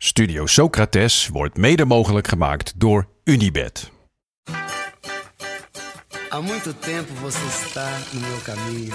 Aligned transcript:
Studio 0.00 0.46
Socrates 0.46 1.28
wordt 1.28 1.56
mede 1.56 1.84
mogelijk 1.84 2.28
gemaakt 2.28 2.72
door 2.80 3.08
Unibed. 3.24 3.90
Há 6.28 6.40
muito 6.40 6.74
tempo 6.74 7.12
você 7.14 7.46
está 7.46 7.90
no 8.12 8.20
meu 8.20 8.38
caminho. 8.44 8.94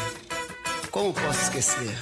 Como 0.89 1.13
posso 1.13 1.41
esquecer? 1.41 1.99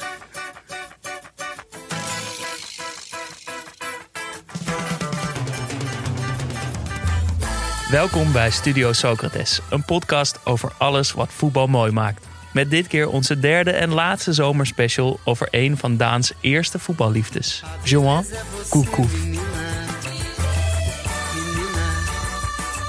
Welkom 7.92 8.32
bij 8.32 8.50
Studio 8.52 8.94
Socrates, 8.94 9.62
een 9.70 9.86
podcast 9.86 10.46
over 10.46 10.72
alles 10.78 11.12
wat 11.12 11.30
voetbal 11.34 11.68
mooi 11.68 11.92
maakt. 11.92 12.31
Met 12.52 12.70
dit 12.70 12.88
keer 12.88 13.10
onze 13.10 13.40
derde 13.40 13.72
en 13.72 13.94
laatste 13.94 14.34
zomerspecial 14.34 15.20
over 15.24 15.48
een 15.52 15.78
van 15.78 15.98
Daans 15.98 16.32
eerste 16.40 16.80
voetballiefdes, 16.80 17.64
Joan 17.84 18.26
Kourkouf. 18.70 19.14
Menina, 19.14 19.40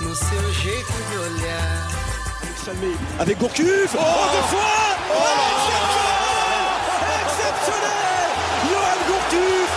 no 0.00 0.14
seu 0.14 0.50
jeito 0.62 0.94
de 1.10 1.18
olhar. 1.18 1.90
Salmé 2.64 2.92
avec 3.18 3.38
Gourcuff. 3.38 3.94
Oh, 3.94 4.32
deux 4.32 4.46
fois 4.52 4.80
Exceptionnel 5.62 6.66
Exceptionnel 7.22 8.28
Johan 8.70 9.00
Gourcuff 9.08 9.70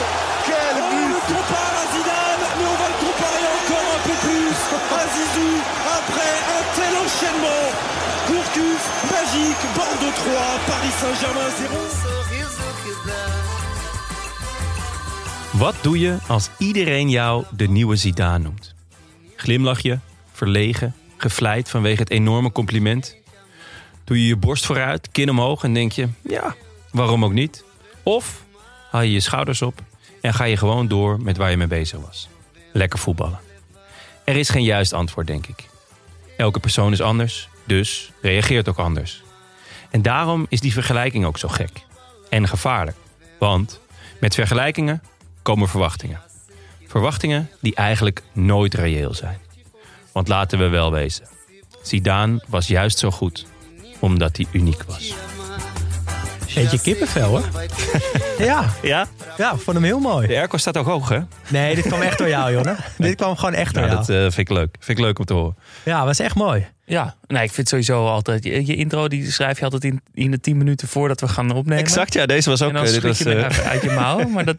Quel 0.48 0.76
but 0.90 1.06
On 1.06 1.10
le 1.14 1.20
compare 1.32 1.76
à 1.82 1.86
Zidane, 1.94 2.44
mais 2.58 2.68
on 2.74 2.78
va 2.82 2.88
le 2.94 2.98
comparer 3.06 3.46
encore 3.58 3.88
un 3.98 4.02
peu 4.08 4.18
plus 4.26 4.58
à 5.02 5.04
Zizou 5.14 5.54
après 6.00 6.36
un 6.58 6.64
tel 6.78 6.94
enchaînement. 7.06 7.66
Gourcuff, 8.28 8.84
magique, 9.36 9.68
Bordeaux 9.76 10.14
3, 10.14 10.60
Paris 10.66 10.96
Saint-Germain 11.00 11.52
0. 11.52 11.70
Sorriso 12.04 12.68
que 12.84 12.94
dá. 13.06 13.24
Wat 15.58 15.76
doe 15.82 16.00
je 16.00 16.18
als 16.28 16.50
iedereen 16.58 17.10
jou 17.10 17.46
de 17.52 17.68
nieuwe 17.68 17.96
Zidane 17.96 18.44
noemt? 18.44 18.76
Glimlach 19.36 19.80
je, 19.80 20.00
verlegen, 20.32 20.96
gevleid 21.18 21.70
vanwege 21.70 22.00
het 22.00 22.10
enorme 22.10 22.52
compliment? 22.52 23.16
Doe 24.04 24.22
je 24.22 24.28
je 24.28 24.36
borst 24.36 24.66
vooruit, 24.66 25.10
kin 25.12 25.30
omhoog 25.30 25.64
en 25.64 25.74
denk 25.74 25.92
je, 25.92 26.08
ja, 26.22 26.56
waarom 26.92 27.26
ook 27.26 27.34
niet? 27.34 27.64
Of 28.04 28.44
haal 28.92 29.02
je 29.02 29.12
je 29.12 29.20
schouders 29.20 29.62
op 29.62 29.82
en 30.22 30.34
ga 30.34 30.44
je 30.44 30.58
gewoon 30.58 30.88
door 30.88 31.22
met 31.22 31.38
waar 31.38 31.50
je 31.50 31.58
mee 31.58 31.68
bezig 31.68 32.00
was? 32.00 32.30
Lekker 32.72 33.00
voetballen. 33.00 33.40
Er 34.24 34.36
is 34.36 34.50
geen 34.50 34.64
juist 34.64 34.94
antwoord, 34.94 35.28
denk 35.28 35.48
ik. 35.48 35.70
Elke 36.38 36.60
persoon 36.60 36.92
is 36.92 37.02
anders, 37.02 37.50
dus 37.64 38.12
reageert 38.22 38.70
ook 38.70 38.78
anders. 38.78 39.24
En 39.96 40.02
daarom 40.02 40.46
is 40.50 40.60
die 40.60 40.74
vergelijking 40.74 41.26
ook 41.26 41.38
zo 41.38 41.48
gek. 41.48 41.86
En 42.30 42.48
gevaarlijk. 42.48 42.98
Want 43.40 43.80
met 44.20 44.34
vergelijkingen 44.34 45.04
komen 45.42 45.68
verwachtingen. 45.70 46.22
Verwachtingen 46.88 47.50
die 47.62 47.76
eigenlijk 47.76 48.24
nooit 48.32 48.74
reëel 48.74 49.14
zijn. 49.14 49.40
Want 50.12 50.28
laten 50.28 50.60
we 50.60 50.68
wel 50.68 50.92
wezen. 50.92 51.28
Zidane 51.82 52.44
was 52.48 52.68
juist 52.68 52.98
zo 52.98 53.12
goed 53.12 53.46
omdat 54.00 54.38
hij 54.38 54.46
uniek 54.52 54.84
was. 54.84 55.14
Beetje 56.56 56.82
kippenvel, 56.82 57.28
hoor. 57.30 57.44
ja, 58.48 58.70
Ja, 58.82 59.08
ja, 59.38 59.54
ik 59.54 59.60
vond 59.60 59.78
hem 59.78 59.86
heel 59.86 60.00
mooi. 60.00 60.28
de 60.28 60.36
airco 60.36 60.58
staat 60.58 60.78
ook 60.78 60.86
hoog, 60.86 61.10
hè? 61.10 61.20
Nee, 61.48 61.76
dit 61.76 61.88
kwam 61.88 62.02
echt 62.02 62.18
door 62.18 62.28
jou, 62.30 62.52
Jonne. 62.54 62.76
dit 62.98 63.16
kwam 63.16 63.36
gewoon 63.36 63.54
echt 63.54 63.74
door 63.74 63.84
Nou, 63.84 63.96
jou. 63.96 64.06
dat 64.08 64.16
eh, 64.16 64.22
vind 64.22 64.38
ik 64.38 64.50
leuk. 64.50 64.76
Vind 64.80 64.98
ik 64.98 65.04
leuk 65.06 65.20
om 65.20 65.26
te 65.26 65.34
horen. 65.34 65.56
Ja, 65.86 66.06
was 66.06 66.20
echt 66.20 66.36
mooi. 66.36 66.66
Ja, 66.86 67.16
nee, 67.28 67.44
ik 67.44 67.52
vind 67.52 67.68
sowieso 67.68 68.08
altijd, 68.08 68.44
je, 68.44 68.66
je 68.66 68.76
intro 68.76 69.08
die 69.08 69.32
schrijf 69.32 69.58
je 69.58 69.64
altijd 69.64 69.84
in, 69.84 70.02
in 70.14 70.32
de 70.32 70.40
10 70.40 70.58
minuten 70.58 70.88
voordat 70.88 71.22
we 71.22 71.28
gaan 71.28 71.52
opnemen. 71.52 71.84
Exact, 71.84 72.14
ja. 72.14 72.26
Deze 72.26 72.50
was 72.50 72.62
ook... 72.62 72.70
En 72.70 72.76
dan 72.76 72.86
eh, 72.86 72.92
dit 72.92 73.04
was, 73.04 73.18
je 73.18 73.46
even 73.46 73.64
uit 73.64 73.82
je 73.82 73.90
mouw, 73.92 74.28
maar 74.34 74.46
dat... 74.46 74.56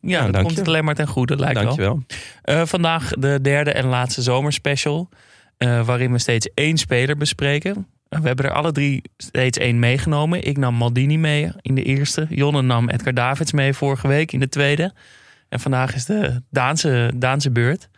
ja, 0.00 0.22
dan 0.22 0.32
dank 0.32 0.44
komt 0.44 0.58
het 0.58 0.66
alleen 0.68 0.84
maar 0.84 0.94
ten 0.94 1.06
goede, 1.08 1.36
lijkt 1.36 1.54
wel. 1.54 1.64
Dankjewel. 1.64 2.02
Eh, 2.42 2.62
vandaag 2.64 3.10
de 3.18 3.38
derde 3.42 3.72
en 3.72 3.86
laatste 3.86 4.22
zomerspecial. 4.22 5.08
eh, 5.56 5.86
waarin 5.86 6.12
we 6.12 6.18
steeds 6.18 6.48
één 6.54 6.78
speler 6.78 7.16
bespreken. 7.16 7.86
We 8.10 8.26
hebben 8.26 8.44
er 8.44 8.52
alle 8.52 8.72
drie 8.72 9.02
steeds 9.16 9.58
één 9.58 9.78
meegenomen. 9.78 10.42
Ik 10.46 10.56
nam 10.58 10.74
Maldini 10.74 11.18
mee 11.18 11.50
in 11.60 11.74
de 11.74 11.82
eerste. 11.82 12.26
Jonne 12.28 12.62
nam 12.62 12.88
Edgar 12.88 13.14
Davids 13.14 13.52
mee 13.52 13.72
vorige 13.74 14.08
week 14.08 14.32
in 14.32 14.40
de 14.40 14.48
tweede. 14.48 14.92
En 15.48 15.60
vandaag 15.60 15.94
is 15.94 16.04
de 16.04 16.42
Daanse, 16.50 17.12
Daanse 17.14 17.50
beurt. 17.50 17.88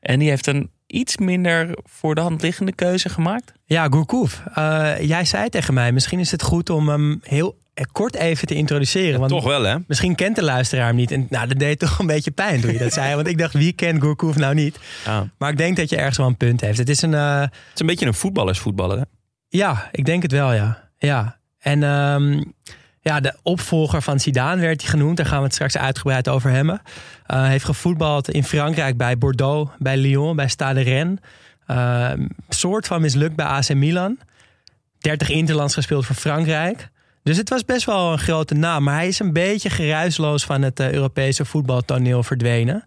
En 0.00 0.18
die 0.18 0.28
heeft 0.28 0.46
een 0.46 0.70
iets 0.86 1.16
minder 1.16 1.78
voor 1.84 2.14
de 2.14 2.20
hand 2.20 2.42
liggende 2.42 2.72
keuze 2.72 3.08
gemaakt. 3.08 3.52
Ja, 3.64 3.86
Gourcouf. 3.90 4.42
Eh, 4.54 4.92
jij 5.00 5.24
zei 5.24 5.48
tegen 5.48 5.74
mij, 5.74 5.92
misschien 5.92 6.18
is 6.18 6.30
het 6.30 6.42
goed 6.42 6.70
om 6.70 6.88
hem 6.88 7.20
heel 7.22 7.58
kort 7.92 8.14
even 8.16 8.46
te 8.46 8.54
introduceren. 8.54 9.18
want 9.18 9.30
Toch 9.32 9.44
wel, 9.44 9.62
hè? 9.62 9.76
misschien 9.86 10.14
kent 10.14 10.36
de 10.36 10.42
luisteraar 10.42 10.86
hem 10.86 10.96
niet. 10.96 11.10
En 11.10 11.26
nou, 11.30 11.48
dat 11.48 11.58
deed 11.58 11.78
toch 11.78 11.98
een 11.98 12.06
beetje 12.06 12.30
pijn 12.30 12.60
toen 12.60 12.72
je 12.72 12.78
dat 12.78 12.92
zei. 12.92 13.14
Want 13.14 13.26
ik 13.26 13.38
dacht, 13.38 13.52
wie 13.54 13.72
kent 13.72 14.00
Gourcouf 14.02 14.36
nou 14.36 14.54
niet? 14.54 14.78
Ja. 15.04 15.28
Maar 15.38 15.50
ik 15.50 15.56
denk 15.56 15.76
dat 15.76 15.90
je 15.90 15.96
ergens 15.96 16.16
wel 16.16 16.26
een 16.26 16.36
punt 16.36 16.60
heeft. 16.60 16.78
Het 16.78 16.88
is 16.88 17.02
een... 17.02 17.14
eh, 17.14 17.40
Het 17.40 17.50
is 17.74 17.80
een 17.80 17.86
beetje 17.86 18.06
een 18.06 18.14
voetballersvoetballer, 18.14 18.96
hè? 18.98 19.02
Ja, 19.56 19.88
ik 19.92 20.04
denk 20.04 20.22
het 20.22 20.32
wel, 20.32 20.52
ja. 20.52 20.88
ja. 20.98 21.36
En 21.58 21.82
ehm, 21.82 22.42
ja, 23.00 23.20
de 23.20 23.34
opvolger 23.42 24.02
van 24.02 24.20
Zidane 24.20 24.60
werd 24.60 24.80
hij 24.80 24.90
genoemd. 24.90 25.16
Daar 25.16 25.26
gaan 25.26 25.38
we 25.38 25.44
het 25.44 25.54
straks 25.54 25.76
uitgebreid 25.76 26.28
over 26.28 26.50
hebben. 26.50 26.82
Hij 27.26 27.48
heeft 27.48 27.64
gevoetbald 27.64 28.30
in 28.30 28.44
Frankrijk 28.44 28.96
bij 28.96 29.18
Bordeaux, 29.18 29.70
bij 29.78 29.96
Lyon, 29.96 30.36
bij 30.36 30.48
Stade 30.48 30.80
Rennes. 30.80 31.18
Uh, 31.66 32.10
soort 32.48 32.86
van 32.86 33.00
mislukt 33.00 33.36
bij 33.36 33.46
AC 33.46 33.74
Milan. 33.74 34.18
30 34.98 35.28
interlands 35.28 35.74
gespeeld 35.74 36.06
voor 36.06 36.16
Frankrijk. 36.16 36.88
Dus 37.22 37.36
het 37.36 37.48
was 37.48 37.64
best 37.64 37.86
wel 37.86 38.12
een 38.12 38.18
grote 38.18 38.54
naam. 38.54 38.82
Maar 38.82 38.94
hij 38.94 39.08
is 39.08 39.18
een 39.18 39.32
beetje 39.32 39.70
geruisloos 39.70 40.44
van 40.44 40.62
het 40.62 40.80
eh, 40.80 40.92
Europese 40.92 41.44
voetbaltoneel 41.44 42.22
verdwenen. 42.22 42.84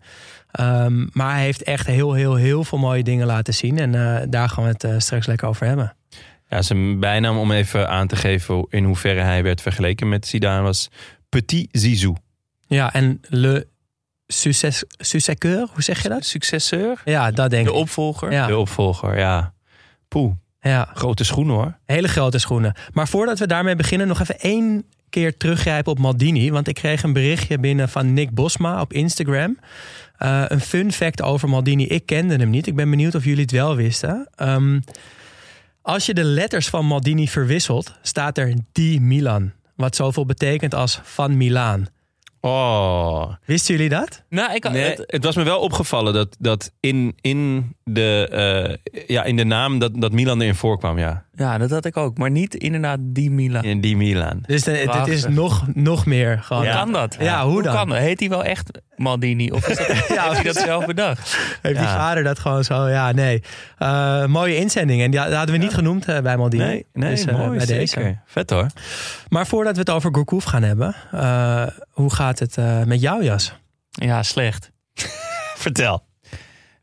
Um, 0.60 1.10
maar 1.14 1.34
hij 1.34 1.44
heeft 1.44 1.64
echt 1.64 1.88
heel, 1.88 2.14
heel, 2.14 2.36
heel 2.36 2.64
veel 2.64 2.78
mooie 2.78 3.04
dingen 3.04 3.28
laten 3.28 3.54
zien. 3.54 3.80
En 3.80 3.94
uh, 3.94 4.18
daar 4.30 4.50
gaan 4.50 4.64
we 4.64 4.70
het 4.70 4.84
uh, 4.84 4.94
straks 4.98 5.26
lekker 5.26 5.48
over 5.48 5.68
hebben. 5.68 5.96
Ja, 6.50 6.62
zijn 6.62 7.00
bijnaam 7.00 7.38
om 7.38 7.52
even 7.52 7.90
aan 7.90 8.08
te 8.08 8.16
geven 8.16 8.66
in 8.70 8.84
hoeverre 8.84 9.22
hij 9.22 9.44
werd 9.44 9.62
vergeleken 9.62 10.10
met 10.10 10.28
Zidane 10.28 10.62
was 10.62 10.90
Petit 11.30 11.68
Zizou. 11.72 12.16
Ja, 12.68 12.94
en 12.94 13.22
Le 13.30 13.68
succes, 14.28 14.84
Successeur, 14.98 15.68
hoe 15.74 15.84
zeg 15.84 16.04
je 16.04 16.10
dat? 16.10 16.26
Successeur? 16.26 17.02
Ja, 17.06 17.32
dat 17.32 17.50
denk 17.50 17.66
de 17.66 17.70
ik. 17.70 17.76
De 17.76 17.82
opvolger? 17.82 18.32
Ja. 18.32 18.48
De 18.48 18.58
opvolger, 18.58 19.18
ja. 19.18 19.54
Poeh. 20.08 20.34
Ja. 20.62 20.90
Grote 20.94 21.24
schoenen 21.24 21.56
hoor. 21.56 21.78
Hele 21.86 22.08
grote 22.08 22.40
schoenen. 22.40 22.76
Maar 22.94 23.08
voordat 23.08 23.40
we 23.40 23.48
daarmee 23.48 23.76
beginnen, 23.76 24.08
nog 24.08 24.22
even 24.22 24.40
één 24.40 24.84
keer 25.10 25.38
teruggrijpen 25.38 25.92
op 25.92 26.00
Maldini. 26.00 26.52
Want 26.52 26.68
ik 26.68 26.76
kreeg 26.76 27.04
een 27.04 27.14
berichtje 27.14 27.60
binnen 27.60 27.90
van 27.90 28.14
Nick 28.14 28.32
Bosma 28.32 28.82
op 28.82 28.94
Instagram. 28.94 29.58
Uh, 30.20 30.44
een 30.48 30.62
fun 30.62 30.92
fact 30.92 31.22
over 31.22 31.50
Maldini. 31.50 31.86
Ik 31.86 32.06
kende 32.06 32.36
hem 32.36 32.50
niet. 32.50 32.68
Ik 32.68 32.76
ben 32.76 32.90
benieuwd 32.90 33.16
of 33.16 33.24
jullie 33.24 33.42
het 33.42 33.52
wel 33.52 33.76
wisten. 33.76 34.30
Um, 34.42 34.84
als 35.88 36.06
je 36.06 36.14
de 36.14 36.24
letters 36.24 36.68
van 36.68 36.86
Maldini 36.86 37.28
verwisselt, 37.28 37.94
staat 38.02 38.38
er 38.38 38.54
Di 38.72 39.00
Milan. 39.00 39.52
Wat 39.76 39.96
zoveel 39.96 40.26
betekent 40.26 40.74
als 40.74 41.00
van 41.04 41.38
Milaan. 41.38 41.88
Oh. 42.40 43.34
Wisten 43.46 43.76
jullie 43.76 43.90
dat? 43.90 44.24
Nou, 44.30 44.54
ik, 44.54 44.70
nee, 44.70 44.84
het, 44.84 45.04
het, 45.06 45.24
was 45.24 45.36
me 45.36 45.44
wel 45.44 45.60
opgevallen 45.60 46.14
dat, 46.14 46.36
dat 46.40 46.72
in, 46.80 47.16
in, 47.22 47.76
de, 47.88 48.78
uh, 48.90 48.94
ja, 49.08 49.24
in 49.24 49.36
de 49.36 49.44
naam 49.44 49.80
dat, 49.80 49.92
dat 50.02 50.12
Milan 50.12 50.42
erin 50.42 50.56
voorkwam. 50.56 50.98
Ja. 50.98 51.24
ja, 51.34 51.58
dat 51.58 51.70
had 51.70 51.86
ik 51.86 51.98
ook. 51.98 52.18
Maar 52.18 52.32
niet 52.32 52.56
inderdaad 52.56 53.00
die 53.02 53.32
Milan. 53.32 53.64
In 53.64 53.82
die 53.82 53.98
Milan. 53.98 54.44
Dus 54.46 54.66
het 54.66 55.08
is 55.08 55.28
nog, 55.28 55.66
nog 55.74 56.06
meer 56.06 56.40
gewoon. 56.44 56.64
Hoe 56.64 56.74
kan 56.74 56.92
dat? 56.92 57.16
Ja, 57.20 57.26
ja 57.26 57.44
hoe, 57.44 57.52
hoe 57.52 57.64
dan? 57.64 57.76
Kan 57.76 57.90
dat? 57.90 57.98
Heet 57.98 58.20
hij 58.20 58.30
wel 58.30 58.44
echt 58.44 58.82
Maldini? 58.96 59.52
Of 59.52 59.68
is 59.68 59.78
dat, 59.78 59.88
ja, 60.18 60.24
heeft 60.24 60.36
hij 60.36 60.44
dat 60.44 60.56
zelf 60.56 60.86
bedacht? 60.86 61.38
Heeft 61.62 61.80
die 61.80 61.88
vader 61.88 62.24
dat 62.24 62.40
gewoon 62.40 62.64
zo? 62.64 62.88
Ja, 62.88 63.12
nee. 63.12 63.44
Uh, 63.80 64.26
mooie 64.26 64.56
inzending. 64.56 65.02
En 65.02 65.12
die 65.12 65.20
hadden 65.20 65.52
we 65.52 65.58
niet 65.58 65.74
genoemd 65.74 66.10
uh, 66.10 66.20
bij 66.20 66.38
Maldini. 66.38 66.64
Nee, 66.64 66.86
nee 66.94 67.10
dus, 67.10 67.26
mooi, 67.26 67.58
bij 67.58 67.66
zeker. 67.66 68.04
deze. 68.04 68.18
Vet 68.26 68.50
hoor. 68.50 68.68
Maar 69.30 69.48
voordat 69.48 69.74
we 69.74 69.80
het 69.80 69.90
over 69.90 70.10
Gourcouf 70.14 70.44
gaan 70.44 70.64
hebben. 70.64 70.96
Uh, 71.14 71.68
hoe 71.90 72.14
gaat 72.14 72.40
het 72.40 72.58
met 72.86 73.02
jou, 73.02 73.24
Jas? 73.24 73.54
Ja, 73.90 74.24
slecht. 74.24 74.72
Vertel. 75.56 76.07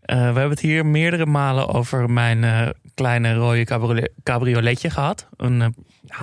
Uh, 0.07 0.17
we 0.17 0.23
hebben 0.23 0.51
het 0.51 0.61
hier 0.61 0.87
meerdere 0.87 1.27
malen 1.27 1.69
over 1.69 2.11
mijn 2.11 2.43
uh, 2.43 2.69
kleine 2.95 3.35
rode 3.35 3.65
cabriolet- 3.65 4.11
cabrioletje 4.23 4.91
gehad. 4.91 5.29
Een 5.37 5.63
eh, 5.63 5.69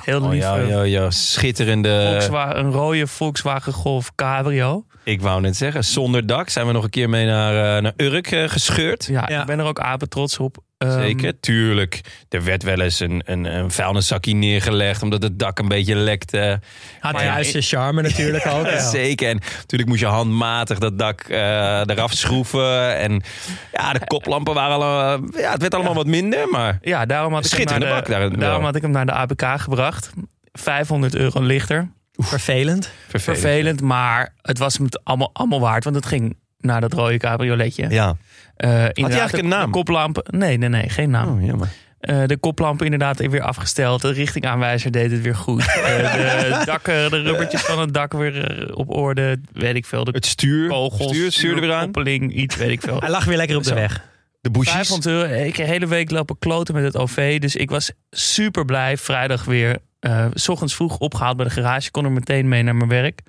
heel 0.04 0.22
Oh, 0.22 0.30
lief 0.30 0.42
ja, 0.42 0.58
eh, 0.58 0.70
ja, 0.70 0.82
ja, 0.82 1.10
schitterende. 1.12 2.08
Volkswagen, 2.10 2.60
een 2.60 2.72
rode 2.72 3.08
Volkswagen 3.08 3.74
Golf 3.74 4.16
Cabrio. 4.16 4.86
Ik 5.04 5.22
wou 5.22 5.42
net 5.42 5.56
zeggen, 5.58 5.84
zonder 5.84 6.26
dak 6.28 6.50
zijn 6.50 6.68
we 6.68 6.72
nog 6.74 6.84
een 6.84 6.90
keer 6.90 7.10
mee 7.10 7.26
naar, 7.26 7.76
eh, 7.78 7.82
naar 7.84 7.94
Urk 7.98 8.32
eh, 8.32 8.44
gescheurd. 8.50 9.06
Ja, 9.06 9.26
Ja. 9.28 9.40
ik 9.40 9.46
ben 9.46 9.60
er 9.60 9.66
ook 9.66 9.80
apen 9.80 10.10
trots 10.10 10.38
op. 10.40 10.58
Ehm, 10.82 11.00
Zeker, 11.02 11.40
tuurlijk. 11.40 12.02
Er 12.30 12.44
werd 12.44 12.64
wel 12.64 12.80
eens 12.80 13.00
een, 13.00 13.22
een, 13.26 13.46
een 13.46 13.72
vuilniszakje 13.72 14.34
neergelegd 14.36 15.02
omdat 15.04 15.24
het 15.24 15.40
dak 15.40 15.60
een 15.60 15.68
beetje 15.68 15.96
lekte. 15.96 16.60
Had 17.00 17.14
Maar 17.14 17.24
ja, 17.24 17.32
juist 17.34 17.52
zijn 17.52 17.64
charme 17.64 18.02
natuurlijk 18.02 18.46
ook. 18.46 18.66
ja. 18.76 18.90
Zeker. 18.90 19.30
En 19.30 19.40
natuurlijk 19.56 19.90
moest 19.90 20.02
je 20.02 20.08
handmatig 20.08 20.78
dat 20.78 21.00
dak 21.00 21.22
eh, 21.22 21.38
eraf 21.86 22.14
schroeven. 22.14 22.98
En 22.98 23.22
ja, 23.72 23.94
de 23.94 24.06
koplampen 24.08 24.54
waren 24.54 24.76
al. 24.76 25.02
eh, 25.34 25.42
ja, 25.42 25.52
het 25.52 25.62
werd 25.62 25.74
allemaal 25.74 25.94
wat 25.94 26.08
minder, 26.08 26.48
maar. 26.50 26.78
Ja, 26.82 27.06
daarom 27.06 27.34
had, 27.34 27.46
ik 27.46 27.52
hem 27.52 27.66
naar, 27.66 27.80
de, 27.80 27.86
bak 27.86 28.08
daar- 28.08 28.38
daarom 28.40 28.64
had 28.64 28.76
ik 28.76 28.82
hem 28.82 28.92
naar 28.92 29.06
de 29.06 29.12
APK 29.12 29.44
gebracht. 29.62 30.10
500 30.54 31.16
euro 31.16 31.42
lichter. 31.42 31.92
Vervelend. 32.14 32.92
Vervelend. 33.08 33.40
Vervelend, 33.42 33.82
maar 33.82 34.34
het 34.42 34.58
was 34.58 34.74
hem 34.76 34.86
het 34.86 35.04
allemaal, 35.04 35.30
allemaal 35.34 35.60
waard. 35.60 35.84
Want 35.84 35.96
het 35.96 36.06
ging 36.06 36.38
naar 36.62 36.82
dat 36.82 36.94
rode 36.94 37.18
cabrioletje. 37.18 37.90
Ja. 37.90 38.16
Eh, 38.56 38.70
inderdaad, 38.72 38.96
eigenlijk 39.20 39.44
een 39.44 39.50
de- 39.50 39.56
naam? 39.56 39.66
De 39.66 39.72
koplampen. 39.72 40.24
Nee, 40.38 40.58
nee, 40.58 40.70
nee, 40.70 40.90
geen 40.90 41.10
naam. 41.10 41.38
Oh, 41.40 41.46
jammer. 41.46 41.68
Eh, 42.00 42.24
de 42.26 42.38
koplampen 42.38 42.86
inderdaad 42.86 43.20
weer 43.20 43.42
afgesteld. 43.42 44.02
De 44.02 44.12
richtingaanwijzer 44.12 44.92
deed 44.92 45.12
het 45.12 45.22
weer 45.22 45.36
goed. 45.36 45.62
Eh, 45.62 46.14
de 46.14 46.62
dakken, 46.66 47.10
de 47.10 47.22
rubbertjes 47.22 47.62
van 47.62 47.80
het 47.80 47.94
dak 47.94 48.14
weer 48.14 48.70
op 48.76 48.90
orde. 48.96 49.40
Weet 49.54 49.76
ik 49.76 49.86
veel. 49.86 50.04
De 50.04 50.12
Het 50.12 50.26
stuur. 50.26 50.70
kogels, 50.70 51.12
stuur 51.12 51.32
stuurde 51.32 51.62
weer 51.62 51.74
aan. 51.74 51.84
koppeling, 51.84 52.34
iets 52.34 52.56
weet 52.56 52.70
ik 52.70 52.82
veel. 52.82 53.00
Hij 53.00 53.10
lag 53.10 53.26
weer 53.26 53.38
lekker 53.38 53.58
op 53.58 53.64
de 53.64 53.70
Zo. 53.70 53.76
weg. 53.76 54.10
De 54.42 54.52
bushes. 54.52 54.74
500 54.74 55.10
euro. 55.16 55.44
Ik 55.44 55.56
heb 55.56 55.66
de 55.66 55.72
hele 55.72 55.88
week 55.88 56.12
lopen 56.12 56.40
kloten 56.40 56.74
met 56.74 56.84
het 56.84 56.98
OV. 56.98 57.40
Dus 57.40 57.56
ik 57.56 57.70
was 57.70 57.92
super 58.10 58.66
blij. 58.66 58.98
Vrijdag 58.98 59.46
weer. 59.46 59.78
eh, 60.00 60.26
s 60.34 60.50
ochtends 60.50 60.76
vroeg 60.76 60.98
opgehaald 60.98 61.38
bij 61.38 61.46
de 61.46 61.52
garage. 61.52 61.92
Kon 61.92 62.06
er 62.06 62.12
meteen 62.12 62.48
mee 62.48 62.64
naar 62.64 62.76
mijn 62.76 62.90
werk. 62.90 63.22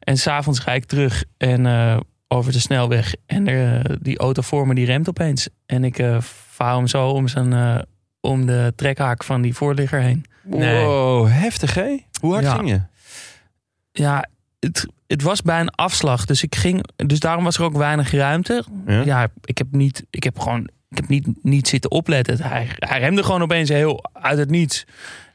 En 0.00 0.16
s'avonds 0.16 0.58
ga 0.58 0.72
ik 0.72 0.84
terug 0.84 1.24
en 1.38 1.66
eh, 1.66 1.96
over 2.32 2.52
de 2.52 2.58
snelweg. 2.58 3.14
En 3.26 3.48
er, 3.48 3.84
eh, 3.84 3.96
die 4.00 4.18
auto 4.18 4.42
voor 4.42 4.66
me 4.66 4.74
die 4.74 4.86
remt 4.86 5.08
opeens. 5.08 5.48
En 5.66 5.84
ik 5.84 5.98
eh 5.98 6.20
vouw 6.48 6.76
hem 6.76 6.86
zo 6.86 7.08
om, 7.08 7.28
zijn, 7.28 7.52
eh, 7.52 7.78
om 8.20 8.46
de 8.46 8.72
trekhaak 8.76 9.24
van 9.24 9.40
die 9.42 9.54
voorligger 9.54 10.00
heen. 10.00 10.24
Nee. 10.44 10.84
Wow, 10.84 11.28
heftig 11.28 11.74
hè? 11.74 11.96
Hoe 12.20 12.32
hard 12.32 12.44
Ja. 12.44 12.54
ging 12.54 12.68
je? 12.68 12.80
Ja, 13.92 14.24
het, 14.60 14.86
het 15.06 15.22
was 15.22 15.42
bij 15.42 15.60
een 15.60 15.70
afslag. 15.70 16.24
Dus, 16.24 16.42
ik 16.42 16.54
ging, 16.54 16.84
dus 16.96 17.20
daarom 17.20 17.44
was 17.44 17.56
er 17.56 17.62
ook 17.64 17.76
weinig 17.76 18.10
ruimte. 18.12 18.64
Ja? 18.86 19.00
Ja, 19.02 19.28
ik 19.44 19.58
heb 19.58 19.66
niet, 19.70 20.04
ik 20.10 20.22
heb 20.22 20.38
gewoon, 20.38 20.68
ik 20.88 20.96
heb 20.96 21.08
niet, 21.08 21.26
niet 21.42 21.68
zitten 21.68 21.90
opletten. 21.90 22.42
Hij, 22.42 22.66
hij 22.78 22.98
remde 23.00 23.22
gewoon 23.22 23.42
opeens 23.42 23.68
heel 23.68 24.04
uit 24.12 24.38
het 24.38 24.50
niets. 24.50 24.84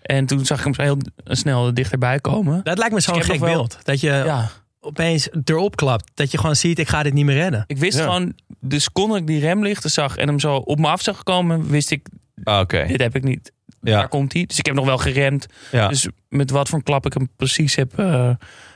En 0.02 0.26
toen 0.26 0.46
zag 0.46 0.58
ik 0.58 0.64
hem 0.64 0.74
zo 0.74 0.82
heel 0.82 0.98
snel 1.24 1.74
dichterbij 1.74 2.20
komen. 2.20 2.64
Dat 2.64 2.78
lijkt 2.78 2.94
me 2.94 3.00
zo'n 3.00 3.16
Ik 3.16 3.22
heb 3.22 3.32
gek 3.32 3.40
wel- 3.40 3.54
beeld. 3.54 3.78
Dat 3.84 4.00
je 4.00 4.08
Ja, 4.08 4.50
opeens 4.86 5.30
erop 5.44 5.76
klapt. 5.76 6.12
Dat 6.14 6.32
je 6.32 6.38
gewoon 6.38 6.56
ziet, 6.56 6.80
ik 6.80 6.88
ga 6.88 7.04
dit 7.04 7.14
niet 7.14 7.26
meer 7.26 7.36
redden. 7.36 7.64
ik 7.68 7.78
wist 7.78 7.98
Ja. 7.98 8.04
gewoon, 8.04 8.34
de 8.60 8.80
seconde 8.80 9.18
ik 9.18 9.28
die 9.28 9.40
remlichten 9.40 9.90
zag 9.92 10.18
en 10.18 10.28
hem 10.28 10.40
zo 10.40 10.56
op 10.56 10.80
me 10.80 10.88
af 10.88 11.02
zag 11.02 11.24
komen, 11.24 11.68
wist 11.70 11.92
ik, 11.92 12.08
Ah, 12.44 12.60
Oké. 12.60 12.86
dit 12.88 13.02
heb 13.02 13.16
ik 13.16 13.24
niet. 13.24 13.52
Ja. 13.82 13.98
Daar 13.98 14.08
komt 14.08 14.34
hij. 14.34 14.46
Dus 14.46 14.58
ik 14.60 14.66
heb 14.66 14.76
nog 14.76 14.86
wel 14.86 14.98
geremd. 14.98 15.46
Ja. 15.72 15.88
Dus 15.88 16.08
met 16.30 16.50
wat 16.50 16.70
voor 16.70 16.78
een 16.78 16.84
klap 16.84 17.06
ik 17.06 17.14
hem 17.14 17.30
precies 17.36 17.76
heb 17.76 18.00
eh, 18.00 18.30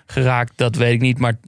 geraakt, 0.05 0.51
dat 0.55 0.75
weet 0.75 0.93
ik 0.93 1.01
niet. 1.01 1.19
Maar 1.19 1.39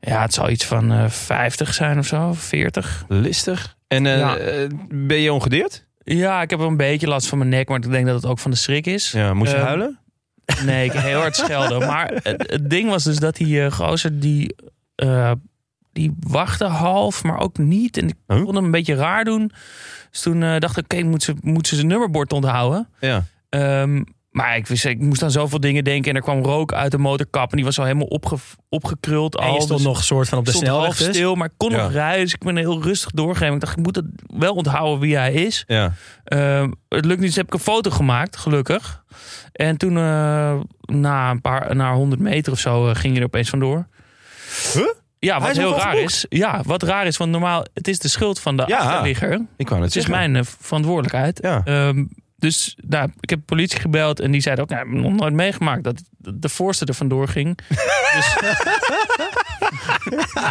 ja, 0.00 0.22
het 0.22 0.34
zal 0.34 0.50
iets 0.50 0.64
van 0.64 0.92
eh 0.92 1.08
50 1.08 1.74
zijn 1.74 1.98
of 1.98 2.06
zo, 2.06 2.32
40. 2.32 3.04
Listig. 3.08 3.76
En 3.88 4.06
eh, 4.06 4.18
Ja. 4.18 4.36
eh, 4.36 4.68
ben 4.90 5.18
je 5.20 5.32
ongedeerd? 5.32 5.86
Ja, 6.04 6.42
ik 6.42 6.50
heb 6.50 6.58
wel 6.58 6.68
een 6.68 6.76
beetje 6.76 7.06
last 7.08 7.26
van 7.26 7.38
mijn 7.38 7.50
nek, 7.50 7.68
maar 7.68 7.78
ik 7.84 7.90
denk 7.90 8.06
dat 8.06 8.14
het 8.14 8.26
ook 8.26 8.38
van 8.38 8.50
de 8.50 8.56
schrik 8.56 8.86
is. 8.86 9.10
Ja, 9.10 9.34
moest 9.34 9.50
je 9.50 9.56
Ehm, 9.56 9.66
huilen? 9.66 9.98
Nee, 10.64 10.84
ik 10.84 10.92
heel 10.92 11.20
hard 11.20 11.36
schelden. 11.36 11.78
Maar 11.86 12.10
het, 12.22 12.50
het 12.50 12.70
ding 12.70 12.90
was 12.90 13.04
dus 13.04 13.18
dat 13.18 13.36
die 13.36 13.70
gozer, 13.70 14.20
die, 14.20 14.54
eh, 14.94 15.32
die 15.92 16.14
wachtte 16.20 16.64
half, 16.64 17.24
maar 17.24 17.38
ook 17.40 17.58
niet. 17.58 17.96
En 17.96 18.08
ik 18.08 18.14
Huh? 18.26 18.36
vond 18.42 18.54
hem 18.54 18.64
een 18.64 18.70
beetje 18.70 18.94
raar 18.94 19.24
doen. 19.24 19.52
Dus 20.10 20.20
toen 20.20 20.42
eh, 20.42 20.58
dacht 20.58 20.76
ik, 20.76 20.84
oké, 20.84 21.02
moet, 21.02 21.22
ze, 21.22 21.34
moet 21.40 21.66
ze 21.66 21.74
zijn 21.74 21.86
nummerbord 21.86 22.32
onthouden? 22.32 22.88
Ja. 23.00 23.24
Ehm, 23.48 24.02
maar 24.30 24.56
ik, 24.56 24.66
wist, 24.66 24.84
ik 24.84 25.00
moest 25.00 25.22
aan 25.22 25.30
zoveel 25.30 25.60
dingen 25.60 25.84
denken. 25.84 26.10
En 26.10 26.16
er 26.16 26.22
kwam 26.22 26.42
rook 26.44 26.72
uit 26.72 26.90
de 26.90 26.98
motorkap. 26.98 27.50
En 27.50 27.56
die 27.56 27.64
was 27.64 27.78
al 27.78 27.84
helemaal 27.84 28.06
opge, 28.06 28.36
opgekruld. 28.68 29.36
En 29.36 29.46
je 29.46 29.52
al. 29.52 29.60
stond 29.60 29.78
Dus 29.78 29.88
nog 29.88 29.96
een 29.98 30.04
soort 30.04 30.28
van 30.28 30.38
op 30.38 30.44
de 30.44 30.52
snelweg 30.52 30.96
dus. 30.96 31.06
stil, 31.16 31.34
maar 31.34 31.46
ik 31.46 31.52
kon 31.56 31.70
Ja. 31.70 31.76
nog 31.82 31.92
rijden. 31.92 32.24
Dus 32.24 32.34
ik 32.34 32.44
ben 32.44 32.56
heel 32.56 32.82
rustig 32.82 33.10
doorgegeven. 33.10 33.54
Ik 33.54 33.60
dacht, 33.60 33.78
ik 33.78 33.84
moet 33.84 33.96
het 33.96 34.04
wel 34.26 34.54
onthouden 34.54 34.98
wie 35.00 35.16
hij 35.16 35.32
is. 35.32 35.64
Ja. 35.66 35.92
Ehm, 36.24 36.70
het 36.88 37.04
lukt 37.04 37.18
niet, 37.20 37.28
dus 37.28 37.36
heb 37.36 37.46
ik 37.46 37.54
een 37.54 37.60
foto 37.60 37.90
gemaakt, 37.90 38.36
gelukkig. 38.36 39.04
En 39.52 39.76
toen, 39.76 39.96
eh, 39.96 40.54
na 40.80 41.30
een 41.30 41.40
paar, 41.40 41.76
na 41.76 41.94
100 41.94 42.20
meter 42.20 42.52
of 42.52 42.58
zo, 42.58 42.88
eh, 42.88 42.94
ging 42.94 43.14
je 43.14 43.20
er 43.20 43.26
opeens 43.26 43.48
vandoor. 43.50 43.86
Huh? 44.74 44.82
Ja, 45.18 45.40
wat 45.40 45.56
heel 45.56 45.76
raar 45.76 45.98
is. 45.98 46.26
Ja, 46.28 46.60
wat 46.64 46.82
raar 46.82 47.06
is, 47.06 47.16
want 47.16 47.30
normaal, 47.30 47.64
het 47.74 47.88
is 47.88 47.98
de 47.98 48.08
schuld 48.08 48.40
van 48.40 48.56
de 48.56 48.64
Ja. 48.66 48.78
achterligger. 48.78 49.40
Ik 49.56 49.68
wou 49.68 49.80
Het 49.82 49.88
is 49.96 50.04
zeggen. 50.04 50.12
mijn 50.30 50.36
eh, 50.36 50.50
verantwoordelijkheid. 50.60 51.38
Ja. 51.42 51.60
Ehm, 51.64 52.04
dus 52.38 52.76
nou, 52.88 53.10
ik 53.20 53.30
heb 53.30 53.38
de 53.38 53.44
politie 53.44 53.80
gebeld 53.80 54.20
en 54.20 54.30
die 54.30 54.40
zeiden 54.40 54.64
ook, 54.64 54.70
nou, 54.70 54.88
ik 54.88 54.92
heb 54.92 55.02
nog 55.02 55.12
nooit 55.12 55.34
meegemaakt 55.34 55.84
dat 55.84 56.02
de 56.16 56.48
voorste 56.48 56.84
er 56.84 56.94
vandoor 56.94 57.28
ging. 57.28 57.58
dus, 58.14 58.36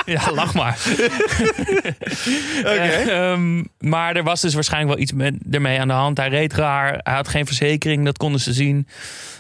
ja, 0.16 0.32
lach 0.34 0.54
maar. 0.54 0.78
Eh, 2.64 3.32
ehm, 3.32 3.64
maar 3.80 4.16
er 4.16 4.24
was 4.24 4.42
dus 4.42 4.54
waarschijnlijk 4.54 4.94
wel 4.94 5.02
iets 5.04 5.12
met, 5.14 5.36
ermee 5.52 5.80
aan 5.80 5.88
de 5.88 5.94
hand. 5.94 6.18
Hij 6.18 6.30
reed 6.30 6.54
raar, 6.54 7.00
hij 7.04 7.14
had 7.14 7.28
geen 7.28 7.46
verzekering, 7.46 8.06
dat 8.06 8.18
konden 8.18 8.42
ze 8.42 8.54
zien. 8.54 8.88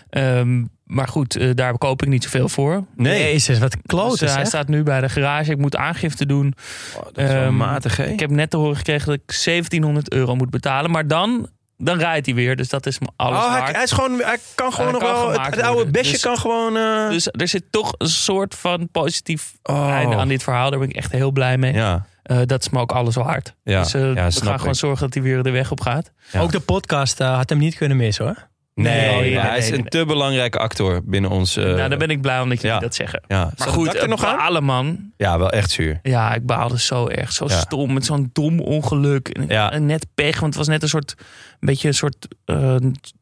Ehm, 0.09 0.63
maar 0.83 1.07
goed, 1.07 1.35
eh, 1.35 1.49
daar 1.53 1.77
koop 1.77 2.01
ik 2.01 2.07
niet 2.07 2.23
zoveel 2.23 2.49
voor. 2.49 2.83
Nee. 2.95 3.23
Jezus, 3.23 3.59
wat 3.59 3.71
Dus, 3.71 3.81
kloten 3.85 4.27
eh, 4.27 4.35
hij 4.35 4.45
staat 4.45 4.67
nu 4.67 4.83
bij 4.83 5.01
de 5.01 5.09
garage. 5.09 5.51
Ik 5.51 5.57
moet 5.57 5.75
aangifte 5.75 6.25
doen. 6.25 6.53
Oh, 6.95 7.03
dat 7.03 7.17
is 7.17 7.31
wel 7.31 7.41
Ehm, 7.41 7.55
matig, 7.55 7.97
hè? 7.97 8.05
Ik 8.05 8.19
heb 8.19 8.29
net 8.29 8.49
te 8.49 8.57
horen 8.57 8.75
gekregen 8.75 9.05
dat 9.07 9.15
ik 9.15 9.43
1700 9.43 10.11
euro 10.11 10.35
moet 10.35 10.49
betalen. 10.49 10.91
Maar 10.91 11.07
dan, 11.07 11.49
dan 11.77 11.97
rijdt 11.97 12.25
hij 12.25 12.35
weer. 12.35 12.55
Dus 12.55 12.69
dat 12.69 12.85
is 12.85 12.99
me 12.99 13.07
alles 13.15 13.37
Oh, 13.43 13.63
hij, 13.73 13.83
is 13.83 13.91
gewoon, 13.91 14.19
hij 14.19 14.37
kan 14.55 14.73
gewoon 14.73 14.91
Hij 14.91 14.99
nog 14.99 15.11
kan 15.11 15.21
wel... 15.31 15.41
Het, 15.41 15.61
oude 15.61 15.91
besje 15.91 16.11
Dus- 16.11 16.21
kan 16.21 16.37
gewoon... 16.37 16.77
eh, 16.77 17.09
Dus 17.09 17.27
er 17.31 17.47
zit 17.47 17.63
toch 17.69 17.93
een 17.97 18.09
soort 18.09 18.55
van 18.55 18.89
positief 18.91 19.53
Oh. 19.63 19.89
einde 19.91 20.15
aan 20.15 20.27
dit 20.27 20.43
verhaal. 20.43 20.69
Daar 20.69 20.79
ben 20.79 20.89
ik 20.89 20.95
echt 20.95 21.11
heel 21.11 21.31
blij 21.31 21.57
mee. 21.57 21.73
ja, 21.73 22.05
Eh, 22.23 22.37
dat 22.45 22.61
is 22.61 22.69
me 22.69 22.79
ook 22.79 22.91
alles 22.91 23.15
waard. 23.15 23.55
ja, 23.63 23.81
dus 23.81 23.93
eh, 23.93 24.01
ja, 24.01 24.27
we 24.27 24.31
gaan 24.41 24.53
ik. 24.53 24.59
gewoon 24.59 24.75
zorgen 24.75 24.99
dat 25.05 25.13
hij 25.13 25.23
weer 25.23 25.43
de 25.43 25.49
weg 25.51 25.71
op 25.71 25.81
gaat. 25.81 26.11
Ja. 26.31 26.41
Ook 26.41 26.51
de 26.51 26.59
podcast 26.59 27.19
had 27.19 27.49
hem 27.49 27.57
niet 27.59 27.75
kunnen 27.75 27.97
missen 27.97 28.25
hoor. 28.25 28.47
Nee, 28.83 29.11
Nee, 29.11 29.19
nee, 29.21 29.39
hij 29.39 29.57
is 29.57 29.69
een 29.69 29.83
te 29.83 30.05
belangrijke 30.05 30.57
actor 30.57 31.01
binnen 31.03 31.31
ons... 31.31 31.55
eh, 31.55 31.63
nou, 31.63 31.89
daar 31.89 31.97
ben 31.97 32.09
ik 32.09 32.21
blij 32.21 32.41
om 32.41 32.49
dat 32.49 32.61
je 32.61 32.67
ja. 32.67 32.79
dat 32.79 32.95
zeggen. 32.95 33.21
ja. 33.27 33.51
Maar 33.57 33.67
goed, 33.67 33.95
er 33.95 34.07
nog 34.07 34.25
aan? 34.25 34.37
balen 34.37 34.63
man. 34.63 35.11
Ja, 35.17 35.37
wel 35.39 35.49
echt 35.49 35.71
zuur. 35.71 35.99
Ja, 36.03 36.33
ik 36.33 36.45
baalde 36.45 36.79
zo 36.79 37.07
erg. 37.07 37.31
Zo 37.31 37.45
Ja. 37.47 37.57
stom. 37.59 37.93
Met 37.93 38.05
zo'n 38.05 38.29
dom 38.33 38.59
ongeluk. 38.59 39.27
En, 39.27 39.45
Ja. 39.47 39.71
en 39.71 39.85
net 39.85 40.07
pech. 40.15 40.33
Want 40.39 40.45
het 40.45 40.55
was 40.55 40.67
net 40.67 40.81
een 40.83 40.89
soort. 40.89 41.15
Een 41.59 41.67
beetje 41.67 41.87
een 41.87 41.93
soort. 41.93 42.27
eh, 42.45 42.55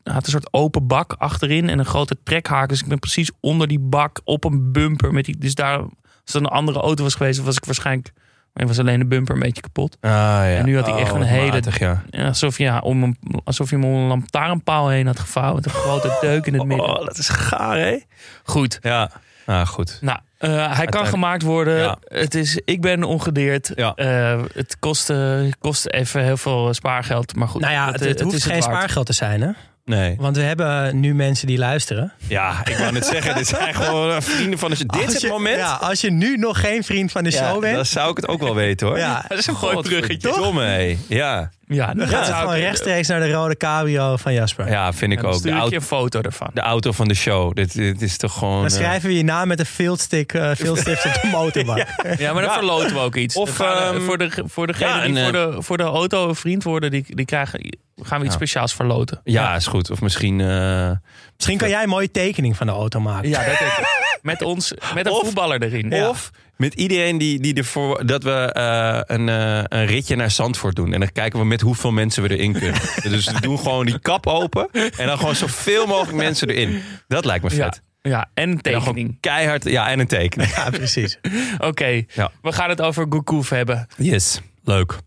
had 0.03 0.25
een 0.25 0.31
soort 0.31 0.53
open 0.53 0.87
bak 0.87 1.15
achterin. 1.17 1.69
En 1.69 1.79
een 1.79 1.85
grote 1.85 2.17
trekhaak. 2.23 2.69
Dus 2.69 2.81
ik 2.81 2.87
ben 2.87 2.99
precies 2.99 3.31
onder 3.39 3.67
die 3.67 3.79
bak 3.79 4.21
op 4.23 4.43
een 4.43 4.71
bumper. 4.71 5.13
Met 5.13 5.25
die, 5.25 5.37
dus 5.37 5.55
daar. 5.55 5.77
Als 5.79 6.33
het 6.33 6.35
een 6.43 6.45
andere 6.49 6.79
auto 6.79 7.03
was 7.03 7.15
geweest, 7.15 7.43
was 7.43 7.55
ik 7.57 7.65
waarschijnlijk. 7.65 8.11
Maar 8.55 8.67
was 8.67 8.79
alleen 8.79 8.99
de 8.99 9.05
bumper 9.05 9.33
een 9.35 9.41
beetje 9.41 9.61
kapot. 9.61 9.97
Ah, 10.01 10.11
ja. 10.11 10.45
En 10.55 10.65
nu 10.65 10.75
had 10.75 10.85
hij 10.85 10.95
echt 10.99 11.11
Oh, 11.11 11.17
een 11.19 11.23
hele- 11.25 11.51
matig, 11.51 11.79
ja. 11.79 12.03
Alsof, 12.11 12.57
ja, 12.57 12.79
om 12.79 13.03
een, 13.03 13.17
alsof 13.43 13.69
je 13.69 13.75
hem 13.75 13.85
om 13.85 13.93
een 13.95 14.07
lantaarnpaal 14.07 14.89
heen 14.89 15.05
had 15.07 15.19
gevouwen. 15.19 15.55
Met 15.55 15.65
een 15.65 15.71
grote 15.71 16.17
deuk 16.21 16.45
in 16.45 16.53
het 16.53 16.63
midden. 16.65 16.85
Oh, 16.99 17.05
dat 17.05 17.17
is 17.17 17.29
gaar, 17.29 17.77
hè? 17.77 17.99
Goed. 18.43 18.79
Ja. 18.81 19.11
Ah, 19.45 19.67
goed. 19.67 19.97
Nou, 20.01 20.19
eh, 20.37 20.77
hij 20.77 20.85
kan 20.85 21.05
gemaakt 21.05 21.41
worden. 21.41 21.77
Ja. 21.77 21.97
Het 22.03 22.35
is, 22.35 22.59
ik 22.65 22.81
ben 22.81 23.03
ongedeerd. 23.03 23.71
Ja. 23.75 23.93
Eh, 23.95 24.41
het 24.53 24.79
kost, 24.79 25.09
eh, 25.09 25.39
kost 25.59 25.87
even 25.87 26.23
heel 26.23 26.37
veel 26.37 26.73
spaargeld. 26.73 27.35
Maar 27.35 27.47
goed, 27.47 27.61
Nou 27.61 27.73
ja, 27.73 27.91
het, 27.91 27.99
het 27.99 28.21
hoeft 28.21 28.35
is 28.35 28.43
geen 28.43 28.51
waard. 28.59 28.63
spaargeld 28.63 29.05
te 29.05 29.13
zijn 29.13 29.41
hè. 29.41 29.49
Nee. 29.85 30.15
Want 30.19 30.35
we 30.35 30.41
hebben 30.41 30.99
nu 30.99 31.15
mensen 31.15 31.47
die 31.47 31.57
luisteren. 31.57 32.13
Ja, 32.27 32.65
ik 32.65 32.77
wou 32.77 32.91
net 32.91 33.05
zeggen, 33.05 33.35
dit 33.35 33.47
zijn 33.47 33.73
gewoon 33.73 34.11
eh, 34.11 34.21
vrienden 34.21 34.59
van 34.59 34.69
de 34.69 34.75
show. 34.75 34.91
Dit 34.91 35.13
is 35.13 35.21
het 35.21 35.31
moment. 35.31 35.57
Ja, 35.57 35.73
als 35.73 36.01
je 36.01 36.11
nu 36.11 36.37
nog 36.37 36.59
geen 36.59 36.83
vriend 36.83 37.11
van 37.11 37.23
de 37.23 37.31
Ja, 37.31 37.37
show 37.49 37.61
bent. 37.61 37.75
dan 37.75 37.85
zou 37.85 38.09
ik 38.09 38.15
het 38.15 38.27
ook 38.27 38.41
wel 38.41 38.55
weten, 38.55 38.87
hoor. 38.87 38.97
Ja, 38.97 39.25
Dat 39.27 39.37
is 39.37 39.47
een 39.47 39.55
mooi 39.61 39.81
bruggetje. 39.81 40.31
Domme, 40.33 40.63
hé. 40.63 40.97
Ja. 41.07 41.49
Ja, 41.67 41.93
dan 41.93 42.07
gaat 42.07 42.27
het 42.27 42.35
gewoon 42.35 42.55
rechtstreeks 42.55 43.07
naar 43.07 43.19
de 43.19 43.31
rode 43.31 43.57
cabrio 43.57 44.17
van 44.17 44.33
Jasper. 44.33 44.69
ja, 44.69 44.93
vind 44.93 45.11
ik 45.11 45.21
Dan 45.21 45.31
ook. 45.31 45.37
stuur 45.39 45.55
ik 45.63 45.69
je 45.69 45.75
een 45.75 45.81
foto 45.81 46.21
ervan. 46.21 46.47
de 46.53 46.61
auto 46.61 46.91
van 46.91 47.07
de 47.07 47.13
show. 47.13 47.53
Dit, 47.55 47.73
dit 47.73 48.01
is 48.01 48.17
toch 48.17 48.33
gewoon... 48.33 48.55
Dan 48.61 48.65
eh, 48.71 48.75
schrijven 48.75 49.09
we 49.09 49.15
je 49.17 49.23
naam 49.23 49.47
met 49.47 49.59
een 49.59 49.65
fieldstick, 49.65 50.33
eh 50.33 50.51
fieldstift 50.55 51.05
op 51.05 51.13
de 51.21 51.27
motorbak. 51.27 51.77
Ja, 52.17 52.33
maar 52.33 52.41
dan 52.41 52.51
Ja. 52.51 52.57
verloten 52.57 52.93
we 52.93 52.99
ook 52.99 53.15
iets. 53.15 53.35
Of, 53.35 53.57
we- 53.57 53.63
ehm, 53.63 54.01
voor, 54.01 54.17
de, 54.17 54.29
voor 54.45 54.67
degene 54.67 54.89
ja, 54.89 55.05
die 55.05 55.17
en, 55.17 55.23
voor, 55.23 55.31
de, 55.31 55.61
voor 55.61 55.77
de 55.77 55.83
auto 55.83 56.27
een 56.29 56.35
vriend 56.35 56.63
worden, 56.63 56.91
die, 56.91 57.05
die 57.15 57.25
krijgen, 57.25 57.77
gaan 58.01 58.17
we 58.19 58.23
iets 58.25 58.33
Ja. 58.33 58.39
speciaals 58.39 58.73
verloten. 58.73 59.21
Ja, 59.23 59.55
is 59.55 59.67
goed. 59.67 59.91
Of 59.91 60.01
misschien... 60.01 60.41
eh, 60.41 60.91
Misschien 61.35 61.57
kan 61.57 61.69
jij 61.69 61.83
een 61.83 61.89
mooie 61.89 62.11
tekening 62.11 62.57
van 62.57 62.67
de 62.67 62.73
auto 62.73 62.99
maken. 62.99 63.29
Ja, 63.29 63.37
dat 63.37 63.45
denk 63.59 63.71
ik. 63.71 63.94
Met, 64.25 64.41
ons, 64.41 64.73
met 64.93 65.05
een 65.05 65.11
Of- 65.11 65.25
voetballer 65.25 65.63
erin. 65.63 65.93
Of 65.93 66.31
met 66.57 66.73
iedereen 66.73 67.17
die, 67.17 67.39
die 67.39 67.53
ervoor... 67.53 68.05
Dat 68.05 68.23
we 68.23 68.31
eh, 68.31 68.99
een, 69.17 69.29
eh, 69.29 69.63
een 69.79 69.85
ritje 69.85 70.15
naar 70.15 70.31
Zandvoort 70.31 70.75
doen. 70.75 70.93
En 70.93 70.99
dan 70.99 71.11
kijken 71.11 71.39
we 71.39 71.45
met 71.45 71.61
hoeveel 71.61 71.91
mensen 71.91 72.23
we 72.23 72.29
erin 72.37 72.53
kunnen. 72.53 72.81
dus 73.03 73.31
we 73.31 73.41
doen 73.41 73.57
gewoon 73.59 73.85
die 73.85 73.99
kap 73.99 74.27
open. 74.27 74.67
En 74.71 75.07
dan 75.07 75.17
gewoon 75.17 75.35
zoveel 75.35 75.85
mogelijk 75.87 76.17
mensen 76.17 76.49
erin. 76.49 76.81
Dat 77.07 77.25
lijkt 77.25 77.43
me 77.43 77.55
Ja. 77.55 77.63
vet. 77.63 77.81
Ja, 78.01 78.29
en 78.33 78.49
een 78.49 78.55
En 78.61 78.61
gewoon 78.63 78.83
tekening. 78.83 79.17
keihard... 79.19 79.63
Ja, 79.63 79.89
en 79.89 79.99
een 79.99 80.07
teken. 80.07 80.47
Ja, 80.47 80.69
precies. 80.69 81.19
Oké, 81.59 82.03
Ja. 82.13 82.31
we 82.41 82.51
gaan 82.51 82.69
het 82.69 82.81
over 82.81 83.05
Gourcouf 83.09 83.49
hebben. 83.49 83.87
Yes, 83.97 84.41
leuk. 84.63 84.97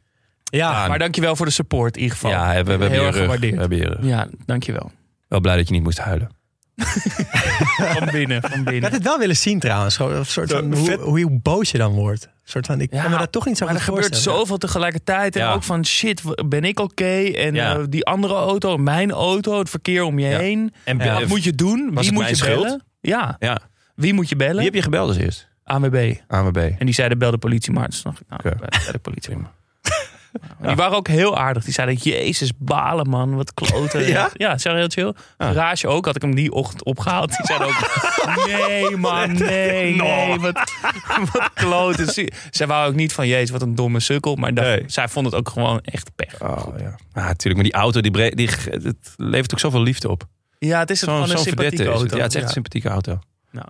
Ja, 0.45 0.89
Maar 0.89 0.99
dankjewel 0.99 1.37
voor 1.37 1.47
de 1.47 1.53
support 1.53 1.97
in 1.97 2.03
ieder 2.03 2.17
geval. 2.17 2.31
Ja, 2.31 2.55
we, 2.57 2.63
we, 2.63 2.71
hebben 2.71 2.91
Heel 2.91 3.01
je 3.01 3.07
erg 3.07 3.17
rug. 3.17 3.41
We 3.41 3.47
hebben 3.61 3.79
je 3.79 3.85
rug. 3.85 3.99
Ja, 4.03 4.29
dankjewel. 4.47 4.91
Wel 5.29 5.41
blij 5.41 5.57
dat 5.57 5.69
je 5.69 5.75
niet 5.75 5.83
moest 5.83 5.99
huilen. 5.99 6.31
Van 7.99 8.09
binnen, 8.13 8.41
van 8.41 8.51
ik 8.51 8.57
had 8.57 8.65
binnen. 8.65 8.93
het 8.93 9.03
wel 9.03 9.19
willen 9.19 9.37
zien 9.37 9.59
trouwens. 9.59 9.99
Een 9.99 10.27
soort 10.27 10.51
van, 10.51 10.75
hoe, 10.75 10.99
hoe 11.01 11.39
boos 11.43 11.71
je 11.71 11.79
dan 11.79 11.93
wordt. 11.93 12.25
Een 12.25 12.31
soort 12.45 12.67
van, 12.67 12.81
ik 12.81 12.93
Ja, 12.93 13.03
kan 13.03 13.11
me 13.11 13.19
dat 13.19 13.33
toch 13.33 13.47
niet 13.47 13.59
zo 13.59 13.65
Maar 13.65 13.75
er 13.75 13.81
gebeurt 13.81 14.17
zoveel 14.17 14.59
tegelijkertijd. 14.59 15.37
En 15.37 15.43
Ja. 15.43 15.53
ook 15.53 15.63
van 15.63 15.85
shit, 15.87 16.23
ben 16.49 16.65
ik 16.65 16.81
oké? 16.81 17.23
En 17.23 17.55
Ja. 17.55 17.77
eh, 17.77 17.85
die 17.89 18.05
andere 18.05 18.35
auto, 18.35 18.77
mijn 18.77 19.11
auto, 19.11 19.59
het 19.59 19.71
verkeer 19.71 20.03
om 20.03 20.19
je 20.19 20.29
Ja. 20.29 20.39
heen. 20.39 20.75
En 20.85 20.99
Ja. 20.99 21.15
Wat 21.21 21.29
moet 21.29 21.45
je 21.45 21.53
doen? 21.55 21.79
Was 21.85 21.89
Wie 21.95 21.97
het 22.05 22.11
moet 22.13 22.23
mijn 22.23 22.29
je 22.29 22.37
schuld? 22.37 22.63
bellen? 22.63 22.85
Ja, 23.01 23.37
Ja. 23.39 23.61
wie 23.95 24.13
moet 24.15 24.29
je 24.29 24.37
bellen? 24.37 24.55
Wie 24.57 24.65
heb 24.65 24.75
je 24.75 24.83
gebeld 24.83 25.09
als 25.09 25.17
eerst? 25.17 25.49
ANWB. 25.65 26.15
ANWB. 26.29 26.57
En 26.57 26.87
die 26.87 26.95
zeiden 26.95 27.19
bel 27.19 27.31
de 27.31 27.39
politie, 27.39 27.73
maar 27.73 27.89
toen 27.89 28.01
dacht 28.03 28.21
ik, 28.21 28.29
nou, 28.29 28.43
bij 28.83 28.93
de 28.93 28.99
politie. 28.99 29.37
Ja. 30.61 30.66
Die 30.66 30.76
waren 30.76 30.97
ook 30.97 31.09
heel 31.09 31.37
aardig. 31.38 31.64
Die 31.64 31.73
zeiden, 31.73 31.97
jezus, 31.97 32.50
balen 32.59 33.09
man, 33.09 33.35
wat 33.37 33.54
kloten. 33.54 34.07
Ja? 34.07 34.30
Ja, 34.35 34.59
ze 34.59 34.68
waren 34.68 34.80
heel 34.95 35.04
chill. 35.04 35.14
Garage 35.38 35.88
ook, 35.88 36.04
had 36.07 36.16
ik 36.16 36.23
hem 36.23 36.35
die 36.35 36.52
ochtend 36.52 36.85
opgehaald. 36.85 37.28
Die 37.37 37.47
zeiden 37.47 37.66
ook, 37.68 38.47
nee 38.47 38.97
man, 38.97 39.33
nee, 39.45 39.95
nee, 39.97 40.38
wat, 40.38 40.73
wat 41.33 41.50
kloten. 41.54 42.07
Ze- 42.07 42.33
Zij 42.50 42.66
wou 42.66 42.88
ook 42.88 42.95
niet 42.95 43.12
van, 43.12 43.26
jezus, 43.28 43.50
wat 43.50 43.62
een 43.62 43.75
domme 43.75 44.00
sukkel. 44.00 44.35
Maar 44.37 44.54
dat, 44.54 44.64
Nee. 44.64 44.83
zij 44.87 45.09
vond 45.09 45.26
het 45.26 45.35
ook 45.35 45.49
gewoon 45.49 45.80
echt 45.80 46.11
pech. 46.14 46.40
Oh 46.42 46.66
ja. 46.78 46.97
Natuurlijk. 47.12 47.54
Maar 47.54 47.64
die 47.64 47.73
auto, 47.73 48.00
die, 48.00 48.11
bre- 48.11 48.30
die, 48.35 48.49
het 48.71 48.97
levert 49.16 49.52
ook 49.52 49.59
zoveel 49.61 49.83
liefde 49.83 50.09
op. 50.11 50.25
Ja, 50.59 50.78
het 50.78 50.90
is 50.90 51.02
gewoon 51.02 51.30
een 51.30 51.38
sympathieke 51.38 51.85
auto. 51.85 52.02
het. 52.02 52.14
Ja, 52.14 52.23
het 52.23 52.28
is 52.30 52.35
echt 52.37 52.45
een 52.45 52.50
sympathieke 52.52 52.88
auto. 52.88 53.18
Nou, 53.50 53.66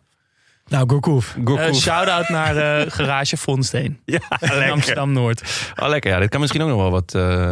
Gourcouf. 0.71 1.35
Eh, 1.37 1.43
Gourcouf. 1.45 1.77
Shout-out 1.77 2.29
naar 2.29 2.57
eh, 2.57 2.91
Garage 2.91 3.37
Vonsteen 3.37 4.01
ja, 4.05 4.21
in 4.41 4.49
lekker. 4.49 4.71
Amsterdam-Noord. 4.71 5.71
Oh, 5.83 5.89
lekker. 5.89 6.11
Ja, 6.11 6.19
dit 6.19 6.29
kan 6.29 6.41
misschien 6.41 6.63
ook 6.63 6.69
nog 6.69 6.79
wel 6.79 6.91
wat, 6.91 7.15
eh, 7.15 7.51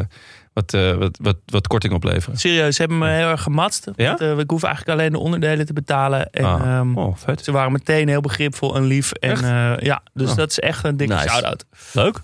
wat, 0.52 0.74
eh, 0.74 0.92
wat, 0.94 1.18
wat, 1.22 1.36
wat 1.46 1.66
korting 1.66 1.92
opleveren. 1.94 2.38
Serieus, 2.38 2.74
ze 2.74 2.80
hebben 2.80 2.98
me 2.98 3.08
heel 3.10 3.28
erg 3.28 3.42
gematst. 3.42 3.88
Ja? 3.96 4.08
Want, 4.08 4.20
eh, 4.20 4.38
ik 4.38 4.50
hoef 4.50 4.62
eigenlijk 4.62 4.98
alleen 4.98 5.12
de 5.12 5.18
onderdelen 5.18 5.66
te 5.66 5.72
betalen. 5.72 6.30
En, 6.30 6.44
Ah. 6.44 6.60
ehm, 6.78 6.96
Oh, 6.98 7.16
vet. 7.16 7.44
Ze 7.44 7.52
waren 7.52 7.72
meteen 7.72 8.08
heel 8.08 8.20
begripvol 8.20 8.76
en 8.76 8.84
lief. 8.84 9.12
En 9.12 9.36
eh, 9.44 9.78
ja, 9.86 10.02
dus 10.14 10.30
Oh. 10.30 10.36
dat 10.36 10.50
is 10.50 10.58
echt 10.58 10.84
een 10.84 10.96
dikke 10.96 11.14
Nice. 11.14 11.28
shout-out. 11.28 11.64
Leuk. 11.92 12.20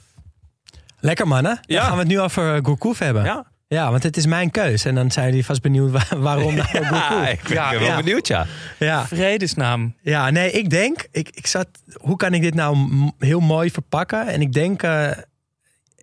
Lekker 1.01 1.29
mannen. 1.29 1.55
Dan 1.55 1.77
Ja. 1.77 1.83
gaan 1.83 1.93
we 1.93 1.99
het 1.99 2.09
nu 2.09 2.21
over 2.21 2.61
Gourcouf 2.65 2.99
hebben. 2.99 3.25
Ja. 3.25 3.45
Ja, 3.73 3.91
want 3.91 4.03
het 4.03 4.17
is 4.17 4.27
mijn 4.27 4.51
keus. 4.51 4.85
En 4.85 4.95
dan 4.95 5.11
zijn 5.11 5.27
jullie 5.29 5.45
vast 5.45 5.63
benieuwd 5.63 5.91
waar- 5.91 6.19
waarom 6.29 6.55
nou 6.61 6.69
Ja, 6.73 7.29
ik 7.29 7.43
ben 7.43 7.53
Ja, 7.53 7.71
wel 7.71 7.83
ja. 7.83 7.97
benieuwd, 7.97 8.27
ja. 8.27 8.47
Ja. 8.79 9.07
Vredesnaam. 9.07 9.95
ja, 10.01 10.31
nee, 10.31 10.51
ik 10.51 10.71
denk... 10.71 11.07
Ik, 11.11 11.29
ik 11.35 11.47
zat, 11.47 11.69
hoe 11.95 12.17
kan 12.17 12.35
ik 12.35 12.43
dit 12.43 12.55
nou 12.55 12.77
heel 13.19 13.41
mooi 13.41 13.71
verpakken? 13.71 14.27
En 14.27 14.41
ik 14.41 14.53
denk 14.53 14.83
eh, 14.83 15.11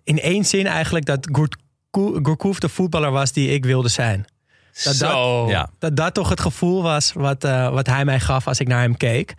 in 0.04 0.20
één 0.20 0.44
zin 0.44 0.66
eigenlijk 0.66 1.06
dat 1.06 1.28
Gourcou- 1.32 2.18
Gourcouf 2.24 2.58
de 2.58 2.68
voetballer 2.68 3.10
was 3.10 3.32
die 3.32 3.48
ik 3.48 3.64
wilde 3.64 3.88
zijn. 3.88 4.24
Dat- 4.84 4.94
Zo. 4.94 5.48
Ja. 5.48 5.70
Dat 5.78 5.96
dat 5.96 6.14
toch 6.14 6.28
het 6.28 6.40
gevoel 6.40 6.82
was 6.82 7.12
wat, 7.12 7.44
eh, 7.44 7.68
wat 7.72 7.86
hij 7.86 8.04
mij 8.04 8.20
gaf 8.20 8.46
als 8.46 8.60
ik 8.60 8.68
naar 8.68 8.80
hem 8.80 8.96
keek. 8.96 9.34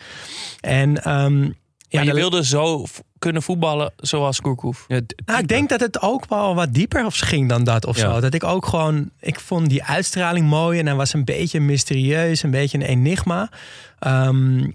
En 0.59 1.03
ehm, 1.03 1.43
ja, 1.43 1.51
Maar 1.91 2.03
je 2.03 2.09
de- 2.13 2.15
wilde 2.19 2.45
zo 2.45 2.85
kunnen 3.19 3.41
voetballen 3.41 3.91
zoals 3.97 4.39
Gourcouf. 4.39 4.85
Ja, 4.87 4.99
Nou, 5.25 5.39
ik 5.39 5.47
denk 5.47 5.69
dat 5.69 5.79
het 5.79 6.01
ook 6.01 6.25
wel 6.29 6.55
wat 6.55 6.73
dieper 6.73 7.05
of 7.05 7.17
ging 7.17 7.49
dan 7.49 7.63
dat 7.63 7.85
of 7.85 7.97
Ja. 7.97 8.13
zo. 8.13 8.19
Dat 8.19 8.33
ik 8.33 8.43
ook 8.43 8.65
gewoon, 8.65 9.09
ik 9.19 9.39
vond 9.39 9.69
die 9.69 9.83
uitstraling 9.83 10.47
mooi 10.47 10.79
en 10.79 10.85
hij 10.85 10.95
was 10.95 11.13
een 11.13 11.25
beetje 11.25 11.59
mysterieus, 11.59 12.43
een 12.43 12.51
beetje 12.51 12.77
een 12.77 12.83
enigma. 12.83 13.49
Ehm, 13.99 14.67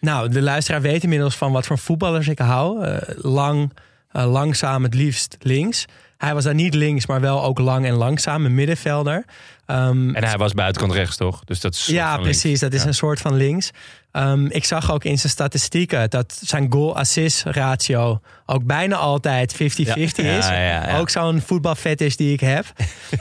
nou, 0.00 0.28
de 0.28 0.42
luisteraar 0.42 0.80
weet 0.80 1.02
inmiddels 1.02 1.36
van 1.36 1.52
wat 1.52 1.66
voor 1.66 1.78
voetballers 1.78 2.28
ik 2.28 2.38
hou. 2.38 2.84
Eh, 2.84 2.96
lang, 3.16 3.72
eh, 4.10 4.30
langzaam, 4.32 4.82
het 4.82 4.94
liefst 4.94 5.36
links. 5.40 5.84
Hij 6.16 6.34
was 6.34 6.44
daar 6.44 6.54
niet 6.54 6.74
links, 6.74 7.06
maar 7.06 7.20
wel 7.20 7.42
ook 7.44 7.58
lang 7.58 7.86
en 7.86 7.94
langzaam, 7.94 8.44
een 8.44 8.54
middenvelder. 8.54 9.24
Ehm, 9.66 10.14
En 10.14 10.24
hij 10.24 10.36
was 10.36 10.52
buitenkant 10.52 10.92
rechts, 10.92 11.16
toch? 11.16 11.44
Dus 11.44 11.60
dat 11.60 11.74
is 11.74 11.86
ja, 11.86 12.16
precies. 12.16 12.60
Dat 12.60 12.72
is 12.72 12.80
Ja. 12.82 12.86
een 12.86 12.94
soort 12.94 13.20
van 13.20 13.34
links. 13.34 13.70
Ehm, 14.12 14.46
ik 14.46 14.64
zag 14.64 14.92
ook 14.92 15.04
in 15.04 15.18
zijn 15.18 15.32
statistieken 15.32 16.10
dat 16.10 16.38
zijn 16.44 16.72
goal-assist 16.72 17.42
ratio 17.44 18.20
ook 18.46 18.64
bijna 18.64 18.96
altijd 18.96 19.52
50-50 19.54 20.24
Ja, 20.24 20.36
is. 20.38 20.46
ja. 20.46 20.98
Ook 20.98 21.10
zo'n 21.10 21.40
voetbalfetish 21.40 22.14
die 22.14 22.32
ik 22.32 22.40
heb. 22.40 22.64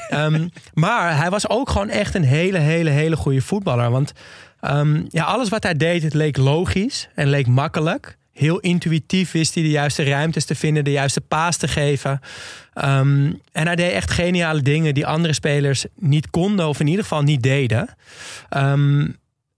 Ehm, 0.09 0.47
maar 0.73 1.17
hij 1.17 1.29
was 1.29 1.50
ook 1.50 1.69
gewoon 1.69 1.89
echt 1.89 2.15
een 2.15 2.23
hele, 2.23 2.57
hele, 2.57 2.89
hele 2.89 3.15
goede 3.15 3.41
voetballer. 3.41 3.89
Want 3.91 4.12
ja, 5.09 5.23
alles 5.23 5.50
wat 5.50 5.63
hij 5.63 5.73
deed, 5.73 6.03
het 6.03 6.13
leek 6.13 6.38
logisch 6.38 7.09
en 7.15 7.27
leek 7.27 7.47
makkelijk. 7.47 8.17
Heel 8.34 8.60
intuïtief 8.60 9.32
wist 9.32 9.54
hij 9.54 9.63
de 9.63 9.70
juiste 9.70 10.04
ruimtes 10.04 10.46
te 10.46 10.56
vinden, 10.56 10.84
de 10.84 10.92
juiste 10.92 11.22
paas 11.22 11.58
te 11.58 11.68
geven. 11.68 12.20
Ehm, 12.74 13.32
en 13.52 13.66
hij 13.66 13.75
deed 13.75 13.92
echt 13.92 14.12
geniale 14.12 14.62
dingen 14.62 14.94
die 14.94 15.06
andere 15.06 15.34
spelers 15.34 15.86
niet 15.96 16.30
konden, 16.30 16.68
of 16.68 16.80
in 16.80 16.88
ieder 16.88 17.04
geval 17.04 17.22
niet 17.22 17.44
deden. 17.44 17.90
Ehm, 18.50 19.08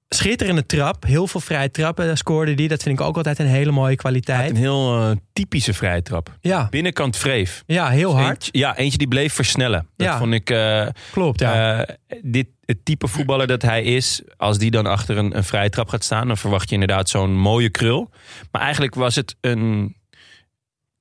schitterende 0.09 0.65
trap, 0.65 1.03
heel 1.05 1.27
veel 1.27 1.39
vrije 1.41 1.71
trappen 1.71 2.17
scoorde 2.17 2.53
die. 2.53 2.67
Dat 2.67 2.83
vind 2.83 2.99
ik 2.99 3.05
ook 3.05 3.17
altijd 3.17 3.39
een 3.39 3.47
hele 3.47 3.71
mooie 3.71 3.95
kwaliteit. 3.95 4.41
had 4.41 4.49
een 4.49 4.55
heel 4.55 4.99
eh, 4.99 5.11
typische 5.33 5.73
vrije 5.73 6.01
trap. 6.01 6.37
Ja, 6.41 6.67
Binnenkant 6.69 7.17
vreef. 7.17 7.63
ja 7.65 7.89
heel 7.89 8.15
hard. 8.17 8.29
Eentje, 8.43 8.49
ja, 8.59 8.77
eentje 8.77 8.97
die 8.97 9.07
bleef 9.07 9.33
versnellen. 9.33 9.87
Dat 9.95 10.07
Ja. 10.07 10.17
vond 10.17 10.33
ik... 10.33 10.49
eh, 10.49 10.87
Klopt, 11.11 11.39
ja. 11.39 11.83
eh, 11.85 11.95
dit, 12.21 12.47
het 12.65 12.85
type 12.85 13.07
voetballer 13.07 13.47
dat 13.47 13.61
hij 13.61 13.83
is, 13.83 14.21
als 14.37 14.57
die 14.57 14.71
dan 14.71 14.85
achter 14.85 15.17
een, 15.17 15.37
een 15.37 15.43
vrije 15.43 15.69
trap 15.69 15.89
gaat 15.89 16.03
staan, 16.03 16.27
dan 16.27 16.37
verwacht 16.37 16.67
je 16.69 16.73
inderdaad 16.73 17.09
zo'n 17.09 17.37
mooie 17.37 17.69
krul. 17.69 18.09
Maar 18.51 18.61
eigenlijk 18.61 18.95
was 18.95 19.15
het 19.15 19.35
een 19.41 19.95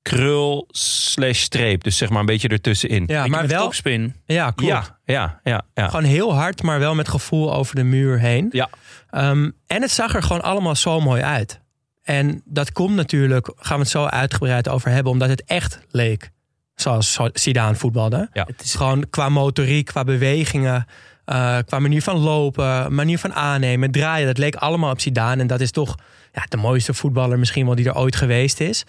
krul 0.01 0.67
slash 0.71 1.39
streep. 1.39 1.83
Dus 1.83 1.97
zeg 1.97 2.09
maar 2.09 2.19
een 2.19 2.25
beetje 2.25 2.47
ertussenin. 2.47 3.03
ja, 3.07 3.27
maar 3.27 3.47
wel. 3.47 3.63
topspin. 3.63 4.15
Ja, 4.25 4.51
klopt. 4.51 4.71
ja, 4.71 4.99
ja, 5.05 5.39
ja. 5.43 5.65
ja. 5.73 5.87
Gewoon 5.87 6.03
heel 6.03 6.33
hard, 6.33 6.61
maar 6.63 6.79
wel 6.79 6.95
met 6.95 7.07
gevoel 7.07 7.53
over 7.53 7.75
de 7.75 7.83
muur 7.83 8.19
heen. 8.19 8.47
Ja. 8.51 8.69
Ehm, 9.09 9.49
en 9.67 9.81
het 9.81 9.91
zag 9.91 10.15
er 10.15 10.23
gewoon 10.23 10.41
allemaal 10.41 10.75
zo 10.75 10.99
mooi 10.99 11.21
uit. 11.21 11.61
En 12.03 12.41
dat 12.45 12.71
komt 12.71 12.95
natuurlijk, 12.95 13.51
gaan 13.55 13.77
we 13.77 13.81
het 13.83 13.91
zo 13.91 14.05
uitgebreid 14.05 14.69
over 14.69 14.89
hebben, 14.91 15.11
omdat 15.11 15.29
het 15.29 15.43
echt 15.43 15.79
leek 15.89 16.31
zoals 16.75 17.19
Zidane 17.33 17.75
voetbalde. 17.75 18.29
Ja. 18.33 18.43
Het 18.47 18.61
is 18.63 18.75
gewoon 18.75 19.09
qua 19.09 19.29
motoriek, 19.29 19.85
qua 19.85 20.03
bewegingen, 20.03 20.85
eh, 21.25 21.57
qua 21.65 21.79
manier 21.79 22.01
van 22.01 22.17
lopen, 22.17 22.95
manier 22.95 23.19
van 23.19 23.33
aannemen, 23.33 23.91
draaien. 23.91 24.27
Dat 24.27 24.37
leek 24.37 24.55
allemaal 24.55 24.91
op 24.91 24.99
Zidane. 25.01 25.41
En 25.41 25.47
dat 25.47 25.61
is 25.61 25.71
toch 25.71 25.95
ja, 26.33 26.45
de 26.49 26.57
mooiste 26.57 26.93
voetballer 26.93 27.39
misschien 27.39 27.65
wel 27.65 27.75
die 27.75 27.85
er 27.85 27.95
ooit 27.95 28.15
geweest 28.15 28.59
is. 28.59 28.83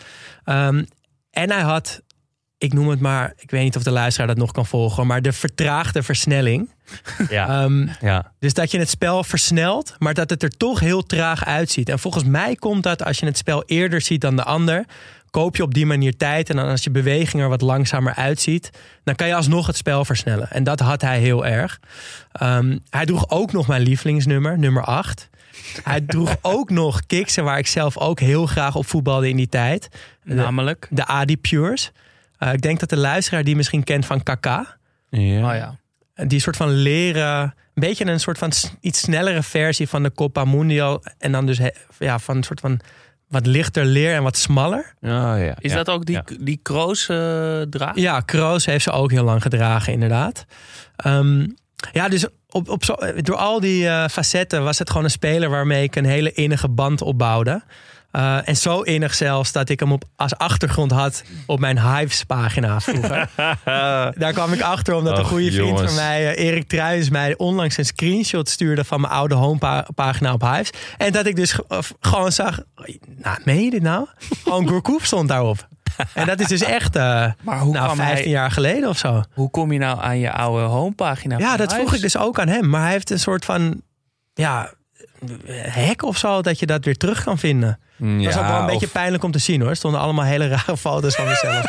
Ehm, 0.45 0.85
en 1.31 1.51
hij 1.51 1.63
had, 1.63 2.01
ik 2.59 2.73
noem 2.73 2.89
het 2.89 3.01
maar, 3.01 3.33
ik 3.37 3.51
weet 3.51 3.63
niet 3.63 3.77
of 3.77 3.83
de 3.83 3.91
luisteraar 3.91 4.29
dat 4.29 4.37
nog 4.37 4.53
kan 4.53 4.67
volgen, 4.67 5.07
maar 5.07 5.23
de 5.23 5.33
vertraagde 5.33 6.03
versnelling. 6.03 6.71
ja, 7.29 7.49
Ehm, 7.49 7.87
ja. 8.01 8.33
dus 8.39 8.55
dat 8.55 8.71
je 8.71 8.79
het 8.79 8.89
spel 8.89 9.25
versnelt, 9.25 9.95
maar 9.99 10.15
dat 10.15 10.31
het 10.31 10.43
er 10.43 10.57
toch 10.57 10.81
heel 10.81 11.03
traag 11.03 11.45
uitziet. 11.45 11.89
En 11.89 11.99
volgens 11.99 12.25
mij 12.25 12.55
komt 12.55 12.83
dat 12.83 13.05
als 13.05 13.19
je 13.19 13.27
het 13.27 13.39
spel 13.39 13.63
eerder 13.65 14.01
ziet 14.01 14.21
dan 14.21 14.37
de 14.37 14.45
ander. 14.45 14.85
Koop 15.37 15.57
je 15.57 15.63
op 15.63 15.75
die 15.75 15.87
manier 15.87 16.17
tijd. 16.17 16.51
En 16.51 16.57
dan 16.57 16.69
als 16.69 16.85
je 16.85 16.91
beweging 16.91 17.43
er 17.43 17.49
wat 17.49 17.61
langzamer 17.61 18.15
uitziet, 18.15 18.71
dan 19.05 19.15
kan 19.15 19.27
je 19.27 19.35
alsnog 19.35 19.67
het 19.67 19.77
spel 19.77 20.05
versnellen. 20.05 20.51
En 20.51 20.65
dat 20.65 20.81
had 20.81 21.01
hij 21.01 21.19
heel 21.19 21.47
erg. 21.47 21.81
Ehm, 22.33 22.79
hij 22.91 23.05
droeg 23.07 23.31
ook 23.31 23.53
nog 23.53 23.67
mijn 23.67 23.83
lievelingsnummer, 23.83 24.59
nummer 24.59 24.85
8. 24.85 25.29
Hij 25.83 26.01
droeg 26.01 26.37
ook 26.57 26.71
nog 26.71 27.07
kiksen 27.07 27.45
waar 27.45 27.59
ik 27.59 27.67
zelf 27.67 27.99
ook 27.99 28.21
heel 28.21 28.47
graag 28.47 28.75
op 28.75 28.87
voetbalde 28.87 29.29
in 29.29 29.37
die 29.37 29.49
tijd. 29.49 29.89
De, 30.23 30.35
Namelijk. 30.35 30.87
de 30.91 31.07
Adi 31.07 31.37
Pures. 31.37 31.93
Eh, 32.39 32.53
ik 32.53 32.61
denk 32.63 32.81
dat 32.81 32.89
de 32.91 32.97
luisteraar 32.97 33.45
die 33.45 33.57
misschien 33.57 33.85
kent 33.85 34.07
van 34.07 34.23
Kaka. 34.23 34.77
ja. 35.11 35.49
Oh 35.51 35.55
ja. 35.55 35.77
Die 36.27 36.41
soort 36.41 36.57
van 36.57 36.71
leren, 36.71 37.43
een 37.43 37.53
beetje 37.75 38.07
een 38.07 38.21
soort 38.21 38.39
van 38.39 38.53
iets 38.81 39.01
snellere 39.01 39.43
versie 39.43 39.89
van 39.89 40.03
de 40.03 40.13
Copa 40.13 40.45
Mundial. 40.45 41.05
En 41.19 41.33
dan 41.33 41.47
dus 41.47 41.59
he- 41.59 41.71
ja, 41.99 42.19
van 42.19 42.37
een 42.37 42.43
soort 42.43 42.61
van 42.61 42.81
wat 43.29 43.47
lichter 43.47 43.85
leer 43.85 44.15
en 44.15 44.23
wat 44.23 44.37
smaller. 44.37 44.95
Oh, 45.01 45.11
ja. 45.39 45.55
Is 45.59 45.71
ja. 45.71 45.77
dat 45.77 45.91
ook 45.91 46.07
die, 46.07 46.15
Ja. 46.15 46.25
die 46.41 46.59
Kroos 46.63 47.09
eh 47.09 47.17
draag? 47.71 47.97
Ja, 47.97 48.21
Kroos 48.21 48.67
heeft 48.67 48.85
ze 48.85 48.91
ook 48.91 49.11
heel 49.11 49.25
lang 49.25 49.43
gedragen, 49.43 49.93
inderdaad. 49.93 50.45
Ehm, 50.97 51.47
ja, 51.93 52.09
dus 52.09 52.27
op, 52.49 52.69
op 52.69 52.85
zo, 52.85 52.95
door 53.17 53.37
al 53.37 53.61
die 53.61 53.89
eh, 53.89 54.09
facetten 54.09 54.65
was 54.65 54.79
het 54.79 54.89
gewoon 54.89 55.05
een 55.05 55.11
speler 55.11 55.51
waarmee 55.51 55.83
ik 55.83 55.97
een 55.97 56.05
hele 56.05 56.33
innige 56.33 56.69
band 56.69 57.03
opbouwde. 57.03 57.63
Eh, 58.17 58.49
en 58.49 58.57
zo 58.57 58.81
innig 58.81 59.15
zelfs 59.15 59.53
dat 59.53 59.69
ik 59.69 59.81
hem 59.81 59.93
op, 59.93 60.05
als 60.17 60.37
achtergrond 60.37 60.91
had 60.91 61.23
op 61.47 61.59
mijn 61.61 61.81
Hives 61.97 62.25
pagina 62.25 62.81
vroeger. 62.81 63.29
Daar 64.19 64.33
kwam 64.33 64.53
ik 64.53 64.61
achter 64.61 64.95
omdat 64.95 65.19
een 65.19 65.25
goede 65.25 65.53
vriend 65.53 65.69
jongens. 65.69 65.83
van 65.87 65.95
mij, 65.95 66.35
eh, 66.35 66.45
Erik 66.47 66.69
Truijs, 66.69 67.11
mij 67.11 67.35
onlangs 67.37 67.77
een 67.77 67.85
screenshot 67.85 68.49
stuurde 68.49 68.85
van 68.85 69.01
mijn 69.01 69.13
oude 69.13 69.35
homepagina 69.35 70.33
op 70.33 70.43
Hives. 70.43 70.71
En 70.97 71.13
dat 71.13 71.27
ik 71.27 71.37
dus 71.37 71.59
gewoon 72.01 72.33
zag, 72.33 72.61
nou, 73.17 73.39
meen 73.45 73.65
je 73.65 73.71
dit 73.71 73.83
nou? 73.83 74.07
Gewoon 74.43 74.69
Gourcouf 74.69 75.05
stond 75.05 75.29
daarop. 75.29 75.69
En 76.15 76.27
dat 76.27 76.41
is 76.41 76.47
dus 76.47 76.63
echt 76.63 76.97
eh, 76.97 77.03
Maar 77.43 77.59
hoe 77.61 77.73
nou, 77.73 77.85
kwam 77.85 77.97
15 77.97 78.23
hij- 78.23 78.33
jaar 78.33 78.51
geleden 78.51 78.89
of 78.89 78.99
zo. 78.99 79.23
Hoe 79.35 79.51
kom 79.51 79.73
je 79.73 79.79
nou 79.79 80.01
aan 80.01 80.19
je 80.19 80.33
oude 80.33 80.65
homepagina? 80.65 81.39
Ja, 81.39 81.49
van 81.49 81.59
dat 81.59 81.75
vroeg 81.75 81.95
ik 81.95 82.01
dus 82.01 82.17
ook 82.17 82.39
aan 82.39 82.49
hem. 82.49 82.69
Maar 82.69 82.83
hij 82.83 82.91
heeft 82.91 83.11
een 83.11 83.19
soort 83.21 83.45
van 83.45 83.83
ja, 84.35 84.73
hek 85.71 86.03
of 86.03 86.19
zo 86.19 86.43
dat 86.43 86.59
je 86.59 86.67
dat 86.67 86.85
weer 86.85 86.97
terug 86.97 87.25
kan 87.25 87.39
vinden. 87.39 87.79
Ja, 87.99 88.07
dat 88.23 88.27
is 88.33 88.37
ook 88.37 88.47
wel 88.49 88.61
een 88.61 88.67
beetje 88.67 88.87
of- 88.87 88.93
pijnlijk 88.93 89.23
om 89.25 89.31
te 89.31 89.39
zien 89.39 89.61
hoor. 89.61 89.71
Er 89.71 89.77
stonden 89.77 90.01
allemaal 90.01 90.25
hele 90.25 90.49
rare 90.49 90.77
foto's 90.87 91.15
van 91.15 91.25
mezelf. 91.27 91.65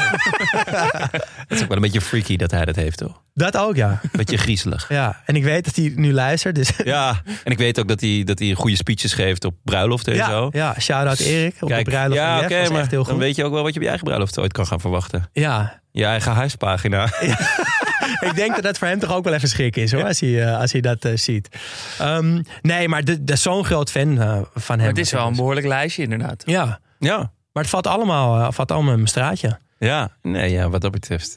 Het 1.48 1.52
is 1.58 1.62
ook 1.62 1.68
wel 1.68 1.76
een 1.78 1.82
beetje 1.84 2.02
freaky 2.02 2.36
dat 2.36 2.52
hij 2.52 2.66
dat 2.66 2.76
heeft, 2.76 2.98
toch? 2.98 3.22
dat 3.34 3.58
ook, 3.58 3.76
ja. 3.76 4.02
Beetje 4.12 4.38
griezelig. 4.38 4.86
ja. 4.90 5.22
En 5.26 5.36
ik 5.36 5.44
weet 5.44 5.66
dat 5.66 5.76
hij 5.76 5.92
nu 5.96 6.14
luistert. 6.14 6.56
Dus 6.56 6.72
Ja, 6.84 7.22
en 7.44 7.52
ik 7.52 7.58
weet 7.58 7.80
ook 7.80 7.88
dat 7.88 8.02
hij, 8.02 8.22
dat 8.26 8.40
hij 8.40 8.54
goede 8.54 8.76
speeches 8.76 9.14
geeft 9.14 9.46
op 9.46 9.56
bruiloften 9.64 10.12
en 10.14 10.18
ja, 10.20 10.30
zo. 10.30 10.50
ja 10.52 10.76
shout-out 10.80 11.20
Erik 11.20 11.56
op 11.60 11.70
de 11.70 11.82
bruiloft 11.82 12.20
ja, 12.22 12.40
oké, 12.40 12.70
maar 12.70 12.80
echt 12.82 12.92
heel 12.92 13.04
dan 13.04 13.14
goed. 13.14 13.24
weet 13.24 13.36
je 13.36 13.44
ook 13.44 13.54
wel 13.54 13.62
wat 13.64 13.70
je 13.74 13.76
op 13.76 13.82
je 13.82 13.88
eigen 13.90 14.06
bruiloft 14.08 14.40
ooit 14.40 14.54
kan 14.54 14.68
gaan 14.68 14.80
verwachten. 14.80 15.30
Ja, 15.34 15.82
Je 15.92 16.06
eigen 16.06 16.32
huispagina. 16.32 17.10
Ik 18.20 18.32
denk 18.36 18.54
dat 18.56 18.64
dat 18.64 18.78
voor 18.78 18.88
hem 18.88 19.00
toch 19.00 19.14
ook 19.14 19.24
wel 19.24 19.34
even 19.34 19.50
schrik 19.50 19.76
is 19.76 19.92
hoor, 19.92 20.04
als 20.04 20.20
hij, 20.20 20.46
eh, 20.46 20.60
als 20.60 20.72
hij 20.72 20.82
dat 20.82 21.06
eh, 21.06 21.12
ziet. 21.16 21.50
Ehm, 22.00 22.42
nee, 22.62 22.88
maar 22.88 23.04
de, 23.04 23.24
de 23.24 23.34
is 23.34 23.42
zo'n 23.42 23.66
groot 23.66 23.92
fan 23.92 24.22
eh, 24.22 24.42
van 24.54 24.76
hem. 24.76 24.78
Maar 24.78 24.88
het 24.88 24.98
is 24.98 25.12
wel 25.12 25.28
een 25.28 25.36
behoorlijk 25.36 25.68
lijstje 25.68 26.04
inderdaad. 26.04 26.44
Ja, 26.46 26.80
Ja, 27.00 27.18
maar 27.52 27.64
het 27.64 27.72
valt 27.72 27.88
allemaal, 27.88 28.52
valt 28.52 28.72
allemaal 28.72 28.92
in 28.92 28.98
mijn 28.98 29.10
straatje. 29.10 29.60
ja. 29.80 30.18
Nee, 30.22 30.52
ja, 30.52 30.70
wat 30.70 30.82
dat 30.82 30.92
betreft... 30.92 31.36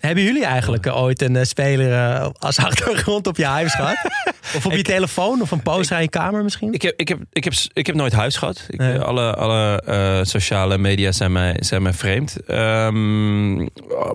Hebben 0.00 0.24
jullie 0.24 0.44
eigenlijk 0.44 0.86
eh, 0.86 1.02
ooit 1.02 1.22
een 1.22 1.36
eh, 1.36 1.44
speler 1.44 1.92
eh, 1.92 2.28
als 2.38 2.58
achtergrond 2.58 3.26
op 3.26 3.36
je 3.36 3.44
huis 3.44 3.74
gehad? 3.74 3.96
Of 4.56 4.66
op 4.66 4.72
je 4.72 4.82
telefoon 4.82 5.40
of 5.40 5.50
een 5.50 5.62
poster 5.62 5.96
aan 5.96 6.02
je 6.02 6.08
kamer 6.08 6.42
misschien? 6.42 6.72
Ik 6.72 6.82
heb, 6.82 6.94
ik, 6.96 7.08
heb, 7.08 7.18
ik, 7.32 7.44
heb, 7.44 7.52
ik 7.72 7.86
heb 7.86 7.96
nooit 7.96 8.12
huis 8.12 8.36
gehad. 8.36 8.66
Ik, 8.68 8.78
Nee. 8.78 8.98
Alle, 8.98 9.34
alle 9.34 9.80
sociale 10.24 10.78
media 10.78 11.12
zijn 11.12 11.32
mij, 11.32 11.56
zijn 11.60 11.82
mij 11.82 11.92
vreemd. 11.92 12.36
Ehm, 12.46 13.66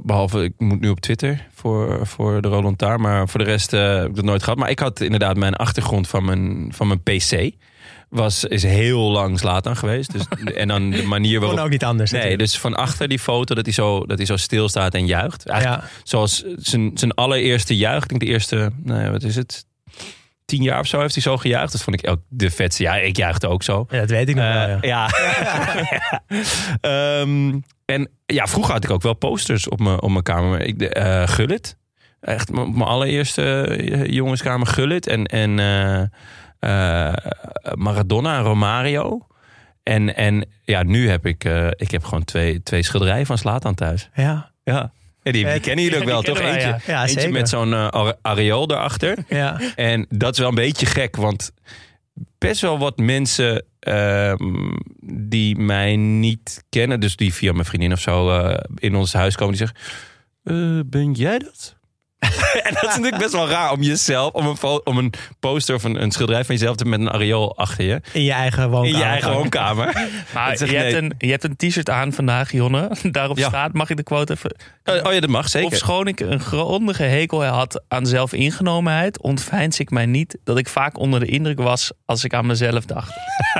behalve, 0.02 0.44
ik 0.44 0.54
moet 0.58 0.80
nu 0.80 0.90
op 0.90 1.00
Twitter 1.00 1.48
voor, 1.54 2.08
voor 2.08 2.42
de 2.42 2.48
Roland 2.48 2.78
Taar. 2.78 3.00
Maar 3.00 3.30
voor 3.30 3.40
de 3.40 3.46
rest 3.46 3.72
heb 3.72 4.08
ik 4.08 4.16
dat 4.16 4.26
nooit 4.26 4.44
gehad. 4.44 4.60
Maar 4.60 4.70
ik 4.70 4.80
had 4.80 5.02
inderdaad 5.02 5.38
mijn 5.38 5.56
achtergrond 5.56 6.08
van 6.08 6.26
mijn, 6.26 6.74
van 6.76 6.88
mijn 6.88 7.04
PC. 7.04 7.52
Was, 8.14 8.44
is 8.44 8.64
heel 8.64 9.12
lang 9.12 9.40
Zlatan 9.40 9.76
geweest. 9.76 10.12
Dus, 10.12 10.54
en 10.56 10.68
dan 10.68 10.90
de 10.90 11.04
manier 11.04 11.38
Kon 11.40 11.48
waarop... 11.48 11.66
ook 11.66 11.72
niet 11.72 11.84
anders 11.84 12.12
Nee, 12.12 12.22
natuurlijk. 12.22 12.50
dus 12.50 12.60
van 12.60 12.76
achter 12.76 13.08
die 13.08 13.20
foto 13.20 13.56
dat 13.56 13.66
hij 13.66 13.74
zo, 13.74 14.06
dat 14.06 14.18
hij 14.18 14.26
zo 14.26 14.38
stil 14.38 14.70
staat 14.70 14.94
en 14.94 15.06
juicht. 15.06 15.48
Eigenlijk 15.48 15.84
zoals 16.04 16.44
zijn, 16.56 16.92
zijn 16.94 17.14
allereerste 17.14 17.76
juich. 17.78 18.04
Ik 18.04 18.10
denk 18.10 18.22
de 18.22 18.28
eerste, 18.28 18.72
nou 18.84 19.04
ja, 19.04 19.12
wat 19.12 19.24
is 19.24 19.36
het? 19.36 19.66
Tien 20.46 20.64
jaar 20.64 20.80
of 20.80 20.88
zo 20.88 21.00
heeft 21.00 21.14
hij 21.14 21.24
zo 21.24 21.38
gejuicht. 21.38 21.72
Dat 21.72 21.82
vond 21.82 22.04
ik 22.04 22.10
ook 22.10 22.20
de 22.30 22.52
vetste. 22.52 22.84
Ja, 22.84 22.96
ik 22.96 23.18
juichte 23.18 23.48
ook 23.48 23.64
zo. 23.64 23.86
Ja, 23.90 24.00
dat 24.00 24.10
weet 24.10 24.30
ik 24.30 24.36
nog 24.36 24.54
wel, 24.54 24.68
Eh, 24.68 24.82
ja. 24.82 25.10
ja. 25.92 26.22
Ehm, 27.22 27.60
en 27.86 28.10
ja, 28.26 28.48
vroeger 28.48 28.74
had 28.74 28.84
ik 28.84 28.90
ook 28.90 29.02
wel 29.02 29.14
posters 29.14 29.70
op 29.70 29.80
mijn, 29.80 30.02
op 30.02 30.10
mijn 30.10 30.24
kamer. 30.24 30.62
Ik, 30.62 30.82
eh, 30.82 31.28
Gullit. 31.28 31.78
Echt 32.22 32.52
mijn 32.52 32.82
allereerste 32.82 33.66
eh, 33.68 34.06
jongenskamer 34.06 34.68
Gullit. 34.68 35.08
En, 35.08 35.26
en 35.26 35.60
eh, 36.64 37.14
Maradona 37.76 38.38
en 38.38 38.44
Romario. 38.44 39.28
En, 39.84 40.16
en 40.16 40.46
ja, 40.64 40.84
nu 40.84 41.10
heb 41.10 41.26
ik, 41.26 41.44
eh, 41.44 41.68
ik 41.68 41.92
heb 41.92 42.04
gewoon 42.04 42.24
twee, 42.24 42.64
twee 42.64 42.84
schilderijen 42.84 43.26
van 43.26 43.38
Slatan 43.38 43.74
thuis. 43.76 44.10
Ja, 44.16 44.52
Ja. 44.64 44.92
Ja, 45.24 45.32
die, 45.32 45.46
die 45.46 45.60
kennen 45.60 45.84
jullie 45.84 46.00
ook 46.00 46.06
wel, 46.06 46.22
toch? 46.22 46.40
wij, 46.40 46.52
Eentje, 46.52 46.68
ja. 46.68 46.80
Ja, 46.86 47.08
eentje 47.08 47.30
met 47.30 47.50
zo'n 47.50 47.74
are- 47.74 48.18
areool 48.22 48.68
daarachter. 48.68 49.18
ja. 49.30 49.60
En 49.76 50.06
dat 50.10 50.34
is 50.34 50.40
wel 50.40 50.50
een 50.50 50.56
beetje 50.56 50.86
gek, 50.86 51.16
want 51.16 51.52
best 52.38 52.62
wel 52.62 52.78
wat 52.78 52.98
mensen 52.98 53.66
ehm, 53.80 54.38
die 55.14 55.56
mij 55.58 55.96
niet 55.96 56.64
kennen, 56.70 57.00
dus 57.00 57.16
die 57.16 57.34
via 57.34 57.52
mijn 57.52 57.66
vriendin 57.66 57.92
of 57.92 58.00
zo 58.00 58.48
in 58.76 58.96
ons 58.96 59.14
huis 59.14 59.36
komen, 59.36 59.58
die 59.58 59.68
zeggen: 59.68 59.78
"Eh, 60.44 60.80
Ben 60.86 61.12
jij 61.12 61.40
dat? 61.40 61.76
en 62.64 62.74
dat 62.74 62.84
is 62.84 62.90
natuurlijk 62.90 63.18
best 63.18 63.32
wel 63.34 63.50
raar 63.50 63.72
om 63.72 63.82
jezelf, 63.82 64.34
om 64.34 64.46
een, 64.48 64.58
om 64.84 64.98
een 64.98 65.14
poster 65.40 65.76
of 65.76 65.84
een, 65.84 66.02
een 66.02 66.12
schilderij 66.12 66.46
van 66.46 66.56
jezelf 66.56 66.76
te 66.76 66.86
met 66.86 67.00
een 67.00 67.12
areool 67.12 67.58
achter 67.58 67.86
je. 67.86 68.02
In 68.12 68.24
je 68.24 68.32
eigen 68.32 68.70
woonkamer. 68.70 68.94
In 68.94 68.98
je 68.98 69.04
eigen 69.04 69.34
woonkamer. 69.34 69.92
Maar 70.34 70.60
je, 70.60 70.66
je 70.72 70.78
hebt 70.78 70.94
een, 70.94 71.14
je 71.18 71.30
hebt 71.32 71.44
een 71.44 71.56
t-shirt 71.56 71.90
aan 71.90 72.14
vandaag, 72.14 72.52
Jonne. 72.52 72.92
Daarop 73.12 73.38
Ja. 73.38 73.48
staat, 73.48 73.74
mag 73.74 73.90
ik 73.90 73.98
de 73.98 74.04
quote 74.04 74.34
even... 74.34 74.56
Oh, 74.86 74.96
oh 75.06 75.14
ja, 75.14 75.20
dat 75.20 75.30
mag 75.30 75.50
zeker. 75.50 75.68
Of 75.72 75.76
schoon 75.78 76.08
ik 76.08 76.20
een 76.20 76.40
grondige 76.40 77.04
hekel 77.04 77.44
had 77.46 77.84
aan 77.88 78.06
zelfingenomenheid, 78.06 79.22
ontveins 79.22 79.80
ik 79.80 79.90
mij 79.90 80.06
niet 80.06 80.38
dat 80.44 80.58
ik 80.58 80.68
vaak 80.70 80.98
onder 81.00 81.20
de 81.20 81.26
indruk 81.26 81.60
was 81.60 81.92
als 82.06 82.24
ik 82.24 82.34
aan 82.34 82.46
mezelf 82.46 82.86
dacht. 82.86 83.14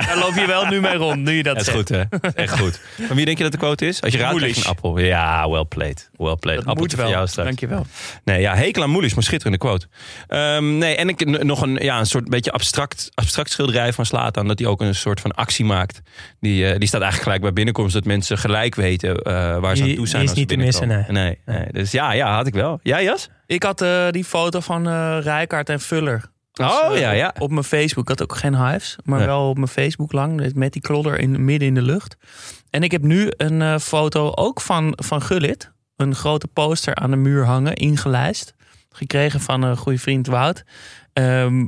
Daar 0.06 0.18
loop 0.18 0.34
je 0.34 0.46
wel 0.46 0.66
nu 0.66 0.80
mee 0.80 0.94
rond, 0.96 1.22
nu 1.22 1.32
je 1.32 1.42
dat 1.42 1.56
Dat 1.56 1.66
is 1.66 1.72
goed, 1.72 1.88
hè? 1.88 2.02
Echt 2.34 2.58
goed. 2.58 2.80
Van 3.06 3.16
wie 3.16 3.24
denk 3.24 3.36
je 3.36 3.42
dat 3.42 3.52
de 3.52 3.58
quote 3.58 3.86
is? 3.86 4.02
Als 4.02 4.12
je 4.12 4.18
raadt, 4.18 4.40
je 4.40 4.56
een 4.56 4.64
appel. 4.64 4.98
Ja, 4.98 5.50
well 5.50 5.64
played. 5.64 6.10
Well 6.16 6.36
played. 6.36 6.58
Dat 6.58 6.68
Appeltje 6.68 6.80
moet 6.80 6.92
voor 6.94 7.02
wel. 7.02 7.10
jou 7.12 7.26
straks. 7.26 7.48
Dankjewel. 7.48 7.86
Nee, 8.24 8.40
ja, 8.40 8.53
hekel 8.56 8.82
aan 8.82 8.90
Moelis, 8.90 9.14
maar 9.14 9.22
schitterende 9.24 9.58
quote. 9.58 9.86
Ehm, 10.28 10.78
nee, 10.78 10.96
en 10.96 11.08
ik, 11.08 11.42
nog 11.44 11.62
een, 11.62 11.74
ja, 11.82 11.98
een 11.98 12.06
soort 12.06 12.28
beetje 12.28 12.52
abstract, 12.52 13.10
abstract 13.14 13.50
schilderij 13.50 13.92
van 13.92 14.06
Slatan. 14.06 14.46
Dat 14.48 14.58
hij 14.58 14.68
ook 14.68 14.80
een 14.80 14.94
soort 14.94 15.20
van 15.20 15.32
actie 15.32 15.64
maakt. 15.64 16.00
Die, 16.40 16.66
eh, 16.66 16.78
die 16.78 16.88
staat 16.88 17.00
eigenlijk 17.00 17.22
gelijk 17.22 17.42
bij 17.42 17.52
binnenkomst. 17.52 17.94
Dat 17.94 18.04
mensen 18.04 18.38
gelijk 18.38 18.74
weten 18.74 19.16
eh, 19.16 19.32
waar 19.58 19.76
ze 19.76 19.82
Die- 19.82 19.90
aan 19.90 19.96
toe 19.96 20.06
zijn. 20.08 20.22
die 20.22 20.30
is 20.30 20.30
als 20.30 20.30
ze 20.30 20.38
niet 20.38 20.48
te 20.48 20.56
missen, 20.56 20.88
binnenkomen. 20.88 21.38
Nee. 21.46 21.56
Nee, 21.56 21.66
Dus 21.72 21.90
ja, 21.90 22.12
ja, 22.12 22.34
had 22.34 22.46
ik 22.46 22.54
wel. 22.54 22.80
Jij, 22.82 23.04
Jas? 23.04 23.28
Ik 23.46 23.62
had 23.62 23.80
eh, 23.80 24.08
die 24.10 24.24
foto 24.24 24.60
van 24.60 24.88
eh 24.88 25.18
Rijkaard 25.20 25.68
en 25.68 25.80
Vuller. 25.80 26.32
Oh, 26.60 26.98
ja, 26.98 27.10
ja. 27.10 27.34
Op, 27.38 27.50
mijn 27.50 27.64
Facebook. 27.64 28.02
Ik 28.02 28.08
had 28.18 28.22
ook 28.22 28.36
geen 28.36 28.66
hives, 28.66 28.96
maar 29.04 29.18
Nee. 29.18 29.26
wel 29.26 29.48
op 29.48 29.56
mijn 29.56 29.68
Facebook 29.68 30.12
lang. 30.12 30.52
Met 30.54 30.72
die 30.72 30.82
klodder 30.82 31.18
in, 31.18 31.44
midden 31.44 31.68
in 31.68 31.74
de 31.74 31.82
lucht. 31.82 32.16
En 32.70 32.82
ik 32.82 32.90
heb 32.90 33.02
nu 33.02 33.32
een 33.36 33.62
eh, 33.62 33.78
foto 33.78 34.32
ook 34.34 34.60
van, 34.60 34.92
van 35.02 35.22
Gullit. 35.22 35.72
Een 35.96 36.14
grote 36.14 36.46
poster 36.46 36.94
aan 36.94 37.10
de 37.10 37.16
muur 37.16 37.44
hangen, 37.44 37.74
ingelijst. 37.74 38.54
Gekregen 38.90 39.40
van 39.40 39.62
een 39.62 39.76
goede 39.76 39.98
vriend 39.98 40.26
Wout. 40.26 40.64
Ehm, 41.12 41.66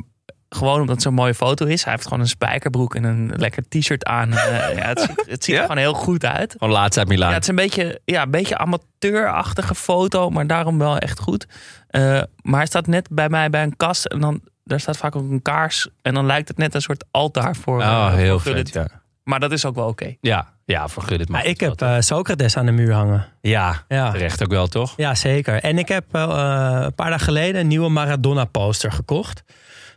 gewoon 0.49 0.75
omdat 0.81 0.95
het 0.95 1.03
zo'n 1.03 1.15
mooie 1.15 1.35
foto 1.35 1.67
is. 1.67 1.85
Hij 1.85 1.93
heeft 1.93 2.05
gewoon 2.05 2.21
een 2.21 2.29
spijkerbroek 2.29 2.95
en 2.95 3.05
een 3.05 3.33
lekker 3.37 3.69
t-shirt 3.69 4.05
aan. 4.05 4.33
Eh, 4.33 4.77
ja, 4.77 4.87
het 4.87 5.01
ziet, 5.01 5.25
het 5.27 5.45
ziet 5.45 5.55
Ja? 5.55 5.61
er 5.61 5.61
gewoon 5.67 5.77
heel 5.83 5.93
goed 5.95 6.25
uit. 6.25 6.55
Van 6.59 6.71
laatst 6.71 6.99
uit 6.99 7.09
Milaan. 7.09 7.29
Ja, 7.29 7.35
het 7.35 7.43
is 7.43 7.49
een 7.49 7.55
beetje, 7.55 8.01
ja, 8.05 8.23
een 8.23 8.31
beetje 8.31 8.59
amateurachtige 8.59 9.75
foto, 9.75 10.31
maar 10.31 10.47
daarom 10.47 10.79
wel 10.79 10.99
echt 10.99 11.19
goed. 11.19 11.47
Eh, 11.89 12.01
maar 12.43 12.57
hij 12.59 12.67
staat 12.67 12.87
net 12.87 13.09
bij 13.11 13.29
mij 13.29 13.51
bij 13.51 13.63
een 13.63 13.77
kast 13.77 14.05
en 14.05 14.21
dan 14.21 14.41
daar 14.65 14.81
staat 14.81 14.97
vaak 14.97 15.17
ook 15.17 15.31
een 15.31 15.43
kaars. 15.43 15.89
En 16.03 16.15
dan 16.15 16.27
lijkt 16.27 16.49
het 16.49 16.57
net 16.57 16.75
een 16.75 16.81
soort 16.83 17.05
altaar 17.11 17.57
voor. 17.57 17.81
eh, 17.81 17.87
oh, 17.89 18.09
voor 18.09 18.19
heel 18.19 18.39
vet, 18.39 18.73
ja. 18.73 18.87
Maar 19.23 19.41
dat 19.41 19.53
is 19.53 19.65
ook 19.65 19.75
wel 19.75 19.87
oké. 19.89 20.15
Ja, 20.21 20.55
ja 20.67 20.87
Gullit 20.89 21.29
mag 21.29 21.41
Maar 21.41 21.51
ik 21.51 21.61
het 21.61 21.81
heb 21.81 21.89
eh, 21.91 22.01
Socrates 22.01 22.57
aan 22.57 22.67
de 22.67 22.73
muur 22.73 22.93
hangen. 22.93 23.27
ja, 23.41 23.85
Ja. 23.89 24.11
terecht 24.11 24.43
ook 24.43 24.51
wel, 24.51 24.67
toch? 24.67 24.95
Ja, 24.97 25.15
zeker. 25.15 25.63
En 25.63 25.79
ik 25.79 25.89
heb 25.89 26.05
eh, 26.13 26.21
een 26.83 26.95
paar 26.95 27.11
dagen 27.11 27.21
geleden 27.25 27.61
een 27.61 27.67
nieuwe 27.67 27.89
Maradona-poster 27.89 28.93
gekocht. 28.93 29.43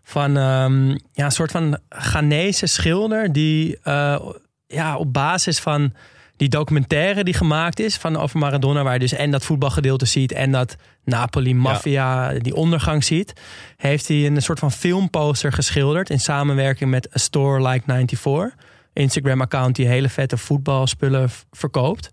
Van 0.04 0.38
ehm, 0.38 0.90
ja, 0.90 1.26
een 1.26 1.32
soort 1.32 1.52
van 1.52 1.80
Ghanese 1.90 2.66
schilder. 2.66 3.32
Die 3.34 3.78
eh, 3.84 4.20
ja, 4.68 4.98
op 4.98 5.14
basis 5.14 5.60
van 5.60 5.94
die 6.38 6.50
documentaire 6.50 7.24
die 7.24 7.34
gemaakt 7.34 7.80
is 7.80 7.98
van 7.98 8.18
over 8.18 8.40
Maradona. 8.40 8.84
Waar 8.84 8.94
je 8.94 9.00
dus 9.00 9.14
en 9.14 9.32
dat 9.32 9.46
voetbalgedeelte 9.46 10.06
ziet 10.06 10.32
en 10.32 10.52
dat 10.52 10.76
Napoli-maffia, 11.04 12.34
die 12.34 12.56
ondergang 12.56 13.04
ziet. 13.04 13.34
Heeft 13.78 14.08
hij 14.08 14.26
een 14.26 14.42
soort 14.42 14.60
van 14.60 14.72
filmposter 14.72 15.54
geschilderd. 15.54 16.10
In 16.10 16.20
samenwerking 16.20 16.90
met 16.90 17.08
A 17.16 17.18
Store 17.18 17.68
Like 17.68 17.84
94. 17.86 18.56
Instagram-account 19.00 19.76
die 19.76 19.88
hele 19.88 20.10
vette 20.10 20.38
voetbalspullen 20.38 21.30
verkoopt. 21.52 22.10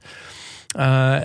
Eh, 0.77 1.17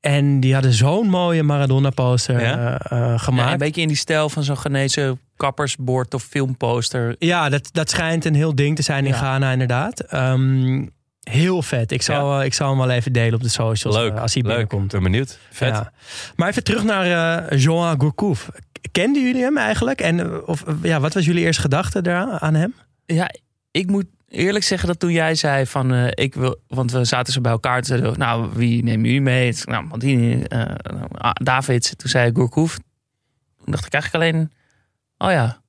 en 0.00 0.40
die 0.40 0.52
hadden 0.54 0.72
zo'n 0.72 1.08
mooie 1.08 1.42
Maradona-poster 1.42 2.40
Ja? 2.40 2.78
eh, 2.78 2.98
eh, 2.98 3.08
Ja, 3.08 3.18
gemaakt. 3.18 3.52
een 3.52 3.58
beetje 3.58 3.80
in 3.80 3.88
die 3.88 3.96
stijl 3.96 4.28
van 4.28 4.42
zo'n 4.42 4.56
Ghanese 4.56 5.16
kappersbord 5.36 6.14
of 6.14 6.22
filmposter. 6.22 7.16
Ja, 7.18 7.48
dat, 7.48 7.68
dat 7.72 7.90
schijnt 7.90 8.24
een 8.24 8.34
heel 8.34 8.54
ding 8.54 8.76
te 8.76 8.82
zijn 8.82 9.04
in 9.04 9.10
Ja. 9.12 9.16
Ghana 9.18 9.50
inderdaad. 9.52 10.00
Ehm, 10.00 10.86
heel 11.22 11.62
vet. 11.62 11.92
Ik 11.92 12.02
zal, 12.02 12.42
ik 12.42 12.54
zal 12.54 12.68
hem 12.68 12.78
wel 12.78 12.90
even 12.90 13.12
delen 13.12 13.34
op 13.34 13.42
de 13.42 13.48
socials 13.48 13.96
Leuk, 13.96 14.18
als 14.18 14.34
hij 14.34 14.42
leuk. 14.42 14.50
binnenkomt. 14.52 14.90
ben 14.90 15.02
benieuwd. 15.02 15.38
Vet. 15.50 15.68
Ja. 15.68 15.92
Maar 16.36 16.48
even 16.48 16.64
terug 16.64 16.84
naar 16.84 17.06
eh 17.50 17.58
Jean 17.58 18.00
Gourcouf. 18.00 18.48
Kenden 18.92 19.22
jullie 19.22 19.42
hem 19.42 19.58
eigenlijk? 19.58 20.00
En 20.00 20.44
of, 20.46 20.64
ja, 20.82 21.00
wat 21.00 21.14
was 21.14 21.24
jullie 21.24 21.44
eerste 21.44 21.62
gedachte 21.62 22.02
daar 22.02 22.38
aan 22.38 22.54
hem? 22.54 22.74
Ja, 23.06 23.30
ik 23.70 23.90
moet 23.90 24.06
eerlijk 24.34 24.64
zeggen 24.64 24.88
dat 24.88 24.98
toen 24.98 25.12
jij 25.12 25.34
zei 25.34 25.66
van 25.66 25.92
eh, 25.92 26.06
ik 26.10 26.34
wil, 26.34 26.60
want 26.68 26.92
we 26.92 27.04
zaten 27.04 27.32
zo 27.32 27.40
bij 27.40 27.52
elkaar, 27.52 27.82
toen 27.82 27.98
zeiden 27.98 28.18
nou 28.18 28.50
wie 28.54 28.82
nemen 28.82 29.06
jullie 29.06 29.20
mee? 29.20 29.48
Ik 29.48 29.64
Nou, 29.64 29.84
Maldini, 29.84 30.42
eh 30.42 30.74
ah, 31.12 31.30
Davids. 31.32 31.92
Toen 31.96 32.10
zei 32.10 32.30
Gourcouf. 32.34 32.78
Toen 33.64 33.72
dacht 33.72 33.86
ik 33.86 33.92
eigenlijk 33.92 34.24
alleen, 34.24 34.52
oh 35.18 35.30
ja, 35.30 35.60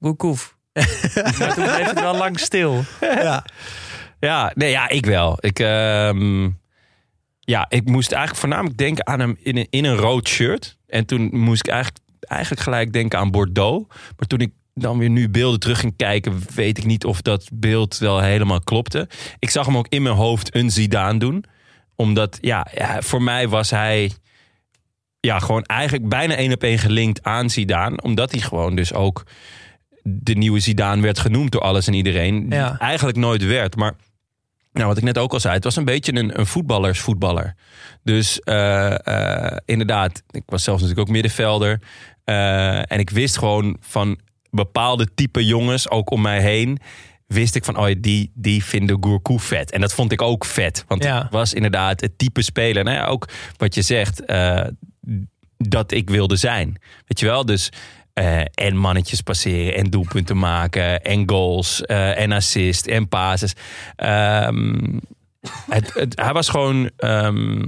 Gourcouf. 0.00 0.56
maar 1.38 1.54
toen 1.54 1.64
bleef 1.64 1.86
het 1.86 2.00
wel 2.00 2.16
lang 2.16 2.38
stil. 2.38 2.84
ja. 3.00 3.44
Ja, 4.20 4.52
nee, 4.54 4.70
ja, 4.70 4.88
ik 4.88 5.06
wel. 5.06 5.36
Ik, 5.40 5.58
ehm, 5.58 6.50
ja, 7.40 7.66
ik 7.68 7.84
moest 7.84 8.12
eigenlijk 8.12 8.40
voornamelijk 8.40 8.76
denken 8.76 9.06
aan 9.06 9.20
hem 9.20 9.36
in 9.40 9.56
een, 9.56 9.66
in 9.70 9.84
een 9.84 9.96
rood 9.96 10.28
shirt. 10.28 10.78
En 10.86 11.06
toen 11.06 11.30
moest 11.32 11.66
ik 11.66 11.72
eigenlijk, 11.72 12.04
eigenlijk 12.20 12.62
gelijk 12.62 12.92
denken 12.92 13.18
aan 13.18 13.30
Bordeaux. 13.30 13.86
Maar 13.88 14.26
toen 14.26 14.38
ik 14.38 14.52
dan 14.78 14.98
weer 14.98 15.10
nu 15.10 15.28
beelden 15.28 15.60
terug 15.60 15.80
ging 15.80 15.96
kijken, 15.96 16.42
weet 16.54 16.78
ik 16.78 16.84
niet 16.84 17.04
of 17.04 17.22
dat 17.22 17.48
beeld 17.52 17.98
wel 17.98 18.20
helemaal 18.20 18.60
klopte. 18.60 19.08
Ik 19.38 19.50
zag 19.50 19.66
hem 19.66 19.76
ook 19.76 19.88
in 19.88 20.02
mijn 20.02 20.14
hoofd 20.14 20.54
een 20.54 20.70
Zidane 20.70 21.18
doen. 21.18 21.44
Omdat, 21.96 22.38
ja, 22.40 22.66
voor 22.98 23.22
mij 23.22 23.48
was 23.48 23.70
hij 23.70 24.12
ja, 25.20 25.38
gewoon 25.38 25.62
eigenlijk 25.62 26.08
bijna 26.08 26.34
één 26.34 26.52
op 26.52 26.62
één 26.62 26.78
gelinkt 26.78 27.22
aan 27.22 27.50
Zidane. 27.50 28.02
Omdat 28.02 28.30
hij 28.30 28.40
gewoon 28.40 28.76
dus 28.76 28.92
ook 28.92 29.22
de 30.02 30.34
nieuwe 30.34 30.60
Zidane 30.60 31.02
werd 31.02 31.18
genoemd 31.18 31.52
door 31.52 31.60
alles 31.60 31.86
en 31.86 31.94
iedereen. 31.94 32.46
Ja. 32.48 32.78
Eigenlijk 32.78 33.18
nooit 33.18 33.44
werd. 33.44 33.76
Maar 33.76 33.94
nou, 34.72 34.86
wat 34.86 34.96
ik 34.96 35.02
net 35.02 35.18
ook 35.18 35.32
al 35.32 35.40
zei, 35.40 35.54
het 35.54 35.64
was 35.64 35.76
een 35.76 35.84
beetje 35.84 36.14
een, 36.14 36.38
een 36.38 36.46
voetballersvoetballer. 36.46 37.54
Dus 38.02 38.40
eh, 38.40 39.06
eh, 39.06 39.56
inderdaad, 39.64 40.22
ik 40.30 40.42
was 40.46 40.62
zelfs 40.62 40.80
natuurlijk 40.80 41.08
ook 41.08 41.14
middenvelder. 41.14 41.80
Eh, 42.24 42.92
en 42.92 42.98
ik 42.98 43.10
wist 43.10 43.38
gewoon 43.38 43.76
van 43.80 44.18
bepaalde 44.50 45.08
type 45.14 45.44
jongens, 45.44 45.90
ook 45.90 46.10
om 46.10 46.20
mij 46.20 46.40
heen, 46.40 46.78
wist 47.26 47.54
ik 47.54 47.64
van, 47.64 47.76
oh, 47.76 47.88
die, 47.98 48.30
die 48.34 48.64
vinden 48.64 48.96
Gourkou 49.00 49.40
vet. 49.40 49.70
En 49.72 49.80
dat 49.80 49.94
vond 49.94 50.12
ik 50.12 50.22
ook 50.22 50.44
vet. 50.44 50.84
Want 50.86 51.04
Ja. 51.04 51.22
het 51.22 51.32
was 51.32 51.54
inderdaad 51.54 52.00
het 52.00 52.18
type 52.18 52.42
speler. 52.42 52.84
Nou 52.84 52.96
ja, 52.96 53.06
ook 53.06 53.28
wat 53.56 53.74
je 53.74 53.82
zegt, 53.82 54.24
eh, 54.24 54.64
dat 55.56 55.92
ik 55.92 56.10
wilde 56.10 56.36
zijn. 56.36 56.76
Weet 57.06 57.20
je 57.20 57.26
wel? 57.26 57.44
Dus 57.44 57.68
eh, 58.12 58.40
en 58.54 58.76
mannetjes 58.76 59.20
passeren 59.20 59.74
en 59.74 59.90
doelpunten 59.90 60.38
maken 60.38 61.02
en 61.02 61.28
goals 61.30 61.82
eh, 61.82 62.18
en 62.20 62.32
assist 62.32 62.86
en 62.86 63.08
passes. 63.08 63.52
Ehm, 63.96 64.98
het, 65.70 65.94
het- 65.94 66.20
hij 66.20 66.32
was 66.32 66.48
gewoon 66.48 66.90
ehm, 66.96 67.62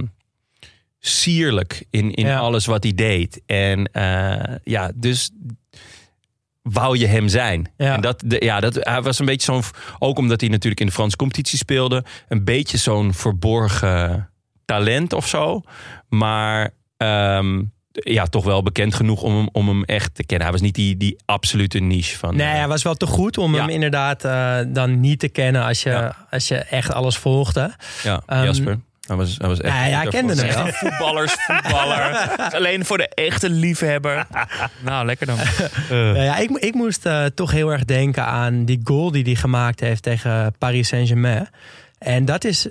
sierlijk 0.99 1.83
in, 1.89 2.13
in 2.13 2.25
Ja. 2.25 2.37
alles 2.39 2.65
wat 2.65 2.83
hij 2.83 2.93
deed. 2.93 3.41
En 3.45 3.89
ja, 4.63 4.91
dus 4.95 5.31
wou 6.61 6.97
je 6.97 7.07
hem 7.07 7.27
zijn. 7.27 7.71
Ja. 7.77 7.93
En 7.95 8.01
dat, 8.01 8.23
de, 8.25 8.37
ja, 8.45 8.59
dat, 8.59 8.75
hij 8.79 9.01
was 9.01 9.19
een 9.19 9.25
beetje 9.25 9.51
zo'n, 9.53 9.63
ook 9.99 10.17
omdat 10.17 10.41
hij 10.41 10.49
natuurlijk 10.49 10.81
in 10.81 10.85
de 10.87 10.91
Franse 10.93 11.15
competitie 11.17 11.57
speelde, 11.57 12.03
een 12.27 12.43
beetje 12.43 12.77
zo'n 12.77 13.13
verborgen 13.13 14.29
talent 14.65 15.13
of 15.13 15.27
zo. 15.27 15.61
Maar 16.09 16.69
ehm, 16.97 17.61
ja, 17.91 18.25
toch 18.25 18.43
wel 18.43 18.63
bekend 18.63 18.95
genoeg 18.95 19.21
om 19.21 19.35
hem, 19.37 19.49
om 19.51 19.67
hem 19.67 19.83
echt 19.83 20.15
te 20.15 20.23
kennen. 20.25 20.47
Hij 20.47 20.55
was 20.57 20.65
niet 20.65 20.75
die, 20.75 20.97
die 20.97 21.15
absolute 21.25 21.79
niche 21.79 22.17
van. 22.17 22.35
Nee, 22.35 22.47
eh, 22.47 22.53
hij 22.53 22.67
was 22.67 22.83
wel 22.83 22.95
te 22.95 23.05
goed 23.05 23.37
om 23.37 23.53
Ja. 23.55 23.59
hem 23.59 23.69
inderdaad 23.69 24.25
eh, 24.25 24.57
dan 24.67 24.99
niet 24.99 25.19
te 25.19 25.29
kennen 25.29 25.63
als 25.63 25.83
je, 25.83 25.89
Ja. 25.89 26.27
als 26.29 26.47
je 26.47 26.55
echt 26.55 26.93
alles 26.93 27.17
volgde. 27.17 27.73
ja, 28.03 28.21
ehm, 28.25 28.43
Jasper. 28.45 28.79
Hij 29.11 29.19
was, 29.19 29.35
hij 29.37 29.47
was 29.47 29.61
echt. 29.61 29.75
Ja, 29.75 29.85
ja, 29.85 29.97
hij 29.97 30.07
kende 30.07 30.35
hem 30.35 30.53
wel. 30.55 30.67
Voetballers, 30.67 31.33
voetballer. 31.33 32.29
Alleen 32.57 32.85
voor 32.85 32.97
de 32.97 33.07
echte 33.07 33.49
liefhebber. 33.49 34.27
Nou, 34.79 35.05
lekker 35.05 35.25
dan. 35.25 35.37
Nou 35.89 36.23
ja, 36.23 36.37
ik, 36.37 36.49
ik 36.49 36.73
moest 36.73 37.05
eh, 37.05 37.25
toch 37.25 37.51
heel 37.51 37.69
erg 37.69 37.85
denken 37.85 38.25
aan 38.25 38.65
die 38.65 38.79
goal 38.83 39.11
die 39.11 39.23
hij 39.23 39.35
gemaakt 39.35 39.79
heeft 39.79 40.03
tegen 40.03 40.55
Paris 40.57 40.87
Saint-Germain. 40.87 41.49
En 41.99 42.25
dat 42.25 42.43
is 42.43 42.67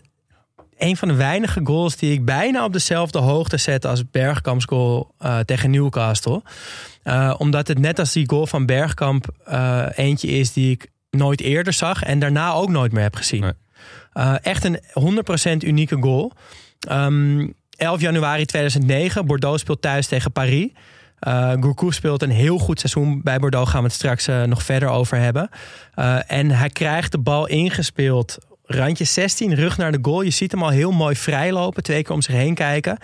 een 0.80 0.96
van 0.96 1.08
de 1.08 1.14
weinige 1.14 1.60
goals 1.64 1.96
die 1.96 2.12
ik 2.12 2.24
bijna 2.24 2.64
op 2.64 2.72
dezelfde 2.72 3.18
hoogte 3.18 3.56
zet 3.56 3.84
als 3.84 4.10
Bergkamps 4.10 4.64
goal 4.64 5.14
eh, 5.18 5.38
tegen 5.38 5.70
Newcastle. 5.70 6.42
Eh, 7.02 7.34
omdat 7.38 7.68
het 7.68 7.78
net 7.78 7.98
als 7.98 8.12
die 8.12 8.28
goal 8.28 8.46
van 8.46 8.66
Bergkamp 8.66 9.26
eh, 9.44 9.86
eentje 9.94 10.28
is 10.28 10.52
die 10.52 10.70
ik 10.70 10.90
nooit 11.10 11.40
eerder 11.40 11.72
zag 11.72 12.02
en 12.02 12.18
daarna 12.18 12.52
ook 12.52 12.68
nooit 12.68 12.92
meer 12.92 13.02
heb 13.02 13.16
gezien. 13.16 13.40
Nee. 13.40 13.52
Eh, 14.12 14.34
echt 14.42 14.64
een 14.64 14.80
100% 14.92 15.62
unieke 15.64 15.96
goal. 16.00 16.32
Ehm 16.80 17.48
11 17.76 18.00
januari 18.00 18.44
2009, 18.44 19.26
Bordeaux 19.26 19.60
speelt 19.60 19.82
thuis 19.82 20.06
tegen 20.06 20.32
Paris. 20.32 20.68
Eh 21.18 21.52
Gourcuff 21.52 21.94
speelt 21.94 22.22
een 22.22 22.30
heel 22.30 22.58
goed 22.58 22.80
seizoen 22.80 23.20
bij 23.22 23.38
Bordeaux. 23.38 23.70
Gaan 23.70 23.80
we 23.80 23.86
het 23.86 23.96
straks 23.96 24.26
eh, 24.26 24.42
nog 24.42 24.62
verder 24.62 24.88
over 24.88 25.18
hebben. 25.18 25.48
En 26.26 26.50
hij 26.50 26.68
krijgt 26.68 27.12
de 27.12 27.18
bal 27.18 27.46
ingespeeld. 27.46 28.38
Randje 28.64 29.04
16, 29.04 29.54
rug 29.54 29.76
naar 29.76 29.92
de 29.92 29.98
goal. 30.02 30.22
Je 30.22 30.30
ziet 30.30 30.52
hem 30.52 30.62
al 30.62 30.68
heel 30.68 30.90
mooi 30.90 31.16
vrijlopen. 31.16 31.82
Twee 31.82 32.02
keer 32.02 32.14
om 32.14 32.22
zich 32.22 32.34
heen 32.34 32.54
kijken. 32.54 32.98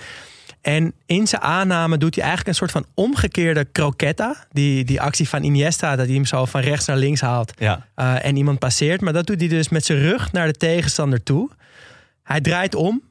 En 0.66 0.92
in 1.06 1.26
zijn 1.26 1.42
aanname 1.42 1.98
doet 1.98 2.14
hij 2.14 2.24
eigenlijk 2.24 2.48
een 2.48 2.66
soort 2.66 2.70
van 2.70 2.86
omgekeerde 2.94 3.66
croquetta. 3.72 4.46
Die, 4.50 4.84
die 4.84 5.00
actie 5.00 5.28
van 5.28 5.42
Iniesta, 5.42 5.96
dat 5.96 6.06
hij 6.06 6.14
hem 6.14 6.24
zo 6.24 6.44
van 6.44 6.60
rechts 6.60 6.86
naar 6.86 6.96
links 6.96 7.20
haalt. 7.20 7.52
Ja. 7.58 7.86
eh, 7.94 8.24
en 8.24 8.36
iemand 8.36 8.58
passeert. 8.58 9.00
Maar 9.00 9.12
dat 9.12 9.26
doet 9.26 9.40
hij 9.40 9.48
dus 9.48 9.68
met 9.68 9.84
zijn 9.84 9.98
rug 9.98 10.32
naar 10.32 10.46
de 10.46 10.52
tegenstander 10.52 11.22
toe. 11.22 11.50
Hij 12.22 12.40
draait 12.40 12.74
om. 12.74 13.02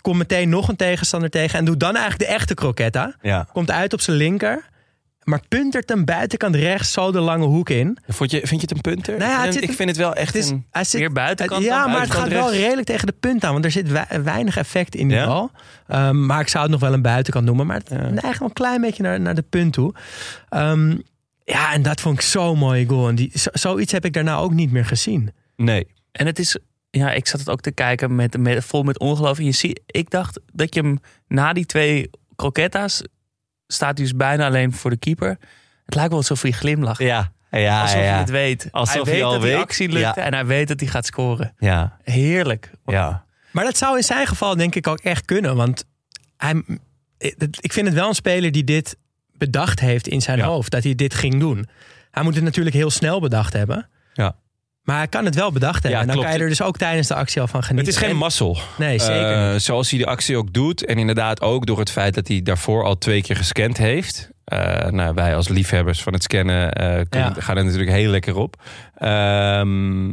Komt 0.00 0.16
meteen 0.16 0.48
nog 0.48 0.68
een 0.68 0.76
tegenstander 0.76 1.30
tegen. 1.30 1.58
En 1.58 1.64
doet 1.64 1.80
dan 1.80 1.96
eigenlijk 1.96 2.30
de 2.30 2.36
echte 2.36 2.54
croquetta. 2.54 3.14
Ja. 3.22 3.46
Komt 3.52 3.70
uit 3.70 3.92
op 3.92 4.00
zijn 4.00 4.16
linker. 4.16 4.64
Maar 5.30 5.42
puntert 5.48 5.88
hem 5.88 6.04
buitenkant 6.04 6.54
rechts 6.54 6.92
zo 6.92 7.12
de 7.12 7.20
lange 7.20 7.44
hoek 7.46 7.70
in. 7.70 7.98
Vond 8.08 8.30
je, 8.30 8.36
vind 8.38 8.50
je 8.60 8.66
het 8.66 8.70
een 8.70 8.80
punter? 8.80 9.18
Nou 9.18 9.30
ja, 9.30 9.36
het 9.36 9.46
ik, 9.46 9.52
vind, 9.52 9.60
zit- 9.62 9.70
ik 9.70 9.76
vind 9.76 9.88
het 9.88 9.98
wel 9.98 10.14
echt 10.14 10.34
Het 10.34 10.42
is, 10.44 10.50
een... 10.50 10.66
hij 10.70 10.84
zit, 10.84 11.00
Meer 11.00 11.12
buitenkant 11.12 11.64
Ja, 11.64 11.82
dan 11.82 11.90
maar 11.92 12.00
het 12.00 12.10
gaat 12.10 12.28
wel 12.28 12.52
redelijk 12.52 12.86
tegen 12.86 13.06
de 13.06 13.14
punt 13.20 13.44
aan. 13.44 13.52
Want 13.52 13.64
er 13.64 13.70
zit 13.70 13.90
wei- 13.90 14.18
weinig 14.22 14.56
effect 14.56 14.94
in 14.94 15.08
die 15.08 15.16
Ja? 15.16 15.26
bal. 15.26 15.50
Ehm, 15.86 16.26
maar 16.26 16.40
ik 16.40 16.48
zou 16.48 16.62
het 16.62 16.72
nog 16.72 16.80
wel 16.80 16.92
een 16.92 17.02
buitenkant 17.02 17.44
noemen. 17.44 17.66
Maar 17.66 17.76
het 17.76 17.88
Ja. 17.90 18.08
neigt 18.08 18.38
wel 18.38 18.48
een 18.48 18.54
klein 18.54 18.80
beetje 18.80 19.02
naar, 19.02 19.20
naar 19.20 19.34
de 19.34 19.42
punt 19.50 19.72
toe. 19.72 19.94
Ehm, 20.48 20.96
ja, 21.44 21.72
en 21.72 21.82
dat 21.82 22.00
vond 22.00 22.14
ik 22.14 22.20
zo'n 22.20 22.58
mooie 22.58 22.86
goal. 22.86 23.08
En 23.08 23.14
die, 23.14 23.30
zo- 23.34 23.50
zoiets 23.52 23.92
heb 23.92 24.04
ik 24.04 24.12
daarna 24.12 24.36
ook 24.36 24.52
niet 24.52 24.70
meer 24.72 24.84
gezien. 24.86 25.30
Nee. 25.56 25.86
En 26.12 26.26
het 26.26 26.38
is, 26.38 26.58
ja, 26.90 27.12
ik 27.12 27.26
zat 27.28 27.40
het 27.40 27.48
ook 27.50 27.60
te 27.60 27.72
kijken 27.72 28.14
met, 28.14 28.38
met, 28.38 28.64
vol 28.64 28.82
met 28.82 28.98
ongeloof. 28.98 29.38
En 29.38 29.44
je 29.44 29.52
ziet, 29.52 29.80
ik 29.86 30.10
dacht 30.10 30.40
dat 30.52 30.74
je 30.74 30.80
hem 30.80 30.98
na 31.28 31.52
die 31.52 31.66
twee 31.66 32.10
croquetta's 32.36 33.02
staat 33.72 33.98
hij 33.98 34.06
dus 34.06 34.16
bijna 34.16 34.46
alleen 34.46 34.72
voor 34.72 34.90
de 34.90 34.96
keeper. 34.96 35.28
Het 35.84 35.94
lijkt 35.94 36.10
wel 36.10 36.18
alsof 36.18 36.42
hij 36.42 36.50
glimlacht. 36.50 36.98
Ja. 37.00 37.32
Ja, 37.50 37.80
alsof 37.82 37.96
ja. 38.00 38.04
hij 38.04 38.18
het 38.18 38.30
weet. 38.30 38.68
Alsof 38.70 38.94
hij 38.94 39.02
hij 39.02 39.12
weet 39.12 39.22
al 39.22 39.32
dat 39.32 39.40
die 39.42 39.50
weet. 39.50 39.60
actie 39.60 39.88
lukt 39.88 40.14
Ja. 40.16 40.16
en 40.16 40.34
hij 40.34 40.46
weet 40.46 40.68
dat 40.68 40.80
hij 40.80 40.88
gaat 40.88 41.06
scoren. 41.06 41.54
Ja. 41.58 41.96
Heerlijk. 42.02 42.70
Ja. 42.86 43.24
Maar 43.50 43.64
dat 43.64 43.76
zou 43.76 43.96
in 43.96 44.02
zijn 44.02 44.26
geval 44.26 44.56
denk 44.56 44.74
ik 44.74 44.86
ook 44.86 44.98
echt 45.00 45.24
kunnen. 45.24 45.56
Want 45.56 45.84
hij, 46.36 46.62
ik 47.60 47.72
vind 47.72 47.86
het 47.86 47.94
wel 47.94 48.08
een 48.08 48.14
speler 48.14 48.52
die 48.52 48.64
dit 48.64 48.96
bedacht 49.32 49.80
heeft 49.80 50.08
in 50.08 50.20
zijn 50.22 50.38
Ja. 50.38 50.44
hoofd. 50.46 50.70
Dat 50.70 50.82
hij 50.82 50.94
dit 50.94 51.14
ging 51.14 51.38
doen. 51.40 51.68
Hij 52.10 52.22
moet 52.22 52.34
het 52.34 52.44
natuurlijk 52.44 52.76
heel 52.76 52.90
snel 52.90 53.20
bedacht 53.20 53.52
hebben. 53.52 53.88
Ja. 54.12 54.36
Maar 54.90 54.98
hij 54.98 55.08
kan 55.08 55.24
het 55.24 55.34
wel 55.34 55.52
bedacht 55.52 55.82
hebben. 55.82 55.90
Ja, 55.90 55.98
en 56.00 56.06
dan 56.06 56.14
klopt. 56.14 56.28
kan 56.28 56.38
je 56.38 56.42
er 56.44 56.48
dus 56.50 56.62
ook 56.62 56.76
tijdens 56.76 57.08
de 57.08 57.14
actie 57.14 57.40
al 57.40 57.46
van 57.46 57.62
genieten. 57.62 57.86
Het 57.86 57.94
is 57.96 58.00
geen 58.02 58.10
En- 58.14 58.20
mazzel. 58.20 58.58
Nee, 58.78 58.98
zeker 58.98 59.32
Eh, 59.46 59.52
niet. 59.52 59.62
zoals 59.62 59.90
hij 59.90 59.98
de 59.98 60.06
actie 60.06 60.36
ook 60.36 60.52
doet. 60.52 60.84
En 60.84 60.96
inderdaad 60.98 61.40
ook 61.40 61.66
door 61.66 61.78
het 61.78 61.90
feit 61.90 62.14
dat 62.14 62.28
hij 62.28 62.42
daarvoor 62.42 62.84
al 62.84 62.98
twee 62.98 63.22
keer 63.22 63.36
gescand 63.36 63.76
heeft. 63.76 64.30
Eh, 64.44 64.86
nou, 64.90 65.14
wij 65.14 65.36
als 65.36 65.48
liefhebbers 65.48 66.02
van 66.02 66.12
het 66.12 66.22
scannen 66.22 66.72
eh, 66.72 67.00
kunnen, 67.08 67.32
Ja. 67.34 67.40
gaan 67.40 67.56
er 67.56 67.64
natuurlijk 67.64 67.90
heel 67.90 68.10
lekker 68.10 68.36
op. 68.36 68.62
Ehm, 68.94 70.08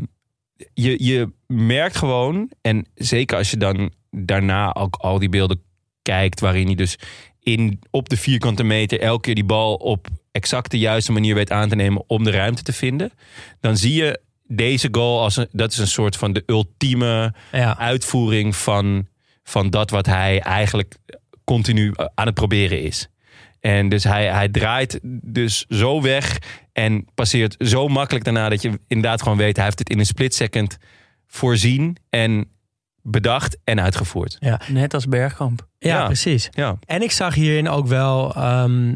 je, 0.73 1.03
je 1.03 1.31
merkt 1.47 1.97
gewoon, 1.97 2.51
en 2.61 2.85
zeker 2.95 3.37
als 3.37 3.49
je 3.51 3.57
dan 3.57 3.91
daarna 4.11 4.73
ook 4.75 4.95
al 4.95 5.19
die 5.19 5.29
beelden 5.29 5.61
kijkt... 6.01 6.39
waarin 6.39 6.65
hij 6.65 6.75
dus 6.75 6.97
in, 7.39 7.79
op 7.91 8.09
de 8.09 8.17
vierkante 8.17 8.63
meter 8.63 8.99
elke 9.01 9.21
keer 9.21 9.35
die 9.35 9.43
bal 9.45 9.75
op 9.75 10.07
exact 10.31 10.71
de 10.71 10.79
juiste 10.79 11.11
manier 11.11 11.35
weet 11.35 11.51
aan 11.51 11.69
te 11.69 11.75
nemen... 11.75 12.03
om 12.07 12.23
de 12.23 12.31
ruimte 12.31 12.63
te 12.63 12.73
vinden. 12.73 13.11
Dan 13.59 13.77
zie 13.77 13.93
je 13.93 14.19
deze 14.47 14.87
goal 14.91 15.21
als 15.21 15.35
een, 15.37 15.47
dat 15.51 15.71
is 15.71 15.77
een 15.77 15.87
soort 15.87 16.15
van 16.17 16.33
de 16.33 16.43
ultieme 16.45 17.33
Ja. 17.51 17.77
uitvoering 17.77 18.55
van, 18.55 19.07
van 19.43 19.69
dat 19.69 19.89
wat 19.89 20.05
hij 20.05 20.39
eigenlijk 20.41 20.95
continu 21.43 21.93
aan 22.15 22.25
het 22.25 22.35
proberen 22.35 22.81
is. 22.81 23.07
En 23.59 23.89
dus 23.89 24.03
hij, 24.03 24.25
hij 24.31 24.49
draait 24.49 24.99
dus 25.21 25.65
zo 25.69 26.01
weg 26.01 26.37
en 26.73 27.05
passeert 27.15 27.55
zo 27.59 27.87
makkelijk 27.87 28.25
daarna 28.25 28.49
dat 28.49 28.61
je 28.61 28.79
inderdaad 28.87 29.21
gewoon 29.21 29.37
weet, 29.37 29.55
hij 29.55 29.65
heeft 29.65 29.79
het 29.79 29.89
in 29.89 29.99
een 29.99 30.05
split 30.05 30.33
second 30.35 30.77
voorzien 31.27 31.97
en 32.09 32.49
bedacht 33.01 33.57
en 33.63 33.81
uitgevoerd. 33.81 34.37
Net 34.67 34.93
als 34.93 35.07
Bergkamp. 35.07 35.67
Ja, 35.79 35.97
Ja. 35.97 36.05
precies. 36.05 36.47
Ja, 36.51 36.77
En 36.85 37.01
ik 37.01 37.11
zag 37.11 37.35
hierin 37.35 37.69
ook 37.69 37.87
wel 37.87 38.35
ehm, 38.35 38.95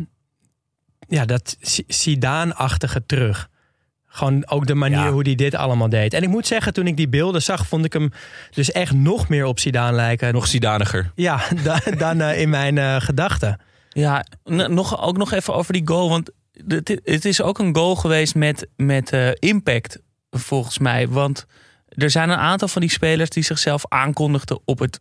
ja, 1.07 1.25
dat 1.25 1.57
Zidane-achtige 1.87 3.05
terug. 3.05 3.49
Gewoon 4.13 4.47
ook 4.49 4.65
de 4.67 4.75
manier 4.75 4.97
Ja. 4.97 5.11
hoe 5.11 5.21
hij 5.23 5.35
dit 5.35 5.55
allemaal 5.55 5.89
deed. 5.89 6.13
En 6.13 6.23
ik 6.23 6.29
moet 6.29 6.47
zeggen, 6.47 6.73
toen 6.73 6.87
ik 6.87 6.97
die 6.97 7.07
beelden 7.09 7.41
zag, 7.41 7.67
vond 7.67 7.85
ik 7.85 7.93
hem 7.93 8.11
dus 8.51 8.71
echt 8.71 8.93
nog 8.93 9.29
meer 9.29 9.45
op 9.45 9.59
Zidane 9.59 9.95
lijken. 9.95 10.33
nog 10.33 10.47
Zidaniger. 10.47 11.11
Ja, 11.15 11.41
da- 11.63 11.81
dan 11.97 12.21
eh, 12.21 12.41
in 12.41 12.49
mijn 12.49 12.77
eh, 12.77 12.95
gedachten. 13.01 13.59
Ja, 13.89 14.25
nog, 14.67 15.01
ook 15.01 15.17
nog 15.17 15.31
even 15.31 15.53
over 15.55 15.73
die 15.73 15.81
goal. 15.87 16.09
Want 16.09 16.31
het, 16.67 17.01
het 17.03 17.25
is 17.25 17.41
ook 17.41 17.59
een 17.59 17.75
goal 17.75 17.95
geweest 17.95 18.35
met, 18.35 18.67
met 18.75 19.11
eh, 19.11 19.29
impact, 19.39 19.99
volgens 20.29 20.77
mij. 20.77 21.07
Want 21.07 21.45
er 21.87 22.09
zijn 22.11 22.29
een 22.29 22.37
aantal 22.37 22.67
van 22.67 22.81
die 22.81 22.89
spelers 22.91 23.29
die 23.29 23.43
zichzelf 23.43 23.83
aankondigden 23.87 24.59
op 24.65 24.79
het 24.79 24.99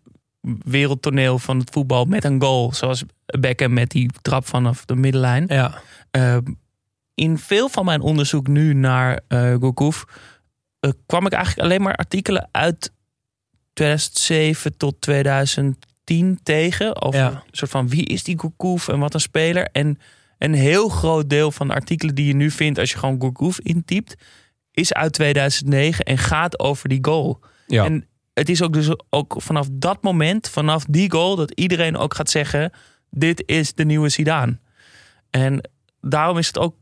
wereldtoneel 0.65 1.39
van 1.39 1.59
het 1.59 1.71
voetbal 1.73 2.05
met 2.05 2.25
een 2.25 2.41
goal. 2.43 2.73
Zoals 2.75 3.05
Beckham 3.41 3.73
met 3.73 3.91
die 3.91 4.11
trap 4.23 4.47
vanaf 4.47 4.85
de 4.85 4.97
middenlijn. 4.97 5.45
Ja, 5.49 5.81
Eh, 6.11 6.37
in 7.21 7.39
veel 7.39 7.69
van 7.69 7.85
mijn 7.85 8.01
onderzoek 8.01 8.47
nu 8.47 8.75
naar 8.75 9.21
eh, 9.29 9.55
kwam 11.07 11.27
ik 11.27 11.33
eigenlijk 11.33 11.59
alleen 11.69 11.83
maar 11.83 11.95
artikelen 11.97 12.49
uit 12.53 12.93
2007 13.73 14.77
tot 14.77 15.01
2010 15.01 16.41
tegen. 16.43 17.03
Over 17.03 17.21
Ja. 17.21 17.31
een 17.31 17.41
soort 17.51 17.71
van 17.71 17.89
wie 17.89 18.05
is 18.07 18.25
die 18.25 18.39
Gourcuff 18.41 18.89
en 18.89 18.99
wat 18.99 19.15
een 19.15 19.21
speler. 19.21 19.69
En 19.73 19.99
een 20.39 20.55
heel 20.55 20.89
groot 20.89 21.31
deel 21.31 21.51
van 21.51 21.69
de 21.69 21.75
artikelen 21.75 22.15
die 22.15 22.27
je 22.27 22.35
nu 22.35 22.51
vindt 22.51 22.79
als 22.79 22.91
je 22.91 22.99
gewoon 22.99 23.21
Gourcuff 23.21 23.61
intypt, 23.61 24.15
is 24.73 24.93
uit 24.93 25.13
2009 25.13 26.05
en 26.05 26.19
gaat 26.19 26.59
over 26.59 26.89
die 26.89 26.99
goal. 27.03 27.41
Ja. 27.67 27.85
En 27.85 28.07
het 28.35 28.49
is 28.49 28.63
ook 28.63 28.73
dus 28.73 28.89
ook 29.11 29.35
vanaf 29.39 29.69
dat 29.73 30.03
moment, 30.03 30.49
vanaf 30.49 30.85
die 30.85 31.11
goal, 31.11 31.37
dat 31.37 31.51
iedereen 31.51 31.97
ook 31.97 32.15
gaat 32.15 32.31
zeggen: 32.31 32.73
dit 33.11 33.43
is 33.47 33.75
de 33.75 33.85
nieuwe 33.85 34.09
Zidane. 34.09 34.59
En 35.31 35.71
daarom 36.01 36.39
is 36.39 36.47
het 36.47 36.59
ook. 36.59 36.79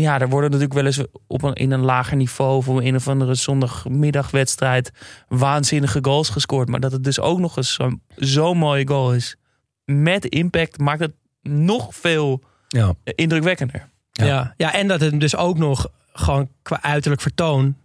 Ja, 0.00 0.20
er 0.20 0.28
worden 0.28 0.50
natuurlijk 0.50 0.78
wel 0.78 0.86
eens 0.86 1.02
op 1.26 1.42
een, 1.42 1.52
in 1.52 1.70
een 1.70 1.84
lager 1.84 2.16
niveau 2.16 2.56
of 2.56 2.68
op 2.68 2.76
een 2.76 2.94
of 2.94 3.08
andere 3.08 3.34
zondagmiddagwedstrijd 3.34 4.90
waanzinnige 5.28 5.98
goals 6.02 6.28
gescoord. 6.28 6.68
Maar 6.68 6.80
dat 6.80 6.92
het 6.92 7.04
dus 7.04 7.20
ook 7.20 7.38
nog 7.38 7.56
eens 7.56 7.72
zo'n 7.72 8.02
zo 8.16 8.54
mooie 8.54 8.88
goal 8.88 9.14
is. 9.14 9.36
Met 9.84 10.24
impact 10.24 10.78
maakt 10.78 11.00
het 11.00 11.12
nog 11.42 11.94
veel 11.94 12.42
ja. 12.68 12.94
indrukwekkender. 13.04 13.88
Ja. 14.12 14.24
Ja. 14.24 14.54
Ja. 14.56 14.74
en 14.74 14.88
dat 14.88 15.00
het 15.00 15.20
dus 15.20 15.36
ook 15.36 15.58
nog 15.58 15.88
gewoon 16.12 16.48
qua 16.62 16.82
uiterlijk 16.82 17.22
vertoon 17.22 17.76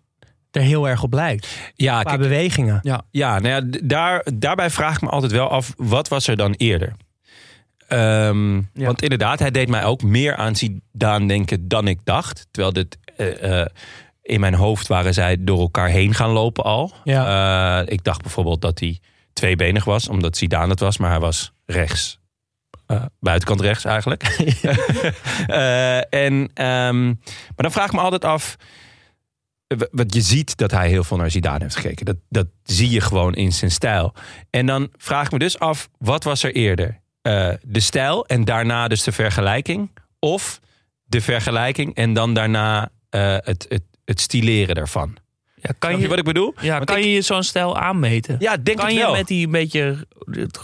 er 0.51 0.61
heel 0.61 0.89
erg 0.89 1.03
op 1.03 1.13
lijkt. 1.13 1.47
Ja, 1.75 1.99
Qua 2.01 2.09
kijk, 2.09 2.21
bewegingen. 2.21 2.79
Ja, 3.11 3.39
nou 3.39 3.47
ja, 3.47 3.79
daar, 3.83 4.25
daarbij 4.33 4.69
vraag 4.69 4.95
ik 4.95 5.01
me 5.01 5.09
altijd 5.09 5.31
wel 5.31 5.49
af, 5.49 5.73
wat 5.77 6.07
was 6.07 6.27
er 6.27 6.35
dan 6.35 6.53
eerder? 6.53 6.93
Ehm, 7.87 8.55
Ja. 8.55 8.85
Want 8.85 9.01
inderdaad, 9.01 9.39
hij 9.39 9.51
deed 9.51 9.69
mij 9.69 9.83
ook 9.83 10.01
meer 10.03 10.35
aan 10.35 10.55
Zidane 10.55 11.27
denken 11.27 11.67
dan 11.67 11.87
ik 11.87 11.99
dacht. 12.03 12.47
Terwijl 12.51 12.73
dit, 12.73 12.97
eh, 13.17 13.61
eh, 13.61 13.67
in 14.21 14.39
mijn 14.39 14.53
hoofd 14.53 14.87
waren 14.87 15.13
zij 15.13 15.37
door 15.39 15.59
elkaar 15.59 15.89
heen 15.89 16.13
gaan 16.13 16.29
lopen 16.29 16.63
al. 16.63 16.93
Ja. 17.03 17.81
Eh, 17.81 17.91
ik 17.93 18.03
dacht 18.03 18.21
bijvoorbeeld 18.21 18.61
dat 18.61 18.79
hij 18.79 18.99
tweebenig 19.33 19.83
was, 19.83 20.07
omdat 20.07 20.37
Zidane 20.37 20.69
het 20.69 20.79
was. 20.79 20.97
Maar 20.97 21.09
hij 21.09 21.19
was 21.19 21.51
rechts. 21.65 22.19
Buitenkant 23.19 23.61
rechts 23.61 23.85
eigenlijk. 23.85 24.23
En, 26.09 26.49
ehm, 26.53 27.05
maar 27.05 27.55
dan 27.55 27.71
vraag 27.71 27.85
ik 27.85 27.91
me 27.93 27.99
altijd 27.99 28.25
af... 28.25 28.55
Want 29.91 30.13
je 30.13 30.21
ziet 30.21 30.57
dat 30.57 30.71
hij 30.71 30.89
heel 30.89 31.03
veel 31.03 31.17
naar 31.17 31.31
Zidane 31.31 31.63
heeft 31.63 31.75
gekeken. 31.75 32.05
Dat, 32.05 32.15
dat 32.29 32.47
zie 32.63 32.89
je 32.89 33.01
gewoon 33.01 33.33
in 33.33 33.53
zijn 33.53 33.71
stijl. 33.71 34.13
En 34.49 34.65
dan 34.65 34.89
vraag 34.97 35.25
ik 35.25 35.31
me 35.31 35.39
dus 35.39 35.59
af, 35.59 35.89
wat 35.97 36.23
was 36.23 36.43
er 36.43 36.55
eerder? 36.55 36.99
Eh, 37.27 37.49
de 37.61 37.79
stijl 37.79 38.25
en 38.25 38.45
daarna 38.45 38.87
dus 38.87 39.03
de 39.03 39.11
vergelijking? 39.11 39.89
Of 40.19 40.59
de 41.03 41.21
vergelijking 41.21 41.95
en 41.95 42.13
dan 42.13 42.33
daarna 42.33 42.89
eh, 43.09 43.35
het, 43.39 43.65
het, 43.69 43.81
het 44.05 44.21
stileren 44.21 44.75
daarvan? 44.75 45.17
Ja, 45.55 45.61
Kan 45.61 45.75
kan 45.79 45.91
je 45.95 45.97
je, 46.01 46.07
wat 46.07 46.17
ik 46.17 46.23
bedoel? 46.23 46.53
ja, 46.61 46.73
Want 46.75 46.85
kan 46.85 46.97
ik- 46.97 47.03
je 47.03 47.11
je 47.11 47.21
zo'n 47.21 47.43
stijl 47.43 47.77
aanmeten? 47.77 48.35
Ja, 48.39 48.57
denk 48.57 48.77
kan 48.77 48.85
het 48.85 48.95
je 48.95 49.01
wel. 49.01 49.11
met 49.11 49.27
die 49.27 49.45
een 49.45 49.51
beetje 49.51 50.07
het 50.29 50.59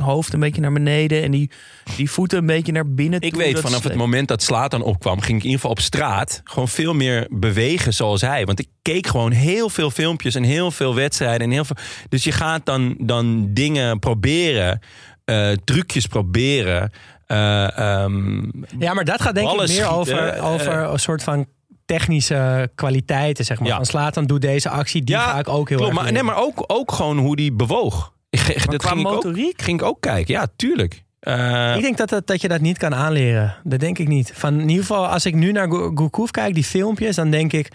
hoofd 0.00 0.32
een 0.32 0.40
beetje 0.40 0.60
naar 0.60 0.72
beneden 0.72 1.22
en 1.22 1.30
die, 1.30 1.50
die 1.96 2.10
voeten 2.10 2.38
een 2.38 2.46
beetje 2.46 2.72
naar 2.72 2.90
binnen 2.90 3.20
Ik 3.20 3.30
toe, 3.32 3.38
weet 3.42 3.52
dat 3.52 3.62
vanaf 3.62 3.82
het 3.84 3.94
moment 3.94 4.28
dat 4.28 4.42
Slatan 4.42 4.82
opkwam, 4.82 5.20
ging 5.20 5.26
ik 5.38 5.44
in 5.44 5.50
ieder 5.50 5.54
geval 5.54 5.70
op 5.70 5.80
straat 5.80 6.40
gewoon 6.44 6.68
veel 6.68 6.94
meer 6.94 7.26
bewegen 7.30 7.94
zoals 7.94 8.20
hij. 8.20 8.44
Want 8.44 8.58
ik 8.60 8.68
keek 8.82 9.06
gewoon 9.06 9.30
heel 9.32 9.68
veel 9.68 9.90
filmpjes 9.90 10.34
en 10.34 10.42
heel 10.42 10.70
veel 10.70 10.94
wedstrijden. 10.94 11.40
En 11.46 11.50
heel 11.52 11.64
veel... 11.64 11.76
Dus 12.08 12.24
je 12.24 12.32
gaat 12.32 12.66
dan, 12.66 12.96
dan 13.00 13.48
dingen 13.54 13.98
proberen, 13.98 14.80
eh, 15.26 15.50
trucjes 15.64 16.06
proberen. 16.06 16.90
eh, 17.26 17.78
ehm, 17.78 18.42
Ja, 18.78 18.94
maar 18.94 19.04
dat 19.04 19.22
gaat 19.22 19.34
denk 19.34 19.50
ik 19.50 19.56
meer 19.56 19.68
schieten, 19.68 19.90
over, 19.90 20.18
eh, 20.28 20.52
over 20.52 20.72
een 20.72 20.98
soort 20.98 21.22
van 21.22 21.46
technische 21.86 22.70
kwaliteiten, 22.74 23.44
zeg 23.44 23.58
maar. 23.58 23.68
Ja. 23.68 23.76
Van 23.76 23.84
Slatan 23.86 24.24
doet 24.26 24.40
deze 24.40 24.68
actie, 24.68 25.02
die 25.04 25.16
ga 25.16 25.38
ik 25.38 25.48
ook 25.48 25.68
heel 25.68 25.76
klopt, 25.78 25.92
erg 25.92 26.02
maar, 26.02 26.12
nee, 26.12 26.22
leren. 26.22 26.26
maar 26.36 26.44
ook, 26.44 26.64
ook 26.66 26.92
gewoon 26.92 27.18
hoe 27.18 27.36
die 27.36 27.52
bewoog. 27.52 28.12
Ik, 28.30 28.66
dat 28.70 28.76
qua 28.76 28.88
ging 28.88 29.00
ik, 29.00 29.06
ook, 29.06 29.14
motoriek? 29.14 29.62
ging 29.62 29.80
ik 29.80 29.86
ook 29.86 30.00
kijken. 30.00 30.34
Ja, 30.34 30.46
tuurlijk. 30.56 31.02
Eh, 31.20 31.74
Ik 31.76 31.82
denk 31.82 31.96
dat, 31.96 32.08
dat, 32.08 32.26
dat 32.26 32.40
je 32.40 32.48
dat 32.48 32.60
niet 32.60 32.78
kan 32.78 32.94
aanleren. 32.94 33.56
Dat 33.64 33.80
denk 33.80 33.98
ik 33.98 34.08
niet. 34.08 34.32
Van, 34.34 34.60
in 34.60 34.68
ieder 34.68 34.84
geval, 34.84 35.06
als 35.08 35.26
ik 35.26 35.34
nu 35.34 35.52
naar 35.52 35.68
Gourcuff 35.68 36.30
kijk, 36.30 36.54
die 36.54 36.64
filmpjes, 36.64 37.16
dan 37.16 37.30
denk 37.30 37.52
ik... 37.52 37.68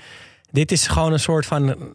Dit 0.52 0.72
is 0.72 0.88
gewoon 0.88 1.14
een 1.14 1.20
soort 1.20 1.46
van 1.46 1.94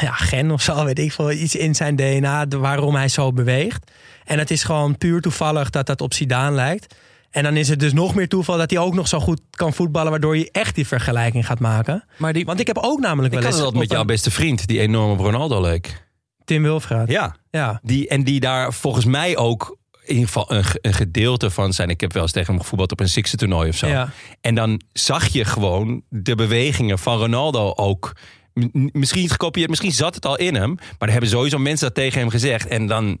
ja, 0.00 0.12
gen 0.12 0.50
of 0.50 0.62
zo, 0.62 0.84
weet 0.84 0.98
ik 0.98 1.12
veel. 1.12 1.30
Iets 1.32 1.54
in 1.54 1.74
zijn 1.74 1.96
DNA 1.96 2.46
de- 2.46 2.58
waarom 2.58 2.94
hij 2.94 3.08
zo 3.08 3.32
beweegt. 3.32 3.90
En 4.26 4.38
het 4.38 4.50
is 4.50 4.62
gewoon 4.64 4.98
puur 4.98 5.20
toevallig 5.20 5.70
dat 5.70 5.86
dat 5.86 6.00
op 6.00 6.14
Zidane 6.14 6.54
lijkt. 6.54 6.94
En 7.30 7.42
dan 7.42 7.56
is 7.56 7.68
het 7.68 7.80
dus 7.80 7.92
nog 7.92 8.14
meer 8.14 8.28
toeval 8.28 8.56
dat 8.58 8.70
hij 8.70 8.78
ook 8.78 8.94
nog 8.94 9.08
zo 9.08 9.20
goed 9.20 9.40
kan 9.50 9.72
voetballen... 9.72 10.10
waardoor 10.10 10.36
je 10.36 10.48
echt 10.50 10.74
die 10.74 10.86
vergelijking 10.86 11.46
gaat 11.46 11.58
maken. 11.60 12.04
Maar 12.18 12.32
die, 12.32 12.44
Want 12.44 12.60
ik 12.60 12.66
heb 12.66 12.78
ook 12.78 13.00
namelijk 13.00 13.34
ik 13.34 13.40
wel 13.40 13.48
had 13.50 13.58
eens... 13.58 13.66
het 13.66 13.74
altijd 13.74 13.82
met 13.82 13.90
op 13.90 13.96
jouw 13.96 14.14
beste 14.14 14.30
vriend, 14.30 14.66
die 14.66 14.80
enorm 14.80 15.10
op 15.10 15.18
Ronaldo 15.18 15.60
leek. 15.60 16.04
Tim 16.44 16.62
Wilfraat. 16.62 17.08
Ja, 17.10 17.36
Ja. 17.50 17.80
Die, 17.82 18.08
en 18.08 18.24
die 18.24 18.40
daar 18.40 18.72
volgens 18.72 19.04
mij 19.04 19.36
ook 19.36 19.76
in 20.04 20.12
ieder 20.14 20.26
geval 20.26 20.52
een, 20.52 20.64
ge- 20.64 20.78
een 20.82 20.92
gedeelte 20.94 21.50
van 21.50 21.72
zijn. 21.72 21.88
Ik 21.90 22.00
heb 22.00 22.12
wel 22.12 22.22
eens 22.22 22.32
tegen 22.32 22.52
hem 22.52 22.62
gevoetbald 22.62 22.92
op 22.92 23.00
een 23.00 23.08
Sixte 23.08 23.36
toernooi 23.36 23.68
of 23.68 23.76
zo. 23.76 23.86
Ja. 23.86 24.08
En 24.40 24.54
dan 24.54 24.80
zag 24.92 25.26
je 25.26 25.44
gewoon 25.44 26.02
de 26.08 26.34
bewegingen 26.34 26.98
van 26.98 27.18
Ronaldo 27.18 27.72
ook. 27.76 28.12
M- 28.54 28.88
Misschien 28.92 29.28
gekopieerd, 29.28 29.68
misschien 29.68 29.92
zat 29.92 30.14
het 30.14 30.26
al 30.26 30.36
in 30.36 30.54
hem. 30.54 30.74
Maar 30.74 30.94
er 31.08 31.10
hebben 31.10 31.30
sowieso 31.30 31.58
mensen 31.58 31.86
dat 31.86 31.94
tegen 31.96 32.20
hem 32.20 32.28
gezegd. 32.30 32.66
En 32.68 32.86
dan, 32.86 33.20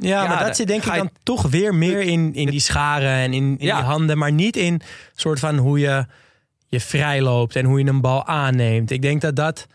Ja, 0.00 0.22
Ja, 0.22 0.28
maar 0.28 0.38
da- 0.38 0.44
dat 0.46 0.56
zit 0.56 0.66
denk 0.66 0.84
ik 0.84 0.92
je- 0.92 0.98
dan 0.98 1.10
toch 1.22 1.42
weer 1.42 1.74
meer 1.74 2.00
in, 2.00 2.34
in 2.34 2.46
die 2.50 2.60
scharen 2.60 3.10
en 3.10 3.32
in, 3.32 3.42
in 3.58 3.66
Ja. 3.66 3.76
die 3.76 3.84
handen. 3.84 4.18
Maar 4.18 4.32
niet 4.32 4.56
in 4.56 4.80
soort 5.14 5.38
van 5.38 5.56
hoe 5.56 5.78
je 5.78 6.06
je 6.66 6.80
vrij 6.80 7.20
loopt 7.22 7.56
en 7.56 7.64
hoe 7.64 7.78
je 7.78 7.86
een 7.86 8.00
bal 8.00 8.26
aanneemt. 8.26 8.90
Ik 8.90 9.02
denk 9.02 9.20
dat 9.20 9.36
dat 9.36 9.66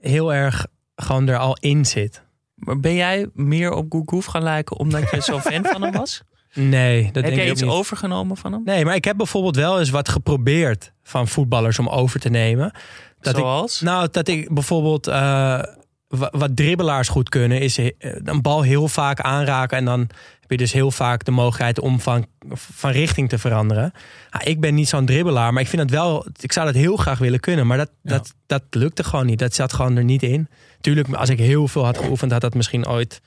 heel 0.00 0.34
erg 0.34 0.66
gewoon 0.96 1.28
er 1.28 1.38
al 1.38 1.56
in 1.60 1.84
zit. 1.86 2.22
maar 2.54 2.80
ben 2.80 2.94
jij 2.94 3.26
meer 3.34 3.72
op 3.72 3.86
Gourcuff 3.88 4.26
gaan 4.26 4.42
lijken 4.42 4.76
omdat 4.78 5.10
je 5.10 5.20
zo 5.22 5.38
fan 5.38 5.64
van 5.64 5.82
hem 5.82 5.92
was? 5.92 6.22
Nee, 6.54 7.02
dat 7.04 7.14
Heb 7.14 7.24
denk 7.24 7.34
jij 7.36 7.44
ik 7.44 7.50
iets 7.52 7.60
niet. 7.62 7.70
overgenomen 7.70 8.36
van 8.36 8.52
hem? 8.52 8.62
Nee, 8.64 8.84
maar 8.84 8.94
ik 8.94 9.04
heb 9.04 9.16
bijvoorbeeld 9.16 9.56
wel 9.56 9.78
eens 9.78 9.90
wat 9.90 10.08
geprobeerd 10.08 10.92
van 11.02 11.28
voetballers 11.28 11.78
om 11.78 11.88
over 11.88 12.20
te 12.20 12.28
nemen. 12.28 12.72
Dat 13.20 13.32
ik, 13.34 13.40
Zoals? 13.40 13.80
nou, 13.80 14.08
dat 14.10 14.28
ik 14.28 14.54
bijvoorbeeld 14.54 15.06
eh, 15.06 15.62
wat 16.10 16.56
dribbelaars 16.56 17.08
goed 17.08 17.28
kunnen, 17.28 17.60
is 17.60 17.78
eh, 17.78 17.90
een 18.24 18.42
bal 18.42 18.62
heel 18.62 18.88
vaak 18.88 19.20
aanraken. 19.20 19.76
En 19.76 19.84
dan 19.84 20.00
heb 20.40 20.50
je 20.50 20.56
dus 20.56 20.72
heel 20.72 20.90
vaak 20.90 21.24
de 21.24 21.30
mogelijkheid 21.30 21.80
om 21.80 22.00
van, 22.00 22.26
van 22.54 22.90
richting 22.90 23.28
te 23.28 23.38
veranderen. 23.38 23.92
Ja, 24.30 24.44
ik 24.44 24.60
ben 24.60 24.74
niet 24.74 24.88
zo'n 24.88 25.06
dribbelaar, 25.06 25.52
maar 25.52 25.62
ik 25.62 25.68
vind 25.68 25.82
het 25.82 25.90
wel. 25.90 26.26
Ik 26.40 26.52
zou 26.52 26.66
dat 26.66 26.74
heel 26.74 26.96
graag 26.96 27.18
willen 27.18 27.40
kunnen. 27.40 27.66
Maar 27.66 27.76
dat, 27.76 27.90
dat, 28.02 28.34
dat 28.46 28.62
lukte 28.70 29.04
gewoon 29.04 29.26
niet. 29.26 29.38
Dat 29.38 29.54
zat 29.54 29.72
gewoon 29.72 29.96
er 29.96 30.04
niet 30.04 30.22
in. 30.22 30.48
Tuurlijk, 30.80 31.12
als 31.12 31.28
ik 31.28 31.38
heel 31.38 31.68
veel 31.68 31.84
had 31.84 31.98
geoefend, 31.98 32.32
had 32.32 32.40
dat 32.40 32.54
misschien 32.54 32.88
ooit 32.88 33.20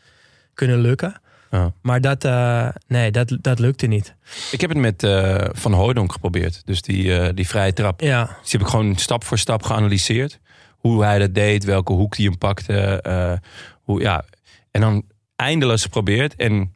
kunnen 0.54 0.80
lukken. 0.80 1.22
Ja. 1.54 1.74
Maar 1.82 2.02
dat, 2.02 2.24
eh, 2.24 2.68
nee, 2.88 3.12
dat, 3.12 3.38
dat 3.42 3.60
lukte 3.60 3.88
niet. 3.88 4.16
ik 4.52 4.62
heb 4.62 4.70
het 4.70 4.80
met 4.80 5.04
eh, 5.04 5.46
Van 5.52 5.74
Hooydonk 5.74 6.12
geprobeerd. 6.12 6.62
Dus 6.66 6.82
die, 6.82 7.20
eh, 7.20 7.30
die 7.34 7.48
vrije 7.48 7.74
trap. 7.74 8.02
Ja, 8.02 8.24
Dus 8.24 8.50
die 8.50 8.60
heb 8.60 8.62
ik 8.62 8.68
gewoon 8.68 8.96
stap 8.96 9.24
voor 9.24 9.38
stap 9.38 9.64
geanalyseerd. 9.64 10.40
Hoe 10.88 11.04
hij 11.04 11.20
dat 11.20 11.34
deed, 11.34 11.64
welke 11.64 11.94
hoek 11.94 12.16
die 12.16 12.28
hem 12.28 12.38
pakte. 12.38 13.02
eh, 13.02 13.34
hoe, 13.82 14.02
ja. 14.02 14.24
En 14.72 14.82
dan 14.82 15.04
eindeloos 15.36 15.82
geprobeerd. 15.82 16.36
En 16.36 16.76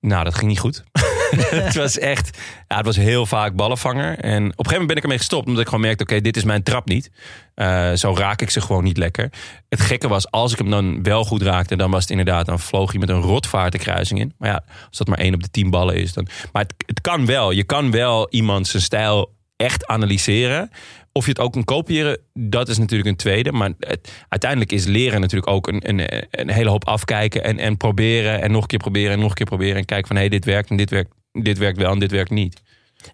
nou, 0.00 0.24
dat 0.24 0.34
ging 0.34 0.48
niet 0.48 0.58
goed. 0.58 0.84
het 1.50 1.74
was 1.74 1.98
echt, 1.98 2.38
ja, 2.68 2.76
het 2.76 2.86
was 2.86 2.96
heel 2.96 3.26
vaak 3.26 3.56
ballenvanger. 3.56 4.18
En 4.18 4.42
op 4.42 4.42
een 4.42 4.48
gegeven 4.48 4.70
moment 4.70 4.86
ben 4.86 4.96
ik 4.96 5.02
ermee 5.02 5.18
gestopt. 5.18 5.46
Omdat 5.46 5.60
ik 5.60 5.68
gewoon 5.68 5.84
merkte, 5.84 6.02
oké, 6.02 6.20
dit 6.20 6.36
is 6.36 6.44
mijn 6.44 6.62
trap 6.62 6.86
niet. 6.86 7.10
Eh, 7.54 7.92
zo 7.92 8.14
raak 8.14 8.42
ik 8.42 8.50
ze 8.50 8.60
gewoon 8.60 8.84
niet 8.84 8.96
lekker. 8.96 9.32
Het 9.68 9.80
gekke 9.80 10.08
was, 10.08 10.30
als 10.30 10.52
ik 10.52 10.58
hem 10.58 10.70
dan 10.70 11.02
wel 11.02 11.24
goed 11.24 11.42
raakte... 11.42 11.76
dan 11.76 11.90
was 11.90 12.00
het 12.00 12.10
inderdaad, 12.10 12.46
dan 12.46 12.60
vloog 12.60 12.90
hij 12.90 13.00
met 13.00 13.08
een 13.08 13.20
rotvaart 13.20 14.10
in. 14.10 14.34
Maar 14.38 14.48
ja, 14.48 14.64
als 14.88 14.98
dat 14.98 15.08
maar 15.08 15.18
één 15.18 15.34
op 15.34 15.42
de 15.42 15.50
tien 15.50 15.70
ballen 15.70 15.94
is. 15.94 16.12
Dan, 16.12 16.28
maar 16.52 16.62
het, 16.62 16.74
het 16.86 17.00
kan 17.00 17.26
wel. 17.26 17.50
Je 17.50 17.64
kan 17.64 17.90
wel 17.90 18.28
iemand 18.30 18.66
zijn 18.66 18.82
stijl 18.82 19.36
echt 19.56 19.86
analyseren. 19.86 20.70
Of 21.12 21.24
je 21.24 21.30
het 21.30 21.40
ook 21.40 21.52
kan 21.52 21.64
kopiëren, 21.64 22.18
dat 22.34 22.68
is 22.68 22.78
natuurlijk 22.78 23.08
een 23.08 23.16
tweede. 23.16 23.52
Maar 23.52 23.70
het- 23.78 24.12
uiteindelijk 24.28 24.72
is 24.72 24.84
leren 24.84 25.20
natuurlijk 25.20 25.50
ook 25.52 25.66
een, 25.66 25.88
een, 25.88 26.26
een 26.30 26.50
hele 26.50 26.70
hoop 26.70 26.84
afkijken... 26.86 27.44
En, 27.44 27.58
en 27.58 27.76
proberen 27.76 28.42
en 28.42 28.50
nog 28.50 28.60
een 28.62 28.66
keer 28.68 28.78
proberen 28.78 29.12
en 29.12 29.18
nog 29.18 29.28
een 29.28 29.34
keer 29.34 29.46
proberen... 29.46 29.76
en 29.76 29.84
kijken 29.84 30.06
van, 30.06 30.16
hé, 30.16 30.22
hey, 30.22 30.30
dit 30.30 30.44
werkt 30.44 30.70
en 30.70 30.76
dit 30.76 30.90
werkt, 30.90 31.10
dit 31.32 31.58
werkt 31.58 31.78
wel 31.78 31.92
en 31.92 31.98
dit 31.98 32.10
werkt 32.10 32.30
niet. 32.30 32.62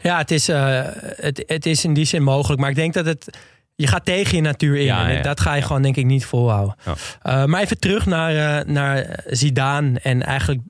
Ja, 0.03 0.19
het 0.19 0.31
is, 0.31 0.49
eh, 0.49 0.81
het, 1.01 1.45
het 1.47 1.67
is 1.67 1.85
in 1.85 1.95
die 1.95 2.05
zin 2.05 2.23
mogelijk. 2.23 2.61
Maar 2.61 2.71
ik 2.71 2.77
denk 2.77 2.95
dat 2.95 3.07
het. 3.07 3.39
Je 3.77 3.87
gaat 3.87 4.05
tegen 4.05 4.37
je 4.37 4.43
natuur 4.43 4.77
in. 4.77 4.85
Ja, 4.85 5.09
en 5.09 5.15
ja, 5.15 5.23
dat 5.23 5.41
ga 5.41 5.55
je 5.55 5.63
gewoon, 5.63 5.83
denk 5.83 5.97
ik, 5.97 6.05
niet 6.05 6.25
volhouden. 6.25 6.77
Eh, 7.23 7.45
maar 7.45 7.61
even 7.63 7.79
terug 7.79 8.07
naar, 8.07 8.61
eh, 8.61 8.67
naar 8.67 9.21
Zidane. 9.27 10.01
En 10.01 10.23
eigenlijk 10.23 10.61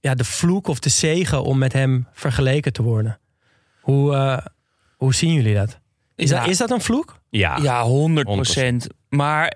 ja, 0.00 0.14
de 0.14 0.24
vloek 0.24 0.68
of 0.68 0.78
de 0.78 0.88
zegen 0.88 1.42
om 1.44 1.58
met 1.58 1.72
hem 1.72 2.06
vergeleken 2.12 2.72
te 2.72 2.82
worden. 2.82 3.18
Hoe, 3.80 4.42
hoe 4.96 5.14
zien 5.14 5.32
jullie 5.32 5.54
dat? 5.54 5.78
Is, 6.16 6.30
Ja. 6.30 6.40
dat? 6.40 6.48
is 6.48 6.56
dat 6.56 6.70
een 6.70 6.80
vloek? 6.80 7.20
Ja, 7.30 7.58
Ja, 7.62 7.82
100 7.82 8.26
procent. 8.26 8.86
Maar 9.08 9.54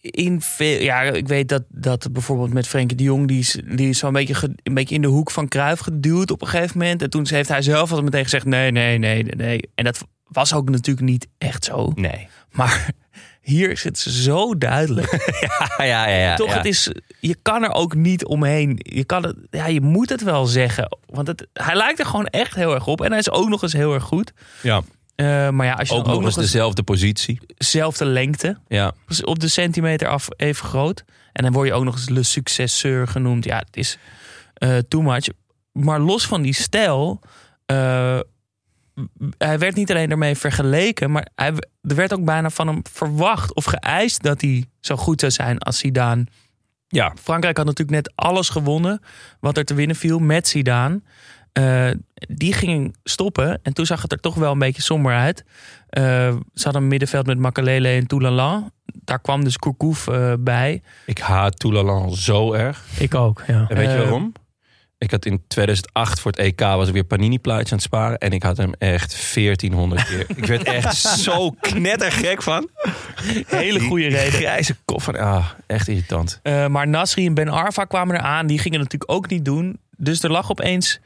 in 0.00 0.40
veel, 0.40 0.80
ja, 0.80 1.00
ik 1.02 1.28
weet 1.28 1.48
dat, 1.48 1.62
dat 1.68 2.12
bijvoorbeeld 2.12 2.52
met 2.52 2.66
Frenkie 2.68 2.96
de 2.96 3.02
Jong, 3.02 3.28
die 3.28 3.38
is, 3.38 3.58
die 3.64 3.88
is 3.88 3.98
zo'n 3.98 4.12
beetje, 4.12 4.34
ge- 4.34 4.54
een 4.62 4.74
beetje 4.74 4.94
in 4.94 5.02
de 5.02 5.08
hoek 5.08 5.30
van 5.30 5.48
Kruif 5.48 5.80
geduwd 5.80 6.30
op 6.30 6.42
een 6.42 6.48
gegeven 6.48 6.78
moment. 6.78 7.02
En 7.02 7.10
toen 7.10 7.26
heeft 7.30 7.48
hij 7.48 7.62
zelf 7.62 7.80
altijd 7.88 8.02
meteen 8.02 8.22
gezegd: 8.22 8.44
nee, 8.44 8.70
nee, 8.70 8.98
nee, 8.98 9.22
nee, 9.22 9.34
nee. 9.34 9.70
En 9.74 9.84
dat 9.84 10.04
was 10.24 10.52
ook 10.54 10.70
natuurlijk 10.70 11.06
niet 11.06 11.26
echt 11.38 11.64
zo. 11.64 11.92
nee. 11.94 12.28
Maar 12.50 12.88
Hier 13.40 13.70
is 13.70 13.84
het 13.84 13.98
zo 13.98 14.58
duidelijk. 14.58 15.10
Ja, 15.76 15.84
ja, 15.84 16.08
ja. 16.08 16.16
ja, 16.18 16.34
Toch, 16.36 16.48
ja. 16.48 16.56
het 16.56 16.64
is, 16.66 16.90
je 17.20 17.36
kan 17.42 17.62
er 17.62 17.72
ook 17.72 17.94
niet 17.94 18.24
omheen. 18.24 18.78
Je, 18.82 19.04
kan 19.04 19.22
het, 19.26 19.36
ja, 19.50 19.66
je 19.66 19.80
moet 19.80 20.08
het 20.08 20.22
wel 20.22 20.46
zeggen. 20.46 20.98
Want 21.06 21.26
het, 21.26 21.46
hij 21.52 21.74
lijkt 21.74 21.98
er 21.98 22.06
gewoon 22.06 22.26
echt 22.26 22.54
heel 22.54 22.74
erg 22.74 22.86
op. 22.86 23.00
En 23.02 23.10
hij 23.10 23.18
is 23.18 23.30
ook 23.30 23.48
nog 23.48 23.62
eens 23.62 23.72
heel 23.72 23.94
erg 23.94 24.02
goed. 24.02 24.32
Ja. 24.62 24.82
Eh, 25.14 25.50
maar 25.50 25.66
ja, 25.66 25.72
als 25.72 25.88
je 25.88 25.94
Ook 25.94 26.06
nog 26.06 26.24
eens 26.24 26.34
dezelfde 26.34 26.82
positie. 26.82 27.40
dezelfde 27.56 28.04
lengte. 28.04 28.58
Ja. 28.68 28.92
dus 29.06 29.24
op 29.24 29.38
de 29.38 29.48
centimeter 29.48 30.08
af 30.08 30.28
even 30.36 30.66
groot. 30.66 31.04
En 31.32 31.42
dan 31.42 31.52
word 31.52 31.66
je 31.68 31.74
ook 31.74 31.84
nog 31.84 31.94
eens 31.94 32.08
le 32.08 32.22
successeur 32.22 33.08
genoemd. 33.08 33.44
Ja, 33.44 33.58
het 33.58 33.76
is 33.76 33.98
eh 34.54 34.76
too 34.88 35.02
much. 35.02 35.26
Maar 35.72 36.00
los 36.00 36.26
van 36.26 36.42
die 36.42 36.54
stijl... 36.54 37.20
eh, 37.66 38.18
hij 39.38 39.58
werd 39.58 39.74
niet 39.74 39.90
alleen 39.90 40.10
ermee 40.10 40.34
vergeleken... 40.34 41.10
maar 41.10 41.28
hij, 41.34 41.52
er 41.82 41.94
werd 41.94 42.12
ook 42.12 42.24
bijna 42.24 42.50
van 42.50 42.66
hem 42.66 42.80
verwacht 42.92 43.54
of 43.54 43.64
geëist... 43.64 44.22
dat 44.22 44.40
hij 44.40 44.64
zo 44.80 44.96
goed 44.96 45.20
zou 45.20 45.32
zijn 45.32 45.58
als 45.58 45.78
Zidane. 45.78 46.26
Ja. 46.88 47.12
Frankrijk 47.22 47.56
had 47.56 47.66
natuurlijk 47.66 47.96
net 47.96 48.12
alles 48.14 48.48
gewonnen... 48.48 49.00
wat 49.40 49.56
er 49.56 49.64
te 49.64 49.74
winnen 49.74 49.96
viel 49.96 50.18
met 50.18 50.48
Zidane. 50.48 51.02
Eh, 51.54 51.90
die 52.28 52.52
ging 52.52 52.96
stoppen 53.04 53.60
en 53.62 53.72
toen 53.74 53.86
zag 53.86 54.02
het 54.02 54.12
er 54.12 54.20
toch 54.20 54.34
wel 54.34 54.52
een 54.52 54.58
beetje 54.58 54.82
somber 54.82 55.14
uit. 55.14 55.44
Eh, 55.88 56.02
ze 56.54 56.64
hadden 56.64 56.82
een 56.82 56.88
middenveld 56.88 57.26
met 57.26 57.38
Makalele 57.38 57.88
en 57.88 58.06
Toulalan. 58.06 58.70
Daar 58.84 59.20
kwam 59.20 59.44
dus 59.44 59.56
Kourkouf 59.56 60.08
eh, 60.08 60.32
bij. 60.38 60.82
Ik 61.06 61.18
haat 61.18 61.58
Toulalan 61.58 62.14
zo 62.14 62.52
erg. 62.52 62.84
Ik 62.98 63.14
ook, 63.14 63.42
ja. 63.46 63.64
En 63.68 63.76
weet 63.76 63.90
je 63.90 63.96
waarom? 63.96 64.32
Ik 64.98 65.10
had 65.10 65.26
in 65.26 65.44
2008 65.48 66.20
voor 66.20 66.30
het 66.30 66.40
EK 66.40 66.60
was 66.60 66.88
ik 66.88 66.94
weer 66.94 67.04
panini 67.04 67.38
plaatjes 67.38 67.70
aan 67.70 67.76
het 67.76 67.86
sparen. 67.86 68.18
En 68.18 68.32
ik 68.32 68.42
had 68.42 68.56
hem 68.56 68.72
echt 68.78 69.34
1400 69.34 70.04
keer. 70.04 70.26
ik 70.36 70.46
werd 70.46 70.62
echt 70.62 70.96
zo 71.28 71.50
knettergek 71.50 72.42
van. 72.42 72.68
Hele 73.46 73.80
goede 73.80 74.08
Die 74.08 74.16
reden. 74.16 74.32
Grijze 74.32 74.76
koffer. 74.84 75.18
Ah, 75.18 75.50
echt 75.66 75.88
irritant. 75.88 76.40
Eh, 76.42 76.66
maar 76.66 76.88
Nasri 76.88 77.26
en 77.26 77.34
Ben 77.34 77.48
Arfa 77.48 77.84
kwamen 77.84 78.16
eraan. 78.16 78.46
Die 78.46 78.58
gingen 78.58 78.78
natuurlijk 78.78 79.12
ook 79.12 79.28
niet 79.28 79.44
doen. 79.44 79.78
Dus 79.96 80.22
er 80.22 80.30
lag 80.30 80.50
opeens... 80.50 81.00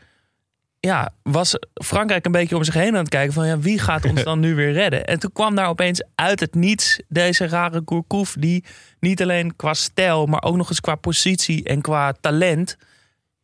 Ja, 0.80 1.10
was 1.22 1.54
Frankrijk 1.84 2.26
een 2.26 2.32
beetje 2.32 2.56
om 2.56 2.64
zich 2.64 2.74
heen 2.74 2.92
aan 2.92 3.00
het 3.00 3.08
kijken 3.08 3.32
van... 3.32 3.46
Ja, 3.46 3.58
wie 3.58 3.78
gaat 3.78 4.04
ons 4.04 4.22
dan 4.22 4.40
nu 4.40 4.54
weer 4.54 4.72
redden? 4.72 5.04
En 5.04 5.18
toen 5.18 5.32
kwam 5.32 5.54
daar 5.54 5.68
opeens 5.68 6.04
uit 6.14 6.40
het 6.40 6.54
niets 6.54 7.00
deze 7.08 7.46
rare 7.48 7.84
Kourkouf... 7.84 8.36
die 8.38 8.64
niet 9.00 9.22
alleen 9.22 9.56
qua 9.56 9.74
stijl, 9.74 10.26
maar 10.26 10.42
ook 10.42 10.56
nog 10.56 10.68
eens 10.68 10.80
qua 10.80 10.94
positie 10.94 11.64
en 11.64 11.80
qua 11.80 12.12
talent... 12.20 12.76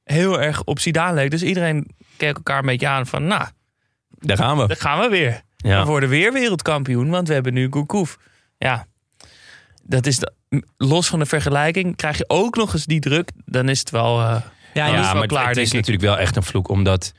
heel 0.05 0.41
erg 0.41 0.65
op 0.65 0.79
Zidane 0.79 1.15
leek. 1.15 1.31
Dus 1.31 1.43
iedereen 1.43 1.91
keek 2.17 2.37
elkaar 2.37 2.59
een 2.59 2.67
beetje 2.67 2.89
aan 2.89 3.07
van... 3.07 3.27
nou, 3.27 3.45
Daar 4.19 4.37
gaan 4.37 4.59
we. 4.59 4.67
daar 4.67 4.77
gaan 4.77 5.01
we 5.01 5.09
weer. 5.09 5.43
We 5.57 5.85
worden 5.85 6.09
weer 6.09 6.33
wereldkampioen, 6.33 7.11
want 7.11 7.29
we 7.29 7.35
hebben 7.35 7.55
nu 7.55 7.69
Kourkouf. 7.69 8.19
Ja, 8.59 8.87
dat 9.83 10.07
is 10.07 10.19
de- 10.19 10.33
los 10.77 11.09
van 11.09 11.19
de 11.19 11.27
vergelijking. 11.27 11.97
Krijg 11.97 12.19
je 12.19 12.25
ook 12.29 12.57
nog 12.57 12.73
eens 12.73 12.85
die 12.85 13.01
druk, 13.01 13.31
dan 13.45 13.69
is 13.69 13.79
het 13.79 13.91
wel... 13.91 14.21
eh, 14.21 14.41
Ja, 14.75 14.87
Ja, 14.87 15.07
is 15.09 15.13
maar 15.15 15.27
klaar, 15.27 15.49
het 15.49 15.57
is 15.57 15.69
ik. 15.69 15.75
natuurlijk 15.75 16.05
wel 16.05 16.19
echt 16.19 16.37
een 16.37 16.43
vloek. 16.43 16.69
Omdat, 16.69 17.13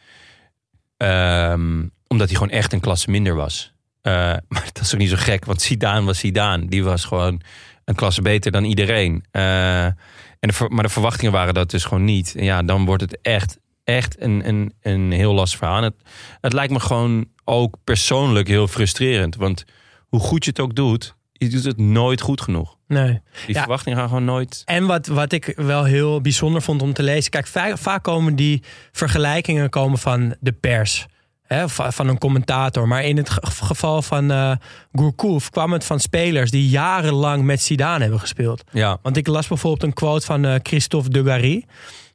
ehm, 0.97 1.83
omdat 2.07 2.27
hij 2.27 2.37
gewoon 2.37 2.49
echt 2.53 2.73
een 2.73 2.79
klasse 2.79 3.09
minder 3.09 3.35
was. 3.35 3.73
Eh, 4.01 4.11
maar 4.49 4.69
dat 4.73 4.83
is 4.83 4.93
ook 4.93 4.99
niet 4.99 5.09
zo 5.09 5.15
gek. 5.19 5.45
Want 5.45 5.61
Zidane 5.61 6.05
was 6.05 6.19
Zidane. 6.19 6.67
Die 6.67 6.83
was 6.83 7.05
gewoon 7.05 7.41
een 7.85 7.95
klasse 7.95 8.21
beter 8.21 8.51
dan 8.51 8.63
iedereen. 8.63 9.25
Eh, 9.31 9.85
en 9.85 9.95
de, 10.39 10.65
maar 10.69 10.83
de 10.83 10.89
verwachtingen 10.89 11.31
waren 11.31 11.53
dat 11.53 11.69
dus 11.69 11.83
gewoon 11.83 12.05
niet. 12.05 12.35
En 12.35 12.43
ja, 12.43 12.63
dan 12.63 12.85
wordt 12.85 13.01
het 13.01 13.19
echt, 13.21 13.57
echt 13.83 14.21
een, 14.21 14.47
een, 14.47 14.73
een 14.81 15.11
heel 15.11 15.33
lastig 15.33 15.59
verhaal. 15.59 15.77
En 15.77 15.83
Het, 15.83 15.95
het 16.41 16.53
lijkt 16.53 16.73
me 16.73 16.79
gewoon 16.79 17.25
ook 17.43 17.75
persoonlijk 17.83 18.47
heel 18.47 18.67
frustrerend. 18.67 19.35
Want 19.35 19.65
hoe 20.07 20.19
goed 20.19 20.43
je 20.43 20.49
het 20.49 20.59
ook 20.59 20.75
doet, 20.75 21.14
je 21.37 21.47
doet 21.49 21.63
het 21.63 21.77
nooit 21.77 22.21
goed 22.21 22.41
genoeg. 22.41 22.77
nee. 22.87 23.21
Die 23.45 23.55
Ja. 23.55 23.59
verwachtingen 23.59 23.97
gaan 23.97 24.07
gewoon 24.07 24.25
nooit... 24.25 24.61
En 24.65 24.85
wat, 24.85 25.07
wat 25.07 25.31
ik 25.31 25.53
wel 25.55 25.83
heel 25.83 26.21
bijzonder 26.21 26.61
vond 26.61 26.81
om 26.81 26.93
te 26.93 27.03
lezen. 27.03 27.31
Kijk, 27.31 27.47
vaak, 27.47 27.77
vaak 27.77 28.03
komen 28.03 28.35
die 28.35 28.63
vergelijkingen 28.91 29.69
komen 29.69 29.97
van 29.97 30.35
de 30.39 30.51
pers. 30.51 31.05
Hè, 31.43 31.69
va- 31.69 31.91
van 31.91 32.07
een 32.07 32.17
commentator. 32.17 32.87
Maar 32.87 33.03
in 33.03 33.17
het 33.17 33.29
ge- 33.29 33.41
geval 33.45 34.01
van 34.01 34.31
eh 34.31 34.51
Gourcouf 34.93 35.49
kwam 35.49 35.73
het 35.73 35.83
van 35.83 35.99
spelers 35.99 36.51
die 36.51 36.69
jarenlang 36.69 37.43
met 37.43 37.61
Zidane 37.61 38.01
hebben 38.01 38.19
gespeeld. 38.19 38.63
Ja, 38.71 38.97
Want 39.01 39.17
ik 39.17 39.27
las 39.27 39.47
bijvoorbeeld 39.47 39.83
een 39.83 39.93
quote 39.93 40.25
van 40.25 40.45
eh, 40.45 40.55
Christophe 40.63 41.09
Dugarry. 41.09 41.65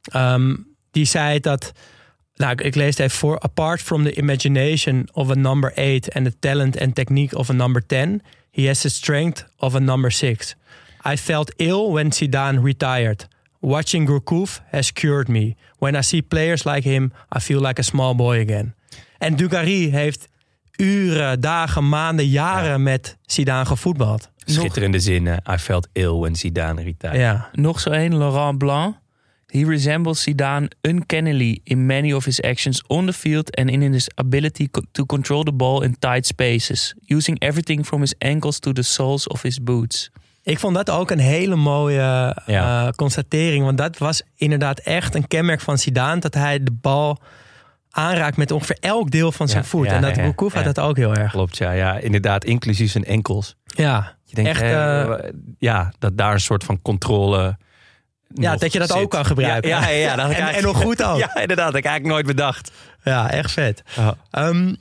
Ehm, 0.01 0.55
die 0.91 1.05
zei 1.05 1.39
dat. 1.39 1.71
Nou, 2.35 2.51
ik, 2.51 2.61
ik 2.61 2.75
lees 2.75 2.87
het 2.97 2.99
even 2.99 3.17
voor. 3.17 3.39
Apart 3.39 3.81
from 3.81 4.03
the 4.03 4.13
imagination 4.13 5.07
of 5.13 5.29
a 5.29 5.33
number 5.35 5.73
8 5.75 6.13
and 6.13 6.25
the 6.25 6.39
talent 6.39 6.79
and 6.79 6.95
technique 6.95 7.37
of 7.37 7.49
a 7.49 7.53
number 7.53 7.85
10, 7.85 8.21
he 8.51 8.67
has 8.67 8.81
the 8.81 8.89
strength 8.89 9.45
of 9.57 9.75
a 9.75 9.79
number 9.79 10.11
6. 10.11 10.55
I 11.05 11.17
felt 11.17 11.53
ill 11.57 11.91
when 11.91 12.11
Zidane 12.11 12.59
retired. 12.61 13.27
Watching 13.59 14.07
Gourcouf 14.07 14.61
has 14.71 14.91
cured 14.91 15.27
me. 15.27 15.55
When 15.77 15.95
I 15.95 16.01
see 16.01 16.21
players 16.21 16.63
like 16.63 16.83
him, 16.89 17.11
I 17.35 17.39
feel 17.39 17.59
like 17.59 17.79
a 17.79 17.83
small 17.83 18.15
boy 18.15 18.39
again. 18.39 18.73
En 19.17 19.35
Dugarry 19.35 19.89
heeft 19.89 20.27
uren, 20.75 21.39
dagen, 21.39 21.89
maanden, 21.89 22.27
jaren 22.27 22.83
met 22.83 23.17
Zidane 23.25 23.65
gevoetbald. 23.65 24.29
schitterende 24.45 24.99
zinnen. 24.99 25.43
I 25.53 25.57
felt 25.57 25.87
ill 25.93 26.19
when 26.19 26.35
Zidane 26.35 26.81
retired. 26.81 27.15
Ja. 27.17 27.49
Nog 27.53 27.79
zo 27.79 27.89
één, 27.89 28.15
Laurent 28.15 28.57
Blanc. 28.57 28.95
He 29.51 29.65
resembles 29.65 30.21
Zidane 30.23 30.67
uncannily 30.87 31.59
in 31.63 31.85
many 31.85 32.13
of 32.13 32.25
his 32.25 32.41
actions 32.41 32.83
on 32.87 33.05
the 33.05 33.13
field 33.13 33.55
and 33.57 33.69
in 33.69 33.81
his 33.93 34.09
ability 34.15 34.67
co- 34.71 34.81
to 34.91 35.05
control 35.05 35.43
the 35.43 35.53
ball 35.53 35.83
in 35.83 35.95
tight 35.99 36.25
spaces, 36.25 36.93
using 37.05 37.39
everything 37.39 37.85
from 37.85 37.99
his 37.99 38.15
ankles 38.17 38.59
to 38.59 38.71
the 38.71 38.81
soles 38.81 39.27
of 39.27 39.41
his 39.41 39.63
boots. 39.63 40.09
Ik 40.43 40.59
vond 40.59 40.75
dat 40.75 40.89
ook 40.89 41.11
een 41.11 41.19
hele 41.19 41.55
mooie 41.55 42.35
Ja. 42.45 42.85
eh, 42.87 42.89
constatering. 42.95 43.63
Want 43.63 43.77
dat 43.77 43.97
was 43.97 44.21
inderdaad 44.35 44.79
echt 44.79 45.15
een 45.15 45.27
kenmerk 45.27 45.61
van 45.61 45.77
Zidane. 45.77 46.19
Dat 46.19 46.33
hij 46.33 46.63
de 46.63 46.71
bal 46.81 47.19
aanraakt 47.89 48.37
met 48.37 48.51
ongeveer 48.51 48.77
elk 48.79 49.11
deel 49.11 49.31
van 49.31 49.47
zijn 49.47 49.61
Ja, 49.63 49.67
voet. 49.69 49.85
ja, 49.85 49.91
en 49.93 50.01
dat 50.01 50.15
ja, 50.15 50.21
Gourcouf 50.21 50.53
had 50.53 50.63
ja. 50.65 50.71
dat 50.71 50.85
ook 50.85 50.97
heel 50.97 51.13
erg. 51.15 51.31
Klopt, 51.31 51.57
ja, 51.57 51.71
ja. 51.71 51.97
Inderdaad, 51.97 52.43
inclusief 52.45 52.91
zijn 52.91 53.03
enkels. 53.05 53.55
Ja, 53.65 54.15
Je 54.23 54.35
denkt, 54.35 54.49
echt... 54.49 54.61
eh, 54.61 55.01
eh, 55.01 55.19
ja, 55.59 55.93
dat 55.99 56.17
daar 56.17 56.33
een 56.33 56.39
soort 56.39 56.63
van 56.63 56.81
controle... 56.81 57.57
ja, 58.33 58.55
dat 58.55 58.73
je 58.73 58.79
dat 58.79 58.89
zit. 58.89 58.97
ook 58.97 59.11
kan 59.11 59.25
gebruiken. 59.25 59.69
Ja, 59.69 59.81
ja, 59.81 59.89
ja, 59.89 60.15
dat 60.15 60.31
en, 60.31 60.47
en 60.47 60.63
nog 60.63 60.77
goed 60.77 61.03
ook. 61.03 61.17
Ja, 61.19 61.29
Ja, 61.33 61.41
inderdaad. 61.41 61.65
Dat 61.65 61.73
heb 61.75 61.83
ik 61.83 61.89
eigenlijk 61.89 62.13
nooit 62.13 62.25
bedacht. 62.25 62.71
echt 63.29 63.51
vet. 63.51 63.83
Ja. 63.95 64.15
Ehm, 64.31 64.73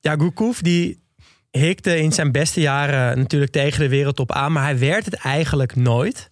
ja, 0.00 0.14
Gourcouf 0.16 0.60
die 0.60 1.02
hikte 1.50 1.98
in 1.98 2.12
zijn 2.12 2.32
beste 2.32 2.60
jaren 2.60 3.18
natuurlijk 3.18 3.52
tegen 3.52 3.80
de 3.80 3.88
wereldtop 3.88 4.32
aan. 4.32 4.52
Maar 4.52 4.62
hij 4.62 4.78
werd 4.78 5.04
het 5.04 5.14
eigenlijk 5.14 5.76
nooit. 5.76 6.30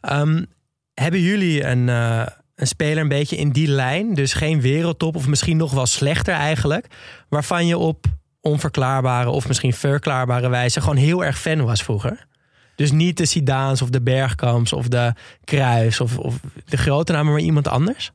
Ehm, 0.00 0.44
hebben 0.94 1.20
jullie 1.20 1.64
een, 1.64 1.88
eh, 1.88 2.26
een 2.54 2.66
speler 2.66 3.02
een 3.02 3.08
beetje 3.08 3.36
in 3.36 3.50
die 3.50 3.68
lijn? 3.68 4.14
Dus 4.14 4.32
geen 4.32 4.60
wereldtop 4.60 5.16
of 5.16 5.26
misschien 5.26 5.56
nog 5.56 5.72
wel 5.72 5.86
slechter 5.86 6.34
eigenlijk. 6.34 6.86
Waarvan 7.28 7.66
je 7.66 7.78
op 7.78 8.06
onverklaarbare 8.40 9.30
of 9.30 9.48
misschien 9.48 9.72
verklaarbare 9.72 10.48
wijze 10.48 10.80
gewoon 10.80 10.96
heel 10.96 11.24
erg 11.24 11.38
fan 11.38 11.64
was 11.64 11.82
vroeger. 11.82 12.26
Dus 12.76 12.92
niet 12.92 13.16
de 13.16 13.26
Sidaans 13.26 13.82
of 13.82 13.90
de 13.90 14.00
Bergkamps 14.00 14.72
of 14.72 14.88
de 14.88 15.12
Kruis 15.44 16.00
of, 16.00 16.18
of 16.18 16.34
de 16.64 16.76
grote 16.76 17.12
namen, 17.12 17.32
maar 17.32 17.42
iemand 17.42 17.68
anders? 17.68 18.12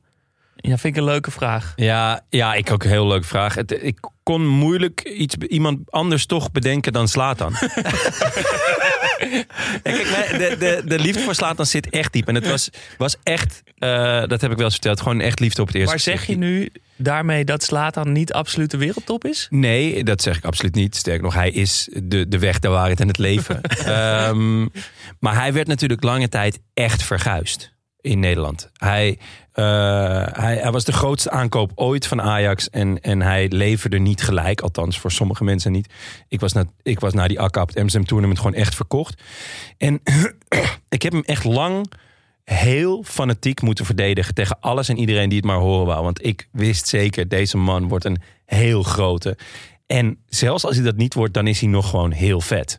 Ja, 0.56 0.78
vind 0.78 0.94
ik 0.94 0.96
een 0.96 1.08
leuke 1.08 1.30
vraag. 1.30 1.72
Ja, 1.76 2.20
ja, 2.28 2.54
ik 2.54 2.70
ook 2.72 2.84
een 2.84 2.90
heel 2.90 3.06
leuke 3.06 3.26
vraag. 3.26 3.54
Het, 3.54 3.82
ik 3.82 3.98
kon 4.30 4.46
moeilijk 4.46 5.02
iets, 5.02 5.34
iemand 5.36 5.78
anders 5.90 6.26
toch 6.26 6.52
bedenken 6.52 6.92
dan 6.92 7.08
Slatan. 7.08 7.52
kijk, 9.82 10.28
de, 10.38 10.56
de, 10.58 10.82
de 10.84 10.98
liefde 10.98 11.20
voor 11.20 11.34
Slatan 11.34 11.66
zit 11.66 11.90
echt 11.90 12.12
diep. 12.12 12.28
En 12.28 12.34
het 12.34 12.48
was, 12.48 12.70
was 12.98 13.16
echt, 13.22 13.62
eh, 13.78 14.26
dat 14.26 14.40
heb 14.40 14.50
ik 14.50 14.56
wel 14.56 14.64
eens 14.64 14.74
verteld, 14.74 15.00
gewoon 15.00 15.20
echt 15.20 15.40
liefde 15.40 15.60
op 15.60 15.66
het 15.66 15.76
eerste 15.76 15.90
Maar 15.90 16.00
zeg 16.00 16.26
je 16.26 16.36
nu 16.36 16.68
daarmee 16.96 17.44
dat 17.44 17.62
Slatan 17.62 18.12
niet 18.12 18.32
absolute 18.32 18.76
wereldtop 18.76 19.24
is? 19.24 19.46
Nee, 19.50 20.04
dat 20.04 20.22
zeg 20.22 20.36
ik 20.36 20.44
absoluut 20.44 20.74
niet. 20.74 20.96
Sterker 20.96 21.22
nog, 21.22 21.34
hij 21.34 21.50
is 21.50 21.88
de, 22.02 22.28
de 22.28 22.38
weg, 22.38 22.58
de 22.58 22.68
waarheid 22.68 23.00
en 23.00 23.08
het 23.08 23.18
leven. 23.18 23.60
Ehm, 23.84 24.66
maar 25.18 25.34
hij 25.34 25.52
werd 25.52 25.66
natuurlijk 25.66 26.02
lange 26.02 26.28
tijd 26.28 26.60
echt 26.74 27.02
verguisd 27.02 27.72
in 28.00 28.18
Nederland. 28.18 28.70
Hij, 28.76 29.18
hij, 29.52 30.56
hij 30.56 30.70
was 30.70 30.84
de 30.84 30.92
grootste 30.92 31.30
aankoop 31.30 31.72
ooit 31.74 32.06
van 32.06 32.22
Ajax. 32.22 32.70
En, 32.70 33.00
en 33.00 33.22
hij 33.22 33.48
leverde 33.48 33.98
niet 33.98 34.22
gelijk. 34.22 34.60
Althans, 34.60 34.98
voor 34.98 35.12
sommige 35.12 35.44
mensen 35.44 35.72
niet. 35.72 35.92
Ik 36.28 36.40
was 36.40 36.52
na, 36.52 36.64
ik 36.82 37.00
was 37.00 37.12
na 37.12 37.28
die 37.28 37.40
akka 37.40 37.62
op 37.62 37.68
het 37.68 37.76
Amsterdam 37.76 38.08
Tournament 38.08 38.38
gewoon 38.38 38.54
echt 38.54 38.74
verkocht. 38.74 39.22
En 39.78 40.00
ik 40.88 41.02
heb 41.02 41.12
hem 41.12 41.24
echt 41.24 41.44
lang 41.44 41.92
heel 42.44 43.02
fanatiek 43.06 43.62
moeten 43.62 43.84
verdedigen 43.84 44.34
tegen 44.34 44.60
alles 44.60 44.88
en 44.88 44.98
iedereen 44.98 45.28
die 45.28 45.38
het 45.38 45.46
maar 45.46 45.58
horen 45.58 45.86
wou. 45.86 46.04
Want 46.04 46.24
ik 46.24 46.48
wist 46.52 46.88
zeker, 46.88 47.28
deze 47.28 47.56
man 47.56 47.88
wordt 47.88 48.04
een 48.04 48.22
heel 48.44 48.82
grote. 48.82 49.36
En 49.86 50.18
zelfs 50.28 50.64
als 50.64 50.76
hij 50.76 50.84
dat 50.84 50.96
niet 50.96 51.14
wordt, 51.14 51.34
dan 51.34 51.46
is 51.46 51.60
hij 51.60 51.68
nog 51.68 51.90
gewoon 51.90 52.10
heel 52.10 52.40
vet. 52.40 52.78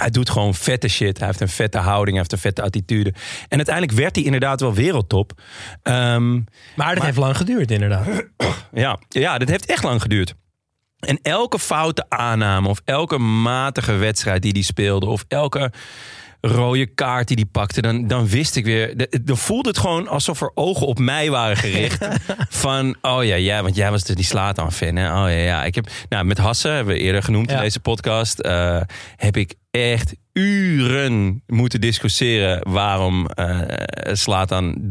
Hij 0.00 0.10
doet 0.10 0.30
gewoon 0.30 0.54
vette 0.54 0.88
shit. 0.88 1.18
Hij 1.18 1.26
heeft 1.26 1.40
een 1.40 1.48
vette 1.48 1.78
houding, 1.78 2.08
hij 2.08 2.18
heeft 2.18 2.32
een 2.32 2.38
vette 2.38 2.62
attitude. 2.62 3.14
En 3.48 3.56
uiteindelijk 3.56 3.98
werd 3.98 4.16
hij 4.16 4.24
inderdaad 4.24 4.60
wel 4.60 4.74
wereldtop. 4.74 5.32
Ehm, 5.82 6.34
Maar 6.76 6.94
dat 6.94 7.04
heeft 7.04 7.16
lang 7.16 7.36
geduurd 7.36 7.70
inderdaad. 7.70 8.06
ja, 8.72 8.98
ja, 9.08 9.38
dat 9.38 9.48
heeft 9.48 9.66
echt 9.66 9.82
lang 9.82 10.02
geduurd. 10.02 10.34
En 10.98 11.18
elke 11.22 11.58
foute 11.58 12.04
aanname 12.08 12.68
of 12.68 12.80
elke 12.84 13.18
matige 13.18 13.92
wedstrijd 13.92 14.42
die 14.42 14.52
hij 14.52 14.62
speelde... 14.62 15.06
of 15.06 15.24
elke 15.28 15.72
rode 16.46 16.86
kaart 16.86 17.28
die 17.28 17.36
hij 17.36 17.46
pakte, 17.52 17.82
dan, 17.82 18.06
dan 18.06 18.28
wist 18.28 18.56
ik 18.56 18.64
weer... 18.64 18.96
de- 18.96 19.20
Dan 19.24 19.36
voelde 19.36 19.68
het 19.68 19.78
gewoon 19.78 20.08
alsof 20.08 20.40
er 20.40 20.50
ogen 20.54 20.86
op 20.86 20.98
mij 20.98 21.30
waren 21.30 21.56
gericht. 21.56 22.08
van, 22.48 22.96
oh 23.02 23.24
ja, 23.24 23.34
ja, 23.34 23.62
want 23.62 23.76
jij 23.76 23.90
was 23.90 24.04
dus 24.04 24.16
die 24.16 24.24
slaat 24.24 24.58
aan 24.58 24.72
fan. 24.72 24.96
Hè? 24.96 25.06
Oh 25.22 25.30
ja, 25.30 25.36
ja. 25.36 25.64
Ik 25.64 25.74
heb, 25.74 25.88
nou, 26.08 26.24
met 26.24 26.38
Hasse, 26.38 26.68
hebben 26.68 26.94
we 26.94 27.00
eerder 27.00 27.22
genoemd 27.22 27.50
in 27.50 27.58
deze 27.58 27.80
podcast... 27.80 28.38
eh, 28.38 28.80
heb 29.16 29.36
ik 29.36 29.54
echt 29.70 30.14
uren 30.32 31.42
moeten 31.46 31.80
discussiëren... 31.80 32.68
waarom 32.72 33.26
eh 33.26 33.60
Slatan 34.12 34.88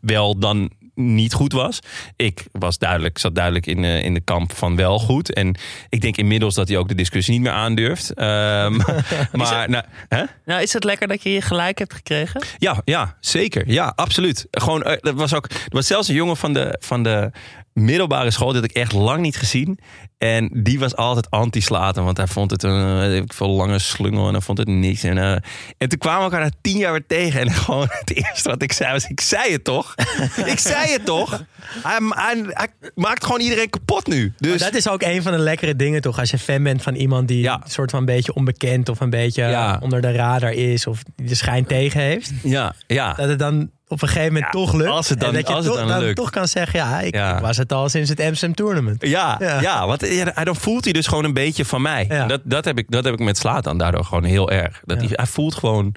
wel 0.00 0.38
dan 0.38 0.70
niet 0.96 1.32
goed 1.32 1.52
was. 1.52 1.80
Ik 2.16 2.44
was 2.52 2.78
duidelijk, 2.78 3.18
zat 3.18 3.34
duidelijk 3.34 3.66
in, 3.66 3.82
de 3.82 4.02
in 4.02 4.14
de 4.14 4.20
kamp 4.20 4.52
van 4.52 4.76
wel 4.76 4.98
goed. 4.98 5.32
En 5.32 5.56
ik 5.88 6.00
denk 6.00 6.16
inmiddels 6.16 6.54
dat 6.54 6.68
hij 6.68 6.76
ook 6.76 6.88
de 6.88 6.94
discussie 6.94 7.32
niet 7.32 7.42
meer 7.42 7.52
aandurft. 7.52 8.14
Ehm, 8.14 8.76
maar 9.32 9.70
nou, 9.70 9.84
hè? 10.08 10.24
Nou, 10.44 10.62
is 10.62 10.72
het 10.72 10.84
lekker 10.84 11.08
dat 11.08 11.22
je 11.22 11.32
je 11.32 11.40
gelijk 11.40 11.78
hebt 11.78 11.94
gekregen? 11.94 12.42
Ja, 12.58 12.80
ja, 12.84 13.16
zeker. 13.20 13.70
Ja, 13.70 13.92
absoluut. 13.94 14.46
Gewoon, 14.50 14.82
eh, 14.82 14.96
dat 15.00 15.14
was 15.14 15.34
ook. 15.34 15.44
Er 15.44 15.58
was 15.68 15.86
zelfs 15.86 16.08
een 16.08 16.14
jongen 16.14 16.36
van 16.36 16.52
de, 16.52 16.76
van 16.80 17.02
de 17.02 17.30
middelbare 17.76 18.30
school, 18.30 18.52
die 18.52 18.60
had 18.60 18.70
ik 18.70 18.76
echt 18.76 18.92
lang 18.92 19.20
niet 19.20 19.36
gezien. 19.36 19.78
En 20.18 20.50
die 20.52 20.78
was 20.78 20.96
altijd 20.96 21.30
anti-slaten, 21.30 22.04
want 22.04 22.16
hij 22.16 22.26
vond 22.26 22.50
het 22.50 22.62
een 22.62 23.14
ik 23.14 23.32
veel 23.32 23.48
lange 23.48 23.78
slungel 23.78 24.26
en 24.26 24.32
hij 24.32 24.40
vond 24.42 24.58
het 24.58 24.68
niks. 24.68 25.02
En, 25.02 25.18
eh, 25.18 25.32
en 25.78 25.88
toen 25.88 25.98
kwamen 25.98 26.18
we 26.18 26.24
elkaar 26.24 26.40
na 26.40 26.50
tien 26.60 26.76
jaar 26.78 26.92
weer 26.92 27.06
tegen. 27.06 27.40
En 27.40 27.50
gewoon 27.64 27.86
het 27.88 28.14
eerste 28.14 28.48
wat 28.48 28.62
ik 28.62 28.72
zei 28.72 28.92
was: 28.92 29.06
Ik 29.06 29.20
zei 29.20 29.52
het 29.52 29.64
toch? 29.64 29.94
ik 30.52 30.58
zei 30.58 30.92
het 30.92 31.04
toch? 31.04 31.44
Hij, 31.82 31.98
hij, 32.08 32.44
hij 32.48 32.68
maakt 32.94 33.24
gewoon 33.24 33.40
iedereen 33.40 33.70
kapot 33.70 34.06
nu. 34.06 34.32
Dus 34.38 34.60
Dat 34.60 34.74
is 34.74 34.88
ook 34.88 35.02
een 35.02 35.22
van 35.22 35.32
de 35.32 35.38
lekkere 35.38 35.76
dingen 35.76 36.00
toch? 36.00 36.18
Als 36.18 36.30
je 36.30 36.38
fan 36.38 36.62
bent 36.62 36.82
van 36.82 36.94
iemand 36.94 37.28
die 37.28 37.40
Ja. 37.40 37.60
een 37.64 37.70
soort 37.70 37.90
van 37.90 38.00
een 38.00 38.06
beetje 38.06 38.34
onbekend 38.34 38.88
of 38.88 39.00
een 39.00 39.10
beetje 39.10 39.42
Ja. 39.42 39.78
onder 39.82 40.00
de 40.00 40.12
radar 40.12 40.52
is 40.52 40.86
of 40.86 41.02
die 41.16 41.26
de 41.28 41.34
schijn 41.34 41.66
tegen 41.66 42.00
heeft. 42.00 42.32
ja, 42.42 42.74
ja. 42.86 43.12
Dat 43.12 43.28
het 43.28 43.38
dan 43.38 43.70
op 43.88 44.02
een 44.02 44.08
gegeven 44.08 44.32
moment 44.32 44.44
Ja, 44.44 44.50
toch 44.60 44.72
lukt. 44.72 44.90
als 44.90 45.08
het 45.08 45.20
dan- 45.20 45.28
en 45.28 45.34
dat 45.34 45.48
je 45.48 45.54
als 45.54 45.64
het 45.64 45.74
toch, 45.74 45.86
dan 45.88 45.98
lukt. 46.00 46.16
toch 46.16 46.30
kan 46.30 46.48
zeggen, 46.48 46.78
ja 46.80 47.00
ik, 47.00 47.14
Ja. 47.14 47.34
ik 47.36 47.40
was 47.42 47.56
het 47.56 47.72
al 47.72 47.88
sinds 47.88 48.10
het 48.10 48.20
Amsterdam 48.20 48.54
Tournament. 48.66 49.06
Ja, 49.06 49.36
Ja. 49.40 49.60
ja. 49.60 49.86
want 49.86 50.00
ja, 50.06 50.30
hij- 50.34 50.44
dan 50.44 50.56
voelt 50.56 50.84
hij 50.84 50.92
dus 50.92 51.06
gewoon 51.06 51.24
een 51.24 51.32
beetje 51.34 51.64
van 51.64 51.82
mij. 51.82 52.06
Dat, 52.26 52.40
dat, 52.44 52.64
heb 52.64 52.78
ik, 52.78 52.90
dat 52.90 53.04
heb 53.04 53.12
ik 53.12 53.18
met 53.20 53.38
Slatan 53.38 53.78
daardoor 53.78 54.04
gewoon 54.04 54.24
heel 54.24 54.50
erg. 54.50 54.80
Dat 54.84 55.00
Ja. 55.00 55.06
hij, 55.06 55.12
hij 55.16 55.26
voelt 55.26 55.54
gewoon, 55.54 55.94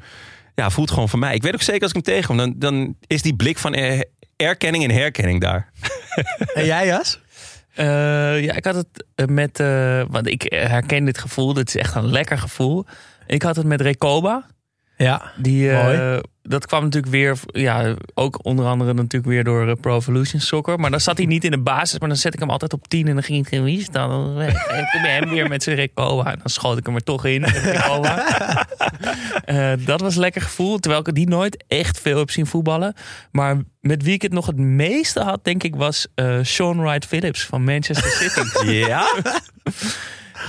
ja, 0.55 0.69
voelt 0.69 0.91
gewoon 0.91 1.09
van 1.09 1.19
mij. 1.19 1.35
Ik 1.35 1.41
weet 1.43 1.53
ook 1.53 1.61
zeker 1.61 1.81
als 1.81 1.91
ik 1.93 2.05
hem 2.05 2.15
tegenkom, 2.15 2.37
dan, 2.37 2.53
dan 2.57 2.95
is 3.07 3.21
die 3.21 3.35
blik 3.35 3.57
van 3.57 3.73
er- 3.73 4.05
erkenning 4.35 4.83
en 4.83 4.91
herkenning 4.91 5.41
daar. 5.41 5.69
En 6.53 6.65
jij 6.65 6.85
Jas? 6.85 7.19
Eh, 7.73 7.85
ja, 8.43 8.53
ik 8.55 8.65
had 8.65 8.75
het 8.75 9.05
eh, 9.15 9.25
met... 9.25 9.59
eh, 9.59 10.01
want 10.09 10.27
ik 10.27 10.41
herken 10.55 11.05
dit 11.05 11.17
gevoel. 11.17 11.53
Dit 11.53 11.67
is 11.67 11.75
echt 11.75 11.95
een 11.95 12.09
lekker 12.11 12.37
gevoel. 12.37 12.85
Ik 13.27 13.41
had 13.41 13.55
het 13.55 13.65
met 13.65 13.81
Recoba. 13.81 14.45
Ja. 15.03 15.31
Die, 15.35 15.71
eh, 15.71 15.83
Mooi. 15.83 16.21
dat 16.41 16.65
kwam 16.65 16.83
natuurlijk 16.83 17.13
weer, 17.13 17.37
ja, 17.51 17.95
ook 18.13 18.45
onder 18.45 18.65
andere 18.65 18.93
natuurlijk 18.93 19.25
weer 19.25 19.43
door 19.43 19.67
eh, 19.67 19.73
Pro 19.81 19.97
Evolution 19.97 20.41
Soccer. 20.41 20.79
Maar 20.79 20.91
dan 20.91 20.99
zat 20.99 21.17
hij 21.17 21.25
niet 21.25 21.43
in 21.43 21.51
de 21.51 21.59
basis, 21.59 21.99
maar 21.99 22.09
dan 22.09 22.17
zet 22.17 22.33
ik 22.33 22.39
hem 22.39 22.49
altijd 22.49 22.73
op 22.73 22.87
10 22.87 23.07
en 23.07 23.13
dan 23.13 23.23
ging 23.23 23.49
wie 23.49 23.81
het 23.81 23.93
dan? 23.93 24.39
En 24.39 24.53
dan 24.69 24.85
kom 24.91 25.01
je 25.01 25.07
hem 25.07 25.29
weer 25.29 25.47
met 25.47 25.63
zijn 25.63 25.75
Recoba. 25.75 26.31
En 26.31 26.37
dan 26.37 26.49
schoot 26.49 26.77
ik 26.77 26.85
hem 26.85 26.95
er 26.95 27.03
toch 27.03 27.25
in. 27.25 27.45
Eh, 29.45 29.71
dat 29.85 30.01
was 30.01 30.13
een 30.15 30.21
lekker 30.21 30.41
gevoel, 30.41 30.79
terwijl 30.79 31.07
ik 31.07 31.15
die 31.15 31.27
nooit 31.27 31.63
echt 31.67 31.99
veel 31.99 32.17
heb 32.17 32.31
zien 32.31 32.45
voetballen. 32.45 32.93
Maar 33.31 33.57
met 33.81 34.03
wie 34.03 34.13
ik 34.13 34.21
het 34.21 34.33
nog 34.33 34.45
het 34.45 34.57
meeste 34.57 35.19
had, 35.21 35.43
denk 35.43 35.63
ik, 35.63 35.75
was 35.75 36.07
eh 36.15 36.39
Sean 36.41 36.81
Wright 36.81 37.05
Phillips 37.05 37.45
van 37.45 37.63
Manchester 37.63 38.11
City. 38.11 38.65
Ja? 38.87 39.15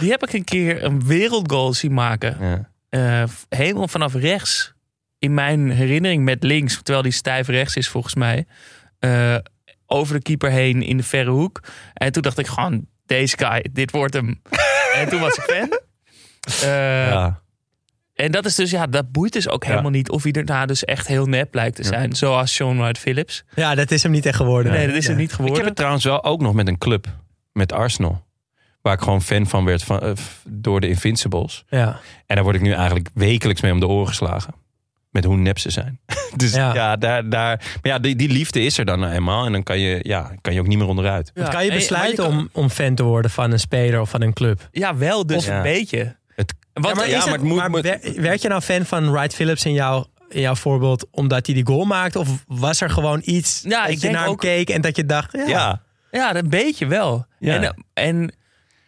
Die 0.01 0.11
heb 0.11 0.23
ik 0.23 0.33
een 0.33 0.45
keer 0.45 0.85
een 0.85 1.07
wereldgoal 1.07 1.73
zien 1.73 1.95
maken. 1.95 2.37
ja. 2.41 2.70
Eh, 2.91 3.23
helemaal 3.49 3.89
vanaf 3.89 4.15
rechts. 4.15 4.73
In 5.19 5.35
mijn 5.35 5.71
herinnering 5.71 6.25
met 6.25 6.43
links, 6.43 6.75
terwijl 6.83 7.03
die 7.03 7.13
stijf 7.13 7.47
rechts 7.49 7.77
is 7.77 7.89
volgens 7.89 8.15
mij. 8.15 8.47
eh, 8.99 9.37
over 9.87 10.15
de 10.15 10.23
keeper 10.23 10.51
heen 10.51 10.83
in 10.83 10.97
de 10.97 11.03
verre 11.03 11.31
hoek. 11.31 11.61
En 11.95 12.13
toen 12.13 12.23
dacht 12.23 12.39
ik 12.39 12.47
gewoon, 12.47 12.87
deze 13.07 13.37
guy, 13.39 13.67
dit 13.73 13.91
wordt 13.91 14.15
hem. 14.15 14.41
en 14.97 15.09
toen 15.09 15.21
was 15.21 15.37
ik 15.37 15.43
fan. 15.43 15.79
Eh, 16.63 17.09
Ja. 17.09 17.41
En 18.15 18.31
dat 18.33 18.45
is 18.45 18.55
dus, 18.55 18.71
ja, 18.71 18.87
dat 18.87 19.13
boeit 19.13 19.33
dus 19.33 19.49
ook 19.49 19.65
helemaal 19.65 19.91
niet 19.91 20.11
of 20.11 20.23
hij 20.23 20.33
daarna 20.33 20.67
dus 20.67 20.85
echt 20.85 21.07
heel 21.07 21.27
nep 21.27 21.55
lijkt 21.55 21.77
te 21.77 21.85
zijn. 21.85 22.13
Zoals 22.17 22.55
Sean 22.55 22.79
Wright 22.79 22.99
Phillips. 22.99 23.45
ja, 23.55 23.75
dat 23.75 23.91
is 23.91 24.03
hem 24.03 24.13
niet 24.13 24.27
echt 24.27 24.37
geworden. 24.37 24.73
Nee, 24.73 24.87
dat 24.87 24.97
is 24.97 25.05
Ja. 25.05 25.11
het 25.11 25.19
niet 25.19 25.31
Ik 25.31 25.37
heb 25.37 25.41
geworden. 25.47 25.67
het 25.67 25.77
trouwens 25.77 26.05
wel 26.05 26.25
ook 26.25 26.41
nog 26.41 26.55
met 26.55 26.69
een 26.69 26.79
club, 26.79 27.07
met 27.53 27.73
Arsenal. 27.73 28.27
Waar 28.83 28.95
ik 28.95 29.01
gewoon 29.01 29.23
fan 29.23 29.47
van 29.47 29.65
werd 29.65 29.83
van, 29.83 30.01
eh, 30.01 30.13
door 30.49 30.81
de 30.81 30.89
Invincibles. 30.89 31.65
Ja. 31.69 32.01
En 32.27 32.35
daar 32.35 32.45
word 32.45 32.57
ik 32.57 32.63
nu 32.63 32.73
eigenlijk 32.73 33.09
wekelijks 33.15 33.61
mee 33.61 33.73
om 33.73 33.81
de 33.81 33.87
oren 33.89 34.09
geslagen. 34.09 34.55
Met 35.11 35.25
hoe 35.25 35.37
nep 35.37 35.59
ze 35.59 35.71
zijn. 35.71 36.01
dus 36.37 36.55
Ja. 36.55 36.75
ja, 36.75 36.97
daar, 36.97 37.29
daar, 37.29 37.57
maar 37.57 37.93
ja 37.93 37.99
die, 37.99 38.17
die 38.17 38.29
liefde 38.29 38.61
is 38.63 38.79
er 38.79 38.85
dan 38.85 39.01
nou 39.01 39.13
eenmaal. 39.13 39.47
En 39.47 39.53
dan 39.53 39.63
kan 39.63 39.79
je, 39.79 39.99
ja, 40.03 40.33
kan 40.41 40.55
je 40.55 40.61
ook 40.61 40.67
niet 40.67 40.79
meer 40.79 40.87
onderuit. 40.87 41.31
Want 41.35 41.47
Ja, 41.47 41.53
kan 41.53 41.65
je 41.65 41.73
besluiten 41.73 42.27
om, 42.27 42.49
om 42.53 42.69
fan 42.71 42.95
te 42.95 43.03
worden 43.03 43.31
van 43.31 43.51
een 43.53 43.61
speler 43.61 44.01
of 44.01 44.11
van 44.11 44.23
een 44.23 44.33
club? 44.33 44.69
Ja, 44.71 44.97
wel 44.97 45.27
dus 45.27 45.37
Of- 45.37 45.47
een 45.47 45.63
beetje. 45.63 46.17
Het- 46.35 46.55
Want, 46.73 46.87
Ja, 46.87 46.95
maar 46.95 47.11
het- 47.17 47.25
maar 47.25 47.33
het 47.35 47.43
moet- 47.43 47.57
maar 47.57 47.71
moet- 47.71 47.81
wer- 47.83 48.13
werd 48.23 48.43
je 48.43 48.49
nou 48.49 48.61
fan 48.61 48.85
van 48.85 49.11
Wright 49.13 49.35
Phillips 49.35 49.65
in 49.65 49.73
jouw, 49.73 50.07
in 50.29 50.41
jouw 50.41 50.55
voorbeeld 50.55 51.07
omdat 51.11 51.47
hij 51.47 51.55
die 51.55 51.67
goal 51.67 51.85
maakte? 51.85 52.19
Of 52.19 52.45
was 52.47 52.81
er 52.81 52.91
gewoon 52.91 53.21
iets 53.25 53.61
Ja, 53.65 53.81
dat 53.81 53.89
ik 53.89 53.95
je 53.95 54.01
denk 54.01 54.15
naar 54.15 54.27
ook- 54.29 54.41
keek 54.41 54.71
en 54.71 54.81
dat 54.81 54.97
je 54.97 55.07
dacht... 55.07 55.33
Ja, 55.33 55.47
Ja, 55.49 55.83
Ja, 56.11 56.35
een 56.35 56.49
beetje 56.49 56.87
wel. 56.87 57.27
Ja. 57.39 57.55
En, 57.63 57.85
en 57.95 58.35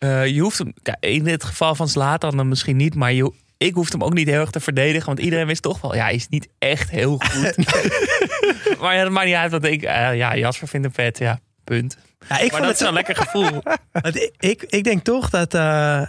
eh, 0.03 0.27
je 0.27 0.41
hoeft 0.41 0.59
hem, 0.59 0.73
in 1.01 1.27
het 1.27 1.45
geval 1.45 1.75
van 1.75 1.89
Zlatan 1.89 2.37
dan 2.37 2.49
misschien 2.49 2.77
niet, 2.77 2.95
maar 2.95 3.13
je, 3.13 3.33
ik 3.57 3.75
hoefde 3.75 3.97
hem 3.97 4.07
ook 4.07 4.15
niet 4.15 4.29
heel 4.29 4.41
erg 4.41 4.51
te 4.51 4.61
verdedigen, 4.61 5.07
want 5.07 5.19
iedereen 5.19 5.47
wist 5.47 5.63
toch 5.63 5.81
wel, 5.81 5.95
ja, 5.95 6.03
hij 6.03 6.15
is 6.15 6.29
niet 6.29 6.49
echt 6.59 6.91
heel 6.91 7.19
goed. 7.19 7.57
maar 8.81 8.95
ja, 8.95 9.03
dat 9.03 9.13
maakt 9.13 9.27
niet 9.27 9.35
uit, 9.35 9.51
want 9.51 9.65
ik, 9.65 9.83
eh, 9.83 10.17
ja, 10.17 10.37
Jasper 10.37 10.69
vindt 10.69 10.87
hem 10.87 10.95
vet, 10.95 11.19
ja, 11.19 11.41
punt. 11.65 11.97
Ja, 12.29 12.39
ik 12.39 12.41
maar 12.41 12.51
vond 12.51 12.53
dat 12.53 12.71
het 12.71 12.81
is 12.81 12.87
een 12.87 12.93
lekker 12.93 13.17
gevoel. 13.17 13.63
Want 14.03 14.17
ik, 14.17 14.35
ik, 14.39 14.63
ik 14.63 14.85
denk 14.85 15.05
toch 15.05 15.31
dat, 15.31 15.55
eh, 15.55 16.07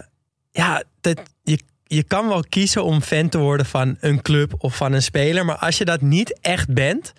ja, 0.52 0.84
dat 1.02 1.22
je, 1.44 1.60
je 1.84 2.04
kan 2.04 2.28
wel 2.28 2.44
kiezen 2.50 2.84
om 2.84 3.02
fan 3.02 3.30
te 3.30 3.38
worden 3.38 3.66
van 3.66 3.98
een 4.00 4.22
club 4.22 4.54
of 4.58 4.76
van 4.76 4.94
een 4.94 5.02
speler. 5.02 5.46
Maar 5.46 5.58
als 5.58 5.78
je 5.78 5.86
dat 5.86 6.02
niet 6.02 6.40
echt 6.42 6.74
bent, 6.74 7.14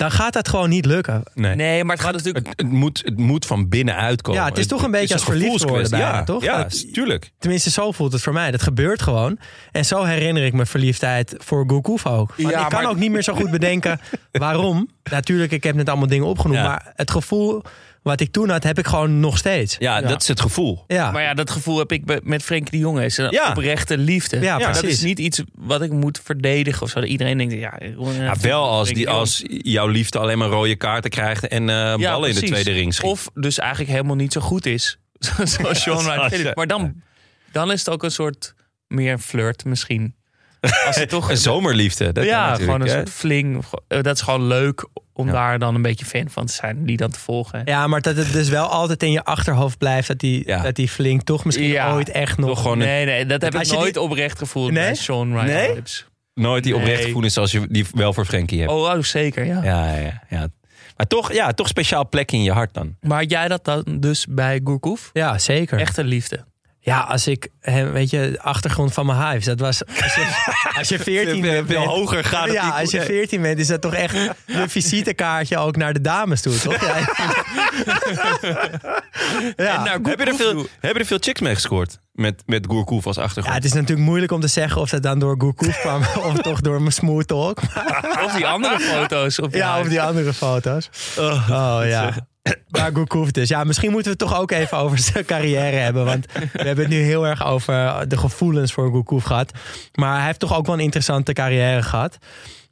dan 0.00 0.10
gaat 0.10 0.32
dat 0.32 0.48
gewoon 0.48 0.68
niet 0.68 0.84
lukken. 0.86 1.22
nee. 1.34 1.54
Nee, 1.54 1.84
maar 1.84 1.96
het 1.96 2.04
gaat 2.04 2.14
natuurlijk... 2.14 2.46
Het, 2.46 2.60
het, 2.60 2.70
moet, 2.70 3.02
het 3.04 3.16
moet 3.18 3.46
van 3.46 3.68
binnenuit 3.68 4.22
komen. 4.22 4.40
Ja, 4.40 4.48
het 4.48 4.58
is 4.58 4.66
toch 4.66 4.82
een 4.82 4.90
beetje 4.90 5.14
als 5.14 5.24
verliefd 5.24 5.62
worden 5.62 5.90
bijna, 5.90 6.06
ja, 6.12 6.24
toch? 6.24 6.42
Ja, 6.42 6.62
Dat- 6.62 6.92
tuurlijk. 6.92 7.30
Tenminste, 7.38 7.70
zo 7.70 7.92
voelt 7.92 8.12
het 8.12 8.22
voor 8.22 8.32
mij. 8.32 8.50
Dat 8.50 8.62
gebeurt 8.62 9.02
gewoon. 9.02 9.38
En 9.72 9.84
zo 9.84 10.04
herinner 10.04 10.44
ik 10.44 10.52
me 10.52 10.66
verliefdheid 10.66 11.34
voor 11.38 11.64
Gourcuff 11.66 12.06
ook. 12.06 12.34
Ja, 12.36 12.48
ik 12.48 12.68
kan 12.68 12.82
maar- 12.82 12.90
ook 12.90 12.96
niet 12.98 13.10
meer 13.10 13.22
zo 13.22 13.34
goed 13.34 13.50
bedenken 13.50 14.00
waarom. 14.32 14.88
Natuurlijk, 15.10 15.52
ik 15.52 15.64
heb 15.64 15.74
net 15.74 15.88
allemaal 15.88 16.06
dingen 16.08 16.26
opgenoemd. 16.26 16.58
Ja. 16.58 16.66
Maar 16.66 16.92
het 16.96 17.10
gevoel 17.10 17.62
wat 18.02 18.20
ik 18.20 18.32
toen 18.32 18.48
had, 18.48 18.62
heb 18.62 18.78
ik 18.78 18.86
gewoon 18.86 19.20
nog 19.20 19.38
steeds. 19.38 19.76
Ja, 19.78 20.00
dat 20.00 20.22
is 20.22 20.28
het 20.28 20.40
gevoel. 20.40 20.84
Ja, 20.86 21.10
Maar 21.10 21.22
ja, 21.22 21.34
dat 21.34 21.50
gevoel 21.50 21.78
heb 21.78 21.92
ik 21.92 22.22
met 22.24 22.42
Frenkie 22.42 22.70
de 22.70 22.78
Jonge. 22.78 23.04
Is 23.04 23.16
een 23.16 23.30
Ja. 23.30 23.48
oprechte 23.50 23.98
liefde. 23.98 24.40
Ja, 24.40 24.58
dat 24.58 24.70
precies. 24.70 24.90
is 24.98 25.02
niet 25.02 25.18
iets 25.18 25.42
wat 25.54 25.82
ik 25.82 25.90
moet 25.92 26.20
verdedigen 26.24 26.82
of 26.82 26.90
zo. 26.90 27.00
Iedereen 27.00 27.38
denkt, 27.38 27.54
ja... 27.54 27.78
Ja, 28.12 28.34
wel 28.40 28.68
als, 28.68 28.88
die, 28.88 29.08
als 29.08 29.42
jouw 29.46 29.86
liefde 29.86 30.18
alleen 30.18 30.38
maar 30.38 30.48
rode 30.48 30.76
kaarten 30.76 31.10
krijgt 31.10 31.48
en 31.48 31.68
eh, 31.68 31.96
ballen 31.96 32.28
in 32.28 32.34
de 32.34 32.40
tweede 32.42 32.72
ring 32.72 32.94
schiet. 32.94 33.10
Of 33.10 33.28
dus 33.34 33.58
eigenlijk 33.58 33.90
helemaal 33.90 34.16
niet 34.16 34.32
zo 34.32 34.40
goed 34.40 34.66
is. 34.66 34.98
Zoals 35.44 35.82
Sean 35.82 35.96
Wright 35.96 36.14
Zoals- 36.14 36.32
Phillips. 36.32 36.54
Maar 36.54 36.66
dan, 36.66 37.02
dan 37.52 37.72
is 37.72 37.78
het 37.78 37.88
ook 37.90 38.02
een 38.02 38.10
soort 38.10 38.54
meer 38.86 39.18
flirt 39.18 39.64
misschien. 39.64 40.14
Als 40.86 40.96
het 40.96 41.08
toch 41.08 41.30
een 41.30 41.36
zomerliefde. 41.36 42.12
Dat 42.12 42.24
ja, 42.24 42.54
gewoon 42.54 42.80
een 42.80 42.86
hè. 42.86 42.92
soort 42.92 43.10
fling. 43.10 43.64
Eh, 43.88 44.00
Dat 44.02 44.14
is 44.16 44.22
gewoon 44.22 44.46
leuk 44.46 44.88
om 45.12 45.26
Ja. 45.26 45.32
daar 45.32 45.58
dan 45.58 45.74
een 45.74 45.82
beetje 45.82 46.04
fan 46.04 46.30
van 46.30 46.46
te 46.46 46.52
zijn. 46.52 46.84
Die 46.86 46.96
dan 46.96 47.10
te 47.10 47.18
volgen. 47.18 47.62
Ja, 47.64 47.86
maar 47.86 48.00
dat 48.00 48.16
het 48.16 48.32
dus 48.32 48.48
wel 48.48 48.66
altijd 48.66 49.02
in 49.02 49.10
je 49.12 49.24
achterhoofd 49.24 49.78
blijft 49.78 50.08
dat 50.08 50.18
die, 50.18 50.42
Ja. 50.46 50.62
dat 50.62 50.74
die 50.74 50.88
flink 50.88 51.22
toch 51.22 51.44
misschien 51.44 51.66
Ja. 51.68 51.92
ooit 51.94 52.08
echt 52.10 52.38
nog. 52.38 52.48
Toch 52.48 52.60
gewoon 52.62 52.80
een- 52.80 52.86
Nee, 52.86 53.04
nee, 53.04 53.26
dat 53.26 53.42
heb 53.42 53.54
Als 53.56 53.70
ik 53.70 53.78
nooit 53.78 53.94
die- 53.94 54.02
oprecht 54.02 54.38
gevoeld 54.38 54.70
Nee? 54.72 54.84
bij 54.84 54.94
Sean 54.94 55.32
Wright 55.32 55.52
Nee? 55.52 55.66
Phillips. 55.66 56.06
nooit 56.34 56.64
die 56.64 56.74
oprechte 56.74 56.96
Nee. 56.96 57.04
gevoelens 57.06 57.34
zoals 57.34 57.52
je 57.52 57.66
die 57.68 57.86
wel 57.92 58.12
voor 58.12 58.24
Frenkie 58.24 58.58
hebt. 58.60 58.70
Oh, 58.72 58.78
oh, 58.82 59.02
zeker, 59.02 59.44
ja. 59.44 59.62
Ja, 59.62 59.94
ja, 59.96 60.22
ja. 60.28 60.48
Maar 60.96 61.06
toch, 61.06 61.32
ja, 61.32 61.52
toch 61.52 61.68
speciaal 61.68 62.08
plekje 62.08 62.36
in 62.36 62.42
je 62.42 62.52
hart 62.52 62.74
dan. 62.74 62.96
Maar 63.00 63.20
had 63.20 63.30
jij 63.30 63.48
dat 63.48 63.64
dan 63.64 63.84
dus 64.00 64.26
bij 64.28 64.60
Gourcuff? 64.64 65.10
Ja, 65.12 65.38
zeker. 65.38 65.78
Echte 65.78 66.04
liefde. 66.04 66.44
Ja, 66.82 67.00
als 67.00 67.26
ik, 67.26 67.48
hem, 67.60 67.92
weet 67.92 68.10
je, 68.10 68.30
de 68.30 68.42
achtergrond 68.42 68.92
van 68.92 69.06
mijn 69.06 69.18
hives. 69.30 69.44
Dat 69.44 69.60
was, 69.60 69.86
als 69.86 70.14
je, 70.14 70.26
als 70.78 70.88
je 70.88 70.98
14 70.98 71.42
Veel- 71.42 71.52
bent. 71.52 71.66
veel 71.66 71.84
hoger 71.84 72.24
gaat 72.24 72.44
het 72.44 72.52
Ja, 72.52 72.68
als 72.68 72.90
je 72.90 72.96
nee. 72.98 73.06
14 73.06 73.42
bent, 73.42 73.58
is 73.58 73.66
dat 73.66 73.80
toch 73.80 73.94
echt 73.94 74.14
je 74.46 74.64
visitekaartje 74.68 75.58
ook 75.58 75.76
naar 75.76 75.92
de 75.92 76.00
dames 76.00 76.40
toe, 76.40 76.58
toch? 76.58 76.80
Ja, 76.80 76.96
ja. 79.56 79.76
En 79.76 79.82
naar 79.84 79.98
Heb 80.02 80.18
je, 80.18 80.24
er 80.24 80.34
veel, 80.34 80.66
heb 80.80 80.92
je 80.92 80.98
er 80.98 81.06
veel 81.06 81.18
chicks 81.20 81.40
mee 81.40 81.54
gescoord? 81.54 81.98
Met, 82.12 82.42
met 82.46 82.66
Gourcouf 82.68 83.06
als 83.06 83.16
ja, 83.16 83.22
achtergrond. 83.22 83.56
het 83.56 83.64
is 83.64 83.72
natuurlijk 83.72 84.06
moeilijk 84.08 84.32
om 84.32 84.40
te 84.40 84.46
zeggen 84.48 84.80
of 84.80 84.90
dat 84.90 85.02
dan 85.02 85.18
door 85.18 85.34
Gourcouf 85.38 85.80
kwam 85.80 86.02
of 86.22 86.38
toch 86.38 86.60
door 86.60 86.80
mijn 86.80 86.92
smooth 86.92 87.26
talk. 87.26 87.58
Of 88.24 88.32
die 88.36 88.46
andere 88.46 88.78
foto's. 88.80 89.38
Op 89.38 89.54
Ja, 89.54 89.70
huis. 89.70 89.82
of 89.82 89.88
die 89.88 90.02
andere 90.02 90.32
foto's. 90.34 90.90
Oh, 91.18 91.80
ja. 91.84 92.28
Maar 92.68 92.90
Gourcuff 92.92 93.30
dus. 93.30 93.48
Ja, 93.48 93.64
misschien 93.64 93.90
moeten 93.90 94.12
we 94.12 94.18
het 94.18 94.28
toch 94.30 94.40
ook 94.40 94.50
even 94.50 94.78
over 94.78 94.98
zijn 95.12 95.24
carrière 95.24 95.76
hebben. 95.76 96.04
Want 96.04 96.26
we 96.32 96.62
hebben 96.62 96.84
het 96.84 96.88
nu 96.88 97.00
heel 97.00 97.26
erg 97.26 97.44
over 97.46 98.08
de 98.08 98.16
gevoelens 98.16 98.72
voor 98.72 98.90
Gourcuff 98.90 99.24
gehad. 99.24 99.52
Maar 99.94 100.16
hij 100.16 100.26
heeft 100.26 100.38
toch 100.38 100.56
ook 100.56 100.66
wel 100.66 100.74
een 100.74 100.80
interessante 100.80 101.32
carrière 101.32 101.82
gehad. 101.82 102.18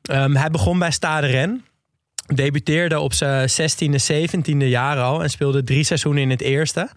Ehm, 0.03 0.35
hij 0.35 0.51
begon 0.51 0.79
bij 0.79 0.91
Stade 0.91 1.27
Rennes. 1.27 1.61
Debuteerde 2.35 2.99
op 2.99 3.13
zijn 3.13 3.49
16e, 3.49 4.13
17e 4.13 4.57
jaar 4.57 4.99
al 4.99 5.23
en 5.23 5.31
speelde 5.31 5.65
drie 5.65 5.85
seizoenen 5.85 6.23
in 6.23 6.31
het 6.31 6.41
eerste. 6.41 6.89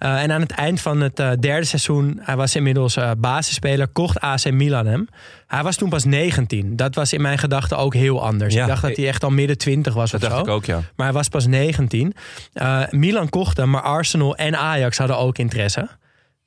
Uh, 0.00 0.22
en 0.22 0.32
aan 0.32 0.40
het 0.40 0.50
eind 0.50 0.80
van 0.80 1.00
het 1.00 1.20
uh, 1.20 1.30
derde 1.40 1.66
seizoen, 1.66 2.18
hij 2.22 2.36
was 2.36 2.56
inmiddels 2.56 2.96
uh, 2.96 3.10
basisspeler, 3.18 3.88
kocht 3.88 4.20
AC 4.20 4.50
Milan 4.50 4.86
hem. 4.86 5.08
Hij 5.46 5.62
was 5.62 5.76
toen 5.76 5.88
pas 5.88 6.04
19. 6.04 6.76
Dat 6.76 6.94
was 6.94 7.12
in 7.12 7.20
mijn 7.20 7.38
gedachten 7.38 7.78
ook 7.78 7.94
heel 7.94 8.24
anders. 8.24 8.54
Ja. 8.54 8.62
Ik 8.62 8.68
dacht 8.68 8.82
dat 8.82 8.96
hij 8.96 9.08
echt 9.08 9.24
al 9.24 9.30
midden 9.30 9.58
20 9.58 9.94
was 9.94 10.10
Dat 10.10 10.22
of 10.22 10.28
dacht 10.28 10.44
zo. 10.44 10.50
ik 10.50 10.56
ook, 10.56 10.64
ja. 10.64 10.82
Maar 10.96 11.06
hij 11.06 11.14
was 11.14 11.28
pas 11.28 11.46
19. 11.46 12.14
Uh, 12.54 12.82
Milan 12.90 13.28
kocht 13.28 13.56
hem, 13.56 13.70
maar 13.70 13.82
Arsenal 13.82 14.36
en 14.36 14.56
Ajax 14.56 14.98
hadden 14.98 15.18
ook 15.18 15.38
interesse. 15.38 15.88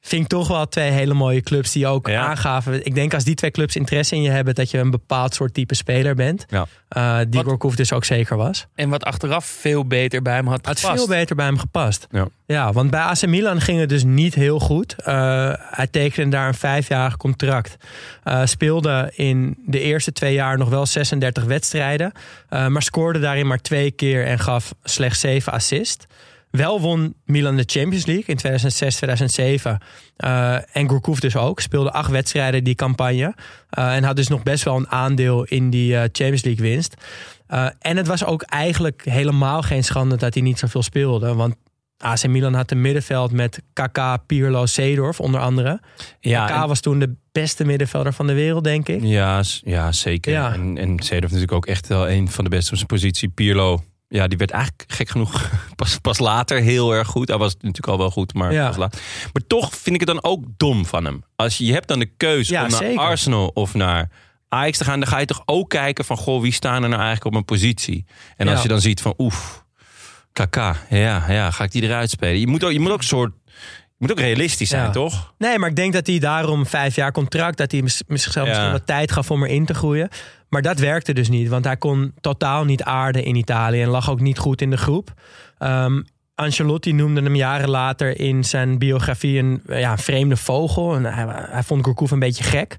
Vind 0.05 0.21
ik 0.23 0.27
toch 0.27 0.47
wel 0.47 0.67
twee 0.67 0.89
hele 0.91 1.13
mooie 1.13 1.41
clubs 1.41 1.71
die 1.71 1.87
ook 1.87 2.07
Ja. 2.07 2.25
aangaven. 2.27 2.85
Ik 2.85 2.95
denk 2.95 3.13
als 3.13 3.23
die 3.23 3.35
twee 3.35 3.51
clubs 3.51 3.75
interesse 3.75 4.15
in 4.15 4.21
je 4.21 4.29
hebben, 4.29 4.55
dat 4.55 4.71
je 4.71 4.77
een 4.77 4.91
bepaald 4.91 5.33
soort 5.35 5.53
type 5.53 5.75
speler 5.75 6.15
bent. 6.15 6.45
Ja. 6.49 6.65
Uh, 6.97 7.25
die 7.29 7.43
Gourcuff 7.43 7.75
dus 7.75 7.93
ook 7.93 8.05
zeker 8.05 8.37
was. 8.37 8.65
En 8.75 8.89
wat 8.89 9.03
achteraf 9.03 9.45
veel 9.45 9.85
beter 9.85 10.21
bij 10.21 10.33
hem 10.35 10.47
had 10.47 10.65
Had 10.65 10.79
gepast. 10.79 10.97
veel 10.97 11.07
beter 11.07 11.35
bij 11.35 11.45
hem 11.45 11.57
gepast. 11.57 12.07
Ja. 12.11 12.27
Ja, 12.45 12.71
want 12.71 12.89
bij 12.91 12.99
AC 12.99 13.25
Milan 13.25 13.61
ging 13.61 13.79
het 13.79 13.89
dus 13.89 14.03
niet 14.03 14.35
heel 14.35 14.59
goed. 14.59 14.95
Uh, 14.99 15.05
hij 15.57 15.87
tekende 15.87 16.29
daar 16.35 16.47
een 16.47 16.53
vijfjarig 16.53 17.17
contract. 17.17 17.75
Uh, 18.25 18.41
speelde 18.45 19.11
in 19.15 19.57
de 19.65 19.79
eerste 19.79 20.11
twee 20.11 20.33
jaar 20.33 20.57
nog 20.57 20.69
wel 20.69 20.85
36 20.85 21.43
wedstrijden. 21.43 22.11
Maar 22.49 22.81
scoorde 22.81 23.19
daarin 23.19 23.47
maar 23.47 23.61
twee 23.61 23.91
keer 23.91 24.25
en 24.25 24.39
gaf 24.39 24.73
slechts 24.83 25.19
zeven 25.19 25.53
assists. 25.53 26.05
Wel 26.57 26.81
won 26.81 27.15
Milan 27.25 27.55
de 27.55 27.63
Champions 27.65 28.05
League 28.05 28.25
in 28.25 28.35
2006, 28.35 28.95
2007. 28.95 29.77
Uh, 30.17 30.53
en 30.53 30.89
Gourcuff 30.89 31.19
dus 31.19 31.35
ook. 31.35 31.59
Speelde 31.59 31.91
acht 31.91 32.09
wedstrijden 32.11 32.63
die 32.63 32.75
campagne. 32.75 33.33
Uh, 33.77 33.95
en 33.95 34.03
had 34.03 34.15
dus 34.15 34.27
nog 34.27 34.43
best 34.43 34.63
wel 34.63 34.75
een 34.75 34.89
aandeel 34.89 35.43
in 35.43 35.69
die 35.69 35.91
uh, 35.91 35.99
Champions 35.99 36.43
League 36.43 36.69
winst. 36.69 36.95
En 37.79 37.97
het 37.97 38.07
was 38.07 38.25
ook 38.25 38.41
eigenlijk 38.41 39.01
helemaal 39.05 39.61
geen 39.61 39.83
schande 39.83 40.15
dat 40.15 40.33
hij 40.33 40.43
niet 40.43 40.59
zoveel 40.59 40.83
speelde. 40.83 41.33
Want 41.33 41.55
AC 41.97 42.27
Milan 42.27 42.53
had 42.53 42.71
een 42.71 42.81
middenveld 42.81 43.31
met 43.31 43.61
Kaká, 43.73 44.17
Pirlo, 44.17 44.65
Seedorf 44.65 45.19
onder 45.19 45.39
andere. 45.39 45.81
Ja, 46.19 46.61
en- 46.61 46.67
was 46.67 46.79
toen 46.79 46.99
de 46.99 47.15
beste 47.31 47.65
middenvelder 47.65 48.13
van 48.13 48.27
de 48.27 48.33
wereld, 48.33 48.63
denk 48.63 48.87
ik. 48.89 49.03
Ja, 49.03 49.43
ja 49.61 49.91
zeker. 49.91 50.31
Ja. 50.31 50.53
En, 50.53 50.77
en 50.77 50.99
Seedorf 50.99 51.31
natuurlijk 51.31 51.51
ook 51.51 51.65
echt 51.65 51.87
wel 51.87 52.09
een 52.09 52.29
van 52.29 52.43
de 52.43 52.49
beste 52.49 52.71
op 52.71 52.75
zijn 52.77 52.87
positie. 52.87 53.29
Pirlo, 53.29 53.83
ja, 54.13 54.27
die 54.27 54.37
werd 54.37 54.51
eigenlijk 54.51 54.83
gek 54.87 55.09
genoeg 55.09 55.49
pas, 55.75 55.97
pas 55.97 56.19
later 56.19 56.61
heel 56.61 56.93
erg 56.93 57.07
goed. 57.07 57.27
Hij 57.27 57.37
was 57.37 57.53
natuurlijk 57.53 57.87
al 57.87 57.97
wel 57.97 58.11
goed, 58.11 58.33
maar 58.33 58.53
Ja. 58.53 58.67
pas 58.67 58.77
later. 58.77 59.01
Maar 59.33 59.47
toch 59.47 59.69
vind 59.75 59.95
ik 59.95 60.07
het 60.07 60.09
dan 60.09 60.23
ook 60.23 60.43
dom 60.57 60.85
van 60.85 61.05
hem. 61.05 61.23
Als 61.35 61.57
je, 61.57 61.65
je 61.65 61.73
hebt 61.73 61.87
dan 61.87 61.99
de 61.99 62.11
keuze 62.17 62.53
Ja, 62.53 62.63
om 62.63 62.69
naar 62.69 62.79
zeker. 62.79 62.99
Arsenal 62.99 63.47
of 63.47 63.73
naar 63.73 64.09
Ajax 64.49 64.77
te 64.77 64.83
gaan... 64.83 64.99
dan 64.99 65.09
ga 65.09 65.17
je 65.17 65.25
toch 65.25 65.41
ook 65.45 65.69
kijken 65.69 66.05
van, 66.05 66.17
goh, 66.17 66.41
wie 66.41 66.51
staan 66.53 66.73
er 66.83 66.89
nou 66.89 66.93
eigenlijk 66.93 67.25
op 67.25 67.31
mijn 67.31 67.45
positie? 67.45 68.05
En 68.37 68.47
als 68.47 68.55
Ja. 68.57 68.61
je 68.63 68.67
dan 68.69 68.81
ziet 68.81 69.01
van, 69.01 69.13
oef, 69.17 69.63
Kaka, 70.33 70.75
ja, 70.89 71.23
ja, 71.31 71.51
ga 71.51 71.63
ik 71.63 71.71
die 71.71 71.81
eruit 71.83 72.09
spelen? 72.09 72.39
Je 72.39 72.47
moet 72.47 72.63
ook, 72.63 72.71
je 72.71 72.79
moet 72.79 72.91
ook 72.91 72.97
een 72.97 73.03
soort... 73.03 73.33
Je 74.03 74.09
moet 74.09 74.17
ook 74.17 74.25
realistisch 74.25 74.69
zijn, 74.69 74.83
Ja. 74.83 74.89
toch? 74.89 75.33
Nee, 75.37 75.59
maar 75.59 75.69
ik 75.69 75.75
denk 75.75 75.93
dat 75.93 76.07
hij 76.07 76.19
daarom 76.19 76.65
vijf 76.65 76.95
jaar 76.95 77.11
contract... 77.11 77.57
dat 77.57 77.71
hij 77.71 77.81
zichzelf 78.07 78.35
Ja. 78.35 78.43
misschien 78.51 78.71
wat 78.71 78.85
tijd 78.85 79.11
gaf 79.11 79.31
om 79.31 79.43
erin 79.43 79.65
te 79.65 79.73
groeien. 79.73 80.09
Maar 80.49 80.61
dat 80.61 80.79
werkte 80.79 81.13
dus 81.13 81.29
niet. 81.29 81.49
Want 81.49 81.65
hij 81.65 81.77
kon 81.77 82.13
totaal 82.21 82.65
niet 82.65 82.83
aarden 82.83 83.23
in 83.23 83.35
Italië... 83.35 83.81
en 83.81 83.87
lag 83.87 84.09
ook 84.09 84.19
niet 84.19 84.37
goed 84.37 84.61
in 84.61 84.69
de 84.69 84.77
groep. 84.77 85.13
Ehm 85.57 86.01
Ancelotti 86.35 86.93
noemde 86.93 87.21
hem 87.21 87.35
jaren 87.35 87.69
later 87.69 88.19
in 88.19 88.43
zijn 88.43 88.77
biografie... 88.77 89.39
een, 89.39 89.61
ja, 89.67 89.97
vreemde 89.97 90.37
vogel. 90.37 90.95
En 90.95 91.03
hij, 91.05 91.25
hij 91.49 91.63
vond 91.63 91.83
Gourcuff 91.83 92.11
een 92.11 92.19
beetje 92.19 92.43
gek. 92.43 92.77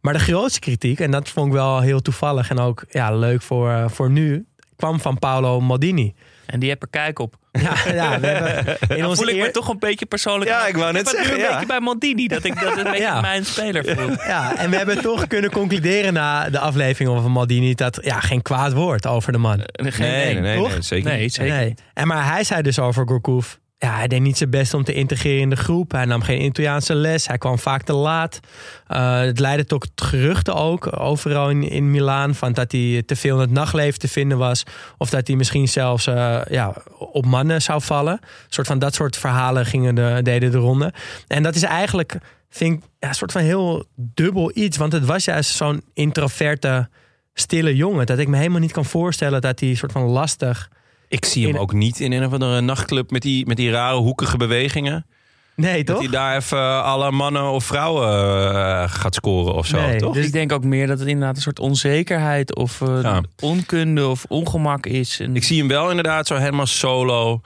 Maar 0.00 0.12
de 0.12 0.18
grootste 0.18 0.60
kritiek, 0.60 1.00
en 1.00 1.10
dat 1.10 1.28
vond 1.28 1.46
ik 1.46 1.52
wel 1.52 1.80
heel 1.80 2.00
toevallig... 2.02 2.50
en 2.50 2.58
ook 2.58 2.84
ja, 2.90 3.16
leuk 3.16 3.42
voor, 3.42 3.70
eh, 3.70 3.88
voor 3.88 4.10
nu... 4.10 4.46
kwam 4.76 5.00
van 5.00 5.18
Paolo 5.18 5.60
Maldini. 5.60 6.14
En 6.46 6.60
die 6.60 6.68
heb 6.68 6.82
er 6.82 6.88
kijk 6.88 7.18
op. 7.18 7.40
Ja, 7.52 7.74
ja 7.92 8.20
we 8.20 8.26
hebben 8.26 8.76
in 8.88 8.98
Dan 8.98 9.06
onze 9.08 9.22
voel 9.24 9.34
ik 9.34 9.40
me 9.40 9.50
toch 9.50 9.68
een 9.68 9.78
beetje 9.78 10.06
persoonlijk. 10.06 10.50
Ja, 10.50 10.66
ik 10.66 10.76
wou 10.76 10.92
net 10.92 11.06
heb 11.06 11.16
het 11.16 11.16
nu 11.16 11.28
zeggen, 11.28 11.44
een 11.44 11.50
beetje 11.50 11.66
bij 11.66 11.80
Maldini. 11.80 12.28
Dat 12.28 12.44
ik 12.44 12.60
dat 12.60 12.76
een 12.76 12.84
beetje 12.90 12.98
Ja. 13.02 13.20
mijn 13.20 13.44
speler 13.44 13.84
voel. 13.96 14.10
Ja, 14.10 14.56
en 14.56 14.70
we 14.70 14.76
hebben 14.76 15.02
toch 15.02 15.26
kunnen 15.26 15.50
concluderen 15.50 16.12
na 16.12 16.50
de 16.50 16.58
aflevering 16.58 17.20
van 17.22 17.30
Maldini 17.30 17.74
dat 17.74 17.98
ja, 18.02 18.20
geen 18.20 18.42
kwaad 18.42 18.72
woord 18.72 19.06
over 19.06 19.32
de 19.32 19.38
man. 19.38 19.60
Eh, 19.62 19.92
Geen 19.92 20.10
Nee, 20.10 20.32
nee, 20.34 20.42
nee, 20.42 20.56
toch? 20.56 20.70
nee, 20.70 20.82
zeker 20.82 21.18
niet. 21.18 21.34
zeker. 21.34 21.54
Nee. 21.54 21.74
En 21.94 22.06
maar 22.06 22.26
hij 22.32 22.44
zei 22.44 22.62
dus 22.62 22.78
over 22.78 23.06
Gourcuff. 23.06 23.58
Ja, 23.82 23.96
hij 23.96 24.08
deed 24.08 24.20
niet 24.20 24.36
zijn 24.36 24.50
best 24.50 24.74
om 24.74 24.84
te 24.84 24.92
integreren 24.92 25.40
in 25.40 25.50
de 25.50 25.56
groep. 25.56 25.92
Hij 25.92 26.04
nam 26.04 26.22
geen 26.22 26.44
Italiaanse 26.44 26.94
les. 26.94 27.26
Hij 27.26 27.38
kwam 27.38 27.58
vaak 27.58 27.82
te 27.82 27.92
laat. 27.92 28.40
Uh, 28.88 29.20
het 29.20 29.38
leidde 29.38 29.64
tot 29.64 29.90
geruchten 29.94 30.54
ook 30.54 31.00
overal 31.00 31.50
in, 31.50 31.62
in 31.62 31.90
Milaan. 31.90 32.34
Van 32.34 32.52
dat 32.52 32.72
hij 32.72 33.02
te 33.06 33.16
veel 33.16 33.34
in 33.34 33.40
het 33.40 33.50
nachtleven 33.50 33.98
te 33.98 34.08
vinden 34.08 34.38
was. 34.38 34.62
Of 34.98 35.10
dat 35.10 35.26
hij 35.26 35.36
misschien 35.36 35.68
zelfs 35.68 36.06
uh, 36.06 36.40
ja, 36.50 36.74
op 36.98 37.26
mannen 37.26 37.62
zou 37.62 37.82
vallen. 37.82 38.12
Een 38.12 38.28
soort 38.48 38.66
van 38.66 38.78
dat 38.78 38.94
soort 38.94 39.16
verhalen 39.16 39.66
gingen 39.66 39.94
de, 39.94 40.20
deden 40.22 40.50
de 40.50 40.58
ronde. 40.58 40.92
En 41.26 41.42
dat 41.42 41.54
is 41.54 41.62
eigenlijk, 41.62 42.18
vind 42.50 42.82
ik, 42.82 42.88
een 42.98 43.14
soort 43.14 43.32
van 43.32 43.42
heel 43.42 43.84
dubbel 43.94 44.50
iets. 44.54 44.76
Want 44.76 44.92
het 44.92 45.04
was 45.04 45.24
juist 45.24 45.54
zo'n 45.54 45.82
introverte, 45.94 46.88
stille 47.34 47.76
jongen. 47.76 48.06
Dat 48.06 48.18
ik 48.18 48.28
me 48.28 48.36
helemaal 48.36 48.60
niet 48.60 48.72
kan 48.72 48.84
voorstellen 48.84 49.40
dat 49.40 49.60
hij 49.60 49.74
soort 49.74 49.92
van 49.92 50.02
lastig... 50.02 50.68
Ik 51.12 51.24
zie 51.24 51.46
hem 51.46 51.54
In- 51.54 51.60
ook 51.60 51.72
niet 51.72 52.00
in 52.00 52.12
een 52.12 52.24
of 52.24 52.32
andere 52.32 52.60
nachtclub 52.60 53.10
met 53.10 53.22
die, 53.22 53.46
met 53.46 53.56
die 53.56 53.70
rare 53.70 53.96
hoekige 53.96 54.36
bewegingen. 54.36 55.06
Nee, 55.54 55.84
Dat 55.84 55.94
toch? 55.96 56.04
hij 56.04 56.12
daar 56.14 56.36
even 56.36 56.82
alle 56.84 57.10
mannen 57.10 57.50
of 57.50 57.64
vrouwen 57.64 58.08
eh, 58.08 58.84
gaat 58.90 59.14
scoren 59.14 59.54
of 59.54 59.66
zo, 59.66 59.80
Nee, 59.80 59.96
toch? 59.98 60.14
Dus 60.14 60.26
ik 60.26 60.32
denk 60.32 60.52
ook 60.52 60.64
meer 60.64 60.86
dat 60.86 60.98
het 60.98 61.08
inderdaad 61.08 61.36
een 61.36 61.42
soort 61.42 61.58
onzekerheid 61.58 62.56
of 62.56 62.80
eh, 62.80 62.98
Ja. 63.02 63.22
onkunde 63.40 64.06
of 64.08 64.24
ongemak 64.28 64.86
is. 64.86 65.20
En 65.20 65.36
Ik 65.36 65.44
zie 65.44 65.58
hem 65.58 65.68
wel 65.68 65.88
inderdaad 65.88 66.26
zo 66.26 66.36
helemaal 66.36 66.66
solo 66.66 67.40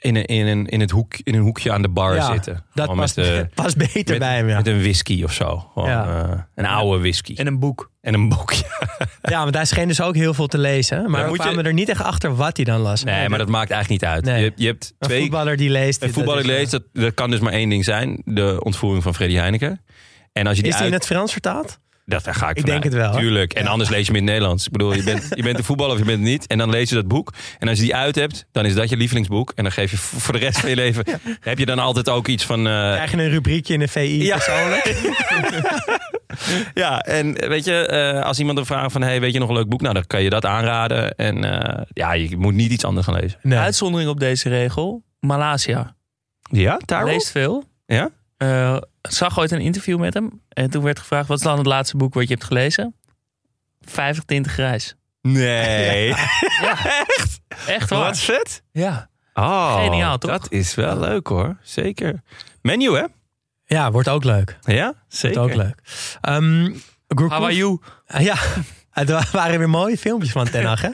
in 0.00 0.16
een, 0.16 0.24
in 0.24 0.46
een, 0.46 0.66
in 0.66 0.80
het 0.80 0.90
hoek, 0.90 1.14
in 1.22 1.34
een 1.34 1.40
hoekje 1.40 1.72
aan 1.72 1.82
de 1.82 1.88
bar 1.88 2.14
Ja, 2.14 2.32
zitten. 2.32 2.64
Dat 2.74 2.94
past, 3.54 3.76
beter 3.76 4.04
met, 4.06 4.18
bij 4.18 4.36
hem, 4.36 4.48
ja. 4.48 4.56
met 4.56 4.66
een 4.66 4.80
whisky 4.80 5.22
of 5.24 5.32
zo. 5.32 5.70
Gewoon, 5.72 5.88
Ja. 5.88 6.22
eh, 6.30 6.38
een 6.54 6.66
oude 6.66 6.98
whisky. 7.00 7.34
en 7.36 7.46
een 7.46 7.58
boek. 7.58 7.90
En 8.00 8.14
een 8.14 8.28
boekje. 8.28 8.64
Ja, 9.22 9.42
want 9.42 9.54
hij 9.54 9.64
scheen 9.64 9.88
dus 9.88 10.00
ook 10.00 10.14
heel 10.14 10.34
veel 10.34 10.46
te 10.46 10.58
lezen. 10.58 11.10
Maar 11.10 11.24
we 11.24 11.30
je- 11.32 11.38
kwamen 11.38 11.66
er 11.66 11.72
niet 11.72 11.88
echt 11.88 12.02
achter 12.02 12.36
wat 12.36 12.56
hij 12.56 12.64
dan 12.64 12.80
las. 12.80 13.04
Nee, 13.04 13.28
maar 13.28 13.38
dat 13.38 13.48
maakt 13.48 13.70
eigenlijk 13.70 14.02
niet 14.02 14.10
uit. 14.10 14.24
Nee. 14.24 14.42
Je, 14.44 14.52
je 14.56 14.66
hebt 14.66 14.94
Een 14.98 15.08
twee... 15.08 15.20
voetballer 15.20 15.56
die 15.56 15.70
leest. 15.70 16.02
Een 16.02 16.12
voetballer 16.12 16.40
is, 16.40 16.46
leest, 16.46 16.70
dat, 16.70 16.82
dat 16.92 17.14
kan 17.14 17.30
dus 17.30 17.40
maar 17.40 17.52
één 17.52 17.68
ding 17.68 17.84
zijn. 17.84 18.22
De 18.24 18.60
ontvoering 18.64 19.02
van 19.02 19.14
Freddy 19.14 19.34
Heineken. 19.36 19.80
En 20.32 20.46
als 20.46 20.56
je 20.56 20.62
die 20.62 20.72
Is 20.72 20.78
hij 20.78 20.86
in 20.86 20.92
het 20.92 21.06
Frans 21.06 21.32
vertaald? 21.32 21.78
Dat, 22.10 22.24
daar 22.24 22.34
ga 22.34 22.48
ik 22.50 22.66
denk 22.66 22.84
het 22.84 22.92
wel. 22.94 23.12
Tuurlijk. 23.12 23.52
En 23.52 23.66
anders 23.66 23.90
lees 23.90 24.06
je 24.06 24.06
hem 24.06 24.14
in 24.14 24.22
het 24.22 24.30
Nederlands. 24.32 24.66
Ik 24.66 24.72
bedoel, 24.72 24.94
je 24.94 25.02
bent, 25.02 25.26
je 25.34 25.42
bent 25.42 25.58
een 25.58 25.64
voetballer 25.64 25.92
of 25.92 25.98
je 25.98 26.04
bent 26.04 26.18
het 26.18 26.28
niet. 26.28 26.46
En 26.46 26.58
dan 26.58 26.70
lees 26.70 26.88
je 26.88 26.94
dat 26.94 27.08
boek. 27.08 27.32
En 27.58 27.68
als 27.68 27.78
je 27.78 27.84
die 27.84 27.94
uit 27.94 28.14
hebt, 28.14 28.46
dan 28.52 28.64
is 28.64 28.74
dat 28.74 28.88
je 28.88 28.96
lievelingsboek. 28.96 29.52
En 29.54 29.62
dan 29.62 29.72
geef 29.72 29.90
je 29.90 29.96
voor 29.96 30.32
de 30.32 30.38
rest 30.38 30.60
van 30.60 30.68
je 30.68 30.74
leven... 30.76 31.04
heb 31.40 31.58
je 31.58 31.66
dan 31.66 31.78
altijd 31.78 32.08
ook 32.08 32.28
iets 32.28 32.46
van... 32.46 32.58
eh, 32.58 32.72
Krijg 32.72 33.10
je 33.10 33.16
een 33.16 33.28
rubriekje 33.30 33.72
in 33.74 33.80
de 33.80 33.88
VI 33.88 34.22
Ja. 34.22 34.34
persoonlijk? 34.36 35.12
ja, 36.74 37.00
en 37.00 37.48
weet 37.48 37.64
je, 37.64 37.86
eh, 37.86 38.22
als 38.24 38.38
iemand 38.38 38.56
dan 38.56 38.66
vraagt 38.66 38.92
van... 38.92 39.02
Hey, 39.02 39.20
weet 39.20 39.32
je 39.32 39.38
nog 39.38 39.48
een 39.48 39.54
leuk 39.54 39.68
boek? 39.68 39.80
Nou, 39.80 39.94
dan 39.94 40.06
kan 40.06 40.22
je 40.22 40.30
dat 40.30 40.44
aanraden. 40.44 41.14
En 41.16 41.44
eh, 41.64 41.82
ja, 41.92 42.12
je 42.12 42.36
moet 42.36 42.54
niet 42.54 42.70
iets 42.72 42.84
anders 42.84 43.06
gaan 43.06 43.14
lezen. 43.20 43.38
Nee. 43.42 43.58
Uitzondering 43.58 44.10
op 44.10 44.20
deze 44.20 44.48
regel. 44.48 45.02
Malaysia. 45.20 45.96
Ja, 46.50 46.76
Tyrell? 46.84 47.04
Leest 47.04 47.30
veel. 47.30 47.64
Ja? 47.86 48.10
Eh, 48.40 48.76
zag 49.02 49.38
ooit 49.38 49.50
een 49.50 49.60
interview 49.60 49.98
met 49.98 50.14
hem. 50.14 50.42
En 50.48 50.70
toen 50.70 50.82
werd 50.82 50.98
gevraagd, 50.98 51.28
wat 51.28 51.38
is 51.38 51.44
dan 51.44 51.58
het 51.58 51.66
laatste 51.66 51.96
boek 51.96 52.14
wat 52.14 52.22
je 52.28 52.34
hebt 52.34 52.44
gelezen? 52.46 52.94
50 53.80 54.24
tinten 54.24 54.52
grijs. 54.52 54.94
Nee. 55.22 56.14
Echt 57.66 57.90
waar. 57.90 57.98
Wat 57.98 58.18
vet. 58.18 58.62
Ja. 58.72 59.08
Oh, 59.34 59.82
Geniaal, 59.84 60.18
toch? 60.18 60.30
Dat 60.30 60.46
is 60.52 60.74
wel 60.74 60.98
leuk 60.98 61.26
hoor. 61.26 61.56
Zeker. 61.62 62.22
Menu, 62.62 62.96
hè? 62.96 63.04
Ja, 63.64 63.90
wordt 63.90 64.08
ook 64.08 64.24
leuk. 64.24 64.58
Ja, 64.60 64.84
Wordt 64.84 64.98
zeker. 65.08 65.40
ook 65.40 65.54
leuk. 65.54 65.80
Um, 66.28 66.82
How 67.14 67.32
are 67.32 67.56
you? 67.56 67.78
Ja, 68.18 68.36
het 68.90 69.30
waren 69.30 69.58
weer 69.58 69.70
mooie 69.70 69.98
filmpjes 69.98 70.32
van 70.32 70.50
Ten 70.50 70.64
Hag, 70.64 70.80
hè? 70.80 70.90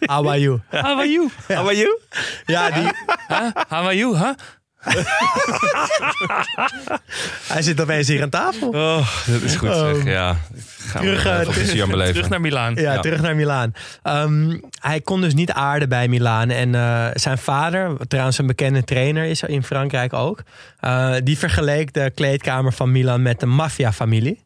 How 0.00 0.28
are 0.28 0.40
you? 0.40 0.60
How 0.70 0.84
are 0.84 1.08
you? 1.10 1.28
How 1.48 1.56
are 1.66 1.76
you? 1.76 1.98
Ja, 2.46 2.70
die, 2.70 2.82
Huh? 3.28 3.50
How 3.68 3.72
are 3.84 3.96
you, 3.96 4.16
huh? 4.16 4.32
hij 7.52 7.62
zit 7.62 7.80
opeens 7.80 8.08
hier 8.08 8.22
aan 8.22 8.28
tafel. 8.28 8.68
Oh, 8.68 9.08
dat 9.26 9.42
is 9.42 9.56
goed 9.56 9.74
zeg. 9.74 9.94
Oh. 9.94 10.04
Ja, 10.04 10.36
gaan 10.78 11.02
Terug, 11.02 11.22
we 11.22 11.28
eh. 11.30 12.06
Terug 12.06 12.28
naar 12.28 12.40
Milaan. 12.40 12.74
Ja, 12.74 12.92
Ja. 12.92 13.00
terug 13.00 13.20
naar 13.20 13.36
Milaan. 13.36 13.72
Ehm, 14.02 14.58
hij 14.80 15.00
kon 15.00 15.20
dus 15.20 15.34
niet 15.34 15.52
aarden 15.52 15.88
bij 15.88 16.08
Milaan. 16.08 16.50
En 16.50 16.74
eh, 16.74 17.06
zijn 17.14 17.38
vader, 17.38 17.96
trouwens 18.08 18.38
een 18.38 18.46
bekende 18.46 18.84
trainer 18.84 19.24
is 19.24 19.42
in 19.42 19.62
Frankrijk 19.64 20.12
ook... 20.12 20.42
eh, 20.80 21.14
die 21.24 21.38
vergeleek 21.38 21.92
de 21.92 22.10
kleedkamer 22.14 22.72
van 22.72 22.92
Milan 22.92 23.22
met 23.22 23.42
een 23.42 23.48
maffiafamilie. 23.54 24.44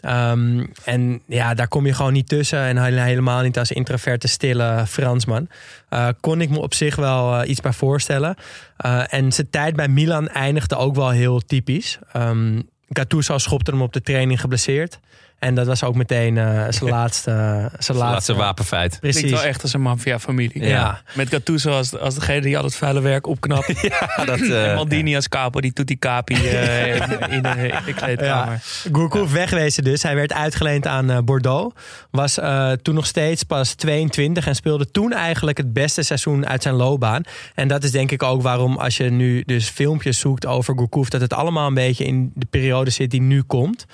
Ehm, 0.00 0.66
en 0.84 1.22
ja, 1.26 1.54
daar 1.54 1.68
kom 1.68 1.86
je 1.86 1.94
gewoon 1.94 2.12
niet 2.12 2.28
tussen. 2.28 2.58
En 2.58 2.82
hele- 2.82 3.00
helemaal 3.00 3.42
niet 3.42 3.58
als 3.58 3.72
introverte, 3.72 4.28
stille 4.28 4.84
Fransman. 4.86 5.48
Eh, 5.88 6.08
kon 6.20 6.40
ik 6.40 6.50
me 6.50 6.58
op 6.60 6.74
zich 6.74 6.96
wel 6.96 7.40
eh, 7.40 7.50
iets 7.50 7.60
bij 7.60 7.72
voorstellen. 7.72 8.34
Eh, 8.76 9.12
en 9.14 9.32
zijn 9.32 9.50
tijd 9.50 9.76
bij 9.76 9.88
Milan 9.88 10.28
eindigde 10.28 10.76
ook 10.76 10.94
wel 10.94 11.10
heel 11.10 11.40
typisch. 11.40 11.98
Ehm 12.12 12.60
Gattuso 12.88 13.38
schopte 13.38 13.70
hem 13.70 13.82
op 13.82 13.92
de 13.92 14.00
training 14.02 14.40
geblesseerd. 14.40 15.00
En 15.38 15.54
dat 15.54 15.66
was 15.66 15.84
ook 15.84 15.94
meteen 15.94 16.38
eh, 16.38 16.64
zijn 16.68 16.90
laatste, 16.98 17.30
zijn 17.30 17.70
laatste, 17.70 17.94
laatste 17.94 18.34
wapenfeit. 18.34 18.98
Klinkt 18.98 19.18
Precies. 19.18 19.38
wel 19.38 19.48
echt 19.48 19.62
als 19.62 19.72
een 19.72 19.80
maffia-familie. 19.80 20.64
Ja. 20.64 21.02
Met 21.14 21.28
Gattuso 21.28 21.70
als, 21.70 21.98
als 21.98 22.14
degene 22.14 22.40
die 22.40 22.58
al 22.58 22.64
het 22.64 22.74
vuile 22.76 23.00
werk 23.00 23.26
opknapt. 23.26 23.66
Ja, 23.88 24.24
dat, 24.24 24.40
eh, 24.50 24.68
en 24.68 24.74
Maldini 24.74 25.14
als 25.14 25.28
capo, 25.28 25.60
die 25.60 25.72
tutti 25.72 25.98
capi 25.98 26.34
eh, 26.34 26.94
in, 26.94 27.02
in, 27.30 27.42
de, 27.42 27.48
in 27.58 27.84
de 27.86 27.94
kleedkamer. 27.94 28.60
Gourcuff 28.92 29.32
wegwezen 29.32 29.84
dus. 29.84 30.02
Hij 30.02 30.14
werd 30.14 30.32
uitgeleend 30.32 30.86
aan 30.86 31.10
eh, 31.10 31.18
Bordeaux. 31.18 31.74
Was 32.10 32.38
eh, 32.38 32.72
toen 32.72 32.94
nog 32.94 33.06
steeds 33.06 33.42
pas 33.42 33.74
22 33.74 34.46
en 34.46 34.54
speelde 34.54 34.90
toen 34.90 35.12
eigenlijk 35.12 35.56
het 35.56 35.72
beste 35.72 36.02
seizoen 36.02 36.46
uit 36.46 36.62
zijn 36.62 36.74
loopbaan. 36.74 37.22
En 37.54 37.68
dat 37.68 37.84
is 37.84 37.90
denk 37.90 38.10
ik 38.10 38.22
ook 38.22 38.42
waarom 38.42 38.76
als 38.76 38.96
je 38.96 39.10
nu 39.10 39.42
dus 39.46 39.68
filmpjes 39.68 40.18
zoekt 40.18 40.46
over 40.46 40.74
Gourcuff... 40.74 41.08
dat 41.08 41.20
het 41.20 41.32
allemaal 41.32 41.66
een 41.66 41.74
beetje 41.74 42.04
in 42.04 42.32
de 42.34 42.46
periode 42.50 42.90
zit 42.90 43.10
die 43.10 43.20
nu 43.20 43.42
komt. 43.42 43.84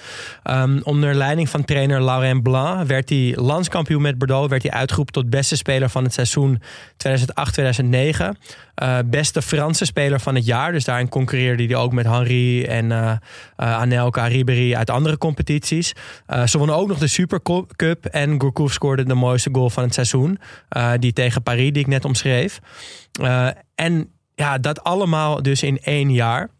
Ehm, 0.42 0.80
onder 0.82 1.14
leiding 1.14 1.34
van 1.43 1.64
trainer 1.64 2.05
Laurent 2.05 2.43
Blanc 2.43 2.87
werd 2.87 3.09
hij 3.09 3.32
landskampioen 3.37 4.03
met 4.03 4.18
Bordeaux. 4.18 4.49
Werd 4.49 4.62
hij 4.62 4.72
uitgeroepen 4.72 5.12
tot 5.12 5.30
beste 5.30 5.57
speler 5.57 5.89
van 5.89 6.05
het 6.05 6.12
seizoen 6.12 6.62
2008-2009. 6.97 8.37
Eh, 8.74 8.99
beste 9.05 9.43
Franse 9.43 9.85
speler 9.85 10.20
van 10.20 10.35
het 10.35 10.45
jaar. 10.47 10.72
Dus 10.72 10.85
daarin 10.85 11.09
concurreerde 11.09 11.64
hij 11.64 11.76
ook 11.76 11.93
met 11.93 12.07
Henri 12.07 12.64
en 12.64 12.93
eh 12.93 13.11
eh, 13.57 13.76
Anelka, 13.76 14.26
Ribéry 14.26 14.74
uit 14.74 14.91
andere 14.91 15.18
competities. 15.18 15.93
Ze 16.45 16.59
wonnen 16.59 16.76
ook 16.76 16.89
nog 16.89 16.99
de 16.99 17.07
Supercup. 17.07 18.05
En 18.05 18.41
Gourcuff 18.41 18.72
scoorde 18.72 19.05
de 19.05 19.14
mooiste 19.14 19.49
goal 19.53 19.70
van 19.70 19.82
het 19.82 19.95
seizoen. 19.95 20.39
die 20.99 21.12
tegen 21.12 21.43
Paris, 21.43 21.72
die 21.72 21.82
ik 21.82 21.87
net 21.87 22.05
omschreef. 22.05 22.61
En 23.74 24.11
ja, 24.35 24.59
dat 24.59 24.85
allemaal 24.85 25.43
dus 25.43 25.62
in 25.62 25.78
één 25.82 26.12
jaar. 26.12 26.51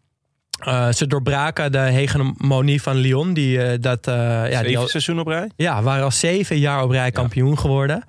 Eh, 0.63 0.91
ze 0.91 1.07
doorbraken 1.07 1.71
de 1.71 1.77
hegemonie 1.77 2.81
van 2.81 2.95
Lyon. 2.95 3.33
Die, 3.33 3.61
eh, 3.63 3.77
dat, 3.81 4.07
eh, 4.07 4.13
ja, 4.15 4.45
die 4.47 4.55
Zeven 4.57 4.77
al- 4.81 4.87
seizoen 4.87 5.19
op 5.19 5.27
rij? 5.27 5.49
ja, 5.55 5.81
waren 5.81 6.03
al 6.03 6.11
zeven 6.11 6.59
jaar 6.59 6.83
op 6.83 6.89
rij 6.89 7.11
kampioen 7.11 7.59
geworden. 7.59 8.03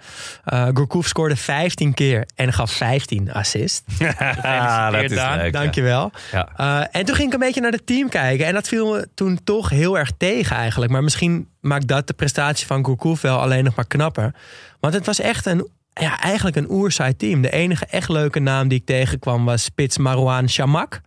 Uh, 0.53 0.67
Gourcuff 0.75 1.09
scoorde 1.09 1.37
15 1.37 1.95
keer 1.95 2.27
en 2.35 2.53
gaf 2.53 2.71
15 2.73 3.33
assists. 3.33 3.83
Ah, 4.43 4.93
dat 4.93 5.03
is 5.03 5.17
Daan. 5.17 5.39
leuk. 5.39 5.53
Dankjewel. 5.53 6.11
Ja. 6.33 6.89
En 6.91 7.05
toen 7.05 7.15
ging 7.15 7.29
ik 7.29 7.35
een 7.35 7.41
beetje 7.47 7.61
naar 7.61 7.73
het 7.73 7.87
team 7.87 8.09
kijken. 8.09 8.47
En 8.47 8.55
dat 8.55 8.69
viel 8.69 8.93
me 8.93 9.09
toen 9.15 9.39
toch 9.45 9.71
heel 9.71 9.99
erg 9.99 10.11
tegen 10.17 10.57
eigenlijk. 10.57 10.93
Maar 10.93 11.03
misschien 11.05 11.49
maakt 11.61 11.89
dat 11.89 12.07
de 12.07 12.13
prestatie 12.15 12.67
van 12.67 12.85
Gourcuff 12.85 13.21
wel 13.23 13.41
alleen 13.41 13.65
nog 13.65 13.75
maar 13.75 13.87
knapper. 13.87 14.35
Want 14.81 14.95
het 14.95 15.07
was 15.07 15.21
echt 15.21 15.47
een, 15.47 15.69
ja, 15.93 16.21
eigenlijk 16.21 16.57
een 16.57 16.71
oerzaai 16.71 17.17
team. 17.17 17.41
De 17.43 17.51
enige 17.51 17.87
echt 17.91 18.09
leuke 18.09 18.39
naam 18.41 18.69
die 18.69 18.79
ik 18.79 18.87
tegenkwam 18.87 19.45
was 19.45 19.63
spits 19.65 19.99
Marouane 19.99 20.49
Chamak. 20.49 21.01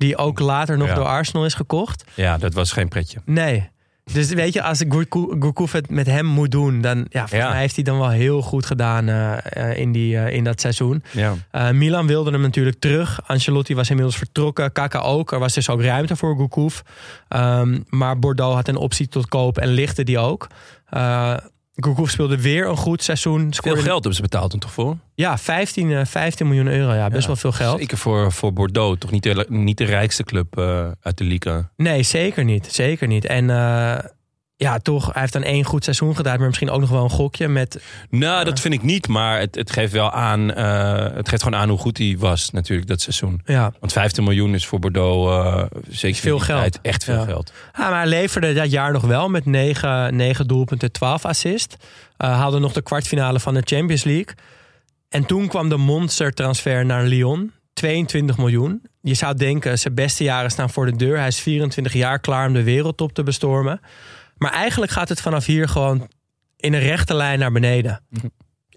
Die 0.00 0.16
ook 0.16 0.38
later 0.38 0.76
nog 0.78 0.88
Ja. 0.88 0.94
door 0.94 1.04
Arsenal 1.04 1.44
is 1.44 1.54
gekocht. 1.54 2.04
Ja, 2.14 2.38
dat 2.38 2.54
was 2.54 2.72
geen 2.72 2.88
pretje. 2.88 3.18
Nee. 3.24 3.68
Dus 4.12 4.28
weet 4.32 4.52
je, 4.52 4.62
als 4.62 4.84
Gourcuff 4.88 5.72
het 5.72 5.90
met 5.90 6.06
hem 6.06 6.26
moet 6.26 6.50
doen, 6.50 6.80
dan 6.80 6.98
ja, 6.98 7.20
volgens 7.20 7.40
Ja. 7.40 7.48
mij 7.48 7.60
heeft 7.60 7.74
hij 7.74 7.84
dan 7.84 7.98
wel 7.98 8.08
heel 8.10 8.42
goed 8.42 8.66
gedaan 8.66 9.08
eh, 9.08 9.36
eh, 9.70 9.76
in, 9.78 9.92
die, 9.92 10.16
eh, 10.18 10.34
in 10.36 10.44
dat 10.44 10.60
seizoen. 10.60 11.02
Ja. 11.10 11.34
Milan 11.72 12.06
wilde 12.06 12.30
hem 12.30 12.40
natuurlijk 12.40 12.78
terug. 12.78 13.20
Ancelotti 13.26 13.74
was 13.74 13.88
inmiddels 13.90 14.16
vertrokken. 14.16 14.72
Kaka 14.72 14.98
ook. 14.98 15.32
Er 15.32 15.38
was 15.38 15.54
dus 15.54 15.68
ook 15.68 15.82
ruimte 15.82 16.16
voor 16.16 16.36
Gourcuff. 16.36 16.82
Ehm, 17.28 17.78
maar 17.88 18.18
Bordeaux 18.18 18.54
had 18.54 18.68
een 18.68 18.76
optie 18.76 19.08
tot 19.08 19.28
koop 19.28 19.58
en 19.58 19.68
lichtte 19.68 20.04
die 20.04 20.18
ook. 20.18 20.46
Uh, 21.80 21.86
Gourcuff 21.86 22.10
speelde 22.10 22.40
weer 22.40 22.68
een 22.68 22.76
goed 22.76 23.02
seizoen. 23.02 23.54
Veel 23.54 23.74
geld 23.76 23.86
hebben 23.92 24.14
ze 24.14 24.22
betaald 24.22 24.50
toen 24.50 24.60
toch 24.60 24.72
voor? 24.72 24.96
Ja, 25.14 25.38
15, 25.38 25.92
eh, 25.92 26.04
15 26.04 26.46
miljoen 26.48 26.66
euro. 26.66 26.92
Ja, 26.94 27.08
best 27.08 27.20
Ja. 27.20 27.26
wel 27.26 27.36
veel 27.36 27.52
geld. 27.52 27.78
Zeker 27.78 27.98
voor, 27.98 28.32
voor 28.32 28.52
Bordeaux. 28.52 28.98
Toch 28.98 29.10
niet 29.10 29.22
de, 29.22 29.46
niet 29.48 29.78
de 29.78 29.84
rijkste 29.84 30.24
club 30.24 30.58
eh, 30.58 30.88
uit 31.02 31.18
de 31.18 31.24
Liga. 31.24 31.70
Nee, 31.76 32.02
zeker 32.02 32.44
niet. 32.44 32.66
Zeker 32.72 33.06
niet. 33.06 33.24
En 33.24 33.50
eh, 33.50 33.98
ja, 34.62 34.78
toch, 34.78 35.04
hij 35.12 35.20
heeft 35.20 35.32
dan 35.32 35.42
één 35.42 35.64
goed 35.64 35.84
seizoen 35.84 36.16
gedaan. 36.16 36.36
Maar 36.38 36.46
misschien 36.46 36.70
ook 36.70 36.80
nog 36.80 36.90
wel 36.90 37.02
een 37.04 37.10
gokje 37.10 37.48
met... 37.48 37.82
Nou, 38.10 38.44
dat 38.44 38.60
vind 38.60 38.74
ik 38.74 38.82
niet. 38.82 39.08
Maar 39.08 39.38
het, 39.38 39.54
het 39.54 39.72
geeft 39.72 39.92
wel 39.92 40.10
aan. 40.12 40.52
eh, 40.54 41.14
het 41.16 41.28
geeft 41.28 41.42
gewoon 41.42 41.60
aan 41.60 41.68
hoe 41.68 41.78
goed 41.78 41.98
hij 41.98 42.16
was, 42.18 42.50
natuurlijk, 42.50 42.88
dat 42.88 43.00
seizoen. 43.00 43.40
Ja, 43.44 43.72
Want 43.80 43.92
15 43.92 44.24
miljoen 44.24 44.54
is 44.54 44.66
voor 44.66 44.78
Bordeaux 44.78 45.30
eh 45.46 45.78
zeker 45.88 46.20
Veel 46.20 46.38
geld. 46.38 46.60
tijd 46.60 46.78
echt 46.82 47.04
veel 47.04 47.14
Ja. 47.14 47.24
geld. 47.24 47.52
Ja, 47.78 47.88
maar 47.88 47.98
hij 47.98 48.06
leverde 48.06 48.52
dat 48.52 48.70
jaar 48.70 48.92
nog 48.92 49.02
wel 49.02 49.28
met 49.28 49.46
9, 49.46 50.16
9 50.16 50.46
doelpunten, 50.46 50.92
12 50.92 51.24
assist. 51.24 51.76
Uh, 52.18 52.28
haalde 52.32 52.58
nog 52.58 52.72
de 52.72 52.82
kwartfinale 52.82 53.40
van 53.40 53.54
de 53.54 53.62
Champions 53.64 54.04
League. 54.04 54.34
En 55.08 55.26
toen 55.26 55.48
kwam 55.48 55.68
de 55.68 55.76
monstertransfer 55.76 56.86
naar 56.86 57.04
Lyon. 57.04 57.52
22 57.72 58.36
miljoen. 58.38 58.82
Je 59.02 59.14
zou 59.14 59.34
denken, 59.34 59.78
zijn 59.78 59.94
beste 59.94 60.24
jaren 60.24 60.50
staan 60.50 60.70
voor 60.70 60.86
de 60.86 60.96
deur. 60.96 61.18
Hij 61.18 61.26
is 61.26 61.40
24 61.40 61.92
jaar 61.92 62.18
klaar 62.18 62.46
om 62.46 62.52
de 62.52 62.62
wereldtop 62.62 63.12
te 63.12 63.22
bestormen. 63.22 63.80
Maar 64.40 64.52
eigenlijk 64.52 64.92
gaat 64.92 65.08
het 65.08 65.20
vanaf 65.20 65.44
hier 65.46 65.68
gewoon 65.68 66.08
in 66.56 66.72
een 66.72 66.80
rechte 66.80 67.14
lijn 67.14 67.38
naar 67.38 67.52
beneden. 67.52 68.02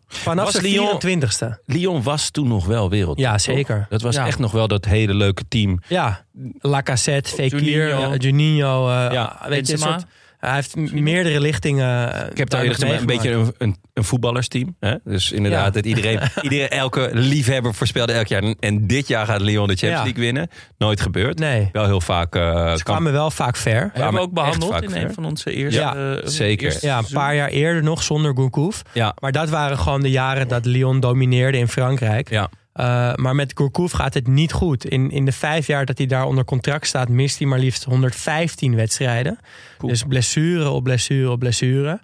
Vanaf 0.08 0.46
Was 0.46 0.54
de 0.54 0.62
Lyon- 0.62 1.02
24ste. 1.02 1.60
Lyon 1.66 2.04
was 2.04 2.30
toen 2.30 2.48
nog 2.48 2.66
wel 2.66 2.90
wereld. 2.90 3.20
Ja, 3.20 3.32
toch? 3.32 3.42
zeker. 3.42 3.86
Dat 3.90 4.02
was 4.02 4.16
Ja. 4.16 4.26
echt 4.28 4.40
nog 4.40 4.52
wel 4.52 4.68
dat 4.68 4.86
hele 4.86 5.14
leuke 5.14 5.44
team. 5.48 5.80
Ja, 5.88 6.26
Lacazette, 6.60 7.30
Fekir, 7.30 7.64
Juninho. 7.64 8.12
eh, 8.12 8.18
Juninho. 8.20 8.90
eh, 8.90 9.12
Ja, 9.12 9.46
weet 9.48 9.68
je, 9.68 9.78
soort- 9.78 10.06
hij 10.46 10.56
heeft 10.56 10.76
meerdere 10.92 11.40
lichtingen. 11.40 12.14
eh, 12.14 12.30
Ik 12.32 12.38
heb 12.38 12.50
daar 12.50 12.62
eerlijk 12.62 12.80
gezegd 12.80 13.00
een 13.00 13.06
beetje 13.08 13.32
een, 13.32 13.54
een, 13.58 13.76
een 13.94 14.04
voetballersteam. 14.04 14.76
Hè? 14.80 14.96
Dus 15.04 15.32
inderdaad, 15.32 15.66
Ja. 15.66 15.70
dat 15.72 15.86
iedereen, 15.86 16.20
iedereen, 16.42 16.70
elke 16.70 17.10
liefhebber 17.14 17.74
voorspelde 17.74 18.14
elk 18.14 18.28
jaar. 18.28 18.44
En, 18.60 18.88
dit 18.88 19.08
jaar 19.08 19.26
gaat 19.26 19.42
Lyon 19.42 19.68
de 19.68 19.76
Champions 19.76 19.98
Ja. 19.98 20.04
League 20.04 20.24
winnen. 20.24 20.48
Nooit 20.78 21.02
gebeurd. 21.02 21.40
Nee, 21.40 21.70
Wel 21.72 21.86
heel 21.86 22.02
vaak. 22.02 22.36
eh, 22.36 22.42
ze 22.42 22.58
kwam- 22.66 22.78
kwamen 22.96 23.12
wel 23.12 23.32
vaak 23.32 23.56
ver. 23.56 23.80
Hebben 23.82 24.06
we 24.06 24.12
maar 24.12 24.22
ook 24.22 24.34
behandeld 24.34 24.82
in 24.82 24.90
ver. 24.90 25.04
een 25.04 25.14
van 25.14 25.26
onze 25.26 25.52
eerste... 25.54 25.80
Ja, 25.80 25.96
eh, 25.96 26.18
zeker. 26.28 26.66
eerste 26.66 26.86
Ja, 26.88 26.98
een 26.98 27.06
paar 27.14 27.36
jaar 27.36 27.50
eerder 27.50 27.84
nog 27.84 28.04
zonder 28.04 28.34
Gourcuff. 28.36 28.82
ja, 28.94 29.16
Maar 29.22 29.32
dat 29.32 29.50
waren 29.50 29.78
gewoon 29.78 30.02
de 30.02 30.10
jaren 30.12 30.48
dat 30.48 30.66
Lyon 30.66 31.00
domineerde 31.00 31.58
in 31.58 31.68
Frankrijk. 31.68 32.30
ja. 32.30 32.50
Uh, 32.76 33.14
maar 33.16 33.36
met 33.36 33.52
Gourcuff 33.56 33.94
gaat 33.94 34.14
het 34.14 34.28
niet 34.28 34.52
goed. 34.52 34.86
In, 34.86 35.12
in 35.12 35.26
de 35.26 35.32
vijf 35.32 35.68
jaar 35.68 35.86
dat 35.86 35.98
hij 35.98 36.08
daar 36.08 36.26
onder 36.26 36.46
contract 36.46 36.88
staat... 36.88 37.10
mist 37.10 37.40
hij 37.40 37.48
maar 37.48 37.60
liefst 37.60 37.84
115 37.84 38.76
wedstrijden. 38.76 39.40
Dus 39.80 40.04
blessure 40.04 40.70
op 40.70 40.84
blessure 40.84 41.32
op 41.32 41.40
blessure. 41.40 42.00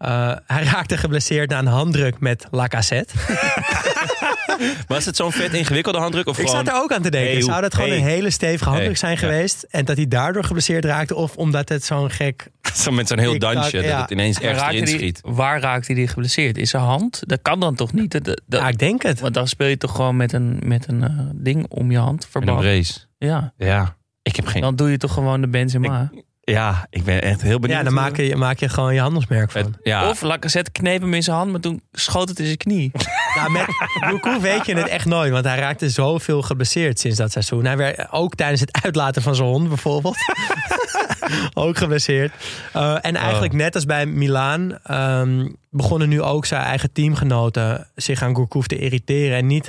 Uh, 0.00 0.32
hij 0.46 0.62
raakte 0.62 0.96
geblesseerd 0.96 1.50
na 1.50 1.58
een 1.58 1.66
handdruk 1.66 2.20
met 2.20 2.46
Lacazette. 2.50 3.14
Was 4.86 5.04
het 5.04 5.16
zo'n 5.16 5.32
vet 5.32 5.52
ingewikkelde 5.54 5.98
handdruk? 5.98 6.26
Of 6.26 6.38
Ik 6.38 6.46
gewoon... 6.48 6.64
zat 6.64 6.74
er 6.74 6.82
ook 6.82 6.92
aan 6.92 7.02
te 7.02 7.10
denken. 7.10 7.30
Hey, 7.32 7.40
Zou 7.42 7.60
dat 7.60 7.74
gewoon 7.74 7.88
hey. 7.88 7.98
een 7.98 8.04
hele 8.04 8.30
stevige 8.30 8.64
handdruk 8.64 8.86
Hey, 8.88 8.96
zijn 8.98 9.12
ja. 9.12 9.18
geweest? 9.18 9.62
En 9.70 9.84
dat 9.84 9.96
hij 9.96 10.08
daardoor 10.08 10.44
geblesseerd 10.44 10.84
raakte? 10.84 11.14
Of 11.14 11.36
omdat 11.36 11.68
het 11.68 11.84
zo'n 11.84 12.10
gek... 12.10 12.48
Zo 12.74 12.90
met 12.90 13.08
zo'n 13.08 13.18
heel 13.18 13.38
dansje. 13.38 13.82
ja. 13.82 13.90
Dat 13.90 14.00
het 14.00 14.10
ineens 14.10 14.38
ergens 14.40 14.60
raakte 14.60 14.74
erin 14.76 14.86
die- 14.88 14.98
schiet. 14.98 15.20
waar 15.22 15.60
raakt 15.60 15.86
hij 15.86 15.96
die 15.96 16.08
geblesseerd? 16.08 16.56
Is 16.58 16.70
zijn 16.70 16.82
hand? 16.82 17.22
Dat 17.26 17.38
kan 17.42 17.60
dan 17.60 17.74
toch 17.74 17.92
niet? 17.92 18.10
Dat, 18.12 18.24
dat- 18.24 18.40
Ja, 18.60 18.68
ik 18.68 18.78
denk 18.78 19.02
het. 19.02 19.20
want 19.20 19.34
dan 19.34 19.48
speel 19.48 19.66
je 19.66 19.76
toch 19.76 19.94
gewoon 19.94 20.16
met 20.16 20.32
een, 20.32 20.60
met 20.64 20.88
een 20.88 21.02
eh, 21.02 21.10
ding 21.34 21.66
om 21.68 21.90
je 21.90 21.98
hand 21.98 22.12
Met 22.14 22.24
een 22.24 22.30
verband. 22.30 22.62
race. 22.64 22.98
Ja, 23.18 23.52
Ja. 23.56 23.96
Ik 24.22 24.36
heb 24.36 24.46
geen... 24.46 24.62
dan 24.62 24.76
doe 24.76 24.90
je 24.90 24.96
toch 24.96 25.12
gewoon 25.12 25.40
de 25.40 25.48
Benzema. 25.48 26.10
Ja, 26.44 26.86
ik 26.90 27.04
ben 27.04 27.22
echt 27.22 27.42
heel 27.42 27.58
benieuwd. 27.58 27.78
Ja, 27.78 27.84
dan 27.84 27.94
maak 27.94 28.16
je, 28.16 28.36
maak 28.36 28.58
je 28.58 28.68
gewoon 28.68 28.94
je 28.94 29.00
handelsmerk 29.00 29.52
Het- 29.52 29.62
van. 29.62 29.74
ja, 29.82 30.08
Of 30.08 30.22
Lacazette 30.22 30.70
kneep 30.70 31.00
hem 31.00 31.14
in 31.14 31.22
zijn 31.22 31.36
hand, 31.36 31.50
maar 31.50 31.60
toen 31.60 31.82
schoot 31.92 32.28
het 32.28 32.38
in 32.38 32.44
zijn 32.44 32.56
knie. 32.56 32.90
Nou, 33.34 33.50
met 33.50 34.40
weet 34.40 34.66
je 34.66 34.74
het 34.76 34.88
echt 34.88 35.04
nooit. 35.06 35.32
Want 35.32 35.44
hij 35.44 35.58
raakte 35.58 35.90
zoveel 35.90 36.42
geblesseerd 36.42 36.98
sinds 37.00 37.16
dat 37.18 37.32
seizoen. 37.32 37.64
Hij 37.64 37.76
werd 37.76 38.06
ook 38.12 38.34
tijdens 38.34 38.60
het 38.60 38.78
uitlaten 38.82 39.22
van 39.22 39.34
zijn 39.34 39.48
hond 39.48 39.68
bijvoorbeeld. 39.68 40.16
ook 41.54 41.76
geblesseerd. 41.76 42.32
Uh, 42.76 42.96
en 43.00 43.16
eigenlijk 43.16 43.52
Oh. 43.52 43.58
net 43.58 43.74
als 43.74 43.84
bij 43.84 44.06
Milaan... 44.06 44.78
ehm, 44.82 45.48
begonnen 45.70 46.08
nu 46.08 46.22
ook 46.22 46.46
zijn 46.46 46.62
eigen 46.62 46.92
teamgenoten 46.92 47.86
zich 47.94 48.22
aan 48.22 48.34
Gourcuff 48.34 48.66
te 48.66 48.78
irriteren. 48.78 49.36
En 49.36 49.46
niet 49.46 49.68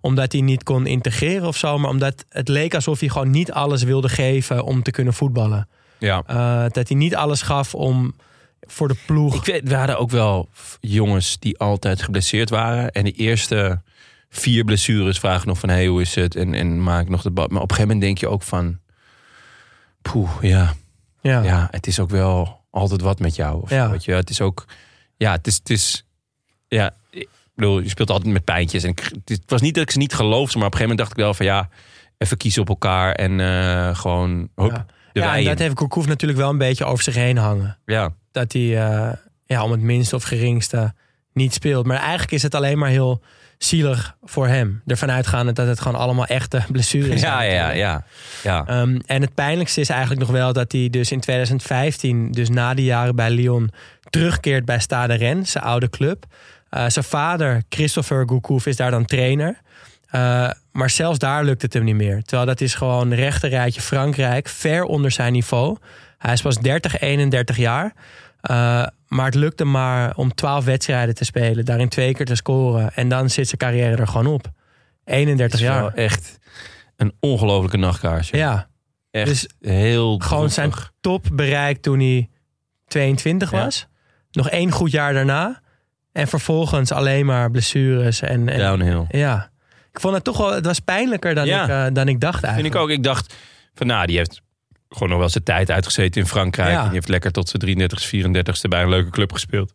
omdat 0.00 0.32
hij 0.32 0.40
niet 0.40 0.62
kon 0.62 0.86
integreren 0.86 1.48
of 1.48 1.56
zo... 1.56 1.78
maar 1.78 1.90
omdat 1.90 2.24
het 2.28 2.48
leek 2.48 2.74
alsof 2.74 3.00
hij 3.00 3.08
gewoon 3.08 3.30
niet 3.30 3.52
alles 3.52 3.82
wilde 3.82 4.08
geven 4.08 4.64
om 4.64 4.82
te 4.82 4.90
kunnen 4.90 5.14
voetballen. 5.14 5.68
Ja. 6.02 6.22
Uh, 6.30 6.70
dat 6.70 6.88
hij 6.88 6.96
niet 6.96 7.16
alles 7.16 7.42
gaf 7.42 7.74
om 7.74 8.14
voor 8.60 8.88
de 8.88 8.96
ploeg... 9.06 9.34
Ik 9.34 9.44
weet, 9.44 9.68
we 9.68 9.74
hadden 9.74 9.98
ook 9.98 10.10
wel 10.10 10.48
jongens 10.80 11.38
die 11.38 11.58
altijd 11.58 12.02
geblesseerd 12.02 12.50
waren. 12.50 12.90
En 12.90 13.04
de 13.04 13.12
eerste 13.12 13.82
vier 14.28 14.64
blessures 14.64 15.18
vragen 15.18 15.48
nog 15.48 15.58
van... 15.58 15.68
Hey, 15.68 15.86
hoe 15.86 16.00
is 16.00 16.14
het? 16.14 16.36
En, 16.36 16.54
en 16.54 16.82
maak 16.82 17.08
nog 17.08 17.22
de 17.22 17.30
bal. 17.30 17.46
Maar 17.46 17.62
op 17.62 17.70
een 17.70 17.76
gegeven 17.76 17.94
moment 17.96 18.00
denk 18.00 18.18
je 18.18 18.28
ook 18.28 18.42
van... 18.42 18.78
Poeh, 20.02 20.30
ja. 20.40 20.74
ja. 21.20 21.42
ja, 21.42 21.68
het 21.70 21.86
is 21.86 22.00
ook 22.00 22.10
wel 22.10 22.60
altijd 22.70 23.00
wat 23.00 23.18
met 23.18 23.36
jou. 23.36 23.62
Of 23.62 23.70
Ja. 23.70 23.90
weet 23.90 24.04
je. 24.04 24.12
Het 24.12 24.30
is 24.30 24.40
ook... 24.40 24.64
Ja, 25.16 25.32
het 25.32 25.46
is... 25.46 25.56
Het 25.56 25.70
is 25.70 26.06
ja, 26.68 26.94
ik 27.10 27.28
bedoel, 27.54 27.80
je 27.80 27.88
speelt 27.88 28.10
altijd 28.10 28.32
met 28.32 28.44
pijntjes. 28.44 28.82
En 28.82 28.90
ik, 28.90 29.12
het, 29.24 29.42
was 29.46 29.60
niet 29.60 29.74
dat 29.74 29.82
ik 29.82 29.90
ze 29.90 29.98
niet 29.98 30.14
geloofde. 30.14 30.58
Maar 30.58 30.66
op 30.66 30.72
een 30.72 30.78
gegeven 30.78 30.96
moment 30.96 30.98
dacht 30.98 31.10
ik 31.10 31.16
wel 31.16 31.34
van... 31.34 31.46
Ja, 31.46 31.68
even 32.18 32.36
kiezen 32.36 32.62
op 32.62 32.68
elkaar. 32.68 33.12
En 33.12 33.40
eh, 33.40 33.96
gewoon... 33.96 34.48
Hop, 34.54 34.70
Ja. 34.70 34.86
Ja, 35.12 35.36
en 35.36 35.44
dat 35.44 35.58
heeft 35.58 35.78
Gourcuff 35.78 36.06
natuurlijk 36.06 36.40
wel 36.40 36.50
een 36.50 36.58
beetje 36.58 36.84
over 36.84 37.04
zich 37.04 37.14
heen 37.14 37.36
hangen. 37.36 37.78
Ja, 37.86 38.10
dat 38.32 38.52
hij 38.52 38.86
eh, 38.86 39.12
ja, 39.44 39.64
om 39.64 39.70
het 39.70 39.80
minste 39.80 40.16
of 40.16 40.22
geringste 40.22 40.94
niet 41.32 41.54
speelt. 41.54 41.86
Maar 41.86 41.98
eigenlijk 41.98 42.32
is 42.32 42.42
het 42.42 42.54
alleen 42.54 42.78
maar 42.78 42.88
heel 42.88 43.22
zielig 43.58 44.16
voor 44.22 44.46
hem. 44.46 44.82
Ervan 44.86 45.10
uitgaande 45.10 45.52
dat 45.52 45.66
het 45.66 45.80
gewoon 45.80 46.00
allemaal 46.00 46.26
echte 46.26 46.62
blessures 46.72 47.20
zijn. 47.20 47.32
Ja, 47.32 47.42
ja, 47.42 47.70
ja. 47.70 48.04
ja. 48.42 48.66
Ehm, 48.66 48.98
en 49.06 49.22
het 49.22 49.34
pijnlijkste 49.34 49.80
is 49.80 49.88
eigenlijk 49.88 50.20
nog 50.20 50.30
wel 50.30 50.52
dat 50.52 50.72
hij 50.72 50.88
dus 50.90 51.12
in 51.12 51.20
2015, 51.20 52.32
dus 52.32 52.48
na 52.48 52.74
die 52.74 52.84
jaren 52.84 53.16
bij 53.16 53.30
Lyon, 53.30 53.70
terugkeert 54.10 54.64
bij 54.64 54.78
Stade 54.78 55.14
Rennes, 55.14 55.50
zijn 55.50 55.64
oude 55.64 55.90
club. 55.90 56.24
Eh, 56.68 56.84
zijn 56.88 57.04
vader, 57.04 57.62
Christopher 57.68 58.28
Goukouf, 58.28 58.66
is 58.66 58.76
daar 58.76 58.90
dan 58.90 59.04
trainer. 59.04 59.60
Eh, 60.12 60.50
maar 60.72 60.90
zelfs 60.90 61.18
daar 61.18 61.44
lukt 61.44 61.62
het 61.62 61.72
hem 61.72 61.84
niet 61.84 61.94
meer. 61.94 62.22
Terwijl 62.22 62.46
dat 62.48 62.60
is 62.60 62.74
gewoon 62.74 63.14
rechterrijtje 63.14 63.80
Frankrijk, 63.80 64.48
ver 64.48 64.84
onder 64.84 65.10
zijn 65.10 65.32
niveau. 65.32 65.76
Hij 66.18 66.32
is 66.32 66.42
pas 66.42 66.58
30, 66.58 67.00
31 67.00 67.56
jaar. 67.56 67.84
Uh, 68.50 68.86
maar 69.08 69.24
het 69.24 69.34
lukte 69.34 69.64
maar 69.64 70.16
om 70.16 70.34
12 70.34 70.64
wedstrijden 70.64 71.14
te 71.14 71.24
spelen, 71.24 71.64
daarin 71.64 71.88
twee 71.88 72.14
keer 72.14 72.26
te 72.26 72.34
scoren. 72.34 72.94
En 72.94 73.08
dan 73.08 73.30
zit 73.30 73.46
zijn 73.46 73.58
carrière 73.58 73.96
er 73.96 74.06
gewoon 74.08 74.26
op. 74.26 74.50
31 75.04 75.60
is 75.60 75.66
jaar. 75.66 75.94
echt 75.94 76.38
een 76.96 77.12
ongelofelijke 77.20 77.76
nachtkaarsje. 77.76 78.36
Ja, 78.36 78.68
Echt 79.10 79.26
dus 79.26 79.46
heel 79.60 80.18
gewoon 80.18 80.50
zijn 80.50 80.72
top 81.00 81.26
bereikt 81.32 81.82
toen 81.82 81.98
hij 82.00 82.30
22 82.86 83.50
Ja. 83.50 83.64
was. 83.64 83.86
Nog 84.30 84.48
één 84.50 84.70
goed 84.70 84.90
jaar 84.90 85.12
daarna. 85.12 85.60
En 86.12 86.28
vervolgens 86.28 86.92
alleen 86.92 87.26
maar 87.26 87.50
blessures. 87.50 88.20
En, 88.20 88.48
en 88.48 88.58
downhill. 88.58 89.04
ja, 89.08 89.50
ik 89.92 90.00
vond 90.00 90.14
het 90.14 90.24
toch 90.24 90.36
wel, 90.36 90.52
het 90.52 90.66
was 90.66 90.78
pijnlijker 90.80 91.34
dan, 91.34 91.46
Ja. 91.46 91.62
ik, 91.62 91.68
eh, 91.88 91.94
dan 91.94 92.08
ik 92.08 92.20
dacht 92.20 92.34
Vind 92.34 92.44
eigenlijk. 92.44 92.74
ik 92.74 92.80
ook. 92.80 92.90
Ik 92.90 93.02
dacht 93.02 93.34
van 93.74 93.86
nou, 93.86 94.06
die 94.06 94.16
heeft 94.16 94.40
gewoon 94.88 95.08
nog 95.08 95.18
wel 95.18 95.28
zijn 95.28 95.44
tijd 95.44 95.70
uitgezeten 95.70 96.20
in 96.20 96.26
Frankrijk. 96.26 96.70
Ja. 96.70 96.78
En 96.78 96.84
die 96.84 96.92
heeft 96.94 97.08
lekker 97.08 97.32
tot 97.32 97.48
zijn 97.48 97.62
33ste, 97.62 98.08
34ste 98.08 98.68
bij 98.68 98.82
een 98.82 98.88
leuke 98.88 99.10
club 99.10 99.32
gespeeld. 99.32 99.72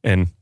En 0.00 0.34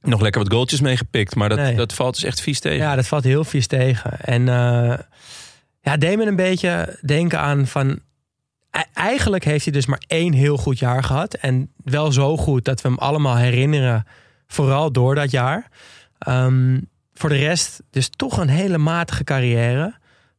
nog 0.00 0.20
lekker 0.20 0.42
wat 0.42 0.52
goaltjes 0.52 0.80
meegepikt. 0.80 1.34
Maar 1.34 1.48
dat, 1.48 1.58
Nee. 1.58 1.74
dat 1.76 1.92
valt 1.92 2.14
dus 2.14 2.24
echt 2.24 2.40
vies 2.40 2.60
tegen. 2.60 2.78
Ja, 2.78 2.94
dat 2.94 3.06
valt 3.06 3.24
heel 3.24 3.44
vies 3.44 3.66
tegen. 3.66 4.20
En 4.20 4.48
eh 4.48 4.98
ja, 5.80 5.96
deed 5.96 6.16
me 6.16 6.26
een 6.26 6.36
beetje 6.36 6.98
denken 7.06 7.38
aan 7.40 7.66
van... 7.66 8.00
e- 8.70 8.78
Eigenlijk 8.94 9.44
heeft 9.44 9.64
hij 9.64 9.72
dus 9.72 9.86
maar 9.86 10.02
één 10.06 10.32
heel 10.32 10.56
goed 10.56 10.78
jaar 10.78 11.04
gehad. 11.04 11.34
En 11.34 11.72
wel 11.84 12.12
zo 12.12 12.36
goed 12.36 12.64
dat 12.64 12.80
we 12.82 12.88
hem 12.88 12.98
allemaal 12.98 13.36
herinneren. 13.36 14.06
Vooral 14.46 14.92
door 14.92 15.14
dat 15.14 15.30
jaar. 15.30 15.68
Ehm, 16.18 16.78
voor 17.20 17.28
de 17.28 17.36
rest 17.36 17.80
dus 17.90 18.08
toch 18.16 18.38
een 18.38 18.48
hele 18.48 18.78
matige 18.78 19.24
carrière. 19.24 19.94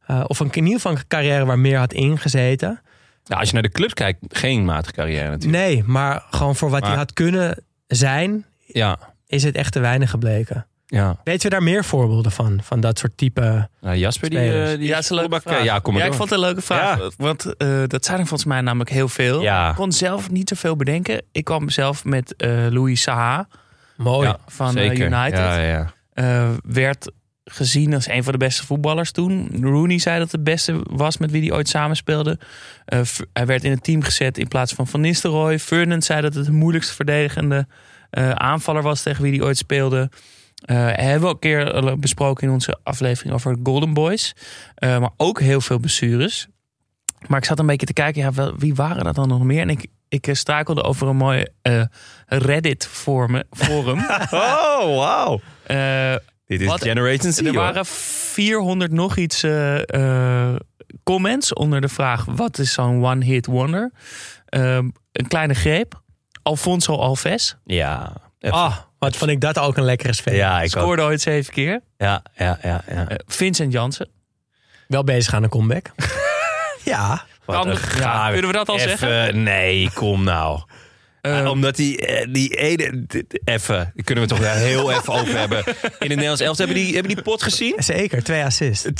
Eh, 0.06 0.24
of 0.26 0.40
een, 0.40 0.50
in 0.50 0.62
ieder 0.64 0.80
geval 0.80 0.92
een 0.92 1.06
carrière 1.08 1.44
waar 1.44 1.58
meer 1.58 1.78
had 1.78 1.92
ingezeten. 1.92 2.80
Nou, 3.24 3.40
als 3.40 3.48
je 3.48 3.54
naar 3.54 3.62
de 3.62 3.70
club 3.70 3.94
kijkt, 3.94 4.18
geen 4.28 4.64
matige 4.64 4.94
carrière 4.94 5.28
natuurlijk. 5.30 5.62
Nee, 5.64 5.82
maar 5.84 6.22
gewoon 6.30 6.56
voor 6.56 6.70
wat 6.70 6.80
Maar- 6.80 6.88
hij 6.88 6.98
had 6.98 7.12
kunnen 7.12 7.64
zijn... 7.86 8.44
Ja, 8.66 8.98
is 9.26 9.42
het 9.42 9.54
echt 9.56 9.72
te 9.72 9.80
weinig 9.80 10.10
gebleken. 10.10 10.66
ja. 10.86 11.16
Weten 11.24 11.42
we 11.42 11.48
daar 11.48 11.62
meer 11.62 11.84
voorbeelden 11.84 12.32
van? 12.32 12.60
Van 12.62 12.80
dat 12.80 12.98
soort 12.98 13.16
type... 13.16 13.68
Nou, 13.80 13.96
Jasper, 13.96 14.30
die, 14.30 14.38
eh, 14.38 14.68
die 14.78 14.86
Ja, 14.86 14.94
dat 14.94 15.02
is 15.02 15.08
een 15.10 15.16
leuke 15.16 15.30
voetbak- 15.32 15.52
vraag. 15.54 15.64
Ja, 15.64 15.78
kom 15.78 15.92
maar 15.92 16.02
ja, 16.02 16.08
ik 16.08 16.14
vond 16.14 16.30
het 16.30 16.38
een 16.38 16.44
leuke 16.44 16.60
vraag. 16.62 16.98
Ja. 16.98 17.10
Want 17.16 17.56
eh, 17.56 17.82
dat 17.86 18.04
zijn 18.04 18.18
er 18.18 18.26
volgens 18.26 18.48
mij 18.48 18.60
namelijk 18.60 18.90
heel 18.90 19.08
veel. 19.08 19.42
Ja. 19.42 19.68
Ik 19.70 19.74
kon 19.76 19.92
zelf 19.92 20.30
niet 20.30 20.48
zoveel 20.48 20.76
bedenken. 20.76 21.22
Ik 21.32 21.44
kwam 21.44 21.68
zelf 21.68 22.04
met 22.04 22.36
eh, 22.36 22.50
Louis 22.70 23.02
Saha 23.02 23.48
Mooi. 23.96 24.28
Ja, 24.28 24.38
van 24.46 24.66
eh, 24.66 24.72
zeker. 24.72 25.06
United. 25.06 25.92
Eh, 26.12 26.50
werd 26.64 27.10
gezien 27.44 27.94
als 27.94 28.08
een 28.08 28.22
van 28.24 28.32
de 28.32 28.38
beste 28.38 28.66
voetballers 28.66 29.10
toen. 29.10 29.50
Rooney 29.60 29.98
zei 29.98 30.18
dat 30.18 30.32
het 30.32 30.44
beste 30.44 30.80
was 30.90 31.16
met 31.16 31.30
wie 31.30 31.42
hij 31.42 31.52
ooit 31.56 31.68
samenspeelde. 31.68 32.38
V- 32.86 33.20
hij 33.32 33.46
werd 33.46 33.64
in 33.64 33.70
het 33.70 33.84
team 33.84 34.02
gezet 34.02 34.38
in 34.38 34.48
plaats 34.48 34.72
van 34.72 34.86
Van 34.86 35.00
Nistelrooy. 35.00 35.58
Fernand 35.58 36.04
zei 36.04 36.20
dat 36.20 36.34
het 36.34 36.44
de 36.46 36.52
moeilijkste 36.52 36.94
verdedigende 36.94 37.66
eh, 38.10 38.30
aanvaller 38.30 38.82
was 38.82 39.02
tegen 39.02 39.22
wie 39.22 39.32
hij 39.32 39.42
ooit 39.46 39.56
speelde. 39.56 40.10
Eh, 40.64 40.76
hebben 40.76 41.20
we 41.20 41.26
ook 41.26 41.44
een 41.44 41.50
keer 41.72 41.98
besproken 41.98 42.46
in 42.46 42.52
onze 42.52 42.78
aflevering 42.82 43.34
over 43.34 43.56
Golden 43.62 43.92
Boys. 43.94 44.34
Maar 44.80 45.10
ook 45.16 45.40
heel 45.40 45.60
veel 45.60 45.78
blessures. 45.78 46.46
Maar 47.26 47.38
ik 47.38 47.44
zat 47.44 47.58
een 47.58 47.66
beetje 47.66 47.86
te 47.86 47.92
kijken, 47.92 48.22
ja, 48.22 48.32
wel, 48.32 48.56
wie 48.58 48.74
waren 48.74 49.04
dat 49.04 49.14
dan 49.14 49.28
nog 49.28 49.42
meer? 49.42 49.60
En 49.60 49.70
ik, 49.70 49.86
ik 50.08 50.28
struikelde 50.32 50.82
over 50.82 51.08
een 51.08 51.16
mooi 51.16 51.44
Reddit-forum. 52.26 53.42
forum. 53.50 53.98
Oh, 54.30 54.96
wauw. 54.96 55.40
Eh, 55.66 56.14
Dit 56.46 56.60
is 56.60 56.66
Wat- 56.66 56.82
Generation 56.82 57.32
er 57.32 57.44
hoor. 57.44 57.52
waren 57.54 57.86
400 57.86 58.92
nog 58.92 59.16
iets 59.16 59.42
eh, 59.42 60.48
eh, 60.48 60.56
comments 61.02 61.52
onder 61.52 61.80
de 61.80 61.88
vraag: 61.88 62.24
wat 62.24 62.58
is 62.58 62.72
zo'n 62.72 63.04
one-hit 63.04 63.46
wonder? 63.46 63.92
Ehm, 64.48 64.88
een 65.12 65.28
kleine 65.28 65.54
greep. 65.54 66.00
Alfonso 66.42 66.96
Alves 66.96 67.56
Ja. 67.64 68.12
Even. 68.40 68.56
Ah, 68.56 68.76
wat 68.98 69.16
vond 69.16 69.30
ik 69.30 69.40
dat 69.40 69.58
ook 69.58 69.76
een 69.76 69.84
lekkere 69.84 70.12
speler. 70.12 70.38
ja, 70.38 70.56
ik 70.58 70.62
ook. 70.76 70.82
scoorde 70.82 71.02
ooit 71.02 71.20
zeven 71.20 71.52
keer. 71.52 71.80
Ja, 71.96 72.22
ja, 72.34 72.58
ja. 72.62 72.82
ja. 72.90 73.06
Vincent 73.26 73.72
Jansen. 73.72 74.08
Wel 74.88 75.04
bezig 75.04 75.34
aan 75.34 75.42
een 75.42 75.48
comeback. 75.48 75.90
ja. 76.84 77.24
Wat 77.44 77.56
Kan- 77.56 77.68
een 77.68 77.78
ja, 77.98 78.30
kunnen 78.30 78.46
we 78.50 78.56
dat 78.56 78.68
al 78.68 78.76
Even- 78.78 78.98
zeggen? 78.98 79.42
Nee, 79.42 79.90
kom 79.94 80.24
nou. 80.24 80.60
Eh, 81.22 81.50
Omdat 81.50 81.76
die, 81.76 82.06
eh, 82.06 82.26
die 82.32 82.54
ene... 82.56 83.06
Even, 83.44 83.92
daar 83.94 84.04
kunnen 84.04 84.24
we 84.24 84.30
toch 84.30 84.38
wel 84.38 84.54
heel 84.54 84.90
even 84.96 85.12
over 85.12 85.38
hebben. 85.38 85.58
In 85.66 85.74
het 85.98 86.08
Nederlands 86.08 86.40
elftal, 86.40 86.66
hebben 86.66 86.84
die, 86.84 86.94
hebben 86.94 87.14
die 87.14 87.22
pot 87.22 87.42
gezien? 87.42 87.74
Zeker, 87.76 88.22
twee 88.22 88.44
assists. 88.44 88.84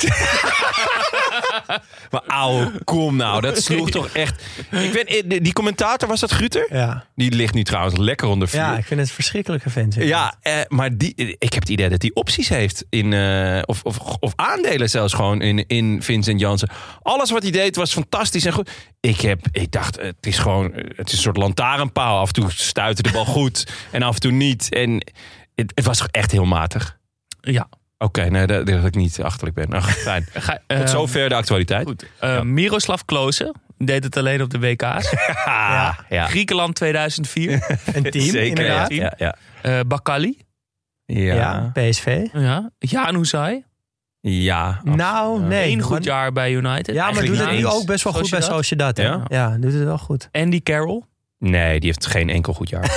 Maar 2.11 2.21
auw, 2.27 2.71
kom 2.83 3.15
nou. 3.15 3.41
Dat 3.41 3.63
sloeg 3.63 3.89
toch 3.89 4.07
echt... 4.07 4.43
Ik 4.71 4.91
weet, 4.91 5.05
eh, 5.05 5.41
die- 5.41 5.53
commentator, 5.53 6.07
was 6.09 6.19
dat 6.19 6.31
Gruter? 6.31 6.67
Ja. 6.69 7.05
Die 7.15 7.31
ligt 7.31 7.53
nu 7.53 7.63
trouwens 7.63 7.97
lekker 7.97 8.27
onder 8.27 8.47
vuur. 8.47 8.59
ja, 8.59 8.77
ik 8.77 8.85
vind 8.85 8.99
het 8.99 9.09
een 9.09 9.15
verschrikkelijke 9.15 9.69
vent. 9.69 9.95
Ja, 9.95 10.35
eh, 10.41 10.53
maar 10.67 10.97
die, 10.97 11.15
ik 11.39 11.53
heb 11.53 11.61
het 11.61 11.69
idee 11.69 11.89
dat 11.89 12.01
hij 12.01 12.11
opties 12.13 12.49
heeft. 12.49 12.85
In, 12.89 13.13
eh, 13.13 13.61
of, 13.65 13.83
of, 13.83 13.97
of 13.99 14.33
aandelen 14.35 14.89
zelfs 14.89 15.13
gewoon 15.13 15.41
in, 15.41 15.67
in 15.67 16.01
Vincent 16.03 16.39
Jansen. 16.39 16.69
Alles 17.01 17.31
wat 17.31 17.41
hij 17.41 17.51
deed 17.51 17.75
was 17.75 17.93
fantastisch 17.93 18.45
en 18.45 18.53
goed. 18.53 18.69
Ik, 18.99 19.21
heb, 19.21 19.39
ik 19.51 19.71
dacht, 19.71 19.95
het 20.01 20.15
is 20.25 20.37
gewoon 20.37 20.71
het 20.95 21.07
is 21.07 21.13
een 21.13 21.21
soort 21.21 21.37
lantaarnpaal. 21.37 22.19
Af 22.19 22.27
en 22.27 22.33
toe 22.33 22.51
stuitte 22.51 23.01
de 23.01 23.11
bal 23.11 23.25
goed 23.25 23.67
en 23.91 24.01
af 24.03 24.13
en 24.13 24.19
toe 24.21 24.31
niet. 24.31 24.69
En 24.73 25.05
het, 25.55 25.71
het 25.75 25.85
was 25.85 26.05
echt 26.11 26.31
heel 26.31 26.45
matig. 26.45 26.97
ja. 27.41 27.67
Oké, 28.03 28.21
nee, 28.29 28.47
dat, 28.47 28.65
dat 28.65 28.85
ik 28.85 28.95
niet 28.95 29.21
achterlijk 29.21 29.55
ben. 29.55 29.73
Ach, 29.73 29.91
fijn. 29.91 30.25
Ga, 30.33 30.59
Tot 30.67 30.79
eh, 30.79 30.87
zover 30.87 31.29
de 31.29 31.35
actualiteit. 31.35 31.87
Goed. 31.87 32.05
Eh, 32.19 32.41
Miroslav 32.41 33.01
Klose 33.05 33.53
deed 33.77 34.03
het 34.03 34.17
alleen 34.17 34.41
op 34.41 34.49
de 34.49 34.59
WK's. 34.59 35.11
Ja, 35.45 35.97
ja. 36.09 36.27
Griekenland 36.27 36.75
2004. 36.75 37.51
Een 37.93 38.03
team, 38.03 38.25
Zeker, 38.25 38.47
inderdaad. 38.47 38.93
Ja, 38.93 39.13
ja, 39.17 39.35
Eh 39.61 39.79
Bakali. 39.87 40.37
ja. 41.05 41.33
Ja. 41.33 41.71
PSV. 41.73 42.27
Ja. 42.33 42.69
Jan 42.79 43.15
Oezai. 43.15 43.63
ja 44.19 44.79
Nou, 44.83 45.41
nee. 45.41 45.71
Eén 45.71 45.81
goed 45.81 46.03
jaar 46.03 46.31
bij 46.31 46.51
United. 46.53 46.95
Ja, 46.95 47.11
maar 47.11 47.25
doet 47.25 47.37
het 47.39 47.51
nu 47.51 47.65
ook 47.67 47.85
best 47.85 48.03
wel 48.03 48.13
goed 48.13 48.29
bij 48.29 48.41
Sociedad. 48.41 48.97
Sociedad. 48.97 48.97
hè? 48.97 49.03
Ja? 49.03 49.47
Ja, 49.49 49.57
doet 49.57 49.73
het 49.73 49.83
wel 49.83 49.97
goed. 49.97 50.29
Andy 50.31 50.61
Carroll. 50.61 51.01
Nee, 51.49 51.79
die 51.79 51.89
heeft 51.89 52.05
geen 52.05 52.29
enkel 52.29 52.53
goed 52.53 52.69
jaar. 52.69 52.91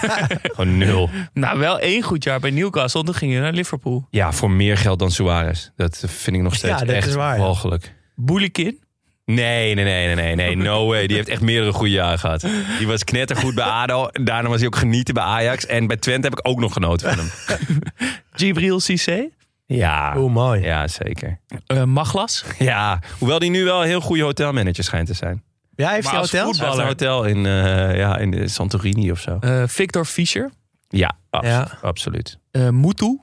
Gewoon 0.42 0.78
nul. 0.78 1.10
Nou, 1.32 1.58
wel 1.58 1.78
één 1.78 2.02
goed 2.02 2.24
jaar 2.24 2.40
bij 2.40 2.50
Newcastle. 2.50 3.04
Dan 3.04 3.14
ging 3.14 3.32
je 3.32 3.40
naar 3.40 3.52
Liverpool. 3.52 4.06
Ja, 4.10 4.32
voor 4.32 4.50
meer 4.50 4.76
geld 4.76 4.98
dan 4.98 5.10
Suarez. 5.10 5.68
Dat 5.76 6.04
vind 6.06 6.36
ik 6.36 6.42
nog 6.42 6.54
steeds 6.54 6.78
Ja, 6.80 6.84
dat 6.86 6.94
echt 6.94 7.06
is 7.06 7.14
waar, 7.14 7.34
ja. 7.36 7.40
walgelijk. 7.42 7.94
Boulikin. 8.14 8.80
Nee, 9.24 9.74
nee, 9.74 9.84
nee, 9.84 10.06
nee, 10.06 10.14
nee, 10.14 10.34
nee. 10.34 10.56
No 10.68 10.86
way. 10.86 11.06
Die 11.06 11.16
heeft 11.16 11.28
echt 11.28 11.40
meerdere 11.40 11.72
goede 11.72 11.92
jaren 11.92 12.18
gehad. 12.18 12.46
Die 12.78 12.86
was 12.86 13.04
knettergoed 13.04 13.54
bij 13.54 13.64
ADO. 13.64 14.08
Daarna 14.12 14.48
was 14.48 14.58
hij 14.58 14.66
ook 14.66 14.76
genieten 14.76 15.14
bij 15.14 15.22
Ajax. 15.22 15.66
En 15.66 15.86
bij 15.86 15.96
Twente 15.96 16.28
heb 16.28 16.38
ik 16.38 16.48
ook 16.48 16.60
nog 16.60 16.72
genoten 16.72 17.14
van 17.14 17.18
hem. 17.18 17.58
Gibril 18.32 18.80
Cissé. 18.80 19.28
Ja, 19.66 20.14
Oeh, 20.16 20.32
mooi. 20.32 20.62
ja 20.62 20.88
zeker. 20.88 21.40
eh 21.66 21.84
Maglas. 21.84 22.44
Ja, 22.58 23.00
hoewel 23.18 23.38
die 23.38 23.50
nu 23.50 23.64
wel 23.64 23.80
een 23.82 23.86
heel 23.88 24.00
goede 24.00 24.22
hotelmanager 24.22 24.84
schijnt 24.84 25.06
te 25.06 25.14
zijn. 25.14 25.42
Ja, 25.78 25.90
heeft 25.90 26.04
Maar 26.04 26.12
hij? 26.12 26.28
Hij 26.30 26.40
heeft 26.46 26.60
een 26.78 26.84
hotel 26.84 27.24
in, 27.24 27.46
eh, 27.46 27.96
ja, 27.96 28.16
in 28.18 28.50
Santorini 28.50 29.10
of 29.10 29.20
zo. 29.20 29.36
eh, 29.40 29.62
Victor 29.66 30.04
Fischer. 30.04 30.50
Ja, 30.88 31.12
abs- 31.30 31.46
Ja. 31.48 31.68
absoluut. 31.82 32.38
eh 32.50 32.68
Mutu. 32.68 33.20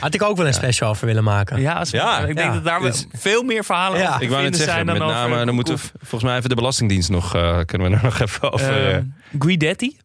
Had 0.00 0.14
ik 0.14 0.22
ook 0.22 0.36
wel 0.36 0.46
een 0.46 0.54
special 0.54 0.90
over 0.90 1.06
willen 1.06 1.24
maken. 1.24 1.60
Ja, 1.60 1.72
als- 1.72 1.90
Ja. 1.90 2.18
ik 2.18 2.26
denk 2.36 2.48
Ja. 2.48 2.54
dat 2.54 2.64
daar 2.64 2.80
Dus- 2.80 3.06
veel 3.12 3.42
meer 3.42 3.64
verhalen 3.64 3.98
Ja. 3.98 4.06
over 4.06 4.18
te 4.18 4.24
Ik 4.24 4.30
wou 4.30 4.42
net 4.42 4.50
vinden 4.56 4.68
zeggen, 4.68 4.74
zijn 4.74 4.86
met 4.98 5.08
dan 5.08 5.16
name, 5.22 5.32
over 5.34 5.46
dan 5.46 5.54
moeten 5.54 5.74
we 5.74 5.80
volgens 5.98 6.22
mij 6.22 6.36
even 6.36 6.48
de 6.48 6.54
Belastingdienst 6.54 7.08
nog, 7.10 7.34
eh, 7.34 7.60
kunnen 7.64 7.90
we 7.90 7.96
er 7.96 8.02
nog 8.10 8.20
even 8.20 8.52
over... 8.52 8.86
Eh, 8.86 8.96
eh, 8.96 9.02
Guidetti. 9.38 9.96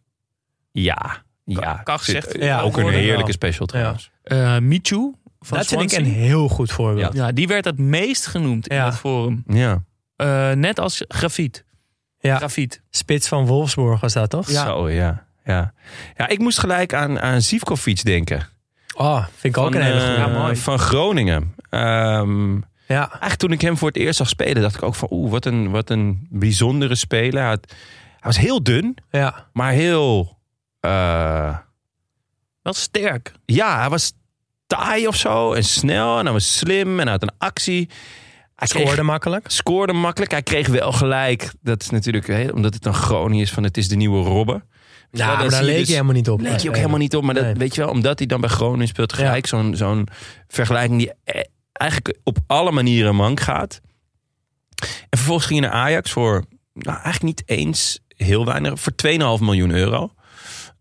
ja, 0.72 1.22
ja. 1.44 1.80
kan 1.84 1.98
gezegd 1.98 2.30
Zit- 2.30 2.42
Ja, 2.42 2.60
ook 2.60 2.76
een 2.76 2.82
worden. 2.82 3.00
heerlijke 3.00 3.32
special 3.32 3.66
trouwens. 3.66 4.10
eh 4.22 4.58
Michu. 4.58 5.12
Van 5.40 5.58
dat 5.58 5.66
vind 5.66 5.80
ik 5.82 5.88
Swansea. 5.90 5.98
een 6.12 6.18
heel 6.20 6.48
goed 6.48 6.72
voorbeeld. 6.72 7.14
Ja, 7.14 7.32
die 7.32 7.46
werd 7.46 7.64
het 7.64 7.78
meest 7.78 8.26
genoemd 8.26 8.68
in 8.68 8.76
Ja. 8.76 8.84
het 8.84 8.96
forum. 8.96 9.42
Ja. 9.46 9.82
Eh, 10.22 10.50
net 10.52 10.78
als 10.80 11.04
Grafiet. 11.08 11.64
Ja. 12.20 12.36
Grafiet. 12.36 12.82
Spits 12.90 13.28
van 13.28 13.46
Wolfsburg 13.46 14.00
was 14.00 14.12
dat, 14.12 14.30
toch? 14.30 14.50
Ja. 14.50 14.64
Zo, 14.64 14.90
ja. 14.90 15.24
Ja. 15.44 15.72
ja, 16.16 16.28
ik 16.28 16.38
moest 16.38 16.58
gelijk 16.58 16.94
aan, 16.94 17.20
aan 17.20 17.42
Zivkovic 17.42 18.04
denken. 18.04 18.48
Oh, 18.96 19.24
vind 19.36 19.56
ik 19.56 19.62
ook 19.62 19.72
Van, 19.72 19.80
een 19.80 19.86
hele 19.86 20.00
eh, 20.00 20.06
goede. 20.06 20.20
Ja, 20.32 20.38
mooi. 20.38 20.56
Van 20.56 20.78
Groningen. 20.78 21.54
Ehm, 21.70 22.54
Ja, 22.86 23.08
eigenlijk 23.10 23.34
toen 23.36 23.52
ik 23.52 23.60
hem 23.60 23.76
voor 23.76 23.88
het 23.88 23.96
eerst 23.96 24.16
zag 24.16 24.28
spelen, 24.28 24.62
dacht 24.62 24.74
ik 24.74 24.82
ook 24.82 24.94
van 24.94 25.08
oeh, 25.10 25.30
wat 25.30 25.44
een, 25.44 25.70
wat 25.70 25.90
een 25.90 26.26
bijzondere 26.30 26.94
speler. 26.94 27.40
Hij 27.40 27.48
had, 27.48 27.72
was 28.20 28.38
heel 28.38 28.62
dun, 28.62 28.96
Ja. 29.10 29.46
maar 29.52 29.72
heel... 29.72 30.38
eh, 30.80 31.56
Wel 32.62 32.72
sterk. 32.72 33.32
ja, 33.44 33.78
hij 33.80 33.88
was 33.88 34.12
taai 34.66 35.06
of 35.06 35.16
zo. 35.16 35.52
En 35.52 35.64
snel. 35.64 36.18
En 36.18 36.24
hij 36.24 36.32
was 36.32 36.56
slim. 36.56 36.90
En 36.98 37.02
hij 37.02 37.12
had 37.12 37.22
een 37.22 37.34
actie. 37.38 37.88
Hij 38.62 38.70
kreeg- 38.70 38.82
Scoorde 38.82 39.02
makkelijk. 39.02 39.44
scoorde 39.50 39.92
makkelijk. 39.92 40.30
Hij 40.30 40.42
kreeg 40.42 40.66
wel 40.68 40.92
gelijk. 40.92 41.52
Dat 41.62 41.82
is 41.82 41.90
natuurlijk, 41.90 42.26
hè, 42.26 42.48
omdat 42.48 42.74
het 42.74 42.86
een 42.86 42.94
Groningen 42.94 43.42
is 43.44 43.52
van 43.52 43.62
het 43.62 43.76
is 43.76 43.88
de 43.88 43.96
nieuwe 43.96 44.22
Robben. 44.28 44.64
Ja, 45.10 45.26
dan 45.26 45.36
maar 45.36 45.50
daar 45.50 45.62
leek 45.62 45.76
dus- 45.78 45.86
je 45.86 45.92
helemaal 45.92 46.14
niet 46.14 46.28
op. 46.30 46.40
Leek 46.40 46.58
je 46.58 46.68
ook 46.68 46.76
helemaal 46.76 46.98
niet 46.98 47.16
op. 47.16 47.22
Maar 47.22 47.34
dat, 47.34 47.44
Nee. 47.44 47.54
weet 47.54 47.74
je 47.74 47.80
wel, 47.80 47.90
omdat 47.90 48.18
hij 48.18 48.26
dan 48.26 48.40
bij 48.40 48.50
Groningen 48.50 48.86
speelt, 48.88 49.12
gelijk 49.12 49.46
zo'n 49.46 49.76
zo'n 49.76 50.08
vergelijking 50.48 50.98
die 50.98 51.12
eh, 51.24 51.40
eigenlijk 51.72 52.18
op 52.24 52.38
alle 52.46 52.70
manieren 52.70 53.14
mank 53.14 53.40
gaat. 53.40 53.80
En 55.08 55.18
vervolgens 55.18 55.46
ging 55.46 55.60
hij 55.60 55.68
naar 55.68 55.78
Ajax 55.78 56.10
voor, 56.10 56.44
nou 56.72 56.94
eigenlijk 57.00 57.22
niet 57.22 57.42
eens 57.46 58.00
heel 58.16 58.44
weinig, 58.44 58.80
voor 58.80 58.94
2,5 58.94 59.40
miljoen 59.44 59.70
euro. 59.70 60.12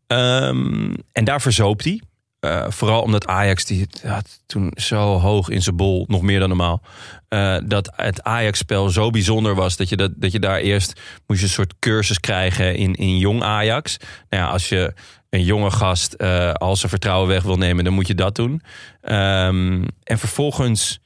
Ehm, 0.08 0.94
en 1.12 1.24
daar 1.24 1.42
verzoop 1.42 1.84
hij. 1.84 2.02
Eh, 2.42 2.66
vooral 2.70 3.02
omdat 3.02 3.28
Ajax 3.28 3.66
die 3.66 3.88
had 4.06 4.42
toen 4.46 4.72
zo 4.76 5.20
hoog 5.20 5.50
in 5.50 5.62
zijn 5.62 5.76
bol, 5.76 6.06
nog 6.08 6.22
meer 6.22 6.40
dan 6.40 6.48
normaal. 6.48 6.82
eh, 7.28 7.58
dat 7.66 7.92
het 7.96 8.24
Ajax-spel 8.24 8.90
zo 8.90 9.10
bijzonder 9.10 9.56
was 9.56 9.78
dat 9.78 9.90
je, 9.90 9.98
dat, 9.98 10.12
dat 10.16 10.32
je 10.32 10.40
daar 10.40 10.60
eerst 10.60 11.02
moest 11.28 11.40
je 11.40 11.46
een 11.46 11.52
soort 11.52 11.74
cursus 11.80 12.20
krijgen 12.20 12.76
in, 12.76 12.94
in 12.94 13.18
jong 13.18 13.44
Ajax. 13.44 13.98
Nou 14.30 14.44
ja, 14.44 14.50
als 14.50 14.70
je 14.70 14.94
een 15.30 15.44
jonge 15.44 15.72
gast 15.72 16.14
eh 16.14 16.54
al 16.54 16.76
zijn 16.76 16.90
vertrouwen 16.90 17.28
weg 17.28 17.44
wil 17.44 17.58
nemen, 17.58 17.84
dan 17.84 17.94
moet 17.94 18.08
je 18.08 18.16
dat 18.16 18.36
doen. 18.36 18.62
Ehm, 19.02 19.84
en 20.04 20.20
vervolgens, 20.20 21.00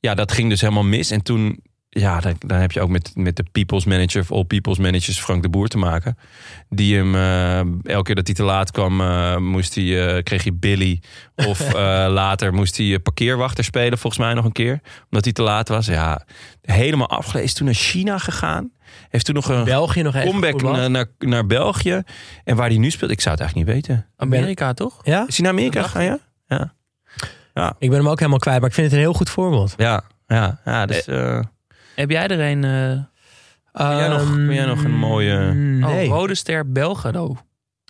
ja, 0.00 0.14
dat 0.14 0.32
ging 0.32 0.48
dus 0.50 0.60
helemaal 0.60 0.82
mis. 0.82 1.10
En 1.10 1.22
toen, 1.22 1.62
ja, 1.92 2.20
dan, 2.20 2.34
dan 2.38 2.58
heb 2.58 2.72
je 2.72 2.80
ook 2.80 2.88
met, 2.88 3.10
met 3.14 3.36
de 3.36 3.44
people's 3.52 3.84
manager 3.84 4.20
of 4.20 4.32
all 4.32 4.44
people's 4.44 4.78
managers 4.78 5.20
Frank 5.20 5.42
de 5.42 5.48
Boer 5.48 5.68
te 5.68 5.78
maken. 5.78 6.18
Die 6.68 6.96
hem 6.96 7.14
eh, 7.14 7.58
elke 7.92 8.02
keer 8.02 8.14
dat 8.14 8.26
hij 8.26 8.34
te 8.34 8.42
laat 8.42 8.70
kwam, 8.70 9.00
eh, 9.00 9.36
moest 9.36 9.74
hij, 9.74 10.16
eh, 10.16 10.22
kreeg 10.22 10.42
hij 10.42 10.54
Billy. 10.54 11.00
Of 11.36 11.72
later 12.22 12.54
moest 12.54 12.76
hij 12.76 12.98
parkeerwachter 12.98 13.64
spelen, 13.64 13.98
volgens 13.98 14.22
mij 14.22 14.34
nog 14.34 14.44
een 14.44 14.52
keer. 14.52 14.80
Omdat 15.04 15.24
hij 15.24 15.32
te 15.32 15.42
laat 15.42 15.68
was. 15.68 15.86
Ja, 15.86 16.26
helemaal 16.62 17.08
afgelezen. 17.08 17.44
Is 17.44 17.54
toen 17.54 17.66
naar 17.66 17.74
China 17.74 18.18
gegaan. 18.18 18.72
Heeft 19.08 19.24
toen 19.24 19.34
nog 19.34 19.48
een 19.48 19.64
België 19.64 20.02
nog 20.02 20.20
comeback 20.22 20.62
naar, 20.62 20.90
naar, 20.90 21.06
naar 21.18 21.46
België. 21.46 22.02
En 22.44 22.56
waar 22.56 22.68
hij 22.68 22.78
nu 22.78 22.90
speelt, 22.90 23.10
ik 23.10 23.20
zou 23.20 23.34
het 23.34 23.44
eigenlijk 23.44 23.76
niet 23.76 23.86
weten. 23.86 24.06
Amerika, 24.16 24.72
toch? 24.72 25.00
Ja? 25.02 25.24
Is 25.26 25.36
hij 25.36 25.44
naar 25.44 25.54
Amerika 25.54 25.82
gegaan, 25.82 26.04
ja? 26.04 26.74
Ik 27.78 27.88
ben 27.88 27.98
hem 27.98 28.08
ook 28.08 28.18
helemaal 28.18 28.38
kwijt, 28.38 28.60
maar 28.60 28.68
ik 28.68 28.74
vind 28.74 28.86
het 28.86 28.96
een 28.96 29.02
heel 29.02 29.14
goed 29.14 29.30
voorbeeld. 29.30 29.74
Ja, 29.76 30.02
ja, 30.26 30.60
ja. 30.64 30.86
Dus, 30.86 31.06
eh, 31.06 31.40
Heb 32.00 32.10
jij 32.10 32.26
er 32.26 32.40
een... 32.40 32.64
eh, 32.64 33.98
jij 33.98 34.08
nog- 34.08 34.20
Ehm, 34.20 34.46
ben 34.46 34.54
jij 34.54 34.64
nog 34.64 34.84
een 34.84 34.96
mooie- 34.98 35.52
Nee. 35.54 36.08
Oh, 36.08 36.14
Rode 36.16 36.34
Ster 36.34 36.72
Belgrado. 36.72 37.36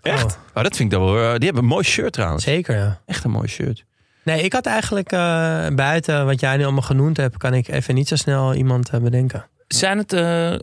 echt? 0.03 0.39
Oh, 0.55 0.63
dat 0.63 0.77
vind 0.77 0.93
ik 0.93 0.99
dan 0.99 1.05
wel... 1.13 1.17
eh, 1.17 1.35
die 1.35 1.45
hebben 1.45 1.63
een 1.63 1.69
mooi 1.69 1.85
shirt 1.85 2.13
trouwens. 2.13 2.45
Zeker, 2.45 2.77
ja. 2.77 3.01
Echt 3.07 3.25
een 3.25 3.31
mooi 3.31 3.49
shirt. 3.49 3.85
Nee, 4.25 4.43
ik 4.43 4.53
had 4.53 4.67
eigenlijk 4.67 5.13
eh, 5.13 5.67
buiten 5.69 6.27
wat 6.27 6.41
jij 6.41 6.57
nu 6.57 6.63
allemaal 6.63 6.83
genoemd 6.83 7.17
hebt, 7.17 7.37
kan 7.37 7.55
ik 7.55 7.69
even 7.69 7.95
niet 7.95 8.09
zo 8.09 8.17
snel 8.17 8.55
iemand 8.55 8.91
bedenken. 9.03 9.47
Zijn 9.69 9.99
het... 9.99 10.13
eh, 10.13 10.55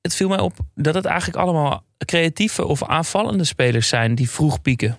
het 0.00 0.14
viel 0.14 0.28
mij 0.28 0.38
op 0.38 0.52
dat 0.74 0.94
het 0.94 1.04
eigenlijk 1.04 1.38
allemaal 1.38 1.84
creatieve 2.04 2.64
of 2.64 2.84
aanvallende 2.84 3.44
spelers 3.44 3.88
zijn 3.88 4.14
die 4.14 4.30
vroeg 4.30 4.62
pieken. 4.62 4.98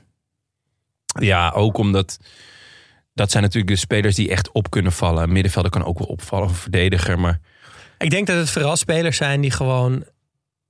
Ja, 1.20 1.50
ook 1.52 1.78
omdat... 1.78 2.20
Dat 3.14 3.32
zijn 3.32 3.44
natuurlijk 3.44 3.72
de 3.74 3.80
spelers 3.80 4.16
die 4.16 4.30
echt 4.30 4.52
op 4.52 4.70
kunnen 4.70 4.92
vallen. 4.92 5.24
Een 5.24 5.32
middenvelder 5.32 5.72
kan 5.72 5.84
ook 5.86 5.98
wel 6.00 6.08
opvallen, 6.08 6.46
of 6.46 6.52
een 6.52 6.58
verdediger. 6.58 7.20
Maar 7.20 7.40
Ik 7.98 8.10
denk 8.10 8.28
dat 8.28 8.38
het 8.38 8.50
vooral 8.50 8.76
spelers 8.76 9.18
zijn 9.18 9.42
die 9.42 9.52
gewoon 9.52 10.04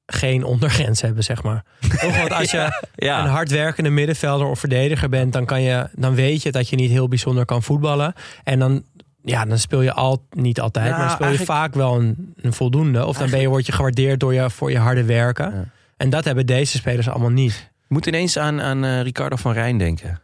geen 0.06 0.44
ondergrens 0.44 1.02
hebben, 1.02 1.24
zeg 1.24 1.44
maar. 1.44 1.64
Toch? 2.02 2.18
Want 2.18 2.34
als 2.34 2.52
je 2.52 2.58
een 2.60 2.72
ja, 2.96 3.28
hardwerkende 3.28 3.90
middenvelder 3.90 4.48
of 4.48 4.60
verdediger 4.60 5.10
bent, 5.10 5.34
dan, 5.34 5.46
kan 5.46 5.62
je, 5.62 5.90
dan 5.94 6.16
weet 6.16 6.42
je 6.42 6.52
dat 6.52 6.70
je 6.70 6.76
niet 6.76 6.92
heel 6.92 7.08
bijzonder 7.08 7.46
kan 7.46 7.64
voetballen. 7.64 8.14
En 8.44 8.60
dan, 8.60 8.84
ja, 9.24 9.46
dan 9.46 9.60
speel 9.60 9.82
je 9.82 9.94
al, 9.94 10.26
niet 10.30 10.60
altijd, 10.60 10.86
Nou, 10.86 10.98
maar 10.98 11.08
dan 11.08 11.16
speel 11.16 11.32
je 11.32 11.46
vaak 11.46 11.74
wel 11.74 11.96
een, 12.00 12.34
een 12.42 12.54
voldoende. 12.54 13.06
Of 13.06 13.18
dan 13.18 13.30
ben 13.30 13.40
je, 13.40 13.48
word 13.48 13.66
je 13.66 13.72
gewaardeerd 13.72 14.20
door 14.20 14.34
je, 14.34 14.50
voor 14.50 14.72
je 14.72 14.78
harde 14.78 15.04
werken. 15.04 15.52
Ja. 15.56 15.66
En 15.98 16.10
dat 16.10 16.26
hebben 16.26 16.46
deze 16.46 16.78
spelers 16.78 17.10
allemaal 17.10 17.30
niet. 17.30 17.72
ik 17.84 17.90
moet 17.90 18.06
ineens 18.06 18.38
aan, 18.38 18.62
aan 18.62 18.84
eh, 18.84 19.02
Ricardo 19.02 19.36
van 19.36 19.54
Rijn 19.54 19.78
denken. 19.78 20.22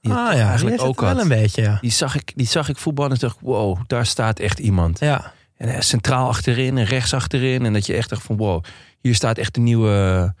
Die 0.00 0.12
ah 0.12 0.34
ja, 0.34 0.48
eigenlijk 0.48 0.82
ook 0.82 1.00
wel 1.00 1.10
had. 1.10 1.20
een 1.20 1.28
beetje, 1.28 1.62
ja. 1.62 1.78
Die 1.80 1.90
zag 1.90 2.14
ik, 2.14 2.32
die 2.34 2.46
zag 2.46 2.68
ik 2.68 2.76
voetballen 2.76 3.12
en 3.12 3.18
dacht, 3.18 3.36
wow, 3.40 3.78
daar 3.86 4.06
staat 4.06 4.38
echt 4.38 4.58
iemand. 4.58 5.00
Ja, 5.00 5.32
En 5.56 5.68
eh, 5.68 5.80
centraal 5.80 6.28
achterin 6.28 6.78
en 6.78 6.84
rechts 6.84 7.14
achterin. 7.14 7.64
En 7.64 7.72
dat 7.72 7.86
je 7.86 7.94
echt 7.94 8.08
dacht 8.08 8.22
van, 8.22 8.36
wow, 8.36 8.64
hier 9.00 9.14
staat 9.14 9.38
echt 9.38 9.54
de 9.54 9.60
nieuwe, 9.60 10.34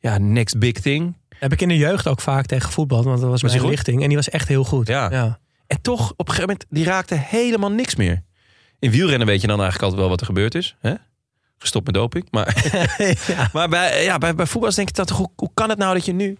ja, 0.00 0.18
next 0.18 0.58
big 0.58 0.72
thing. 0.72 1.16
heb 1.38 1.52
ik 1.52 1.60
in 1.60 1.68
de 1.68 1.76
jeugd 1.76 2.08
ook 2.08 2.20
vaak 2.20 2.46
tegen 2.46 2.66
gevoetbald, 2.66 3.04
want 3.04 3.20
dat 3.20 3.30
was, 3.30 3.42
Was 3.42 3.54
mijn 3.54 3.66
lichting. 3.66 4.02
En 4.02 4.08
die 4.08 4.16
was 4.16 4.28
echt 4.28 4.48
heel 4.48 4.64
goed. 4.64 4.86
Ja. 4.86 5.10
ja. 5.10 5.38
En 5.66 5.80
toch, 5.82 6.10
op 6.16 6.28
een 6.28 6.34
gegeven 6.34 6.48
moment, 6.48 6.66
die 6.68 6.84
raakte 6.84 7.14
helemaal 7.14 7.70
niks 7.70 7.94
meer. 7.94 8.22
In 8.78 8.90
wielrennen 8.90 9.26
weet 9.26 9.40
je 9.40 9.46
dan 9.46 9.60
eigenlijk 9.60 9.82
altijd 9.82 10.00
wel 10.00 10.10
wat 10.10 10.20
er 10.20 10.26
gebeurd 10.26 10.54
is. 10.54 10.76
Hè? 10.80 10.94
Gestopt 11.58 11.86
met 11.86 11.94
doping. 11.94 12.26
Maar, 12.30 12.70
ja. 13.26 13.48
maar 13.52 13.68
bij, 13.68 14.04
ja, 14.04 14.18
bij, 14.18 14.34
bij 14.34 14.46
voetbal 14.46 14.74
denk 14.74 14.88
ik 14.88 14.94
toch, 14.94 15.16
hoe, 15.16 15.30
hoe 15.36 15.50
kan 15.54 15.68
het 15.68 15.78
nou 15.78 15.94
dat 15.94 16.04
je 16.04 16.12
nu... 16.12 16.38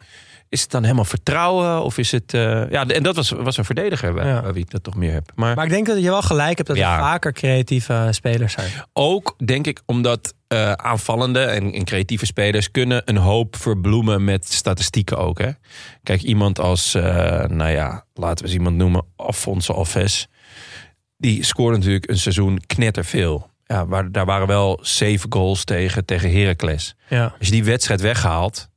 Is 0.50 0.60
het 0.62 0.70
dan 0.70 0.82
helemaal 0.82 1.04
vertrouwen? 1.04 1.82
Of 1.82 1.98
is 1.98 2.12
het... 2.12 2.34
eh, 2.34 2.70
ja, 2.70 2.86
en 2.86 3.02
dat 3.02 3.16
was, 3.16 3.30
was 3.30 3.56
een 3.56 3.64
verdediger 3.64 4.14
bij, 4.14 4.26
Ja. 4.26 4.40
bij 4.42 4.52
wie 4.52 4.62
ik 4.62 4.70
dat 4.70 4.82
toch 4.82 4.94
meer 4.94 5.12
heb. 5.12 5.32
Maar, 5.34 5.54
Maar 5.54 5.64
ik 5.64 5.70
denk 5.70 5.86
dat 5.86 5.96
je 6.02 6.08
wel 6.10 6.22
gelijk 6.22 6.56
hebt 6.56 6.68
dat 6.68 6.76
Ja. 6.76 6.94
er 6.94 7.00
vaker 7.02 7.32
creatieve 7.32 7.92
eh, 7.92 8.06
spelers 8.10 8.52
zijn. 8.52 8.70
ook, 8.92 9.34
denk 9.44 9.66
ik, 9.66 9.80
omdat 9.86 10.34
eh, 10.48 10.72
aanvallende 10.72 11.40
en, 11.40 11.72
en 11.72 11.84
creatieve 11.84 12.26
spelers... 12.26 12.70
kunnen 12.70 13.02
een 13.04 13.16
hoop 13.16 13.56
verbloemen 13.56 14.24
met 14.24 14.52
statistieken 14.52 15.18
ook. 15.18 15.38
Hè? 15.38 15.50
Kijk, 16.02 16.22
iemand 16.22 16.58
als, 16.58 16.94
eh, 16.94 17.02
nou 17.44 17.70
ja, 17.70 18.04
laten 18.14 18.38
we 18.38 18.44
eens 18.50 18.58
iemand 18.58 18.76
noemen... 18.76 19.04
Alfonso 19.16 19.72
Alves. 19.72 20.26
Die 21.16 21.44
scoorde 21.44 21.76
natuurlijk 21.76 22.10
een 22.10 22.18
seizoen 22.18 22.60
knetterveel. 22.66 23.48
Ja, 23.64 23.86
waar, 23.86 24.12
daar 24.12 24.26
waren 24.26 24.46
wel 24.46 24.78
zeven 24.82 25.32
goals 25.32 25.64
tegen, 25.64 26.04
tegen 26.04 26.32
Heracles. 26.32 26.94
Ja. 27.08 27.24
Als 27.38 27.46
je 27.48 27.52
die 27.54 27.64
wedstrijd 27.64 28.00
weghaalt... 28.00 28.68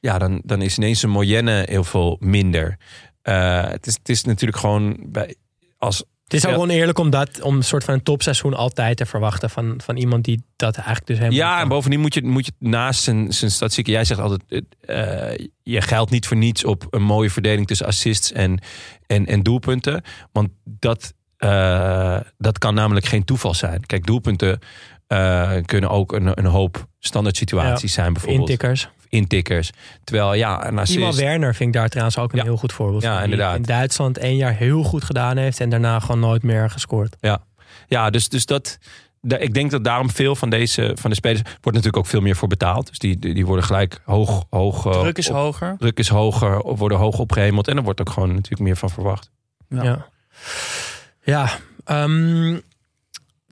Ja, 0.00 0.18
dan, 0.18 0.40
dan 0.44 0.62
is 0.62 0.76
ineens 0.76 1.02
een 1.02 1.10
Moyenne 1.10 1.64
heel 1.68 1.84
veel 1.84 2.16
minder. 2.20 2.76
Eh, 3.22 3.64
het, 3.64 3.86
is, 3.86 3.94
het 3.94 4.08
is 4.08 4.24
natuurlijk 4.24 4.60
gewoon... 4.60 4.96
Bij, 5.08 5.34
als, 5.78 6.04
Het 6.24 6.34
is 6.34 6.46
ook 6.46 6.58
oneerlijk 6.58 6.98
om 6.98 7.10
dat, 7.10 7.40
om 7.40 7.56
een 7.56 7.64
soort 7.64 7.84
van 7.84 7.94
een 7.94 8.02
topseizoen 8.02 8.54
altijd 8.54 8.96
te 8.96 9.06
verwachten 9.06 9.50
van, 9.50 9.80
van 9.84 9.96
iemand 9.96 10.24
die 10.24 10.42
dat 10.56 10.76
eigenlijk 10.76 11.06
dus 11.06 11.18
helemaal 11.18 11.38
Ja, 11.38 11.60
en 11.60 11.68
bovendien 11.68 12.00
moet 12.00 12.14
je, 12.14 12.22
moet 12.22 12.46
je 12.46 12.52
naast 12.58 13.02
zijn, 13.02 13.32
zijn 13.32 13.50
statistieken... 13.50 13.92
Jij 13.92 14.04
zegt 14.04 14.20
altijd, 14.20 14.42
eh, 14.80 15.46
je 15.62 15.80
geldt 15.80 16.10
niet 16.10 16.26
voor 16.26 16.36
niets 16.36 16.64
op 16.64 16.86
een 16.90 17.02
mooie 17.02 17.30
verdeling 17.30 17.66
tussen 17.66 17.86
assists 17.86 18.32
en, 18.32 18.60
en, 19.06 19.26
en 19.26 19.42
doelpunten. 19.42 20.02
Want 20.32 20.48
dat, 20.64 21.14
eh, 21.36 22.20
dat 22.38 22.58
kan 22.58 22.74
namelijk 22.74 23.06
geen 23.06 23.24
toeval 23.24 23.54
zijn. 23.54 23.86
Kijk, 23.86 24.06
doelpunten 24.06 24.58
kunnen 25.64 25.90
ook 25.90 26.12
een, 26.12 26.38
een 26.38 26.44
hoop 26.44 26.86
standaard 26.98 27.36
situaties 27.36 27.92
zijn 27.92 28.12
bijvoorbeeld. 28.12 28.40
intikkers. 28.40 28.88
Intikkers. 29.16 29.70
Terwijl, 30.04 30.34
ja, 30.34 30.66
een 30.66 30.78
assist... 30.78 30.98
Timo 30.98 31.12
Werner 31.14 31.54
vind 31.54 31.68
ik 31.74 31.80
daar 31.80 31.88
trouwens 31.88 32.18
ook 32.18 32.32
een 32.32 32.38
Ja. 32.38 32.44
heel 32.44 32.56
goed 32.56 32.72
voorbeeld 32.72 33.02
Ja, 33.02 33.08
van. 33.12 33.22
Die 33.22 33.30
inderdaad. 33.32 33.56
in 33.56 33.62
Duitsland 33.62 34.18
één 34.18 34.36
jaar 34.36 34.54
heel 34.54 34.82
goed 34.82 35.04
gedaan 35.04 35.36
heeft 35.36 35.60
en 35.60 35.68
daarna 35.70 36.00
gewoon 36.00 36.20
nooit 36.20 36.42
meer 36.42 36.70
gescoord. 36.70 37.16
Ja, 37.88 38.10
dus, 38.10 38.28
dus 38.28 38.46
dat. 38.46 38.78
da- 39.20 39.36
Ik 39.38 39.54
denk 39.54 39.70
dat 39.70 39.84
daarom 39.84 40.10
veel 40.10 40.36
van 40.36 40.50
deze 40.50 40.92
van 41.00 41.10
de 41.10 41.16
spelers 41.16 41.40
wordt 41.42 41.64
natuurlijk 41.64 41.96
ook 41.96 42.06
veel 42.06 42.20
meer 42.20 42.36
voor 42.36 42.48
betaald. 42.48 42.88
Dus 42.88 42.98
die, 42.98 43.18
die 43.18 43.46
worden 43.46 43.64
gelijk 43.64 44.00
hoog, 44.04 44.44
hoog. 44.50 44.86
eh, 44.86 45.00
Druk 45.00 45.18
is 45.18 45.28
op- 45.28 45.34
hoger. 45.36 45.76
druk 45.78 45.98
is 45.98 46.08
hoger, 46.08 46.60
of 46.60 46.78
worden 46.78 46.98
hoog 46.98 47.18
opgehemeld. 47.18 47.68
En 47.68 47.76
er 47.76 47.82
wordt 47.82 48.00
ook 48.00 48.10
gewoon 48.10 48.28
natuurlijk 48.28 48.62
meer 48.62 48.76
van 48.76 48.90
verwacht. 48.90 49.30
Ja. 49.68 49.82
Ja, 49.82 50.06
ja 51.22 51.48
ehm, 51.84 52.58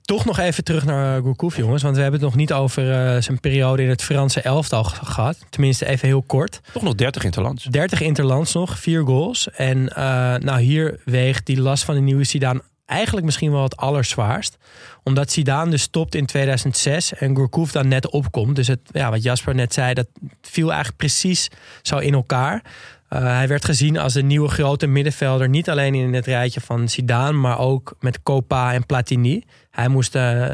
toch 0.05 0.25
nog 0.25 0.37
even 0.39 0.63
terug 0.63 0.85
naar 0.85 1.21
Gourcuff, 1.21 1.57
jongens. 1.57 1.83
Want 1.83 1.95
we 1.95 2.01
hebben 2.01 2.19
het 2.19 2.29
nog 2.29 2.39
niet 2.39 2.53
over 2.53 2.91
eh, 2.91 3.21
zijn 3.21 3.39
periode 3.39 3.83
in 3.83 3.89
het 3.89 4.03
Franse 4.03 4.41
elftal 4.41 4.83
ge- 4.83 5.05
gehad. 5.05 5.37
Tenminste, 5.49 5.85
even 5.85 6.07
heel 6.07 6.21
kort. 6.21 6.61
Toch 6.73 6.83
nog 6.83 6.95
30 6.95 7.21
in 7.23 7.29
het 7.29 7.37
land. 7.39 7.71
30 7.71 8.01
interlands 8.01 8.53
nog, 8.53 8.79
vier 8.79 9.03
goals. 9.05 9.49
En 9.51 9.89
eh, 9.95 10.03
nou, 10.35 10.59
hier 10.59 10.99
weegt 11.05 11.45
die 11.45 11.61
last 11.61 11.83
van 11.83 11.95
de 11.95 12.01
nieuwe 12.01 12.23
Zidane 12.23 12.61
eigenlijk 12.85 13.25
misschien 13.25 13.51
wel 13.51 13.63
het 13.63 13.77
allerzwaarst. 13.77 14.57
Omdat 15.03 15.31
Zidane 15.31 15.71
dus 15.71 15.81
stopt 15.81 16.15
in 16.15 16.25
2006 16.25 17.13
en 17.13 17.35
Gourcuff 17.35 17.71
dan 17.71 17.87
net 17.87 18.09
opkomt. 18.09 18.55
Dus 18.55 18.67
het, 18.67 18.79
ja, 18.91 19.09
wat 19.09 19.23
Jasper 19.23 19.55
net 19.55 19.73
zei, 19.73 19.93
dat 19.93 20.07
viel 20.41 20.67
eigenlijk 20.67 20.97
precies 20.97 21.49
zo 21.81 21.97
in 21.97 22.13
elkaar. 22.13 22.61
Eh, 23.07 23.21
hij 23.21 23.47
werd 23.47 23.65
gezien 23.65 23.97
als 23.97 24.13
de 24.13 24.23
nieuwe 24.23 24.47
grote 24.47 24.87
middenvelder. 24.87 25.49
Niet 25.49 25.69
alleen 25.69 25.95
in 25.95 26.13
het 26.13 26.25
rijtje 26.25 26.61
van 26.61 26.89
Zidane, 26.89 27.37
maar 27.37 27.59
ook 27.59 27.95
met 27.99 28.23
Copa 28.23 28.73
en 28.73 28.85
Platini. 28.85 29.43
Hij 29.71 29.87
moest 29.87 30.15
eh, 30.15 30.47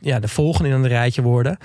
ja, 0.00 0.18
de 0.18 0.28
volgende 0.28 0.70
in 0.70 0.82
het 0.82 0.92
rijtje 0.92 1.22
worden. 1.22 1.58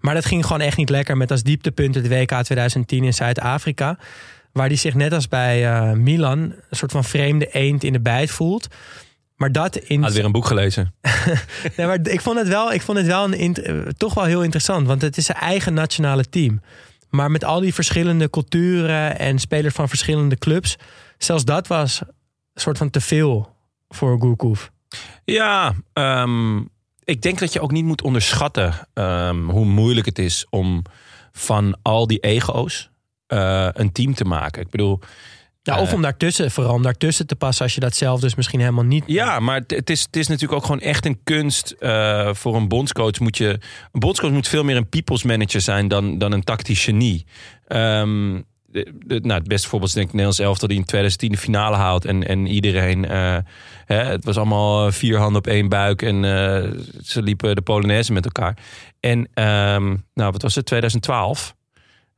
Maar 0.00 0.14
dat 0.14 0.24
ging 0.24 0.46
gewoon 0.46 0.60
echt 0.60 0.76
niet 0.76 0.90
lekker 0.90 1.16
met 1.16 1.30
als 1.30 1.42
dieptepunt 1.42 1.94
het 1.94 2.08
WK 2.08 2.42
2010 2.42 3.04
in 3.04 3.14
Zuid-Afrika. 3.14 3.98
Waar 4.52 4.66
hij 4.66 4.76
zich 4.76 4.94
net 4.94 5.12
als 5.12 5.28
bij 5.28 5.66
eh, 5.66 5.92
Milan 5.92 6.38
een 6.38 6.54
soort 6.70 6.92
van 6.92 7.04
vreemde 7.04 7.46
eend 7.46 7.84
in 7.84 7.92
de 7.92 8.00
bijt 8.00 8.30
voelt. 8.30 8.68
Maar 9.36 9.52
dat 9.52 9.76
in. 9.76 10.02
Had 10.02 10.12
weer 10.12 10.24
een 10.24 10.32
boek 10.32 10.46
gelezen. 10.46 10.94
Nee, 11.76 11.86
maar 11.86 11.98
ik 12.02 12.20
vond 12.20 12.38
het 12.38 12.48
wel, 12.48 12.72
ik 12.72 12.82
vond 12.82 12.98
het 12.98 13.06
wel 13.06 13.34
een, 13.34 13.56
toch 13.96 14.14
wel 14.14 14.24
heel 14.24 14.42
interessant. 14.42 14.86
Want 14.86 15.02
het 15.02 15.16
is 15.16 15.24
zijn 15.24 15.38
eigen 15.38 15.74
nationale 15.74 16.24
team. 16.28 16.60
Maar 17.10 17.30
met 17.30 17.44
al 17.44 17.60
die 17.60 17.74
verschillende 17.74 18.30
culturen 18.30 19.18
en 19.18 19.38
spelers 19.38 19.74
van 19.74 19.88
verschillende 19.88 20.36
clubs. 20.36 20.76
Zelfs 21.18 21.44
dat 21.44 21.66
was 21.66 22.00
een 22.00 22.60
soort 22.60 22.78
van 22.78 22.90
te 22.90 23.00
veel 23.00 23.56
voor 23.88 24.20
Gourcuff. 24.20 24.70
Ja, 25.24 25.74
ehm, 25.92 26.58
ik 27.04 27.22
denk 27.22 27.38
dat 27.38 27.52
je 27.52 27.60
ook 27.60 27.72
niet 27.72 27.84
moet 27.84 28.02
onderschatten 28.02 28.88
ehm, 28.94 29.48
hoe 29.48 29.64
moeilijk 29.64 30.06
het 30.06 30.18
is 30.18 30.46
om 30.50 30.82
van 31.32 31.78
al 31.82 32.06
die 32.06 32.18
ego's 32.18 32.90
eh, 33.26 33.68
een 33.72 33.92
team 33.92 34.14
te 34.14 34.24
maken. 34.24 34.62
Ik 34.62 34.70
bedoel, 34.70 35.00
Ja, 35.74 35.80
of 35.80 35.88
Eh. 35.88 35.94
om 35.94 36.02
daartussen, 36.02 36.50
vooral 36.50 36.74
om 36.74 36.82
daartussen 36.82 37.26
te 37.26 37.36
passen 37.36 37.64
als 37.64 37.74
je 37.74 37.80
dat 37.80 37.96
zelf 37.96 38.20
dus 38.20 38.34
misschien 38.34 38.60
helemaal 38.60 38.84
niet. 38.84 39.04
Ja, 39.06 39.40
maar 39.40 39.60
het- 39.66 39.90
is, 39.90 40.02
het 40.02 40.16
is 40.16 40.26
natuurlijk 40.28 40.58
ook 40.58 40.64
gewoon 40.66 40.80
echt 40.80 41.06
een 41.06 41.20
kunst. 41.24 41.70
eh, 41.78 42.30
voor 42.34 42.56
een 42.56 42.68
bondscoach 42.68 43.18
moet 43.20 43.36
je. 43.36 43.48
Een 43.92 44.00
bondscoach 44.00 44.30
moet 44.30 44.48
veel 44.48 44.64
meer 44.64 44.76
een 44.76 44.88
people's 44.88 45.22
manager 45.22 45.60
zijn 45.60 45.88
dan, 45.88 46.18
dan 46.18 46.32
een 46.32 46.44
tactisch 46.44 46.84
genie. 46.84 47.24
Ehm, 47.66 48.40
de, 48.66 48.92
de- 49.06 49.20
nou, 49.20 49.38
het 49.38 49.48
beste 49.48 49.68
voorbeeld 49.68 49.90
is 49.90 49.96
denk 49.96 50.06
ik 50.06 50.12
Nederlands 50.14 50.44
elftal 50.44 50.68
die 50.68 50.76
in 50.78 50.84
2010 50.84 51.30
de 51.30 51.36
finale 51.38 51.76
haalt. 51.76 52.04
En, 52.04 52.26
en 52.28 52.46
iedereen. 52.46 53.04
eh, 53.04 53.36
hè, 53.84 53.96
het 54.04 54.24
was 54.24 54.36
allemaal 54.36 54.92
vier 54.92 55.18
handen 55.18 55.36
op 55.38 55.46
één 55.46 55.68
buik. 55.68 56.02
En 56.02 56.22
ze 57.02 57.22
liepen 57.22 57.54
de 57.54 57.62
Polonaise 57.62 58.12
met 58.12 58.24
elkaar. 58.24 58.56
En 59.00 59.28
ehm, 59.34 59.86
nou, 60.14 60.30
wat 60.32 60.42
was 60.42 60.54
het? 60.54 60.66
2012. 60.66 61.54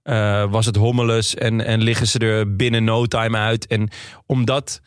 Eh, 0.02 0.50
was 0.50 0.66
het 0.66 0.76
hommeles 0.76 1.34
en, 1.34 1.64
en 1.64 1.82
liggen 1.82 2.06
ze 2.06 2.18
er 2.18 2.56
binnen 2.56 2.84
no 2.84 3.06
time 3.06 3.38
uit. 3.38 3.66
En 3.66 3.88
omdat 4.26 4.80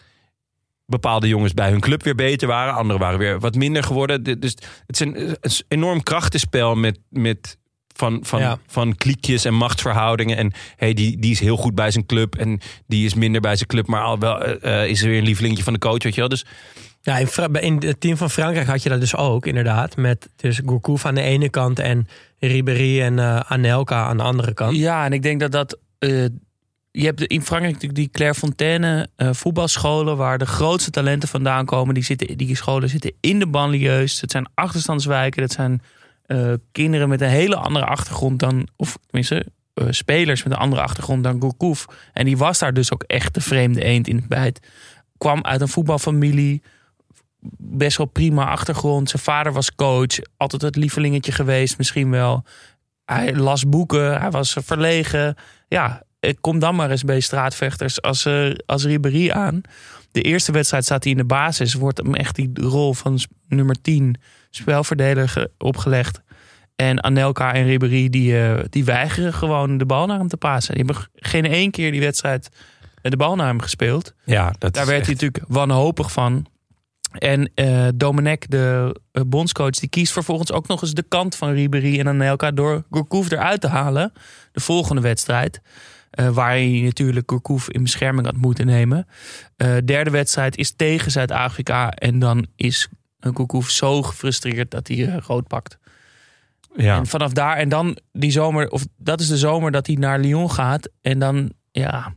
bepaalde 0.86 1.28
jongens 1.28 1.53
bij 1.53 1.70
hun 1.70 1.80
club 1.80 2.03
weer 2.03 2.16
beter 2.16 2.47
waren. 2.47 2.74
Anderen 2.74 3.01
waren 3.01 3.20
weer 3.20 3.39
wat 3.39 3.55
minder 3.55 3.84
geworden. 3.84 4.24
Dus 4.39 4.57
het 4.86 4.95
is 4.95 4.99
een, 4.99 5.30
een 5.41 5.51
enorm 5.68 6.03
krachtenspel 6.03 6.76
met, 6.76 6.99
met 7.09 7.57
van, 7.95 8.20
van, 8.22 8.39
Ja. 8.39 8.57
van 8.68 8.95
kliekjes 8.95 9.45
en 9.45 9.53
machtsverhoudingen. 9.53 10.38
En 10.38 10.51
hey, 10.76 10.93
die, 10.93 11.20
die 11.20 11.32
is 11.32 11.39
heel 11.39 11.57
goed 11.57 11.76
bij 11.76 11.91
zijn 11.91 12.05
club. 12.05 12.36
En 12.36 12.59
die 12.88 13.05
is 13.05 13.13
minder 13.13 13.41
bij 13.41 13.55
zijn 13.55 13.68
club. 13.68 13.88
Maar 13.88 14.01
al 14.01 14.20
wel 14.20 14.43
eh, 14.43 14.82
eh, 14.82 14.89
is 14.89 15.01
er 15.01 15.09
weer 15.09 15.18
een 15.18 15.24
lievelingetje 15.24 15.63
van 15.63 15.74
de 15.74 15.80
coach. 15.80 16.03
Weet 16.03 16.13
je 16.13 16.20
wel? 16.20 16.30
Dus 16.30 16.45
Ja, 17.06 17.18
in, 17.51 17.82
het 17.86 17.99
team 17.99 18.18
van 18.18 18.30
Frankrijk 18.30 18.68
had 18.68 18.84
je 18.84 18.89
dat 18.89 18.99
dus 18.99 19.16
ook, 19.16 19.45
inderdaad. 19.45 19.95
Met 19.95 20.30
dus 20.36 20.62
Gourcuff 20.66 21.06
aan 21.06 21.16
de 21.16 21.22
ene 21.22 21.49
kant 21.49 21.80
en 21.80 22.08
Ribéry 22.39 23.01
en 23.01 23.20
eh, 23.20 23.39
Anelka 23.39 24.06
aan 24.06 24.18
de 24.18 24.24
andere 24.24 24.53
kant. 24.53 24.76
Ja, 24.78 25.06
en 25.06 25.14
ik 25.14 25.22
denk 25.22 25.39
dat 25.39 25.51
dat. 25.51 25.78
eh, 25.99 26.26
je 26.91 27.06
hebt 27.06 27.22
in 27.22 27.41
Frankrijk 27.41 27.74
natuurlijk 27.74 28.01
die 28.01 28.10
Clairefontaine 28.12 29.08
eh 29.16 29.30
voetbalscholen 29.34 30.18
waar 30.18 30.38
de 30.38 30.45
grootste 30.45 30.91
talenten 30.91 31.30
vandaan 31.30 31.66
komen. 31.66 31.93
Die, 31.93 32.03
zitten, 32.03 32.38
die 32.38 32.56
scholen 32.56 32.89
zitten 32.89 33.14
in 33.20 33.39
de 33.39 33.47
banlieues. 33.47 34.22
Het 34.22 34.32
zijn 34.32 34.49
achterstandswijken. 34.53 35.41
Dat 35.41 35.51
zijn 35.51 35.82
kinderen 36.72 37.10
met 37.10 37.22
een 37.22 37.30
hele 37.30 37.56
andere 37.56 37.86
achtergrond 37.86 38.39
dan. 38.39 38.68
Of 38.76 38.97
tenminste, 39.06 39.45
spelers 39.89 40.43
met 40.43 40.53
een 40.53 40.60
andere 40.60 40.82
achtergrond 40.82 41.24
dan 41.24 41.39
Gourcuff. 41.39 41.86
En 42.14 42.26
die 42.26 42.38
was 42.38 42.60
daar 42.60 42.74
dus 42.74 42.93
ook 42.93 43.03
echt 43.03 43.34
de 43.34 43.41
vreemde 43.41 43.84
eend 43.84 44.08
in 44.08 44.16
het 44.16 44.28
bijt. 44.28 44.68
Kwam 45.18 45.43
uit 45.43 45.62
een 45.62 45.68
voetbalfamilie. 45.68 46.62
Best 47.58 47.98
wel 47.98 48.06
prima 48.08 48.46
achtergrond. 48.46 49.10
Zijn 49.10 49.22
vader 49.24 49.54
was 49.54 49.76
coach. 49.76 50.16
Altijd 50.38 50.62
het 50.62 50.76
lievelingetje 50.76 51.32
geweest, 51.32 51.78
misschien 51.78 52.10
wel. 52.12 52.43
Hij 53.06 53.36
las 53.36 53.70
boeken. 53.70 54.20
Hij 54.22 54.32
was 54.32 54.56
verlegen. 54.62 55.36
Ja, 55.68 56.04
ik 56.20 56.38
kom 56.41 56.60
dan 56.60 56.76
maar 56.76 56.91
eens 56.91 57.04
bij 57.04 57.20
straatvechters 57.20 58.02
als, 58.02 58.26
eh, 58.26 58.52
als 58.66 58.84
Ribéry 58.86 59.32
aan. 59.32 59.62
De 60.12 60.22
eerste 60.22 60.52
wedstrijd 60.52 60.84
staat 60.84 61.04
hij 61.04 61.12
in 61.12 61.18
de 61.18 61.26
basis. 61.26 61.74
Wordt 61.74 61.98
hem 61.98 62.14
echt 62.16 62.36
die 62.36 62.52
rol 62.54 62.93
van 62.93 63.20
nummer 63.48 63.82
10 63.82 64.16
spelverdeler 64.50 65.30
ge- 65.30 65.52
opgelegd. 65.58 66.22
En 66.76 67.04
Anelka 67.04 67.54
en 67.54 67.66
Ribéry 67.66 68.10
die, 68.10 68.39
eh, 68.43 68.64
die 68.70 68.86
weigeren 68.86 69.34
gewoon 69.34 69.78
de 69.78 69.86
bal 69.86 70.06
naar 70.06 70.18
hem 70.18 70.28
te 70.28 70.38
passen. 70.38 70.76
Die 70.76 70.84
hebben 70.86 71.04
geen 71.16 71.46
één 71.46 71.72
keer 71.72 71.91
die 71.91 72.00
wedstrijd 72.02 72.50
eh, 73.02 73.12
de 73.12 73.18
bal 73.18 73.36
naar 73.36 73.48
hem 73.48 73.62
gespeeld. 73.62 74.14
ja, 74.24 74.54
dat 74.58 74.74
Daar 74.74 74.86
werd 74.86 75.06
hij 75.06 75.14
natuurlijk 75.14 75.43
wanhopig 75.48 76.12
van. 76.12 76.46
En 77.18 77.51
eh 77.55 77.88
Domenech, 77.95 78.39
de 78.39 78.95
eh, 79.11 79.22
bondscoach, 79.28 79.70
die 79.72 79.89
kiest 79.89 80.11
vervolgens 80.13 80.51
ook 80.51 80.68
nog 80.68 80.82
eens 80.82 80.93
de 80.93 81.03
kant 81.07 81.36
van 81.36 81.51
Ribéry 81.51 81.99
en 81.99 82.07
Anelka 82.07 82.51
door 82.51 82.84
Gourcuff 82.91 83.32
eruit 83.32 83.61
te 83.61 83.68
halen. 83.68 84.13
De 84.51 84.59
volgende 84.59 85.01
wedstrijd. 85.01 85.61
eh, 86.09 86.30
waar 86.30 86.49
hij 86.49 86.82
natuurlijk 86.84 87.30
Gourcuff 87.30 87.70
in 87.70 87.84
bescherming 87.84 88.26
had 88.26 88.36
moeten 88.36 88.66
nemen. 88.66 89.07
Derde 89.86 90.09
wedstrijd 90.09 90.57
is 90.57 90.72
tegen 90.76 91.11
Zuid-Afrika. 91.11 91.91
En 91.91 92.20
dan 92.20 92.47
is 92.55 92.88
Gourcuff 93.20 93.70
zo 93.70 94.01
gefrustreerd 94.03 94.72
dat 94.72 94.88
hij 94.88 95.20
rood 95.28 95.47
pakt. 95.47 95.78
ja. 96.76 96.97
En 96.97 97.07
vanaf 97.07 97.32
daar, 97.34 97.57
en 97.57 97.70
dan 97.70 97.97
die 98.11 98.32
zomer, 98.32 98.70
of 98.70 98.86
dat 98.97 99.20
is 99.20 99.28
de 99.28 99.38
zomer 99.38 99.72
dat 99.72 99.88
hij 99.88 99.95
naar 99.95 100.20
Lyon 100.20 100.51
gaat. 100.51 100.89
En 101.01 101.20
dan, 101.20 101.51
ja, 101.72 102.13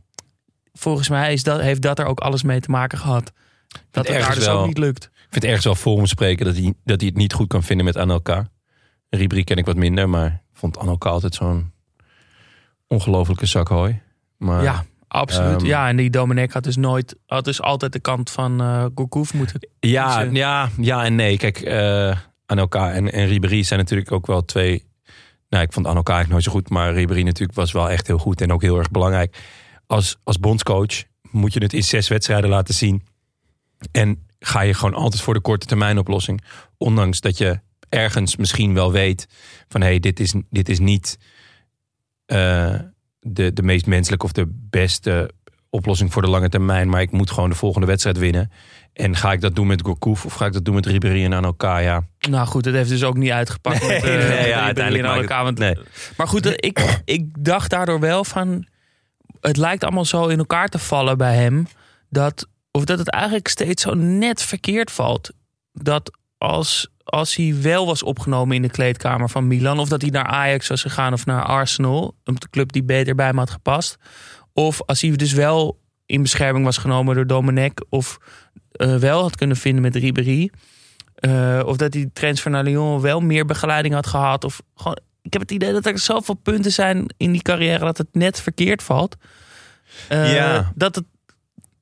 volgens 0.73 1.09
mij 1.09 1.33
is 1.33 1.43
dat, 1.43 1.61
heeft 1.61 1.81
dat 1.81 1.99
er 1.99 2.05
ook 2.05 2.19
alles 2.19 2.43
mee 2.43 2.59
te 2.59 2.71
maken 2.71 2.97
gehad. 2.97 3.31
Dat 3.69 3.81
het 3.91 4.07
daar 4.07 4.15
ergens 4.15 4.35
dus 4.35 4.45
wel- 4.45 4.59
ook 4.59 4.67
niet 4.67 4.77
lukt. 4.77 5.03
Ik 5.03 5.19
vind 5.19 5.33
het 5.33 5.43
ergens 5.43 5.65
wel 5.65 5.75
voor 5.75 5.97
hem 5.97 6.05
spreken 6.05 6.45
dat 6.45 6.55
hij, 6.55 6.73
dat 6.83 6.99
hij 6.99 7.09
het 7.09 7.17
niet 7.17 7.33
goed 7.33 7.47
kan 7.47 7.63
vinden 7.63 7.85
met 7.85 7.97
Anelka. 7.97 8.49
Ribéry 9.09 9.43
ken 9.43 9.57
ik 9.57 9.65
wat 9.65 9.75
minder, 9.75 10.09
maar 10.09 10.41
vond 10.53 10.77
Anelka 10.77 11.09
altijd 11.09 11.35
zo'n 11.35 11.71
ongelofelijke 12.87 13.45
zak 13.45 13.67
hooi. 13.67 14.01
Maar, 14.37 14.63
Ja, 14.63 14.85
absoluut. 15.07 15.55
Ehm, 15.57 15.65
ja, 15.65 15.87
en 15.87 15.95
die 15.95 16.09
Domenech 16.09 16.53
had 16.53 16.63
dus 16.63 16.75
nooit, 16.75 17.15
had 17.25 17.45
dus 17.45 17.61
altijd 17.61 17.93
de 17.93 17.99
kant 17.99 18.29
van 18.31 18.61
eh 18.61 18.85
Gourcuff 18.95 19.33
moeten. 19.33 19.69
Ja, 19.79 20.21
ja, 20.21 20.69
ja 20.79 21.03
en 21.05 21.15
nee. 21.15 21.37
Kijk, 21.37 21.59
eh 21.59 22.17
Anelka 22.45 22.91
en, 22.91 23.11
en 23.11 23.27
Ribéry 23.27 23.63
zijn 23.63 23.79
natuurlijk 23.79 24.11
ook 24.11 24.27
wel 24.27 24.45
twee... 24.45 24.87
Nou, 25.49 25.63
ik 25.63 25.73
vond 25.73 25.85
Anelka 25.87 26.13
eigenlijk 26.13 26.31
nooit 26.31 26.43
zo 26.43 26.51
goed. 26.51 26.69
Maar 26.69 26.93
Ribéry 26.93 27.21
natuurlijk 27.23 27.57
was 27.57 27.71
wel 27.71 27.89
echt 27.89 28.07
heel 28.07 28.17
goed 28.17 28.41
en 28.41 28.51
ook 28.51 28.61
heel 28.61 28.77
erg 28.77 28.91
belangrijk. 28.91 29.37
Als, 29.87 30.17
als 30.23 30.39
bondscoach 30.39 31.03
moet 31.31 31.53
je 31.53 31.59
het 31.63 31.73
in 31.73 31.83
zes 31.83 32.07
wedstrijden 32.07 32.49
laten 32.49 32.73
zien. 32.73 33.03
En 33.91 34.25
ga 34.39 34.61
je 34.61 34.73
gewoon 34.73 34.93
altijd 34.93 35.21
voor 35.21 35.33
de 35.33 35.39
korte 35.41 35.65
termijn 35.65 35.97
oplossing. 35.97 36.41
Ondanks 36.77 37.21
dat 37.21 37.37
je 37.37 37.59
ergens 37.89 38.35
misschien 38.35 38.73
wel 38.73 38.91
weet 38.91 39.27
van... 39.67 39.81
hé, 39.81 39.87
hey, 39.87 39.99
dit, 39.99 40.19
is, 40.19 40.33
dit 40.49 40.69
is 40.69 40.79
niet 40.79 41.17
eh, 42.25 42.75
de, 43.19 43.53
de 43.53 43.63
meest 43.63 43.85
menselijke 43.85 44.25
of 44.25 44.31
de 44.31 44.45
beste 44.69 45.29
oplossing 45.69 46.13
voor 46.13 46.21
de 46.21 46.29
lange 46.29 46.49
termijn. 46.49 46.89
Maar 46.89 47.01
ik 47.01 47.11
moet 47.11 47.31
gewoon 47.31 47.49
de 47.49 47.55
volgende 47.55 47.87
wedstrijd 47.87 48.17
winnen. 48.17 48.51
En 48.93 49.15
ga 49.15 49.31
ik 49.31 49.41
dat 49.41 49.55
doen 49.55 49.67
met 49.67 49.81
Gourcuff 49.81 50.25
of 50.25 50.33
ga 50.33 50.45
ik 50.45 50.53
dat 50.53 50.65
doen 50.65 50.75
met 50.75 50.85
Ribéry 50.85 51.23
en 51.23 51.33
Anelka? 51.33 51.77
Ja, 51.77 52.03
Nou 52.29 52.47
goed, 52.47 52.65
het 52.65 52.73
heeft 52.75 52.89
dus 52.89 53.03
ook 53.03 53.17
niet 53.17 53.31
uitgepakt. 53.31 53.87
met, 53.87 54.03
eh, 54.03 54.03
nee, 54.03 54.17
met 54.37 54.45
ja, 54.45 54.61
uiteindelijk 54.63 55.07
en 55.07 55.13
elkaar, 55.21 55.43
want- 55.43 55.57
nee. 55.57 55.77
Maar 56.17 56.27
goed, 56.27 56.45
eh, 56.45 56.53
ik, 56.55 57.01
ik 57.05 57.43
dacht 57.43 57.69
daardoor 57.69 57.99
wel 57.99 58.23
van. 58.23 58.67
Het 59.41 59.57
lijkt 59.57 59.83
allemaal 59.83 60.05
zo 60.05 60.27
in 60.27 60.37
elkaar 60.39 60.67
te 60.67 60.79
vallen 60.79 61.17
bij 61.17 61.35
hem. 61.35 61.67
Dat, 62.09 62.47
of 62.71 62.83
dat 62.85 62.99
het 62.99 63.09
eigenlijk 63.09 63.47
steeds 63.47 63.83
zo 63.83 63.93
net 63.93 64.41
verkeerd 64.41 64.91
valt. 64.91 65.31
Dat 65.73 66.11
als, 66.37 66.87
als 67.03 67.35
hij 67.35 67.55
wel 67.61 67.85
was 67.85 68.03
opgenomen 68.03 68.55
in 68.55 68.61
de 68.61 68.69
kleedkamer 68.69 69.29
van 69.29 69.47
Milan. 69.47 69.79
Of 69.79 69.89
dat 69.89 70.01
hij 70.01 70.09
naar 70.09 70.25
Ajax 70.25 70.67
was 70.67 70.81
gegaan 70.81 71.13
of 71.13 71.25
naar 71.25 71.43
Arsenal. 71.43 72.15
Een 72.23 72.37
club 72.49 72.71
die 72.71 72.83
beter 72.83 73.15
bij 73.15 73.25
hem 73.25 73.37
had 73.37 73.49
gepast. 73.49 73.97
Of 74.53 74.81
als 74.85 75.01
hij 75.01 75.15
dus 75.15 75.33
wel 75.33 75.79
in 76.05 76.21
bescherming 76.21 76.65
was 76.65 76.77
genomen 76.77 77.15
door 77.15 77.27
Domenech. 77.27 77.71
Of 77.89 78.17
eh, 78.71 78.95
wel 78.95 79.21
had 79.21 79.35
kunnen 79.35 79.57
vinden 79.57 79.81
met 79.81 79.95
Ribéry. 79.95 80.51
Eh, 81.15 81.61
of 81.65 81.77
dat 81.77 81.91
die 81.91 82.09
transfer 82.13 82.51
naar 82.51 82.63
Lyon 82.63 83.01
wel 83.01 83.19
meer 83.19 83.45
begeleiding 83.45 83.93
had 83.93 84.07
gehad. 84.07 84.43
Of 84.43 84.61
gewoon, 84.75 84.99
ik 85.21 85.33
heb 85.33 85.41
het 85.41 85.51
idee 85.51 85.71
dat 85.71 85.85
er 85.85 85.99
zoveel 85.99 86.35
punten 86.35 86.71
zijn 86.71 87.05
in 87.17 87.31
die 87.31 87.41
carrière 87.41 87.85
dat 87.85 87.97
het 87.97 88.07
net 88.11 88.41
verkeerd 88.41 88.83
valt. 88.83 89.15
Eh, 90.07 90.33
Ja. 90.35 90.71
Dat 90.75 90.95
het, 90.95 91.05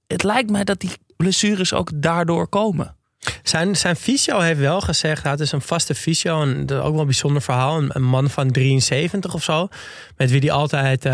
het 0.08 0.24
lijkt 0.24 0.50
mij 0.50 0.64
dat 0.64 0.80
die 0.80 0.92
blessures 1.18 1.74
ook 1.74 1.90
daardoor 1.96 2.48
komen. 2.48 2.96
Zijn, 3.44 3.76
zijn 3.76 3.96
fysio 3.96 4.40
heeft 4.40 4.60
wel 4.60 4.82
gezegd, 4.82 5.22
hij 5.22 5.32
had 5.32 5.40
dus 5.40 5.52
een 5.52 5.62
vaste 5.62 5.96
fysio, 5.96 6.42
en 6.42 6.66
dat 6.66 6.78
is 6.78 6.84
ook 6.84 6.92
wel 6.92 7.00
een 7.00 7.06
bijzonder 7.06 7.42
verhaal. 7.42 7.78
Een, 7.78 7.90
een 7.94 8.04
man 8.04 8.30
van 8.30 8.52
73 8.52 9.34
of 9.34 9.44
zo, 9.44 9.68
met 10.18 10.32
wie 10.32 10.40
hij 10.40 10.52
altijd 10.52 11.06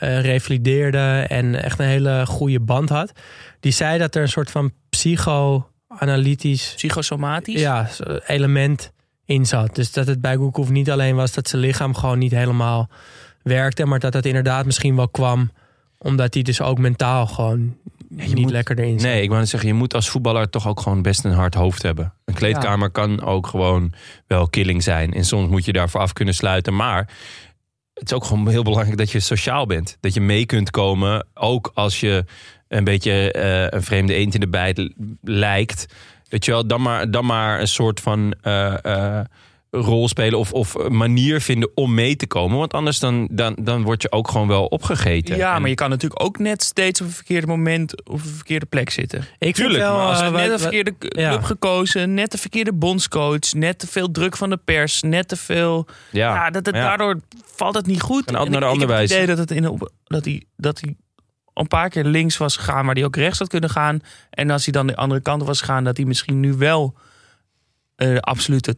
revalideerde 0.00 1.24
en 1.28 1.62
echt 1.62 1.78
een 1.78 1.86
hele 1.86 2.26
goede 2.26 2.60
band 2.60 2.88
had. 2.88 3.12
Die 3.60 3.72
zei 3.72 3.98
dat 3.98 4.14
er 4.14 4.22
een 4.22 4.28
soort 4.28 4.50
van 4.50 4.72
psychoanalytisch 4.90 6.72
Psychosomatisch. 6.76 7.60
ja, 7.60 7.88
element 8.26 8.92
in 9.24 9.46
zat. 9.46 9.74
Dus 9.74 9.92
dat 9.92 10.06
het 10.06 10.20
bij 10.20 10.36
Goekhoff 10.36 10.70
niet 10.70 10.90
alleen 10.90 11.16
was 11.16 11.32
dat 11.32 11.48
zijn 11.48 11.62
lichaam 11.62 11.94
gewoon 11.94 12.18
niet 12.18 12.32
helemaal 12.32 12.88
werkte, 13.42 13.84
maar 13.84 13.98
dat 13.98 14.12
het 14.12 14.26
inderdaad 14.26 14.64
misschien 14.64 14.96
wel 14.96 15.08
kwam 15.08 15.50
omdat 15.98 16.34
hij 16.34 16.42
dus 16.42 16.60
ook 16.60 16.78
mentaal 16.78 17.26
gewoon 17.26 17.76
niet 18.08 18.38
moet- 18.38 18.50
lekker 18.50 18.78
erin 18.78 19.00
zat. 19.00 19.10
Nee, 19.10 19.22
ik 19.22 19.30
wou 19.30 19.46
zeggen, 19.46 19.68
je 19.68 19.74
moet 19.74 19.94
als 19.94 20.08
voetballer 20.08 20.50
toch 20.50 20.68
ook 20.68 20.80
gewoon 20.80 21.02
best 21.02 21.24
een 21.24 21.32
hard 21.32 21.54
hoofd 21.54 21.82
hebben. 21.82 22.12
Een 22.24 22.34
kleedkamer 22.34 22.90
kan 22.90 23.22
ook 23.22 23.46
gewoon 23.46 23.92
wel 24.26 24.48
killing 24.48 24.82
zijn. 24.82 25.12
En 25.14 25.24
soms 25.24 25.48
moet 25.48 25.64
je 25.64 25.72
daarvoor 25.72 26.00
af 26.00 26.12
kunnen 26.12 26.34
sluiten. 26.34 26.76
Maar 26.76 27.08
het 27.94 28.10
is 28.10 28.12
ook 28.12 28.24
gewoon 28.24 28.48
heel 28.48 28.62
belangrijk 28.62 28.98
dat 28.98 29.10
je 29.10 29.20
sociaal 29.20 29.66
bent. 29.66 29.96
Dat 30.00 30.14
je 30.14 30.20
mee 30.20 30.46
kunt 30.46 30.70
komen, 30.70 31.26
ook 31.34 31.70
als 31.74 32.00
je 32.00 32.24
een 32.68 32.84
beetje 32.84 33.32
eh, 33.32 33.66
een 33.78 33.82
vreemde 33.82 34.14
eend 34.14 34.34
in 34.34 34.40
de 34.40 34.48
bijt 34.48 34.90
lijkt. 35.22 35.86
Weet 36.28 36.44
je 36.44 36.50
wel, 36.50 36.66
dan 36.66 36.82
maar, 36.82 37.10
dan 37.10 37.26
maar 37.26 37.60
een 37.60 37.68
soort 37.68 38.00
van 38.00 38.34
eh, 38.42 38.84
eh, 38.84 39.24
rol 39.80 40.08
spelen 40.08 40.38
of, 40.38 40.52
of 40.52 40.88
manier 40.88 41.40
vinden 41.40 41.70
om 41.74 41.94
mee 41.94 42.16
te 42.16 42.26
komen. 42.26 42.58
Want 42.58 42.72
anders 42.72 42.98
dan, 42.98 43.28
dan, 43.30 43.56
dan 43.60 43.82
word 43.82 44.02
je 44.02 44.12
ook 44.12 44.28
gewoon 44.30 44.48
wel 44.48 44.66
opgegeten. 44.66 45.36
Ja, 45.36 45.54
En- 45.54 45.60
maar 45.60 45.70
je 45.70 45.76
kan 45.76 45.90
natuurlijk 45.90 46.22
ook 46.22 46.38
net 46.38 46.62
steeds 46.62 47.00
op 47.00 47.06
een 47.06 47.12
verkeerde 47.12 47.46
moment 47.46 48.06
op 48.06 48.14
een 48.14 48.18
verkeerde 48.34 48.66
plek 48.66 48.90
zitten. 48.90 49.18
Ik 49.18 49.26
vind 49.38 49.56
Tuurlijk, 49.56 49.82
wel, 49.82 49.96
maar 49.96 50.06
als 50.06 50.20
eh, 50.20 50.30
net 50.30 50.32
wat- 50.40 50.50
wat- 50.50 50.60
verkeerde 50.60 50.94
ja. 50.98 51.28
club 51.30 51.42
gekozen, 51.42 52.14
net 52.14 52.30
de 52.32 52.38
verkeerde 52.38 52.72
bondscoach, 52.72 53.52
net 53.52 53.78
te 53.78 53.86
veel 53.86 54.10
druk 54.10 54.36
van 54.36 54.50
de 54.50 54.56
pers, 54.64 55.02
net 55.02 55.28
te 55.28 55.36
veel. 55.36 55.86
ja, 56.10 56.34
Ja, 56.34 56.50
dat 56.50 56.66
het, 56.66 56.74
ja. 56.74 56.80
daardoor 56.80 57.20
valt 57.44 57.74
het 57.74 57.86
niet 57.86 58.00
goed. 58.00 58.26
En 58.26 58.32
naar 58.32 58.44
de 58.44 58.50
ik, 58.50 58.56
ik 58.56 58.62
andere 58.68 58.92
heb 58.92 59.00
het 59.00 59.08
wijze. 59.10 59.14
idee 59.14 59.26
dat, 59.26 59.38
het 59.38 59.50
in 59.50 59.78
dat, 60.04 60.24
hij, 60.24 60.42
dat 60.56 60.80
hij 60.80 60.94
een 61.54 61.66
paar 61.68 61.88
keer 61.88 62.04
links 62.04 62.36
was 62.36 62.56
gegaan, 62.56 62.84
maar 62.84 62.94
die 62.94 63.04
ook 63.04 63.16
rechts 63.16 63.38
had 63.38 63.48
kunnen 63.48 63.70
gaan. 63.70 64.00
En 64.30 64.50
als 64.50 64.64
hij 64.64 64.72
dan 64.72 64.86
de 64.86 64.96
andere 64.96 65.20
kant 65.20 65.40
op 65.40 65.46
was 65.46 65.60
gegaan, 65.60 65.84
dat 65.84 65.96
hij 65.96 66.06
misschien 66.06 66.40
nu 66.40 66.52
wel 66.54 66.94
eh, 67.96 68.08
de 68.08 68.20
absolute 68.20 68.76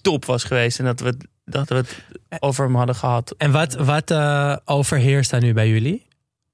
top 0.00 0.24
was 0.24 0.44
geweest. 0.44 0.78
En 0.78 0.84
dat 0.84 1.00
we, 1.00 1.06
het- 1.06 1.26
dat 1.44 1.68
we 1.68 1.74
het 1.74 2.02
over 2.38 2.64
hem 2.64 2.74
hadden 2.74 2.94
gehad. 2.94 3.34
En 3.38 3.50
wat, 3.50 3.74
wat 3.74 4.10
eh, 4.10 4.56
overheerst 4.64 5.30
daar 5.30 5.40
nu 5.42 5.52
bij 5.52 5.68
jullie? 5.68 6.06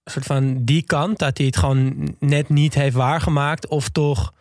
Een 0.05 0.13
soort 0.13 0.25
van 0.27 0.65
die 0.65 0.83
kant, 0.83 1.19
dat 1.19 1.37
hij 1.39 1.47
het 1.47 1.57
gewoon 1.57 2.15
net 2.19 2.49
niet 2.49 2.75
heeft 2.75 2.95
waargemaakt. 2.97 3.67
Of 3.69 3.89
toch 3.89 4.33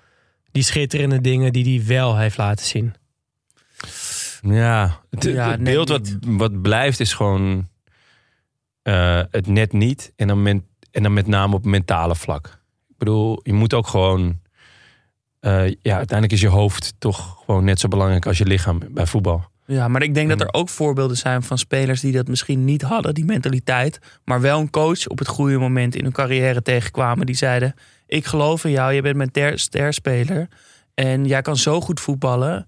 die 0.52 0.64
schitterende 0.64 1.22
dingen 1.22 1.54
die 1.54 1.78
hij 1.80 1.88
wel 1.88 2.18
heeft 2.18 2.38
laten 2.38 2.66
zien. 2.66 2.94
Ja, 4.42 5.00
het, 5.10 5.24
Ja, 5.24 5.50
het 5.52 5.60
net 5.60 5.74
beeld 5.74 5.90
wat, 5.90 6.18
wat 6.22 6.62
blijft 6.62 7.00
is 7.00 7.14
gewoon 7.14 7.68
eh, 8.82 9.22
het 9.32 9.48
net 9.48 9.74
niet. 9.74 10.12
En 10.16 10.28
dan, 10.28 10.42
men, 10.42 10.68
en 10.92 11.04
dan 11.04 11.14
met 11.14 11.28
name 11.28 11.56
op 11.56 11.66
mentale 11.66 12.16
vlak. 12.16 12.48
Ik 12.90 12.98
bedoel, 12.98 13.40
je 13.44 13.54
moet 13.54 13.74
ook 13.74 13.88
gewoon... 13.88 14.42
eh, 15.44 15.68
ja, 15.82 15.96
uiteindelijk 15.98 16.32
is 16.32 16.42
je 16.42 16.48
hoofd 16.48 16.94
toch 17.00 17.38
gewoon 17.46 17.64
net 17.64 17.80
zo 17.80 17.88
belangrijk 17.88 18.26
als 18.26 18.38
je 18.38 18.46
lichaam 18.46 18.80
bij 18.90 19.06
voetbal. 19.06 19.46
Ja, 19.66 19.88
maar 19.88 20.04
ik 20.04 20.14
denk 20.14 20.30
dat 20.30 20.42
er 20.42 20.54
ook 20.54 20.70
voorbeelden 20.70 21.18
zijn 21.18 21.44
van 21.44 21.58
spelers 21.58 22.02
die 22.02 22.12
dat 22.12 22.28
misschien 22.28 22.66
niet 22.66 22.82
hadden, 22.82 23.14
die 23.14 23.26
mentaliteit. 23.26 24.00
Maar 24.26 24.42
wel 24.42 24.60
een 24.60 24.70
coach 24.70 25.08
op 25.08 25.20
het 25.20 25.28
goede 25.28 25.58
moment 25.58 25.96
in 25.96 26.04
hun 26.04 26.12
carrière 26.12 26.62
tegenkwamen. 26.62 27.26
Die 27.26 27.36
zeiden: 27.36 27.74
Ik 28.08 28.26
geloof 28.26 28.66
in 28.66 28.72
jou, 28.72 28.94
je 28.94 29.02
bent 29.02 29.16
mijn 29.16 29.32
ter- 29.32 29.60
sterspeler. 29.60 30.48
En 30.94 31.26
jij 31.26 31.42
kan 31.42 31.58
zo 31.58 31.82
goed 31.82 32.00
voetballen. 32.00 32.68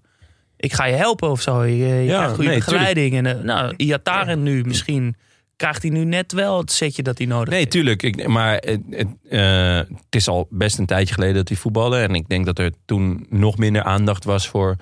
Ik 0.56 0.72
ga 0.72 0.84
je 0.84 0.94
helpen 0.94 1.30
of 1.30 1.40
zo. 1.40 1.64
Je, 1.64 1.76
je 1.76 2.02
Ja, 2.02 2.14
krijgt 2.16 2.34
goede 2.34 2.48
nee, 2.48 2.58
begeleiding. 2.58 3.16
En, 3.16 3.26
eh, 3.26 3.44
nou, 3.44 3.74
Iataren 3.76 4.42
nu 4.42 4.62
misschien. 4.64 5.16
Krijgt 5.56 5.82
hij 5.82 5.90
nu 5.90 6.04
net 6.04 6.32
wel 6.32 6.58
het 6.58 6.72
setje 6.72 7.02
dat 7.02 7.18
hij 7.18 7.26
nodig 7.26 7.48
Nee, 7.48 7.58
heeft. 7.58 7.70
tuurlijk. 7.70 8.02
Ik, 8.02 8.26
maar 8.26 8.52
het, 8.54 8.80
eh, 9.28 9.76
het 9.76 9.90
is 10.10 10.28
al 10.28 10.46
best 10.50 10.78
een 10.78 10.86
tijdje 10.86 11.14
geleden 11.14 11.34
dat 11.34 11.48
hij 11.48 11.56
voetbalde. 11.56 11.96
En 11.98 12.14
ik 12.14 12.28
denk 12.28 12.46
dat 12.46 12.58
er 12.58 12.72
toen 12.84 13.26
nog 13.30 13.56
minder 13.58 13.82
aandacht 13.82 14.24
was 14.24 14.48
voor, 14.48 14.76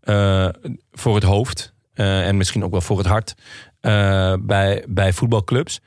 eh, 0.00 0.48
voor 0.92 1.14
het 1.14 1.24
hoofd. 1.24 1.72
eh, 1.94 2.26
en 2.26 2.36
misschien 2.36 2.64
ook 2.64 2.70
wel 2.70 2.80
voor 2.80 2.98
het 2.98 3.06
hart 3.06 3.34
bij, 4.46 4.84
bij 4.88 5.12
voetbalclubs. 5.12 5.80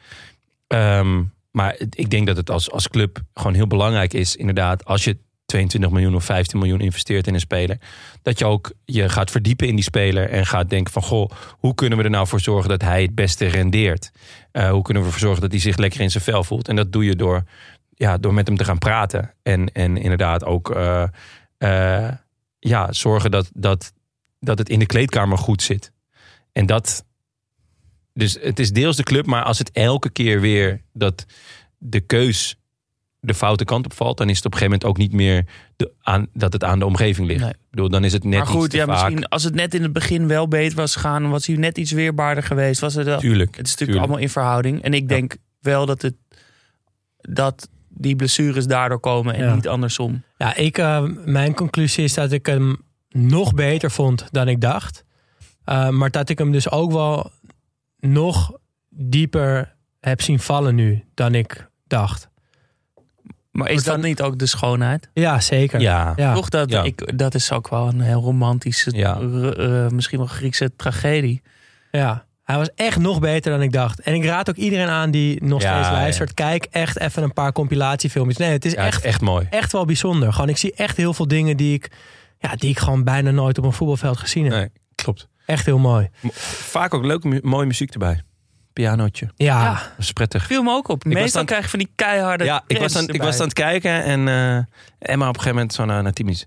Ehm, 0.68 1.24
maar 1.52 1.76
ik 1.90 2.10
denk 2.10 2.28
dat 2.28 2.38
het 2.38 2.50
als, 2.50 2.72
als 2.72 2.88
club 2.88 3.20
gewoon 3.34 3.54
heel 3.54 3.68
belangrijk 3.68 4.14
is, 4.14 4.36
inderdaad, 4.36 4.86
als 4.86 5.04
je 5.04 5.18
22 5.54 5.92
miljoen 5.92 6.16
of 6.16 6.24
15 6.24 6.60
miljoen 6.60 6.80
investeert 6.80 7.28
in 7.28 7.34
een 7.34 7.40
speler, 7.40 7.78
dat 8.22 8.40
je 8.40 8.46
ook 8.46 8.72
je 8.86 9.10
gaat 9.10 9.32
verdiepen 9.32 9.68
in 9.68 9.76
die 9.76 9.84
speler 9.84 10.30
en 10.30 10.46
gaat 10.46 10.70
denken 10.70 10.94
van, 10.94 11.02
goh, 11.02 11.30
hoe 11.50 11.76
kunnen 11.76 11.98
we 11.98 12.04
er 12.04 12.10
nou 12.10 12.28
voor 12.28 12.40
zorgen 12.40 12.70
dat 12.70 12.82
hij 12.82 13.02
het 13.02 13.16
beste 13.16 13.46
rendeert? 13.46 14.12
Eh, 14.52 14.70
hoe 14.70 14.82
kunnen 14.82 15.04
we 15.04 15.08
ervoor 15.08 15.28
zorgen 15.28 15.42
dat 15.42 15.52
hij 15.52 15.60
zich 15.60 15.78
lekker 15.78 16.02
in 16.02 16.12
zijn 16.12 16.24
vel 16.24 16.44
voelt? 16.44 16.68
En 16.68 16.76
dat 16.76 16.92
doe 16.92 17.06
je 17.06 17.16
door, 17.16 17.44
ja, 17.96 18.18
door 18.18 18.34
met 18.34 18.48
hem 18.48 18.58
te 18.58 18.64
gaan 18.64 18.78
praten 18.78 19.34
en, 19.44 19.72
en 19.74 19.98
inderdaad 19.98 20.44
ook 20.44 20.72
eh, 20.72 21.04
eh, 21.58 22.12
ja, 22.60 22.92
zorgen 22.92 23.32
dat, 23.32 23.52
dat, 23.54 23.94
dat 24.40 24.58
het 24.58 24.70
in 24.70 24.80
de 24.80 24.86
kleedkamer 24.86 25.38
goed 25.38 25.62
zit. 25.62 25.92
En 26.52 26.66
dat, 26.66 27.06
dus 28.14 28.38
het 28.42 28.60
is 28.60 28.72
deels 28.72 28.96
de 28.96 29.04
club, 29.04 29.26
maar 29.26 29.44
als 29.44 29.58
het 29.58 29.72
elke 29.72 30.10
keer 30.10 30.42
weer 30.42 30.82
dat 30.94 31.26
de 31.78 32.00
keus 32.00 32.58
de 33.26 33.34
foute 33.34 33.66
kant 33.66 33.86
op 33.86 33.94
valt, 33.94 34.18
dan 34.18 34.30
is 34.30 34.38
het 34.38 34.46
op 34.46 34.52
een 34.54 34.58
gegeven 34.58 34.80
moment 34.80 35.00
ook 35.00 35.04
niet 35.10 35.14
meer 35.20 35.46
de, 35.76 35.92
aan, 36.02 36.28
dat 36.34 36.54
het 36.54 36.64
aan 36.64 36.80
de 36.80 36.86
omgeving 36.86 37.28
ligt. 37.28 37.40
Nee. 37.42 37.50
Ik 37.50 37.58
bedoel, 37.70 37.90
dan 37.90 38.04
is 38.04 38.14
het 38.14 38.24
net 38.24 38.38
maar 38.38 38.48
goed, 38.48 38.64
iets 38.66 38.70
te 38.72 38.78
ja, 38.78 38.86
vaak. 38.86 38.94
misschien 39.10 39.28
als 39.30 39.44
het 39.44 39.56
net 39.56 39.74
in 39.74 39.82
het 39.84 39.94
begin 39.94 40.28
wel 40.28 40.48
beter 40.48 40.76
was 40.78 40.94
gegaan, 40.94 41.30
was 41.30 41.48
hij 41.48 41.56
net 41.56 41.78
iets 41.78 41.92
weerbaarder 41.92 42.44
geweest. 42.44 42.82
Was 42.82 42.94
het 42.94 43.06
wel, 43.06 43.20
Tuurlijk. 43.20 43.56
Het 43.58 43.66
is 43.66 43.72
natuurlijk 43.72 43.80
tuurlijk. 43.80 44.00
allemaal 44.06 44.22
in 44.22 44.30
verhouding. 44.30 44.82
En 44.82 44.94
ik 44.94 45.08
denk 45.10 45.36
wel 45.60 45.86
dat, 45.86 46.02
het, 46.02 46.16
dat 47.22 47.70
die 47.90 48.16
blessures 48.16 48.68
daardoor 48.68 49.00
komen 49.00 49.34
en 49.36 49.46
Ja. 49.46 49.56
niet 49.56 49.68
andersom. 49.68 50.24
Ja, 50.38 50.56
ik, 50.56 50.78
eh, 50.78 51.04
mijn 51.26 51.54
conclusie 51.54 52.04
is 52.04 52.14
dat 52.14 52.32
ik 52.32 52.46
hem 52.46 52.78
nog 53.10 53.54
beter 53.54 53.92
vond 53.92 54.28
dan 54.32 54.48
ik 54.48 54.62
dacht. 54.62 55.04
Eh, 55.64 55.90
maar 55.90 56.12
dat 56.12 56.30
ik 56.30 56.38
hem 56.38 56.52
dus 56.52 56.70
ook 56.72 56.92
wel 56.92 57.32
nog 58.00 58.52
dieper 58.90 59.76
heb 60.00 60.22
zien 60.22 60.40
vallen 60.40 60.76
nu 60.76 61.04
dan 61.14 61.36
ik 61.36 61.68
dacht. 61.88 62.30
Maar 63.54 63.70
is 63.70 63.84
dat 63.84 64.02
niet 64.02 64.22
ook 64.22 64.40
de 64.40 64.46
schoonheid? 64.46 65.10
Ja, 65.14 65.40
zeker. 65.40 65.80
Ja. 65.80 66.14
Ja. 66.16 66.34
Toch 66.34 66.50
dat, 66.50 66.70
Ja. 66.70 66.84
ik, 66.84 67.18
dat 67.18 67.36
is 67.36 67.52
ook 67.52 67.70
wel 67.70 67.88
een 67.88 68.02
heel 68.02 68.22
romantische, 68.22 68.96
Ja. 68.96 69.14
r- 69.14 69.60
eh, 69.60 69.90
misschien 69.90 70.18
wel 70.18 70.28
Griekse 70.28 70.76
tragedie. 70.76 71.42
Ja, 71.92 72.26
hij 72.44 72.58
was 72.58 72.70
echt 72.76 72.98
nog 73.00 73.20
beter 73.20 73.52
dan 73.52 73.62
ik 73.62 73.72
dacht. 73.72 74.00
En 74.00 74.14
ik 74.14 74.26
raad 74.26 74.50
ook 74.50 74.56
iedereen 74.56 74.88
aan 74.88 75.12
die 75.12 75.44
nog 75.44 75.62
Ja, 75.62 75.74
steeds 75.74 75.88
ja. 75.88 75.94
luistert. 75.94 76.34
Kijk 76.34 76.68
echt 76.72 77.00
even 77.00 77.24
een 77.24 77.34
paar 77.34 77.52
compilatiefilmpjes. 77.52 78.38
Nee, 78.38 78.52
het 78.52 78.66
is 78.66 78.72
Ja, 78.72 78.78
het 78.84 78.88
is 78.88 78.96
echt, 78.96 79.04
echt 79.06 79.22
mooi. 79.22 79.48
echt 79.50 79.72
wel 79.72 79.86
bijzonder. 79.86 80.34
Gewoon, 80.34 80.50
ik 80.50 80.58
zie 80.58 80.74
echt 80.76 80.98
heel 80.98 81.14
veel 81.14 81.28
dingen 81.28 81.58
die 81.58 81.74
ik, 81.74 81.92
ja, 82.40 82.56
die 82.56 82.70
ik 82.70 82.80
gewoon 82.80 83.04
bijna 83.04 83.32
nooit 83.32 83.58
op 83.58 83.64
een 83.64 83.74
voetbalveld 83.74 84.18
gezien 84.18 84.44
heb. 84.44 84.54
Nee, 84.54 84.70
klopt. 84.96 85.28
Echt 85.46 85.66
heel 85.66 85.78
mooi. 85.80 86.10
Vaak 86.32 86.94
ook 86.94 87.06
leuke, 87.06 87.40
mooie 87.44 87.66
muziek 87.66 87.92
erbij. 87.94 88.22
Pianootje. 88.74 89.30
Ja, 89.36 89.72
Dat 89.74 89.82
is 89.98 90.12
prettig. 90.12 90.46
Viel 90.46 90.64
me 90.64 90.72
ook 90.72 90.88
op. 90.88 91.04
was 91.04 91.14
Meestal 91.14 91.40
aan- 91.40 91.46
krijg 91.46 91.64
je 91.64 91.70
van 91.70 91.80
die 91.80 91.92
keiharde 91.96 92.44
Ja, 92.44 92.64
ik 92.68 92.78
was, 92.78 92.96
aan, 92.98 93.08
ik 93.08 93.22
was 93.22 93.38
aan 93.40 93.46
het 93.46 93.54
kijken 93.54 94.04
en 94.04 94.28
eh, 94.28 94.56
Emma 95.12 95.28
op 95.28 95.34
een 95.36 95.42
gegeven 95.42 95.52
moment 95.56 95.74
zo 95.74 95.86
naar, 95.86 96.04
naar 96.04 96.14
Timmy's. 96.14 96.46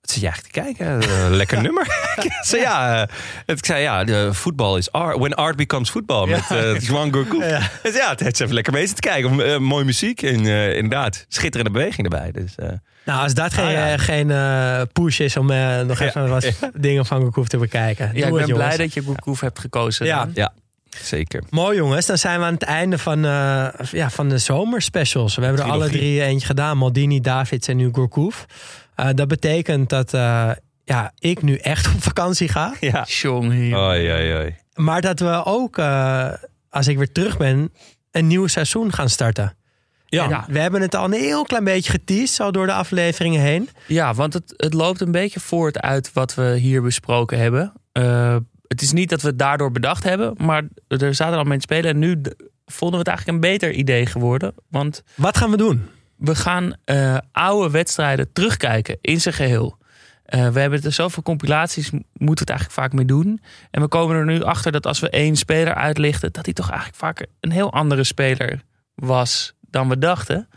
Wat 0.00 0.10
zit 0.10 0.20
je 0.20 0.26
eigenlijk 0.28 0.54
te 0.54 0.60
kijken? 0.60 1.00
Eh, 1.10 1.30
lekker 1.40 1.62
nummer. 1.62 1.82
ik 2.22 2.32
zei 2.40 2.62
ja, 2.62 3.02
eh, 3.46 3.54
ik 3.56 3.64
zei 3.64 3.82
ja, 3.82 4.04
de 4.04 4.34
voetbal 4.34 4.76
is 4.76 4.92
art. 4.92 5.18
When 5.18 5.34
art 5.34 5.56
becomes 5.56 5.90
football 5.90 6.28
met 6.28 6.44
Juan 6.86 7.12
Gourcuff. 7.12 7.48
Ja. 7.48 7.60
Dus 7.82 7.94
ja, 7.94 8.10
het 8.10 8.20
is 8.32 8.38
even 8.40 8.54
lekker 8.54 8.72
bezig 8.72 8.92
te 8.94 9.00
kijken. 9.00 9.62
Mooie 9.62 9.84
muziek 9.84 10.22
en 10.22 10.46
inderdaad 10.76 11.24
schitterende 11.28 11.70
beweging 11.72 12.12
erbij. 12.12 12.30
Dus 12.32 12.54
eh, 12.54 12.68
nou 13.04 13.22
als 13.22 13.34
dat 13.34 13.52
geen, 13.54 13.64
Ah, 13.64 13.72
ja. 13.72 13.96
geen 13.98 14.30
eh, 14.30 14.82
push 14.92 15.20
is 15.20 15.36
om 15.36 15.46
nog 15.86 15.98
Ja. 15.98 16.06
even 16.06 16.28
wat 16.28 16.46
dingen 16.74 17.06
van 17.06 17.18
Gourcuff 17.20 17.48
te 17.48 17.56
bekijken. 17.58 18.06
Ja, 18.14 18.26
ik 18.26 18.34
het, 18.34 18.46
ben 18.46 18.54
blij 18.54 18.76
dat 18.76 18.94
je 18.94 19.02
Gourcuff 19.02 19.40
hebt 19.40 19.58
gekozen. 19.58 20.06
Ja. 20.06 20.18
dan. 20.18 20.30
ja, 20.34 20.52
zeker. 20.96 21.42
Mooi 21.50 21.76
jongens, 21.76 22.06
dan 22.06 22.18
zijn 22.18 22.38
we 22.38 22.46
aan 22.46 22.52
het 22.54 22.62
einde 22.62 22.98
van, 22.98 23.24
eh, 23.24 23.68
ja, 23.90 24.10
van 24.10 24.28
de 24.28 24.38
zomerspecials. 24.38 25.36
We 25.36 25.44
hebben 25.44 25.64
er 25.64 25.70
alle 25.70 25.88
drie 25.88 26.22
eentje 26.22 26.46
gedaan. 26.46 26.78
Maldini, 26.78 27.20
Davids 27.20 27.68
en 27.68 27.76
nu 27.76 27.88
Gourcuff. 27.92 28.46
Eh, 28.94 29.08
dat 29.14 29.28
betekent 29.28 29.88
dat 29.88 30.14
eh, 30.14 30.50
ja, 30.84 31.12
ik 31.18 31.42
nu 31.42 31.56
echt 31.56 31.86
op 31.94 32.02
vakantie 32.02 32.48
ga. 32.48 32.74
Ja. 32.80 33.04
Jong 33.08 33.52
hier. 33.52 33.76
Oei, 33.76 34.12
oei, 34.12 34.34
oei. 34.34 34.54
Maar 34.74 35.00
dat 35.00 35.20
we 35.20 35.42
ook, 35.44 35.78
eh, 35.78 36.32
als 36.70 36.88
ik 36.88 36.96
weer 36.96 37.12
terug 37.12 37.36
ben, 37.36 37.72
een 38.10 38.26
nieuw 38.26 38.46
seizoen 38.46 38.92
gaan 38.92 39.08
starten. 39.08 39.56
Ja. 40.06 40.28
Ja. 40.28 40.44
We 40.48 40.58
hebben 40.58 40.80
het 40.80 40.94
al 40.94 41.04
een 41.04 41.12
heel 41.12 41.44
klein 41.44 41.64
beetje 41.64 41.90
geteased, 41.90 42.28
zo 42.28 42.50
door 42.50 42.66
de 42.66 42.72
afleveringen 42.72 43.40
heen. 43.40 43.68
Ja, 43.86 44.14
want 44.14 44.32
het, 44.32 44.54
het 44.56 44.74
loopt 44.74 45.00
een 45.00 45.12
beetje 45.12 45.40
voort 45.40 45.80
uit 45.80 46.12
wat 46.12 46.34
we 46.34 46.56
hier 46.56 46.82
besproken 46.82 47.38
hebben. 47.38 47.72
Het 48.72 48.82
is 48.82 48.92
niet 48.92 49.10
dat 49.10 49.22
we 49.22 49.28
het 49.28 49.38
daardoor 49.38 49.72
bedacht 49.72 50.04
hebben, 50.04 50.34
maar 50.38 50.62
er 50.88 51.14
zaten 51.14 51.38
al 51.38 51.44
mensen 51.44 51.62
spelen. 51.62 51.90
En 51.90 51.98
nu 51.98 52.20
vonden 52.66 52.98
we 52.98 52.98
het 52.98 53.06
eigenlijk 53.08 53.28
een 53.28 53.50
beter 53.50 53.72
idee 53.72 54.06
geworden. 54.06 54.54
Want 54.68 55.02
Wat 55.14 55.36
gaan 55.36 55.50
we 55.50 55.56
doen? 55.56 55.88
we 56.16 56.34
gaan 56.34 56.74
eh, 56.84 57.16
oude 57.32 57.70
wedstrijden 57.70 58.32
terugkijken 58.32 58.98
in 59.00 59.20
zijn 59.20 59.34
geheel. 59.34 59.78
Eh, 60.24 60.48
we 60.48 60.60
hebben 60.60 60.82
er 60.82 60.92
zoveel 60.92 61.22
compilaties, 61.22 61.90
moeten 61.90 62.02
we 62.12 62.30
het 62.30 62.50
eigenlijk 62.50 62.80
vaak 62.80 62.92
mee 62.92 63.04
doen. 63.04 63.40
En 63.70 63.80
we 63.80 63.88
komen 63.88 64.16
er 64.16 64.24
nu 64.24 64.42
achter 64.42 64.72
dat 64.72 64.86
als 64.86 65.00
we 65.00 65.10
één 65.10 65.36
speler 65.36 65.74
uitlichten, 65.74 66.32
dat 66.32 66.44
hij 66.44 66.54
toch 66.54 66.68
eigenlijk 66.70 66.98
vaak 66.98 67.26
een 67.40 67.50
heel 67.50 67.72
andere 67.72 68.04
speler 68.04 68.62
was 68.94 69.54
dan 69.70 69.88
we 69.88 69.98
dachten. 69.98 70.48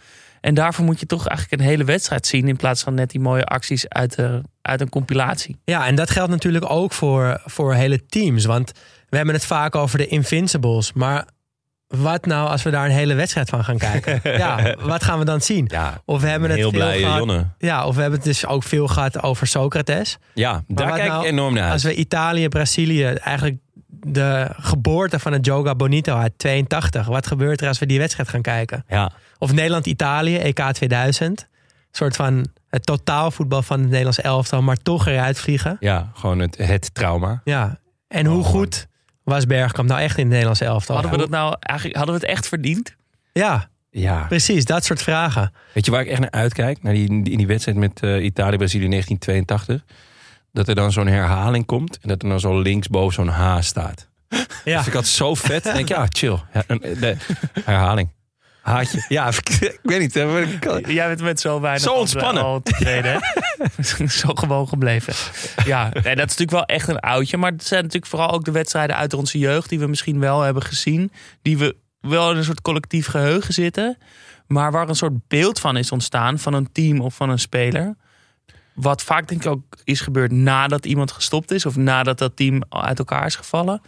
En 0.45 0.53
daarvoor 0.53 0.85
moet 0.85 0.99
je 0.99 1.05
toch 1.05 1.27
eigenlijk 1.27 1.61
een 1.61 1.67
hele 1.67 1.83
wedstrijd 1.83 2.27
zien 2.27 2.47
in 2.47 2.55
plaats 2.55 2.83
van 2.83 2.93
net 2.93 3.09
die 3.09 3.19
mooie 3.19 3.45
acties 3.45 3.89
uit, 3.89 4.15
de, 4.15 4.41
uit 4.61 4.81
een 4.81 4.89
compilatie. 4.89 5.57
Ja, 5.63 5.85
en 5.85 5.95
dat 5.95 6.09
geldt 6.09 6.31
natuurlijk 6.31 6.69
ook 6.69 6.91
voor, 6.91 7.41
voor 7.45 7.73
hele 7.73 8.05
teams. 8.05 8.45
Want 8.45 8.71
we 9.09 9.17
hebben 9.17 9.35
het 9.35 9.45
vaak 9.45 9.75
over 9.75 9.97
de 9.97 10.07
Invincibles. 10.07 10.93
Maar 10.93 11.25
wat 11.87 12.25
nou 12.25 12.49
als 12.49 12.63
we 12.63 12.69
daar 12.69 12.85
een 12.85 12.91
hele 12.91 13.13
wedstrijd 13.13 13.49
van 13.49 13.63
gaan 13.63 13.77
kijken? 13.77 14.19
ja, 14.43 14.75
wat 14.79 15.03
gaan 15.03 15.19
we 15.19 15.25
dan 15.25 15.41
zien? 15.41 15.65
Ja, 15.71 16.01
Of 16.05 16.21
we 16.21 16.27
hebben 16.27 16.49
het 16.49 16.57
heel 16.59 16.69
veel 16.69 16.79
blij, 16.79 16.99
gehad, 16.99 17.17
Jonne. 17.17 17.47
Ja, 17.57 17.85
of 17.85 17.95
we 17.95 18.01
hebben 18.01 18.19
het 18.19 18.27
dus 18.27 18.45
ook 18.45 18.63
veel 18.63 18.87
gehad 18.87 19.23
over 19.23 19.47
Socrates. 19.47 20.17
Ja, 20.33 20.63
daar 20.67 20.91
kijk 20.93 21.09
nou 21.09 21.23
ik 21.23 21.31
enorm 21.31 21.53
naar 21.53 21.63
uit. 21.63 21.71
Als 21.71 21.83
we 21.83 21.95
Italië, 21.95 22.47
Brazilië, 22.47 23.05
eigenlijk 23.05 23.57
de 23.87 24.49
geboorte 24.59 25.19
van 25.19 25.33
het 25.33 25.45
Joga 25.45 25.75
Bonito 25.75 26.15
uit 26.15 26.33
82. 26.37 27.07
Wat 27.07 27.27
gebeurt 27.27 27.61
er 27.61 27.67
als 27.67 27.79
we 27.79 27.85
die 27.85 27.99
wedstrijd 27.99 28.29
gaan 28.29 28.41
kijken? 28.41 28.85
Ja. 28.87 29.11
Of 29.37 29.51
Nederland-Italië, 29.53 30.37
EK 30.37 30.59
2000. 30.71 31.47
soort 31.91 32.15
van 32.15 32.45
het 32.69 32.85
totaalvoetbal 32.85 33.61
van 33.61 33.79
het 33.79 33.87
Nederlands 33.89 34.21
elftal, 34.21 34.61
maar 34.61 34.77
toch 34.77 35.07
eruit 35.07 35.39
vliegen. 35.39 35.77
Ja, 35.79 36.09
gewoon 36.13 36.39
het, 36.39 36.57
het 36.57 36.93
trauma. 36.93 37.41
Ja. 37.43 37.79
En 38.07 38.25
hoe 38.25 38.39
Oh, 38.39 38.45
goed 38.45 38.87
was 39.23 39.45
Bergkamp 39.45 39.89
nou 39.89 40.01
echt 40.01 40.13
in 40.17 40.21
het 40.23 40.29
Nederlands 40.31 40.61
elftal? 40.61 40.95
Hadden 40.95 41.13
we 41.13 41.17
dat 41.17 41.29
nou 41.29 41.55
eigenlijk 41.59 41.97
hadden 41.97 42.15
we 42.15 42.21
het 42.21 42.29
echt 42.29 42.47
verdiend? 42.47 42.95
Ja, 43.33 43.69
Ja. 43.91 44.25
precies. 44.27 44.65
Dat 44.65 44.85
soort 44.85 45.01
vragen. 45.01 45.51
Weet 45.73 45.85
je 45.85 45.91
waar 45.91 46.01
ik 46.01 46.07
echt 46.07 46.19
naar 46.19 46.31
uitkijk? 46.31 46.83
Naar 46.83 46.93
die, 46.93 47.07
in 47.07 47.21
die 47.37 47.47
wedstrijd 47.47 47.77
met 47.77 47.99
eh, 48.01 48.23
Italië-Brazilië 48.23 48.87
1982. 48.89 49.83
Dat 50.51 50.67
er 50.67 50.75
dan 50.75 50.91
zo'n 50.91 51.07
herhaling 51.07 51.65
komt. 51.65 51.97
En 52.01 52.07
dat 52.09 52.21
er 52.23 52.29
dan 52.29 52.39
zo 52.39 52.59
linksboven 52.61 53.13
zo'n 53.13 53.27
H 53.27 53.57
staat. 53.61 54.07
Ja. 54.29 54.37
Dat 54.63 54.83
vind 54.83 54.87
ik 54.87 54.95
altijd 54.95 55.05
zo 55.13 55.33
vet. 55.35 55.63
Denk 55.63 55.77
ik, 55.77 55.87
ja, 55.87 56.05
chill. 56.09 56.37
Ja, 56.53 56.63
een- 56.67 56.79
de 56.99 57.15
herhaling. 57.63 58.09
Haatje. 58.65 59.05
Ja, 59.07 59.27
ik 59.57 59.79
weet 59.81 59.99
niet. 59.99 60.13
hè, 60.13 60.25
maar 60.25 60.41
ik 60.41 60.59
kan- 60.59 60.81
Jij 60.81 61.07
bent 61.07 61.21
met 61.21 61.39
zo 61.39 61.59
weinig 61.59 61.83
Zo 61.83 61.89
al- 61.93 61.99
ontspannen. 61.99 62.43
al 62.43 62.61
tevreden, 62.61 63.19
zo 64.21 64.29
gewoon 64.33 64.67
gebleven. 64.67 65.13
Ja, 65.65 65.83
nee, 65.83 65.91
dat 66.15 66.29
is 66.29 66.37
natuurlijk 66.37 66.51
wel 66.51 66.65
echt 66.65 66.87
een 66.87 66.99
oudje. 66.99 67.37
Maar 67.37 67.51
het 67.51 67.65
zijn 67.65 67.79
natuurlijk 67.83 68.11
vooral 68.11 68.31
ook 68.31 68.45
de 68.45 68.51
wedstrijden 68.51 68.95
uit 68.95 69.13
onze 69.13 69.37
jeugd... 69.37 69.69
die 69.69 69.79
we 69.79 69.87
misschien 69.87 70.19
wel 70.19 70.41
hebben 70.41 70.63
gezien. 70.63 71.11
Die 71.41 71.57
we 71.57 71.75
wel 71.99 72.31
in 72.31 72.37
een 72.37 72.43
soort 72.43 72.61
collectief 72.61 73.07
geheugen 73.07 73.53
zitten. 73.53 73.97
Maar 74.47 74.71
waar 74.71 74.89
een 74.89 74.95
soort 74.95 75.27
beeld 75.27 75.59
van 75.59 75.77
is 75.77 75.91
ontstaan... 75.91 76.39
van 76.39 76.53
een 76.53 76.71
team 76.71 77.01
of 77.01 77.15
van 77.15 77.29
een 77.29 77.39
speler. 77.39 77.95
Wat 78.73 79.03
vaak 79.03 79.27
denk 79.27 79.43
ik 79.45 79.51
ook 79.51 79.63
is 79.83 80.01
gebeurd 80.01 80.31
nadat 80.31 80.85
iemand 80.85 81.11
gestopt 81.11 81.51
is... 81.51 81.65
of 81.65 81.75
nadat 81.75 82.17
dat 82.17 82.35
team 82.35 82.61
uit 82.69 82.99
elkaar 82.99 83.25
is 83.25 83.35
gevallen. 83.35 83.81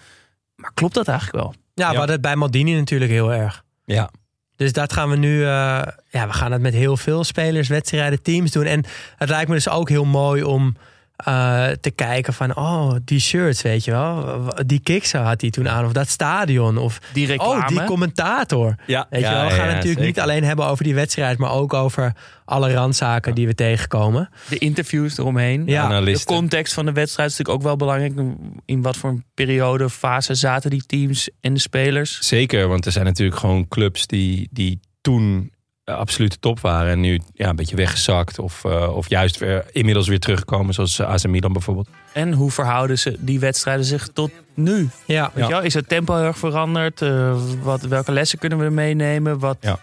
Maar 0.56 0.72
klopt 0.74 0.94
dat 0.94 1.08
eigenlijk 1.08 1.40
wel? 1.44 1.54
Ja, 1.74 1.90
we 1.92 1.96
hadden 1.98 2.14
het 2.16 2.22
bij 2.22 2.36
Maldini 2.36 2.74
natuurlijk 2.76 3.12
heel 3.12 3.34
erg. 3.34 3.64
Ja. 3.86 4.10
Dus 4.58 4.74
dat 4.74 4.94
gaan 4.94 5.10
we 5.10 5.16
nu. 5.16 5.42
eh, 5.42 5.82
ja, 6.10 6.28
we 6.28 6.34
gaan 6.34 6.52
het 6.52 6.62
met 6.62 6.74
heel 6.74 6.98
veel 6.98 7.24
spelers, 7.24 7.68
wedstrijden, 7.68 8.22
teams 8.22 8.52
doen. 8.52 8.66
En 8.66 8.84
het 9.18 9.30
lijkt 9.30 9.48
me 9.48 9.56
dus 9.56 9.70
ook 9.70 9.90
heel 9.90 10.06
mooi 10.06 10.44
om 10.44 10.76
eh, 11.18 11.68
te 11.82 11.92
kijken 11.92 12.34
van, 12.34 12.56
oh, 12.56 12.94
die 13.04 13.20
shirts, 13.20 13.62
weet 13.62 13.86
je 13.86 13.92
wel. 13.92 14.42
Die 14.66 14.80
kiksen 14.80 15.22
had 15.22 15.42
hij 15.42 15.50
toen 15.50 15.70
aan, 15.70 15.86
of 15.86 15.92
dat 15.92 16.08
stadion, 16.10 16.78
of 16.78 17.00
Die 17.14 17.28
reclame. 17.28 17.62
oh, 17.62 17.68
die 17.68 17.84
commentator. 17.84 18.76
Ja, 18.86 19.08
Weet 19.10 19.22
je 19.22 19.30
wel, 19.30 19.44
we 19.44 19.50
gaan 19.50 19.66
het 19.68 19.76
natuurlijk 19.76 20.06
niet 20.06 20.20
alleen 20.20 20.44
hebben 20.44 20.66
over 20.66 20.84
die 20.84 20.96
wedstrijd, 20.96 21.38
maar 21.38 21.52
ook 21.52 21.74
over 21.74 22.14
alle 22.46 22.74
randzaken 22.74 23.36
die 23.36 23.48
we 23.48 23.56
tegenkomen. 23.56 24.30
de 24.50 24.58
interviews 24.58 25.18
eromheen. 25.18 25.64
Ja. 25.66 25.88
De 25.88 25.94
Analisten. 25.94 26.36
context 26.36 26.74
van 26.74 26.86
de 26.86 26.92
wedstrijd 26.92 27.30
is 27.32 27.38
natuurlijk 27.38 27.66
ook 27.66 27.68
wel 27.70 27.88
belangrijk. 27.88 28.36
In 28.66 28.82
wat 28.82 28.98
voor 28.98 29.10
een 29.10 29.24
periode, 29.34 29.90
fase 29.90 30.36
zaten 30.36 30.70
die 30.70 30.86
teams 30.86 31.30
en 31.42 31.54
de 31.54 31.60
spelers. 31.60 32.20
Zeker, 32.22 32.68
want 32.68 32.86
er 32.86 32.92
zijn 32.92 33.06
natuurlijk 33.06 33.38
gewoon 33.38 33.68
clubs 33.68 34.08
die, 34.08 34.48
die 34.52 34.80
toen 35.02 35.52
absolute 35.96 36.40
top 36.40 36.60
waren. 36.60 36.92
En 36.92 37.00
nu 37.00 37.22
ja, 37.34 37.50
een 37.50 37.56
beetje 37.56 37.76
weggezakt. 37.76 38.40
Of, 38.40 38.66
eh, 38.66 38.96
of 38.96 39.10
juist 39.10 39.38
weer, 39.38 39.66
inmiddels 39.72 40.08
weer 40.08 40.20
teruggekomen. 40.20 40.74
Zoals 40.74 41.00
eh, 41.00 41.08
AC 41.08 41.28
Milan 41.28 41.54
bijvoorbeeld. 41.54 41.88
En 42.14 42.34
hoe 42.34 42.52
verhouden 42.52 43.00
ze 43.00 43.16
die 43.20 43.40
wedstrijden 43.40 43.86
zich 43.86 44.08
tot 44.14 44.32
nu? 44.54 44.90
Ja, 45.06 45.32
Weet 45.34 45.46
je 45.46 45.52
wel? 45.52 45.62
Is 45.62 45.74
het 45.74 45.88
tempo 45.90 46.16
heel 46.16 46.24
erg 46.24 46.38
veranderd? 46.38 47.02
Eh, 47.02 47.36
wat, 47.62 47.82
welke 47.82 48.12
lessen 48.12 48.40
kunnen 48.40 48.58
we 48.58 48.64
er 48.64 48.72
meenemen? 48.74 49.40
Wat 49.40 49.58
Ja. 49.62 49.80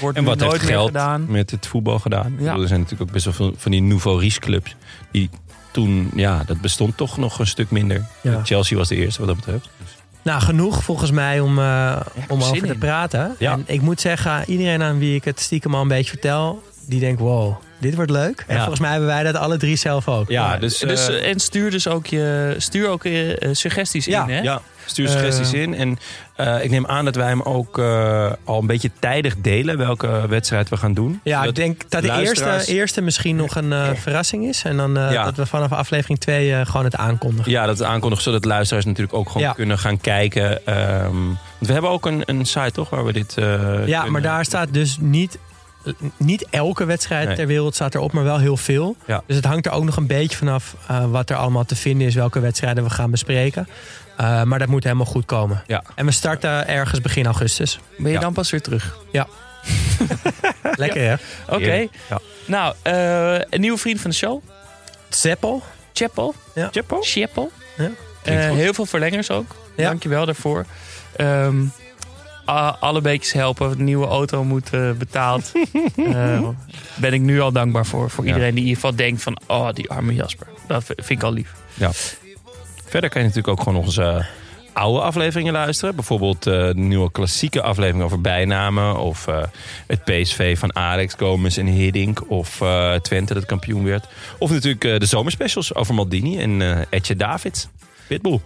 wordt 0.00 0.16
En 0.16 0.22
nu 0.22 0.28
wat 0.28 0.38
heeft 0.40 0.50
nooit 0.50 0.62
meer 0.62 0.70
geld 0.72 0.86
gedaan? 0.86 1.26
met 1.28 1.50
het 1.50 1.66
voetbal 1.66 1.98
gedaan? 1.98 2.30
Ja. 2.38 2.44
bedoel, 2.44 2.62
Er 2.62 2.68
zijn 2.68 2.80
natuurlijk 2.80 3.08
ook 3.08 3.14
best 3.14 3.24
wel 3.24 3.34
veel 3.34 3.52
van 3.56 3.70
die 3.70 3.82
nouveau 3.82 4.20
riche 4.20 4.40
clubs. 4.40 4.76
Die 5.12 5.30
toen, 5.70 6.10
ja, 6.14 6.42
dat 6.46 6.60
bestond 6.60 6.96
toch 6.96 7.16
nog 7.16 7.38
een 7.38 7.46
stuk 7.46 7.70
minder. 7.70 8.04
Ja. 8.20 8.44
Chelsea 8.44 8.76
was 8.76 8.88
de 8.88 8.96
eerste 8.96 9.18
wat 9.18 9.28
dat 9.28 9.36
betreft. 9.36 9.68
Nou, 10.28 10.40
genoeg 10.40 10.82
volgens 10.84 11.10
mij 11.10 11.40
om, 11.40 11.58
eh, 11.58 11.96
om 12.28 12.42
over 12.42 12.58
te 12.60 12.66
in. 12.66 12.78
praten. 12.78 13.34
Ja. 13.38 13.52
En 13.52 13.64
ik 13.66 13.80
moet 13.80 14.00
zeggen, 14.00 14.42
iedereen 14.46 14.82
aan 14.82 14.98
wie 14.98 15.14
ik 15.14 15.24
het 15.24 15.40
stiekem 15.40 15.74
al 15.74 15.82
een 15.82 15.88
beetje 15.88 16.10
vertel, 16.10 16.62
die 16.86 17.00
denkt, 17.00 17.20
wow, 17.20 17.54
dit 17.78 17.94
wordt 17.94 18.10
leuk. 18.10 18.44
En 18.46 18.54
Ja. 18.54 18.60
volgens 18.60 18.80
mij 18.80 18.90
hebben 18.90 19.08
wij 19.08 19.22
dat 19.22 19.34
alle 19.36 19.56
drie 19.56 19.76
zelf 19.76 20.08
ook. 20.08 20.28
Ja, 20.28 20.56
dus, 20.56 20.78
Dus, 20.78 21.08
eh, 21.08 21.18
eh, 21.18 21.30
en 21.30 21.40
stuur 21.40 21.70
dus 21.70 21.88
ook 21.88 22.06
je 22.06 22.54
stuur 22.58 22.88
ook 22.88 23.02
je 23.02 23.48
suggesties 23.52 24.04
Ja, 24.04 24.22
in. 24.26 24.34
Hè? 24.34 24.40
Ja, 24.40 24.62
stuur 24.88 25.08
suggesties 25.08 25.52
Eh. 25.52 25.62
in. 25.62 25.74
En 25.74 25.98
eh, 26.36 26.64
ik 26.64 26.70
neem 26.70 26.86
aan 26.86 27.04
dat 27.04 27.14
wij 27.14 27.26
hem 27.28 27.42
ook 27.42 27.78
eh, 27.78 28.32
al 28.44 28.60
een 28.60 28.66
beetje 28.66 28.90
tijdig 28.98 29.34
delen 29.38 29.78
welke 29.78 30.26
wedstrijd 30.28 30.68
we 30.68 30.76
gaan 30.76 30.94
doen. 30.94 31.20
Ja, 31.24 31.32
Zodat 31.38 31.48
ik 31.48 31.54
denk 31.64 31.82
dat 31.90 32.00
de 32.02 32.06
luisteraars- 32.08 32.56
eerste, 32.56 32.72
eerste 32.74 33.00
misschien 33.00 33.36
nog 33.36 33.54
een 33.56 33.96
verrassing 33.96 34.44
is. 34.46 34.62
En 34.64 34.76
dan 34.76 34.94
Ja. 34.94 35.24
dat 35.24 35.36
we 35.36 35.46
vanaf 35.46 35.72
aflevering 35.72 36.18
2 36.18 36.54
eh, 36.54 36.66
gewoon 36.66 36.84
het 36.84 36.96
aankondigen. 36.96 37.50
Ja, 37.52 37.66
dat 37.66 37.82
aankondigen 37.82 38.24
zodat 38.24 38.44
luisteraars 38.44 38.84
natuurlijk 38.84 39.16
ook 39.16 39.26
gewoon 39.30 39.42
Ja. 39.46 39.52
kunnen 39.52 39.78
gaan 39.78 40.00
kijken. 40.00 40.60
Want 41.58 41.66
we 41.68 41.72
hebben 41.72 41.90
ook 41.90 42.06
een, 42.06 42.22
een 42.26 42.44
site 42.46 42.70
toch 42.72 42.90
waar 42.90 43.04
we 43.04 43.12
dit. 43.12 43.32
Ja, 43.36 43.42
kunnen- 43.44 44.12
maar 44.12 44.22
daar 44.22 44.44
staat 44.44 44.68
dus 44.72 44.96
niet, 45.00 45.38
niet 46.16 46.46
elke 46.50 46.84
wedstrijd 46.84 47.26
Nee. 47.26 47.36
ter 47.36 47.46
wereld 47.46 47.74
staat 47.74 47.94
erop, 47.94 48.12
maar 48.12 48.24
wel 48.24 48.38
heel 48.38 48.56
veel. 48.56 48.96
Ja. 49.06 49.22
Dus 49.26 49.36
het 49.36 49.44
hangt 49.44 49.66
er 49.66 49.72
ook 49.72 49.84
nog 49.84 49.96
een 49.96 50.06
beetje 50.06 50.36
vanaf 50.36 50.74
eh, 50.86 51.04
wat 51.10 51.30
er 51.30 51.36
allemaal 51.36 51.64
te 51.64 51.76
vinden 51.76 52.06
is, 52.06 52.14
welke 52.14 52.40
wedstrijden 52.40 52.84
we 52.84 52.90
gaan 52.90 53.10
bespreken. 53.10 53.68
Eh, 54.18 54.42
maar 54.42 54.58
dat 54.58 54.68
moet 54.68 54.84
helemaal 54.84 55.06
goed 55.06 55.24
komen. 55.24 55.62
Ja. 55.66 55.82
En 55.94 56.06
we 56.06 56.12
starten 56.12 56.68
ergens 56.68 57.00
begin 57.00 57.24
augustus. 57.24 57.78
Ben 57.98 58.06
je 58.06 58.12
Ja. 58.12 58.20
dan 58.20 58.32
pas 58.32 58.50
weer 58.50 58.62
terug? 58.62 58.96
Lekker 60.74 61.02
hè? 61.08 61.14
Oké. 61.54 61.86
Ja. 62.08 62.18
Nou, 62.46 62.74
eh, 62.82 63.34
een 63.50 63.60
nieuwe 63.60 63.78
vriend 63.78 64.00
van 64.00 64.10
de 64.10 64.16
show. 64.16 64.42
Zeppel. 65.08 65.62
Chapel. 65.92 66.34
Ja. 66.54 66.68
Ja. 67.76 67.90
Klinkt 68.22 68.44
Eh, 68.44 68.50
heel 68.50 68.74
veel 68.74 68.86
verlengers 68.86 69.30
ook. 69.30 69.54
Ja. 69.76 69.88
Dankjewel 69.88 70.26
daarvoor. 70.26 70.64
Ehm, 71.16 71.64
alle 72.80 73.00
beetjes 73.00 73.32
helpen. 73.32 73.84
Nieuwe 73.84 74.06
auto 74.06 74.44
moet 74.44 74.70
betaald. 74.98 75.52
Eh, 75.96 76.48
ben 76.94 77.12
ik 77.12 77.20
nu 77.20 77.40
al 77.40 77.52
dankbaar 77.52 77.86
voor. 77.86 78.10
Voor 78.10 78.24
Ja. 78.24 78.30
iedereen 78.30 78.50
die 78.54 78.62
in 78.62 78.68
ieder 78.68 78.80
geval 78.82 78.96
denkt 78.96 79.22
van... 79.22 79.38
Oh, 79.46 79.68
die 79.72 79.90
arme 79.90 80.14
Jasper. 80.14 80.46
Dat 80.66 80.84
vind 80.84 81.10
ik 81.10 81.22
al 81.22 81.32
lief. 81.32 81.52
Verder 82.88 83.10
kan 83.10 83.20
je 83.20 83.26
natuurlijk 83.26 83.58
ook 83.58 83.66
gewoon 83.66 83.84
onze 83.84 84.26
oude 84.78 85.00
afleveringen 85.00 85.52
luisteren. 85.52 85.94
Bijvoorbeeld 85.94 86.46
eh, 86.46 86.54
de 86.66 86.72
nieuwe 86.74 87.10
klassieke 87.10 87.62
aflevering 87.62 88.04
over 88.04 88.20
bijnamen. 88.20 88.96
Of 88.98 89.26
eh, 89.26 89.42
het 89.86 90.04
PSV 90.04 90.58
van 90.58 90.76
Alex, 90.76 91.14
Gomez 91.18 91.58
en 91.58 91.66
Hiddink. 91.66 92.30
Of 92.30 92.60
eh, 92.60 92.94
Twente 92.94 93.34
dat 93.34 93.46
kampioen 93.46 93.84
werd. 93.84 94.06
Of 94.38 94.50
natuurlijk 94.50 94.84
eh, 94.84 94.98
de 94.98 95.06
zomerspecials 95.06 95.74
over 95.74 95.94
Maldini 95.94 96.38
en 96.38 96.62
eh 96.62 96.80
Etje 96.90 97.16
Davids. 97.16 97.68
Pitbull. 98.06 98.40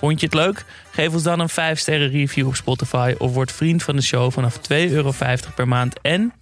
Vond 0.00 0.20
je 0.20 0.26
het 0.26 0.34
leuk? 0.34 0.64
Geef 0.90 1.12
ons 1.12 1.22
dan 1.22 1.40
een 1.40 1.48
5 1.48 1.78
sterren 1.78 2.10
review 2.10 2.46
op 2.46 2.56
Spotify 2.56 3.14
of 3.18 3.32
word 3.32 3.52
vriend 3.52 3.82
van 3.82 3.96
de 3.96 4.02
show 4.02 4.32
vanaf 4.32 4.56
2,50 4.56 4.60
euro 4.70 5.12
per 5.54 5.68
maand. 5.68 5.94
En 6.02 6.32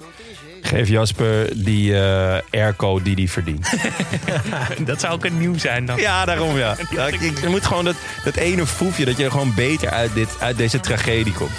Geef 0.63 0.89
Jasper 0.89 1.65
die 1.65 1.99
eh 2.01 2.39
airco 2.51 3.03
die 3.03 3.15
hij 3.15 3.29
verdient. 3.29 3.71
dat 4.87 5.01
zou 5.01 5.13
ook 5.15 5.25
een 5.25 5.39
nieuw 5.39 5.59
zijn 5.59 5.87
dan. 5.87 5.97
Ja, 5.97 6.25
daarom 6.25 6.57
ja. 6.57 6.77
ja 6.97 7.07
ik, 7.07 7.21
ik- 7.21 7.41
je 7.41 7.49
moet 7.49 7.67
gewoon 7.67 7.85
dat, 7.85 7.97
dat 8.25 8.37
ene 8.37 8.67
foefje, 8.67 9.05
dat 9.05 9.17
je 9.17 9.25
er 9.25 9.31
gewoon 9.31 9.55
beter 9.55 9.91
uit, 9.91 10.15
dit, 10.15 10.29
uit 10.41 10.57
deze 10.57 10.81
tragedie 10.81 11.33
komt. 11.33 11.51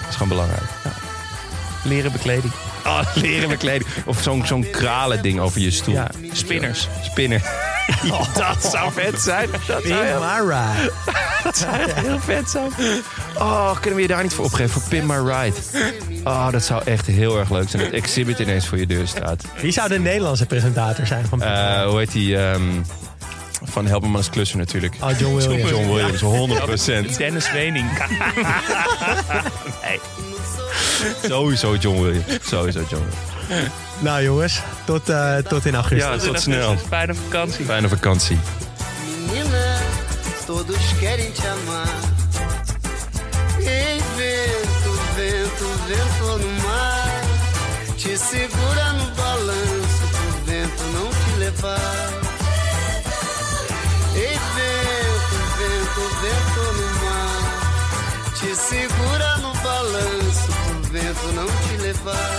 Dat 0.00 0.08
is 0.08 0.12
gewoon 0.12 0.28
belangrijk. 0.28 0.62
Leren 1.84 2.12
bekleding. 2.12 2.52
Ah, 2.88 3.06
leren 3.14 3.48
met 3.48 3.58
kleding. 3.58 3.90
Of 4.04 4.22
zo'n 4.22 4.46
zo'n 4.46 4.70
kralen 4.70 5.22
ding 5.22 5.40
over 5.40 5.60
je 5.60 5.70
stoel. 5.70 5.94
Ja, 5.94 6.10
spinners. 6.32 6.88
Spinnen. 7.02 7.42
dat 8.34 8.64
zou 8.72 8.92
vet 8.92 9.20
zijn. 9.20 9.48
Dat 9.66 9.82
zou 9.84 10.04
heel, 10.04 10.24
Alright. 10.24 10.92
heel 11.94 12.18
vet 12.20 12.50
zijn. 12.50 12.70
Oh, 13.38 13.74
kunnen 13.74 13.94
we 13.94 14.00
je 14.02 14.08
daar 14.08 14.22
niet 14.22 14.32
voor 14.34 14.44
opgeven? 14.44 14.70
Voor 14.80 14.88
Pin 14.88 15.06
My 15.06 15.16
Ride. 15.16 15.56
Oh, 16.24 16.50
dat 16.50 16.64
zou 16.64 16.82
echt 16.84 17.06
heel 17.06 17.38
erg 17.38 17.50
leuk 17.50 17.68
zijn. 17.68 17.82
Dat 17.84 17.92
Exhibit 17.92 18.38
ineens 18.38 18.66
voor 18.66 18.78
je 18.78 18.86
deur 18.86 19.06
staat. 19.08 19.44
Wie 19.60 19.72
zou 19.72 19.88
de 19.88 19.98
Nederlandse 19.98 20.46
presentator 20.46 21.06
zijn 21.06 21.26
van 21.26 21.42
Eh, 21.42 21.82
hoe 21.86 21.98
heet 21.98 22.12
die? 22.12 22.38
ehm, 22.38 22.62
van 23.64 23.86
Help 23.86 24.06
Me 24.06 24.16
als 24.16 24.30
klusser 24.30 24.58
natuurlijk. 24.58 24.94
Oh, 25.00 25.18
John 25.18 25.34
Williams. 25.36 25.70
John 25.70 25.86
Williams, 25.92 26.20
100%. 26.20 27.16
Dennis 27.16 27.52
Wening. 27.52 27.86
Sowieso 31.30 31.76
John 31.76 31.98
Williams. 32.00 32.24
Sowieso 32.42 32.80
John 32.90 33.02
Williams. 33.02 33.72
Nou 33.98 34.22
jongens, 34.22 34.60
tot, 34.84 35.08
eh, 35.08 35.36
tot 35.36 35.64
in 35.64 35.74
augustus. 35.74 36.22
Ja, 36.22 36.32
tot 36.32 36.40
snel. 36.40 36.76
Fijne 36.88 37.14
vakantie. 37.14 37.64
Fijne 37.64 37.88
vakantie. 37.88 38.38
Menina, 39.26 39.76
todos 40.46 40.94
querem 41.00 41.32
te 41.32 41.48
amar. 41.48 41.88
Ei, 43.58 44.00
vento, 44.16 44.92
vento, 45.16 45.66
vento 45.86 46.38
no 46.38 46.62
mar. 46.62 47.10
Te 47.96 48.16
segura 48.30 48.92
no 48.92 49.10
balanço 49.16 50.04
pro 50.10 50.44
vento 50.44 50.82
não 50.92 51.08
te 51.08 51.38
levar. 51.38 52.07
lover. 62.08 62.37